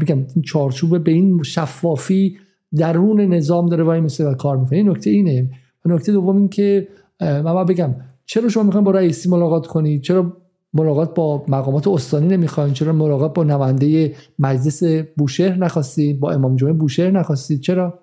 بگم 0.00 0.16
این 0.34 0.42
چارچوب 0.44 1.04
به 1.04 1.10
این 1.10 1.42
شفافی 1.42 2.36
درون 2.76 3.20
نظام 3.20 3.68
داره 3.68 3.84
وای 3.84 4.00
مثل 4.00 4.26
و 4.26 4.34
کار 4.34 4.56
می‌کنه. 4.56 4.78
این 4.78 4.88
نکته 4.88 5.10
اینه. 5.10 5.50
و 5.84 5.88
نکته 5.88 6.12
دوم 6.12 6.36
این 6.36 6.48
که 6.48 6.88
من 7.20 7.64
بگم 7.64 7.94
چرا 8.26 8.48
شما 8.48 8.62
می‌خواین 8.62 8.84
با 8.84 8.90
رئیسی 8.90 9.28
ملاقات 9.28 9.66
کنید؟ 9.66 10.02
چرا 10.02 10.36
ملاقات 10.74 11.14
با 11.14 11.44
مقامات 11.48 11.88
استانی 11.88 12.26
نمی‌خواین؟ 12.26 12.72
چرا 12.72 12.92
ملاقات 12.92 13.34
با 13.34 13.44
نماینده 13.44 14.14
مجلس 14.38 14.82
بوشهر 15.16 15.56
نخواستید؟ 15.56 16.20
با 16.20 16.32
امام 16.32 16.56
جمعه 16.56 16.72
بوشهر 16.72 17.10
نخواستید؟ 17.10 17.60
چرا؟ 17.60 17.98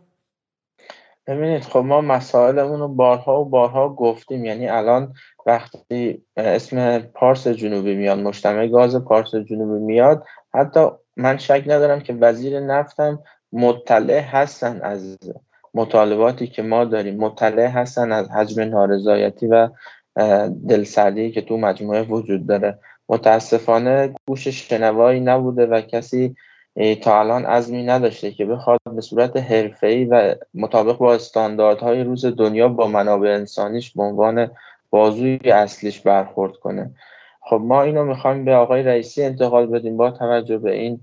ببینید 1.27 1.61
خب 1.61 1.79
ما 1.79 2.01
مسائلمون 2.01 2.79
رو 2.79 2.87
بارها 2.87 3.41
و 3.41 3.49
بارها 3.49 3.89
گفتیم. 3.89 4.45
یعنی 4.45 4.67
الان 4.67 5.13
وقتی 5.45 6.23
اسم 6.37 6.99
پارس 6.99 7.47
جنوبی 7.47 7.95
میاد 7.95 8.19
مجتمع 8.19 8.67
گاز 8.67 8.95
پارس 8.95 9.35
جنوبی 9.35 9.85
میاد 9.85 10.23
حتی 10.53 10.87
من 11.17 11.37
شک 11.37 11.63
ندارم 11.67 11.99
که 11.99 12.13
وزیر 12.13 12.59
نفتم 12.59 13.19
مطلع 13.51 14.19
هستن 14.19 14.81
از 14.81 15.17
مطالباتی 15.73 16.47
که 16.47 16.61
ما 16.61 16.85
داریم. 16.85 17.17
مطلع 17.17 17.67
هستن 17.67 18.11
از 18.11 18.31
حجم 18.31 18.61
نارضایتی 18.61 19.47
و 19.47 19.69
دلسردی 20.67 21.31
که 21.31 21.41
تو 21.41 21.57
مجموعه 21.57 22.01
وجود 22.01 22.47
داره. 22.47 22.79
متاسفانه 23.09 24.13
گوش 24.27 24.47
شنوایی 24.47 25.19
نبوده 25.19 25.65
و 25.65 25.81
کسی 25.81 26.35
تا 27.01 27.19
الان 27.19 27.45
عزمی 27.45 27.83
نداشته 27.83 28.31
که 28.31 28.45
بخواد 28.45 28.79
به 28.95 29.01
صورت 29.01 29.37
حرفه‌ای 29.37 30.05
و 30.05 30.35
مطابق 30.53 30.97
با 30.97 31.13
استانداردهای 31.13 32.03
روز 32.03 32.25
دنیا 32.25 32.67
با 32.67 32.87
منابع 32.87 33.29
انسانیش 33.29 33.91
به 33.91 34.03
عنوان 34.03 34.51
بازوی 34.91 35.39
اصلیش 35.45 35.99
برخورد 35.99 36.53
کنه. 36.53 36.91
خب 37.41 37.61
ما 37.63 37.81
اینو 37.81 38.05
می‌خوایم 38.05 38.45
به 38.45 38.55
آقای 38.55 38.83
رئیسی 38.83 39.23
انتقال 39.23 39.65
بدیم 39.65 39.97
با 39.97 40.11
توجه 40.11 40.57
به 40.57 40.73
این 40.73 40.99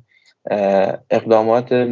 اقدامات 1.10 1.89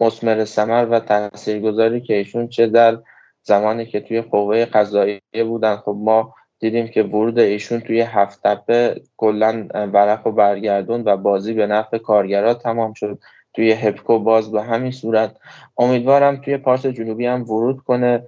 مسمر 0.00 0.44
سمر 0.44 0.86
و 0.90 1.00
تاثیرگذاری 1.00 2.00
که 2.00 2.14
ایشون 2.14 2.48
چه 2.48 2.66
در 2.66 2.98
زمانی 3.42 3.86
که 3.86 4.00
توی 4.00 4.20
قوه 4.20 4.64
قضاییه 4.64 5.44
بودن. 5.44 5.76
خب 5.76 5.96
ما 5.98 6.34
دیدیم 6.58 6.88
که 6.88 7.02
ورود 7.02 7.38
ایشون 7.38 7.80
توی 7.80 8.00
هفت 8.00 8.42
تپه 8.42 9.00
کلا 9.16 9.68
ورق 9.72 10.26
و 10.26 10.32
برگردون 10.32 11.02
و 11.04 11.16
بازی 11.16 11.52
به 11.52 11.66
نفع 11.66 11.98
کارگرا 11.98 12.54
تمام 12.54 12.92
شد. 12.92 13.18
توی 13.54 13.72
هپکو 13.72 14.18
باز 14.18 14.52
به 14.52 14.62
همین 14.62 14.92
صورت. 14.92 15.36
امیدوارم 15.78 16.36
توی 16.36 16.56
پارس 16.56 16.86
جنوبی 16.86 17.26
هم 17.26 17.42
ورود 17.42 17.80
کنه 17.80 18.22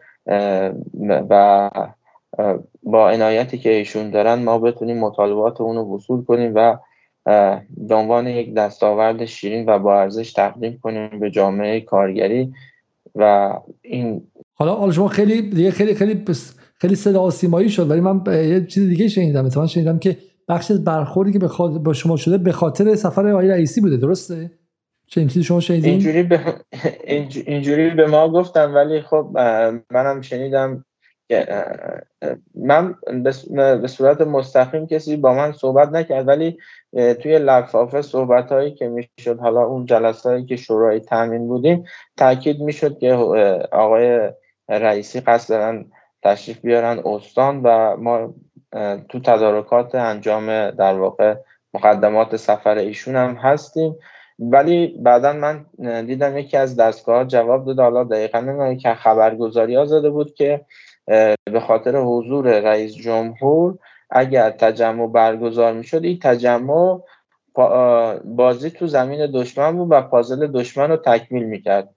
و 1.31 1.71
با 2.83 3.11
عنایتی 3.11 3.59
که 3.59 3.71
ایشون 3.71 4.11
دارن 4.11 4.43
ما 4.43 4.59
بتونیم 4.59 4.99
مطالبات 4.99 5.61
اونو 5.61 5.95
وصول 5.95 6.25
کنیم 6.25 6.53
و 6.55 6.79
به 7.77 7.95
عنوان 7.95 8.27
یک 8.27 8.55
دستاورد 8.55 9.25
شیرین 9.25 9.65
و 9.69 9.79
با 9.79 10.01
ارزش 10.01 10.33
تقدیم 10.33 10.79
کنیم 10.83 11.21
به 11.21 11.31
جامعه 11.31 11.81
کارگری 11.81 12.53
و 13.15 13.53
این 13.83 14.23
حالا 14.55 14.75
حالا 14.75 14.93
شما 14.93 15.09
خیلی 15.09 15.43
دیگه 15.43 15.71
خیلی 15.71 15.95
خیلی 15.95 16.25
خیلی 16.75 16.95
صدا 16.95 17.31
سیمایی 17.31 17.69
شد 17.69 17.91
ولی 17.91 18.01
من 18.01 18.23
یه 18.27 18.67
چیز 18.67 18.89
دیگه 18.89 19.09
شنیدم 19.09 19.45
مثلا 19.45 19.67
شنیدم 19.67 19.99
که 19.99 20.17
بخش 20.49 20.73
برخوردی 20.73 21.33
که 21.33 21.39
با 21.85 21.93
شما 21.93 22.17
شده 22.17 22.39
به 22.39 22.53
خاطر 22.53 22.95
سفر 22.95 23.29
آقای 23.29 23.49
رئیسی 23.49 23.81
بوده 23.81 23.97
درسته؟ 23.97 24.51
چه 25.07 25.27
چیزی 25.27 25.43
شما 25.43 25.61
شنیدین؟ 25.61 25.91
اینجوری 25.91 26.23
به 26.23 26.41
اینجوری 27.47 27.91
به 27.91 28.07
ما 28.07 28.29
گفتن 28.29 28.73
ولی 28.73 29.01
خب 29.01 29.31
منم 29.91 30.21
شنیدم 30.21 30.85
من 32.55 32.95
به 33.81 33.89
صورت 33.89 34.21
مستقیم 34.21 34.87
کسی 34.87 35.17
با 35.17 35.35
من 35.35 35.53
صحبت 35.53 35.89
نکرد 35.89 36.29
ولی 36.29 36.59
توی 36.93 37.39
لفافه 37.39 38.03
صحبت 38.03 38.53
هایی 38.53 38.71
که 38.71 38.89
می‌شد 38.89 39.39
حالا 39.39 39.65
اون 39.65 39.87
جلسه 39.87 40.31
هایی 40.31 40.45
که 40.45 40.57
شورای 40.57 41.01
تامین 41.01 41.49
بودیم 41.49 41.85
تاکید 42.17 42.61
می‌شد 42.61 42.99
که 42.99 43.13
آقای 43.73 44.33
رئیسی 44.69 45.21
قصد 45.21 45.49
دارن 45.49 45.85
تشریف 46.23 46.61
بیارن 46.61 47.03
استان 47.05 47.61
و 47.63 47.97
ما 47.97 48.35
تو 49.09 49.21
تدارکات 49.21 49.95
انجام 49.95 50.71
در 50.71 50.95
واقع 50.95 51.35
مقدمات 51.75 52.37
سفر 52.37 52.79
ایشون 52.79 53.17
هم 53.17 53.35
هستیم. 53.35 53.97
ولی 54.39 54.87
بعدا 54.87 55.33
من 55.33 55.67
دیدم 56.05 56.39
یکی 56.39 56.57
از 56.57 56.77
دستگاه 56.77 57.25
جواب 57.25 57.67
داد 57.67 57.79
حالا 57.79 58.05
دقیقا 58.05 58.41
نمی‌دونم 58.41 58.77
که 58.77 58.95
خبرگزاری 58.95 59.75
ها 59.75 59.85
زده 59.85 60.11
بود 60.11 60.35
که 60.35 60.61
به 61.53 61.61
خاطر 61.67 61.97
حضور 61.97 62.61
رئیس 62.61 62.95
جمهور 62.95 63.79
اگر 64.11 64.51
تجمع 64.51 65.07
برگزار 65.07 65.73
می‌شد 65.73 66.05
این 66.05 66.19
تجمع 66.23 67.01
بازی 68.25 68.71
تو 68.71 68.87
زمین 68.87 69.31
دشمن 69.35 69.77
بود 69.77 69.89
و 69.91 70.03
پازل 70.03 70.47
دشمن 70.47 70.91
رو 70.91 70.97
تکمیل 70.97 71.45
می‌کرد. 71.45 71.89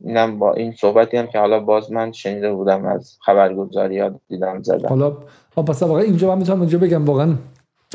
اینم 0.00 0.38
با 0.38 0.52
این 0.52 0.72
صحبتی 0.72 1.16
هم 1.16 1.26
که 1.26 1.38
حالا 1.38 1.60
باز 1.60 1.92
من 1.92 2.12
شنیده 2.12 2.52
بودم 2.52 2.86
از 2.86 3.18
خبرگزاری 3.26 3.98
ها 3.98 4.20
دیدم 4.28 4.62
زدم. 4.62 4.88
حالا 4.88 5.16
پس 5.66 5.82
واقعا 5.82 6.02
اینجا 6.02 6.28
من 6.28 6.38
می‌تونم 6.38 6.60
اینجا 6.60 6.78
بگم 6.78 7.04
واقعا 7.04 7.34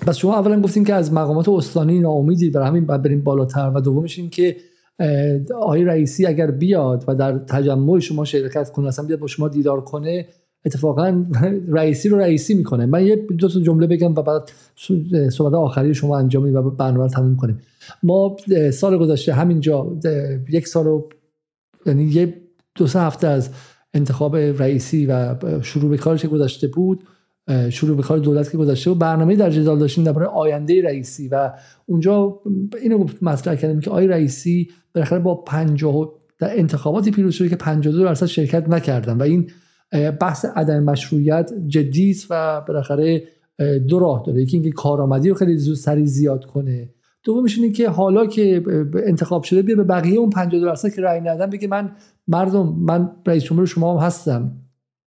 پس 0.08 0.18
شما 0.18 0.36
اولا 0.36 0.62
گفتیم 0.62 0.86
که 0.86 0.94
از 0.94 1.14
مقامات 1.14 1.50
استانی 1.50 2.00
ناامیدید 2.00 2.54
برای 2.54 2.68
همین 2.68 2.86
بعد 2.86 3.04
بریم 3.04 3.24
بالاتر 3.24 3.72
و 3.76 3.82
دومش 3.82 4.20
این 4.20 4.30
که 4.30 4.56
آقای 5.56 5.84
رئیسی 5.84 6.26
اگر 6.26 6.52
بیاد 6.52 7.04
و 7.08 7.16
در 7.16 7.38
تجمع 7.38 8.00
شما 8.00 8.26
شرکت 8.26 8.72
کنه 8.72 8.88
اصلا 8.88 9.06
بیاد 9.06 9.20
با 9.20 9.28
شما 9.28 9.48
دیدار 9.48 9.82
کنه 9.82 10.26
اتفاقا 10.66 11.26
رئیسی 11.70 12.10
رو 12.10 12.18
رئیسی 12.18 12.54
می‌کنه. 12.54 12.86
من 12.86 13.06
یه 13.06 13.16
دو 13.16 13.50
تا 13.50 13.60
جمله 13.60 13.88
بگم 13.88 14.16
و 14.16 14.22
بعد 14.22 14.52
صحبت 15.32 15.54
آخری 15.54 15.94
شما 15.94 16.18
انجام 16.18 16.56
و 16.56 16.70
برنامه 16.70 17.04
رو 17.04 17.10
تموم 17.10 17.36
کنیم. 17.36 17.60
ما 18.04 18.38
سال 18.74 18.98
گذشته 18.98 19.34
همینجا 19.34 19.98
یک 20.50 20.68
سال 20.68 21.02
یعنی 21.86 22.04
یه 22.04 22.34
دو 22.76 22.88
سه 22.88 23.02
هفته 23.02 23.28
از 23.28 23.50
انتخاب 23.94 24.36
رئیسی 24.36 25.06
و 25.06 25.36
شروع 25.62 25.90
به 25.90 25.98
کارش 25.98 26.26
گذشته 26.26 26.68
بود 26.68 27.04
شروع 27.70 27.98
به 27.98 28.04
کار 28.04 28.18
دولت 28.18 28.52
که 28.52 28.58
گذشته 28.58 28.92
و 28.92 28.96
برنامه 28.96 29.36
در 29.36 29.50
جدال 29.50 29.80
داشتیم 29.80 30.04
درباره 30.04 30.26
آینده 30.26 30.84
رئیسی 30.84 31.28
و 31.28 31.52
اونجا 31.86 32.42
اینو 32.82 33.06
مطرح 33.22 33.56
کردیم 33.56 33.80
که 33.80 33.90
آقای 33.90 34.08
رئیسی 34.08 34.70
بالاخره 34.96 35.20
با 35.20 35.36
50 35.36 36.14
در 36.40 36.60
انتخاباتی 36.60 37.12
پیروز 37.12 37.34
شده 37.34 37.50
که 37.50 37.56
52 37.56 38.04
درصد 38.04 38.26
شرکت 38.26 38.70
نکردن 38.70 39.18
و 39.18 39.22
این 39.22 39.50
بحث 40.22 40.46
عدم 40.46 40.84
مشروعیت 40.84 41.52
جدی 41.68 42.12
است 42.12 42.28
و 42.30 42.62
بالاخره 42.68 43.24
دو 43.88 44.00
راه 44.00 44.24
داره. 44.26 44.42
یکی 44.42 44.58
اینکه 44.58 44.72
کارآمدی 44.72 45.30
رو 45.30 45.36
خیلی 45.36 45.58
زود 45.58 45.76
سری 45.76 46.06
زیاد 46.06 46.46
کنه. 46.46 46.90
دومش 47.24 47.58
اینه 47.58 47.72
که 47.72 47.90
حالا 47.90 48.26
که 48.26 48.64
انتخاب 49.06 49.44
شده 49.44 49.62
بیا 49.62 49.76
به 49.76 49.84
بقیه 49.84 50.20
اون 50.20 50.30
50 50.30 50.62
درصد 50.62 50.94
که 50.94 51.02
رأی 51.02 51.22
ندادن 51.22 51.50
بگه 51.50 51.68
من 51.68 51.92
مردم 52.28 52.76
من 52.80 53.12
رئیس 53.26 53.44
جمهور 53.44 53.66
شما 53.66 54.00
هم 54.00 54.06
هستم. 54.06 54.52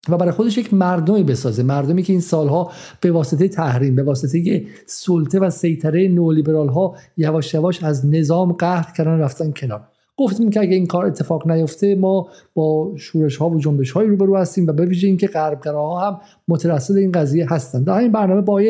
و 0.09 0.16
برای 0.16 0.32
خودش 0.32 0.59
یک 0.59 0.74
مردمی 0.74 1.23
بسازه. 1.23 1.62
مردمی 1.62 2.02
که 2.02 2.12
این 2.12 2.20
سالها 2.20 2.73
به 3.01 3.10
واسطه 3.10 3.48
تحریم 3.48 3.97
به 3.97 4.02
واسطه 4.02 4.65
سلطه 4.86 5.40
و 5.40 5.51
سیطره 5.51 6.09
نولیبرال 6.09 6.69
ها 6.69 6.97
یواش 7.16 7.55
یواش 7.55 7.85
از 7.85 8.06
نظام 8.06 8.52
قهر 8.52 8.93
کردن 8.97 9.19
رفتن 9.19 9.52
کنار. 9.52 9.89
گفتیم 10.19 10.51
که 10.51 10.61
اگه 10.61 10.74
این 10.74 10.86
کار 10.86 11.07
اتفاق 11.07 11.51
نیفته 11.51 11.95
ما 11.95 12.28
با 12.55 12.93
شورش 12.97 13.36
ها 13.36 13.51
و 13.51 13.59
جنبش 13.59 13.90
های 13.90 14.07
روبرو 14.07 14.36
هستیم 14.36 14.66
و 14.66 14.73
به 14.73 14.86
ویژه 14.86 15.07
اینکه 15.07 15.27
غربگراها 15.27 16.11
هم 16.11 16.20
مترصد 16.49 16.97
این 16.97 17.12
قضیه 17.12 17.53
هستند 17.53 17.86
در 17.86 17.93
این 17.93 18.12
برنامه 18.12 18.40
با 18.40 18.62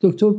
دکتر 0.00 0.30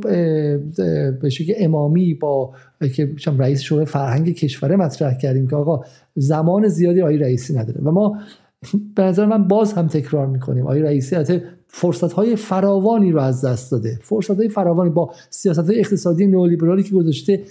به 1.10 1.30
شکل 1.30 1.52
امامی 1.56 2.14
با 2.14 2.52
که 2.94 3.14
رئیس 3.38 3.60
شورای 3.60 3.86
فرهنگ 3.86 4.34
کشوره 4.34 4.76
مطرح 4.76 5.18
کردیم 5.18 5.48
که 5.48 5.56
آقا 5.56 5.84
زمان 6.14 6.68
زیادی 6.68 7.02
آقای 7.02 7.18
رئیسی 7.18 7.54
نداره. 7.54 7.80
و 7.82 7.90
ما 7.90 8.18
به 8.96 9.02
نظر 9.02 9.26
من 9.26 9.48
باز 9.48 9.72
هم 9.72 9.86
تکرار 9.86 10.26
می‌کنیم. 10.26 10.64
آقای 10.64 10.82
رئیسی 10.82 11.16
فرصت 11.66 12.12
های 12.12 12.36
فراوانی 12.36 13.12
رو 13.12 13.20
از 13.20 13.44
دست 13.44 13.72
داده. 13.72 13.98
فرصت 14.02 14.36
های 14.36 14.48
فراوانی 14.48 14.90
با 14.90 15.10
سیاست 15.30 15.58
های 15.58 15.78
اقتصادی 15.78 16.26
نئولیبرالی 16.26 16.82
که 16.82 16.94
گذاشته 16.94 17.42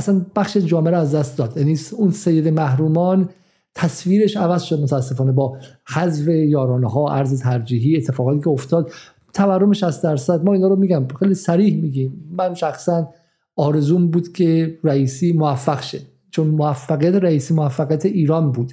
اصلا 0.00 0.26
بخش 0.36 0.56
جامعه 0.56 0.90
رو 0.90 0.98
از 0.98 1.14
دست 1.14 1.38
داد. 1.38 1.56
یعنی 1.56 1.78
اون 1.92 2.10
سید 2.10 2.48
محرومان 2.48 3.28
تصویرش 3.74 4.36
عوض 4.36 4.62
شد 4.62 4.80
متاسفانه 4.80 5.32
با 5.32 5.56
حذف 5.88 6.28
یارانه 6.28 6.90
ها 6.90 7.14
ارز 7.14 7.42
ترجیحی 7.42 7.96
اتفاقاتی 7.96 8.40
که 8.40 8.48
افتاد. 8.48 8.90
تورم 9.34 9.72
60 9.72 10.02
درصد. 10.02 10.44
ما 10.44 10.52
اینا 10.52 10.68
رو 10.68 10.76
میگم 10.76 11.08
خیلی 11.18 11.34
سریح 11.34 11.82
میگیم. 11.82 12.34
من 12.36 12.54
شخصا 12.54 13.08
آرزوم 13.56 14.10
بود 14.10 14.32
که 14.32 14.78
رئیسی 14.84 15.32
موفق 15.32 15.82
شه. 15.82 16.00
چون 16.30 16.46
موفقیت 16.46 17.14
رئیسی 17.14 17.54
موفقیت 17.54 18.06
ایران 18.06 18.52
بود 18.52 18.72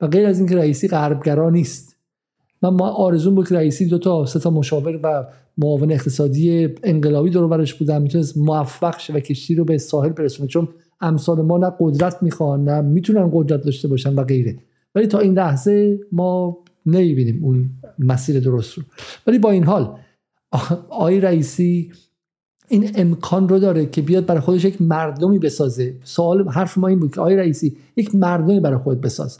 و 0.00 0.06
غیر 0.06 0.26
از 0.26 0.38
اینکه 0.38 0.56
رئیسی 0.56 0.88
غربگرا 0.88 1.50
نیست. 1.50 1.96
من 2.62 2.68
ما 2.68 2.88
آرزوم 2.88 3.34
بود 3.34 3.48
که 3.48 3.54
رئیسی 3.54 3.86
دو 3.86 3.98
تا 3.98 4.26
سه 4.26 4.38
تا 4.38 4.50
مشاور 4.50 5.00
و 5.02 5.24
معاون 5.58 5.92
اقتصادی 5.92 6.68
انقلابی 6.82 7.30
دور 7.30 7.48
برش 7.48 7.74
بودن 7.74 8.02
می‌تونست 8.02 8.36
موفق 8.36 8.98
شه 8.98 9.12
و 9.12 9.20
کشتی 9.20 9.54
رو 9.54 9.64
به 9.64 9.78
ساحل 9.78 10.08
برسونه. 10.08 10.48
چون 10.48 10.68
امثال 11.00 11.42
ما 11.42 11.58
نه 11.58 11.72
قدرت 11.80 12.22
می‌خوان 12.22 12.64
نه 12.64 12.80
می‌تونن 12.80 13.30
قدرت 13.32 13.62
داشته 13.62 13.88
باشن 13.88 14.14
و 14.14 14.24
غیره. 14.24 14.56
ولی 14.94 15.06
تا 15.06 15.18
این 15.18 15.34
لحظه 15.34 16.00
ما 16.12 16.58
نمی‌بینیم 16.86 17.44
اون 17.44 17.70
مسیر 17.98 18.40
درست 18.40 18.74
رو. 18.74 18.82
ولی 19.26 19.38
با 19.38 19.50
این 19.50 19.64
حال 19.64 19.98
آقای 20.88 21.20
رئیسی 21.20 21.92
این 22.68 22.90
امکان 22.94 23.48
رو 23.48 23.58
داره 23.58 23.86
که 23.86 24.02
بیاد 24.02 24.26
برای 24.26 24.40
خودش 24.40 24.64
یک 24.64 24.82
مردمی 24.82 25.38
بسازه. 25.38 25.96
سوال 26.04 26.48
حرف 26.48 26.78
ما 26.78 26.88
این 26.88 27.00
بود 27.00 27.14
که 27.14 27.20
آقای 27.20 27.36
رئیسی 27.36 27.76
یک 27.96 28.14
مردمی 28.14 28.60
برای 28.60 28.78
خود 28.78 29.00
بساز. 29.00 29.38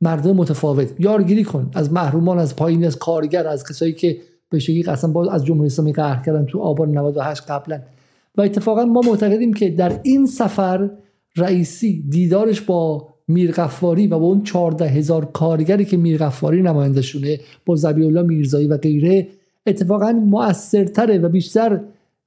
مردم 0.00 0.32
متفاوت. 0.32 1.00
یارگیری 1.00 1.44
کن. 1.44 1.70
از 1.74 1.92
محرومان 1.92 2.38
از 2.38 2.56
پایین 2.56 2.84
از 2.84 2.98
کارگر 2.98 3.46
از 3.46 3.64
کسایی 3.64 3.92
که 3.92 4.20
به 4.50 4.58
شکلی 4.58 4.82
قسم 4.82 5.12
باز 5.12 5.28
از 5.28 5.44
جمهوری 5.44 5.66
اسلامی 5.66 5.92
قهر 5.92 6.22
کردن 6.22 6.44
تو 6.44 6.58
آبان 6.58 6.98
98 6.98 7.42
قبلا. 7.42 7.80
و 8.36 8.42
اتفاقا 8.42 8.84
ما 8.84 9.00
معتقدیم 9.00 9.52
که 9.52 9.70
در 9.70 10.00
این 10.02 10.26
سفر 10.26 10.90
رئیسی 11.36 12.04
دیدارش 12.08 12.60
با 12.60 13.08
میرغفاری 13.28 14.06
و 14.06 14.18
با 14.18 14.26
اون 14.26 14.42
14 14.42 14.88
هزار 14.88 15.24
کارگری 15.24 15.84
که 15.84 15.96
میرغفاری 15.96 16.62
نمایندشونه 16.62 17.40
با 17.66 17.76
زبی 17.76 18.04
الله 18.04 18.22
میرزایی 18.22 18.66
و 18.66 18.76
غیره 18.76 19.28
اتفاقا 19.66 20.12
مؤثرتره 20.12 21.18
و 21.18 21.28
بیشتر 21.28 21.80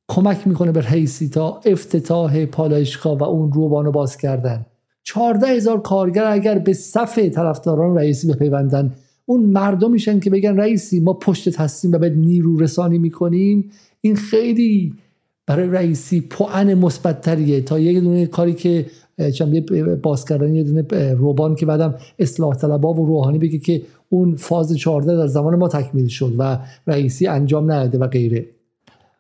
کمک 0.08 0.48
می‌کنه 0.48 0.72
به 0.72 0.82
رئیسی 0.82 1.30
تا 1.30 1.62
افتتاح 1.66 2.46
پالایشگاه 2.46 3.18
و 3.18 3.24
اون 3.24 3.52
روبانو 3.52 3.92
باز 3.92 4.18
کردن. 4.18 4.66
14 5.04 5.48
هزار 5.48 5.82
کارگر 5.82 6.26
اگر 6.26 6.60
به 6.60 6.74
صف 6.74 7.20
طرفداران 7.20 7.96
رئیسی 7.96 8.28
بپیوندن 8.28 8.94
اون 9.26 9.44
مردم 9.46 9.92
میشن 9.92 10.20
که 10.20 10.30
بگن 10.30 10.58
رئیسی 10.58 11.00
ما 11.00 11.14
پشت 11.14 11.60
هستیم 11.60 11.92
و 11.92 11.98
به 11.98 12.10
نیرو 12.10 12.58
رسانی 12.58 12.98
می‌کنیم. 12.98 13.70
این 14.02 14.16
خیلی 14.16 14.94
برای 15.48 15.68
رئیسی 15.68 16.22
پوان 16.22 16.74
مثبتتریه. 16.74 17.62
تا 17.62 17.80
یک 17.80 17.98
دونه 17.98 18.26
کاری 18.26 18.54
که 18.54 18.86
باز 20.04 20.26
کردن 20.26 20.56
یه 20.56 20.64
دونه 20.64 21.14
روبان 21.14 21.56
که 21.56 21.66
بعدم 21.66 21.96
اصلاح 22.20 22.56
طلبا 22.56 22.94
و 22.94 23.06
روحانی 23.06 23.38
بگه 23.38 23.58
که 23.58 23.82
اون 24.10 24.36
فاز 24.36 24.78
14 24.78 25.18
در 25.18 25.28
زمان 25.28 25.56
ما 25.56 25.68
تکمیل 25.68 26.08
شد 26.08 26.34
و 26.38 26.60
رئیسی 26.88 27.28
انجام 27.28 27.72
نداده 27.72 27.98
و 27.98 28.08
غیره. 28.08 28.46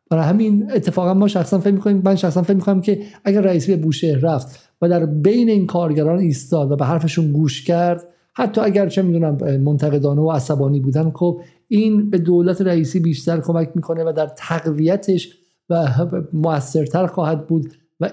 برای 0.10 0.24
همین 0.24 0.72
اتفاقا 0.72 1.14
ما 1.14 1.28
شخصا 1.28 1.60
فکر 1.60 1.74
می‌کنیم 1.74 2.02
من 2.06 2.16
شخصا 2.16 2.42
فکر 2.42 2.54
می‌کنم 2.54 2.82
که 2.82 3.00
اگر 3.24 3.42
رئیسی 3.42 3.76
به 3.76 3.82
بوشهر 3.82 4.18
رفت 4.18 4.70
و 4.82 4.90
در 4.90 5.06
بین 5.06 5.50
این 5.50 5.68
کارگران 5.68 6.20
ایستاد 6.20 6.72
و 6.72 6.76
به 6.76 6.86
حرفشون 6.86 7.32
گوش 7.32 7.64
کرد 7.64 8.04
حتی 8.36 8.62
اگر 8.62 8.90
چه 8.90 9.02
می‌دونم 9.02 9.58
منتقدانه 9.58 10.22
و 10.22 10.32
عصبانی 10.32 10.80
بودن 10.80 11.10
خب 11.10 11.42
این 11.68 12.10
به 12.10 12.18
دولت 12.18 12.62
رئیسی 12.62 13.00
بیشتر 13.00 13.40
کمک 13.40 13.72
می‌کنه 13.76 14.04
و 14.04 14.14
در 14.18 14.28
تقویتش 14.28 15.38
و 15.70 15.88
موثرتر 16.34 17.08
خواهد 17.08 17.48
بود 17.48 17.74
و 18.00 18.12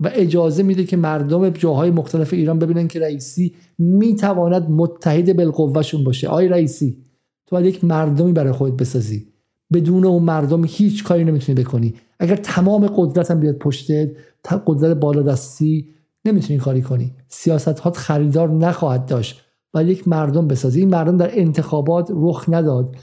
و 0.00 0.10
اجازه 0.14 0.62
میده 0.62 0.84
که 0.84 0.96
مردم 0.96 1.50
جاهای 1.50 1.90
مختلف 1.90 2.32
ایران 2.32 2.58
ببینن 2.58 2.88
که 2.88 3.00
رئیسی 3.00 3.54
می‌تواند 3.78 4.70
متحد 4.70 5.36
بالقوهشون 5.36 6.04
باشه. 6.04 6.28
آی 6.28 6.48
رئیسی 6.48 6.96
تو 7.46 7.56
باید 7.56 7.66
یک 7.66 7.84
مردمی 7.84 8.32
برای 8.32 8.52
خودت 8.52 8.76
بسازی. 8.76 9.26
بدون 9.72 10.04
اون 10.04 10.22
مردم 10.22 10.64
هیچ 10.64 11.04
کاری 11.04 11.24
نمی‌تونی 11.24 11.62
بکنی. 11.62 11.94
اگر 12.18 12.36
تمام 12.36 12.86
قدرت 12.86 13.30
هم 13.30 13.40
بیاد 13.40 13.58
پشتت 13.58 14.10
قدرت 14.66 14.96
بالادستی 14.96 15.88
نمی‌تونی 16.24 16.58
کاری 16.58 16.82
کنی. 16.82 17.14
سیاست 17.28 17.78
ها 17.78 17.90
خریدار 17.90 18.50
نخواهد 18.50 19.06
داشت 19.06 19.40
و 19.74 19.84
یک 19.84 20.08
مردم 20.08 20.48
بسازی. 20.48 20.80
این 20.80 20.88
مردم 20.88 21.16
در 21.16 21.30
انتخابات 21.32 22.10
رخ 22.14 22.44
نداد. 22.48 22.96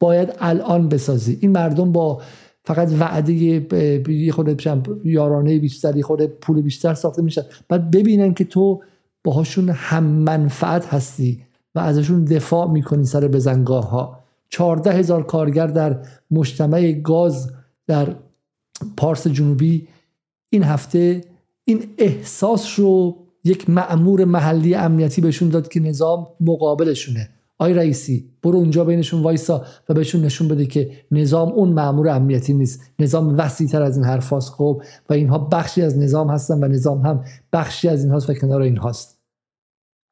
باید 0.00 0.34
الان 0.38 0.88
بسازی. 0.88 1.38
این 1.40 1.50
مردم 1.50 1.92
با 1.92 2.22
فقط 2.64 2.92
وعده 3.00 3.32
یه 3.32 4.32
خود 4.32 4.62
یارانه 5.04 5.58
بیشتری 5.58 6.02
خود 6.02 6.26
پول 6.26 6.62
بیشتر 6.62 6.94
ساخته 6.94 7.22
میشن. 7.22 7.42
بعد 7.68 7.90
ببینن 7.90 8.34
که 8.34 8.44
تو 8.44 8.82
باهاشون 9.24 9.68
هم 9.68 10.04
منفعت 10.04 10.86
هستی 10.86 11.42
و 11.74 11.78
ازشون 11.78 12.24
دفاع 12.24 12.70
می‌کنی 12.70 13.04
سر 13.04 13.28
بزنگاه 13.28 13.90
ها 13.90 14.18
چارده 14.48 14.92
هزار 14.92 15.22
کارگر 15.22 15.66
در 15.66 15.98
مجتمع 16.30 16.92
گاز 16.92 17.52
در 17.86 18.16
پارس 18.96 19.26
جنوبی 19.26 19.88
این 20.50 20.62
هفته 20.62 21.24
این 21.64 21.84
احساس 21.98 22.78
رو 22.78 23.16
یک 23.44 23.70
معمور 23.70 24.24
محلی 24.24 24.74
امنیتی 24.74 25.20
بهشون 25.20 25.48
داد 25.48 25.68
که 25.68 25.80
نظام 25.80 26.26
مقابلشونه. 26.40 27.28
آی 27.58 27.74
رئیسی 27.74 28.30
برو 28.42 28.58
اونجا 28.58 28.84
بینشون 28.84 29.22
وایسا 29.22 29.64
و 29.88 29.94
بهشون 29.94 30.24
نشون 30.24 30.48
بده 30.48 30.66
که 30.66 30.90
نظام 31.10 31.52
اون 31.52 31.68
معمور 31.68 32.08
امنیتی 32.08 32.54
نیست. 32.54 32.80
نظام 32.98 33.38
وسیع 33.38 33.68
تر 33.68 33.82
از 33.82 33.96
این 33.96 34.06
حرفاست 34.06 34.52
خب 34.52 34.82
و 35.10 35.12
اینها 35.12 35.38
بخشی 35.38 35.82
از 35.82 35.98
نظام 35.98 36.30
هستن 36.30 36.64
و 36.64 36.68
نظام 36.68 37.00
هم 37.00 37.24
بخشی 37.52 37.88
از 37.88 38.02
اینهاست 38.04 38.30
و 38.30 38.34
کنار 38.34 38.62
اینهاست. 38.62 39.20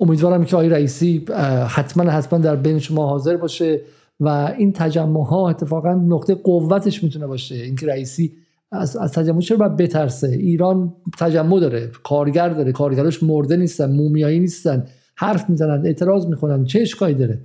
امیدوارم 0.00 0.44
که 0.44 0.56
آی 0.56 0.68
رئیسی 0.68 1.24
حتما 1.68 2.10
حتما 2.10 2.38
در 2.38 2.56
بین 2.56 2.78
شما 2.78 3.08
حاضر 3.08 3.36
باشه 3.36 3.80
و 4.20 4.54
این 4.58 4.72
تجمع 4.72 5.24
ها 5.24 5.50
اتفاقا 5.50 5.94
نقطه 5.94 6.34
قوتش 6.34 7.04
می‌تونه 7.04 7.26
باشه. 7.26 7.54
اینکه 7.54 7.86
رئیسی 7.86 8.32
از, 8.72 8.96
از 8.96 9.12
تجمع 9.12 9.40
چرا 9.40 9.56
باید 9.56 9.76
بترسه؟ 9.76 10.28
ایران 10.28 10.94
تجمع 11.18 11.60
داره 11.60 11.90
کارگر 12.02 12.48
داره 12.48 12.72
کارگراش 12.72 13.22
مرده 13.22 13.56
نیستن 13.56 13.92
مومیایی 13.92 14.40
نیستن 14.40 14.86
حرف 15.16 15.50
می‌زنن 15.50 15.86
اعتراض 15.86 16.26
می‌کنن 16.26 16.64
چه 16.64 16.80
اشکالی 16.80 17.14
داره؟ 17.14 17.38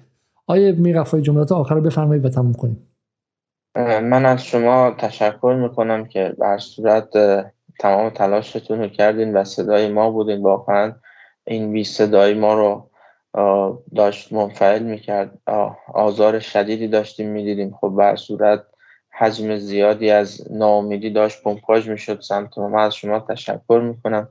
آیه 0.47 0.71
میرفای 0.71 1.21
جملات 1.21 1.51
آخر 1.51 1.79
بفرمایید 1.79 2.25
و 2.25 2.29
تموم 2.29 2.53
کنیم. 2.53 2.87
من 4.03 4.25
از 4.25 4.43
شما 4.43 4.95
تشکر 4.97 5.57
می‌کنم 5.61 6.05
که 6.05 6.35
بر 6.39 6.57
صورت 6.57 7.07
تمام 7.79 8.09
تلاشتون 8.09 8.79
رو 8.79 8.87
کردین 8.87 9.33
و 9.33 9.43
صدای 9.43 9.91
ما 9.91 10.11
بودین. 10.11 10.41
واقعا 10.41 10.93
این 11.47 11.71
بی 11.71 11.83
صدای 11.83 12.33
ما 12.33 12.53
رو 12.53 12.89
داشت 13.95 14.33
منفعل 14.33 14.83
می‌کرد. 14.83 15.37
آزار 15.93 16.39
شدیدی 16.39 16.87
داشتیم 16.87 17.29
می‌دیدیم. 17.29 17.75
خب 17.81 17.93
بر 17.97 18.15
صورت 18.15 18.63
حجم 19.17 19.55
زیادی 19.57 20.11
از 20.11 20.51
ناامیدی 20.51 21.09
داشت 21.09 21.43
پمپاژ 21.43 21.89
می‌شد 21.89 22.21
سمت 22.21 22.57
ما 22.57 22.81
از 22.81 22.95
شما 22.95 23.19
تشکر 23.19 23.81
می‌کنم 23.83 24.27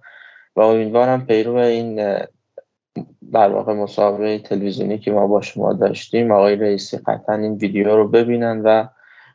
و 0.57 0.61
امیدوارم 0.61 1.27
پیرو 1.27 1.55
این 1.55 2.19
در 3.33 3.49
واقع 3.49 3.73
مسابقه 3.73 4.39
تلویزیونی 4.39 4.99
که 4.99 5.13
ما 5.13 5.27
با 5.27 5.41
شما 5.41 5.73
داشتیم 5.73 6.31
آقای 6.31 6.57
رئیسی 6.57 6.99
قطعا 6.99 7.37
این 7.37 7.55
ویدیو 7.55 7.97
رو 7.97 8.09
ببینن 8.09 8.61
و 8.61 8.87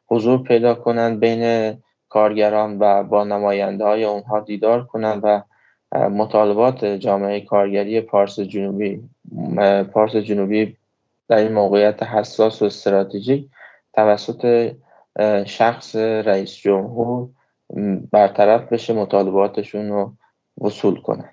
حضور 0.07 0.43
پیدا 0.43 0.75
کنند 0.75 1.19
بین 1.19 1.73
کارگران 2.09 2.79
و 2.79 3.03
با 3.03 3.23
نماینده 3.23 3.85
های 3.85 4.03
اونها 4.03 4.39
دیدار 4.39 4.85
کنند 4.85 5.21
و 5.23 5.41
مطالبات 6.09 6.85
جامعه 6.85 7.41
کارگری 7.41 8.01
پارس 8.01 8.39
جنوبی 8.39 9.01
پارس 9.93 10.15
جنوبی 10.15 10.77
در 11.27 11.37
این 11.37 11.51
موقعیت 11.51 12.03
حساس 12.03 12.61
و 12.61 12.65
استراتژیک 12.65 13.49
توسط 13.93 14.71
شخص 15.45 15.95
رئیس 15.95 16.55
جمهور 16.55 17.29
برطرف 18.11 18.73
بشه 18.73 18.93
مطالباتشون 18.93 19.89
رو 19.89 20.13
وصول 20.61 21.01
کنه. 21.01 21.25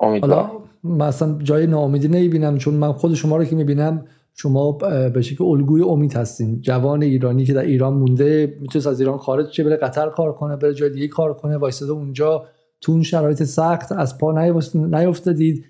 امیدوارم. 0.00 0.50
مثلا 0.84 1.38
جای 1.42 1.66
ناامیدی 1.66 2.08
نمی‌بینم 2.08 2.58
چون 2.58 2.74
من 2.74 2.92
خود 2.92 3.14
شما 3.14 3.36
رو 3.36 3.44
که 3.44 3.56
می‌بینم 3.56 4.04
شما 4.34 4.72
به 5.14 5.22
شکل 5.22 5.44
الگوی 5.44 5.82
امید 5.82 6.16
هستین. 6.16 6.60
جوان 6.60 7.02
ایرانی 7.02 7.44
که 7.44 7.52
در 7.52 7.62
ایران 7.62 7.94
مونده 7.94 8.56
می‌تونست 8.60 8.86
از 8.86 9.00
ایران 9.00 9.18
خارج 9.18 9.50
چه 9.50 9.64
بره 9.64 9.76
قطر 9.76 10.08
کار 10.08 10.32
کنه 10.32 10.56
بره 10.56 10.74
جای 10.74 10.90
دیگه 10.90 11.08
کار 11.08 11.34
کنه 11.34 11.56
وایساده 11.56 11.92
اونجا. 11.92 12.44
تو 12.80 12.92
اون 12.92 13.02
شرایط 13.02 13.42
سخت 13.42 13.92
از 13.92 14.18
پا 14.18 14.44
نیفتادید 14.72 15.64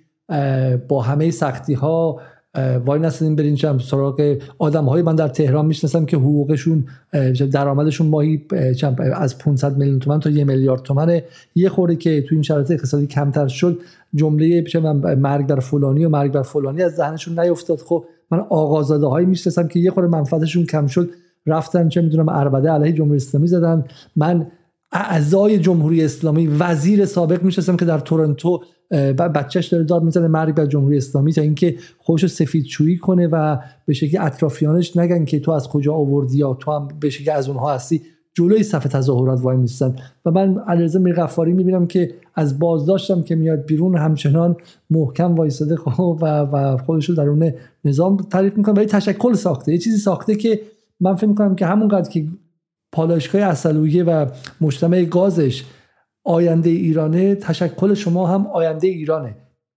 با 0.88 1.02
همه 1.02 1.30
سختی 1.30 1.74
ها 1.74 2.20
وای 2.84 3.00
نستدیم 3.00 3.36
برین 3.36 3.54
چم 3.54 3.78
سراغ 3.78 4.36
آدم 4.58 4.84
های 4.84 5.02
من 5.02 5.14
در 5.14 5.28
تهران 5.28 5.66
می‌شناسم 5.66 6.06
که 6.06 6.16
حقوقشون 6.16 6.84
درآمدشون 7.52 8.06
ماهی 8.06 8.46
از 9.14 9.38
500 9.38 9.76
میلیون 9.76 9.98
تومن 9.98 10.20
تا 10.20 10.30
یه 10.30 10.44
میلیارد 10.44 10.82
تومنه. 10.82 11.24
یه 11.54 11.68
خوره 11.68 11.96
که 11.96 12.22
تو 12.22 12.34
این 12.34 12.42
شرایط 12.42 12.70
اقتصادی 12.70 13.06
کمتر 13.06 13.48
شد 13.48 13.78
جمله 14.14 14.64
مرگ 15.18 15.46
بر 15.46 15.60
فلانی 15.60 16.04
و 16.04 16.08
مرگ 16.08 16.32
بر 16.32 16.42
فلانی 16.42 16.82
از 16.82 16.94
ذهنشون 16.94 17.40
نیفتاد. 17.40 17.78
خب 17.78 18.04
من 18.30 18.38
آقازاده 18.38 19.06
هایی 19.06 19.26
می‌شناسم 19.26 19.68
که 19.68 19.80
یه 19.80 19.90
خوره 19.90 20.08
منفعتشون 20.08 20.64
کم 20.64 20.86
شد 20.86 21.10
رفتن 21.46 21.88
چه 21.88 22.00
می‌دونم 22.00 22.28
اربده 22.28 22.70
علیه 22.70 22.92
جمهوری 22.92 23.16
اسلامی 23.16 23.46
زدن. 23.46 23.84
من 24.16 24.46
اعضای 24.92 25.58
جمهوری 25.58 26.04
اسلامی 26.04 26.46
وزیر 26.46 27.04
سابق 27.04 27.42
می‌شناسم 27.42 27.76
که 27.76 27.84
در 27.84 27.98
تورنتو 27.98 28.60
بچهش 29.34 29.66
داره 29.66 29.84
داد 29.84 30.02
می‌زنه 30.02 30.28
مرگ 30.28 30.54
بر 30.54 30.66
جمهوری 30.66 30.96
اسلامی 30.96 31.32
تا 31.32 31.42
اینکه 31.42 31.76
خودش 31.98 32.22
رو 32.22 32.28
سفید 32.28 32.64
چویی 32.64 32.98
کنه 32.98 33.26
و 33.26 33.58
به 33.86 33.94
شکلی 33.94 34.18
اطرافیانش 34.18 34.96
نگن 34.96 35.24
که 35.24 35.40
تو 35.40 35.50
از 35.50 35.68
کجا 35.68 35.94
آوردی 35.94 36.38
یا 36.38 36.54
تو 36.54 36.72
هم 36.72 36.88
به 37.00 37.10
شکلی 37.10 37.30
از 37.30 37.48
اونها 37.48 37.74
هستی. 37.74 38.02
جلوی 38.34 38.62
صف 38.62 38.84
تظاهرات 38.84 39.40
وای 39.40 39.56
میستن. 39.56 39.96
و 40.24 40.30
من 40.30 40.58
علیرضا 40.58 40.98
میرغفاری 40.98 41.52
می‌بینم 41.52 41.86
که 41.86 42.14
از 42.34 42.58
بازداشتم 42.58 43.22
که 43.22 43.34
میاد 43.34 43.66
بیرون 43.66 43.96
همچنان 43.96 44.56
محکم 44.90 45.34
وایساده 45.34 45.76
خب 45.76 46.18
و 46.22 46.40
و 46.40 46.76
خودش 46.76 47.08
رو 47.08 47.14
درون 47.14 47.52
نظام 47.84 48.16
تعریف 48.16 48.56
می‌کنه. 48.56 48.74
ولی 48.74 48.86
تشکل 48.86 49.34
ساخته. 49.34 49.72
یه 49.72 49.78
چیزی 49.78 49.98
ساخته 49.98 50.34
که 50.34 50.60
من 51.00 51.14
فکر 51.14 51.26
می‌کنم 51.26 51.54
که 51.54 51.66
همونقدر 51.66 52.10
که 52.10 52.26
پالایشگاه 52.92 53.42
اصلویه 53.42 54.04
و 54.04 54.26
مجتمع 54.60 55.04
گازش 55.04 55.64
آینده 56.26 56.70
ایرانه 56.70 57.34
تشکل 57.34 57.94
شما 57.94 58.26
هم 58.26 58.46
آینده 58.46 58.88
ایرانه. 58.88 59.34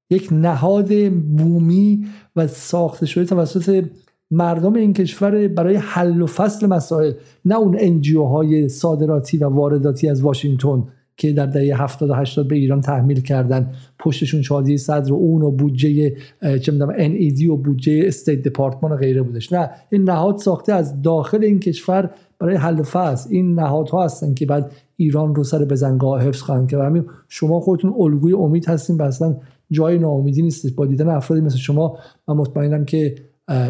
یک 0.09 0.29
نهاد 0.31 1.09
بومی 1.09 2.05
و 2.35 2.47
ساخته 2.47 3.05
شده 3.05 3.25
توسط 3.25 3.85
مردم 4.31 4.73
این 4.73 4.93
کشور 4.93 5.47
برای 5.47 5.75
حل 5.75 6.21
و 6.21 6.27
فصل 6.27 6.67
مسائل. 6.67 7.13
نه 7.45 7.55
اون 7.55 7.77
انجیو 7.79 8.23
های 8.23 8.69
صادراتی 8.69 9.37
و 9.37 9.49
وارداتی 9.49 10.09
از 10.09 10.21
واشنگتن 10.21 10.83
که 11.17 11.33
در 11.33 11.45
دهه 11.45 11.81
70 11.81 12.09
و 12.09 12.13
80 12.13 12.47
به 12.47 12.55
ایران 12.55 12.81
تحمیل 12.81 13.21
کردن. 13.21 13.71
پشتشون 13.99 14.41
شادی 14.41 14.77
صدر 14.77 15.13
و 15.13 15.15
اون 15.15 15.41
و 15.41 15.51
بودجه 15.51 16.15
چه 16.61 16.71
می‌دونم 16.71 16.93
NED 16.97 17.43
و 17.43 17.57
بودجه 17.57 18.03
استیت 18.05 18.41
دپارتمان 18.41 18.91
و 18.91 18.95
غیره 18.95 19.21
بودش. 19.21 19.53
نه 19.53 19.69
این 19.89 20.03
نهاد 20.03 20.37
ساخته 20.37 20.73
از 20.73 21.01
داخل 21.01 21.43
این 21.43 21.59
کشور 21.59 22.09
برای 22.39 22.55
حل 22.55 22.81
فصل. 22.81 23.29
این 23.31 23.59
نهادها 23.59 24.05
هستن 24.05 24.33
که 24.33 24.45
بعد 24.45 24.71
ایران 24.95 25.35
رو 25.35 25.43
سر 25.43 25.65
بزنگاه 25.65 26.27
حفظ 26.27 26.41
خواهند 26.41 26.69
که 26.69 26.77
همین 26.77 27.05
شما 27.27 27.59
خودتون 27.59 27.93
الگوی 27.99 28.33
امید 28.33 28.69
هستین 28.69 28.97
و 28.97 29.01
اصلا 29.01 29.37
جای 29.71 29.99
ناامیدی 29.99 30.41
نیست 30.41 30.75
با 30.75 30.85
دیدن 30.85 31.09
افرادی 31.09 31.41
مثل 31.41 31.57
شما 31.57 31.97
من 32.27 32.35
مطمئنم 32.35 32.85
که 32.85 33.15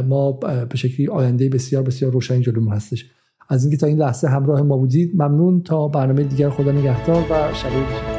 ما 0.07 0.31
به 0.69 0.75
شکلی 0.75 1.07
آینده 1.07 1.49
بسیار 1.49 1.83
بسیار 1.83 2.11
روشنی 2.11 2.41
جلومون 2.41 2.73
هستش. 2.73 3.11
از 3.49 3.63
اینکه 3.63 3.77
تا 3.77 3.87
این 3.87 3.97
لحظه 3.97 4.27
همراه 4.27 4.61
ما 4.61 4.77
بودید 4.77 5.11
ممنون. 5.15 5.61
تا 5.61 5.87
برنامه 5.87 6.23
دیگر 6.23 6.49
خدا 6.49 6.71
نگهدار 6.71 7.23
و 7.31 7.53
شب 7.53 8.18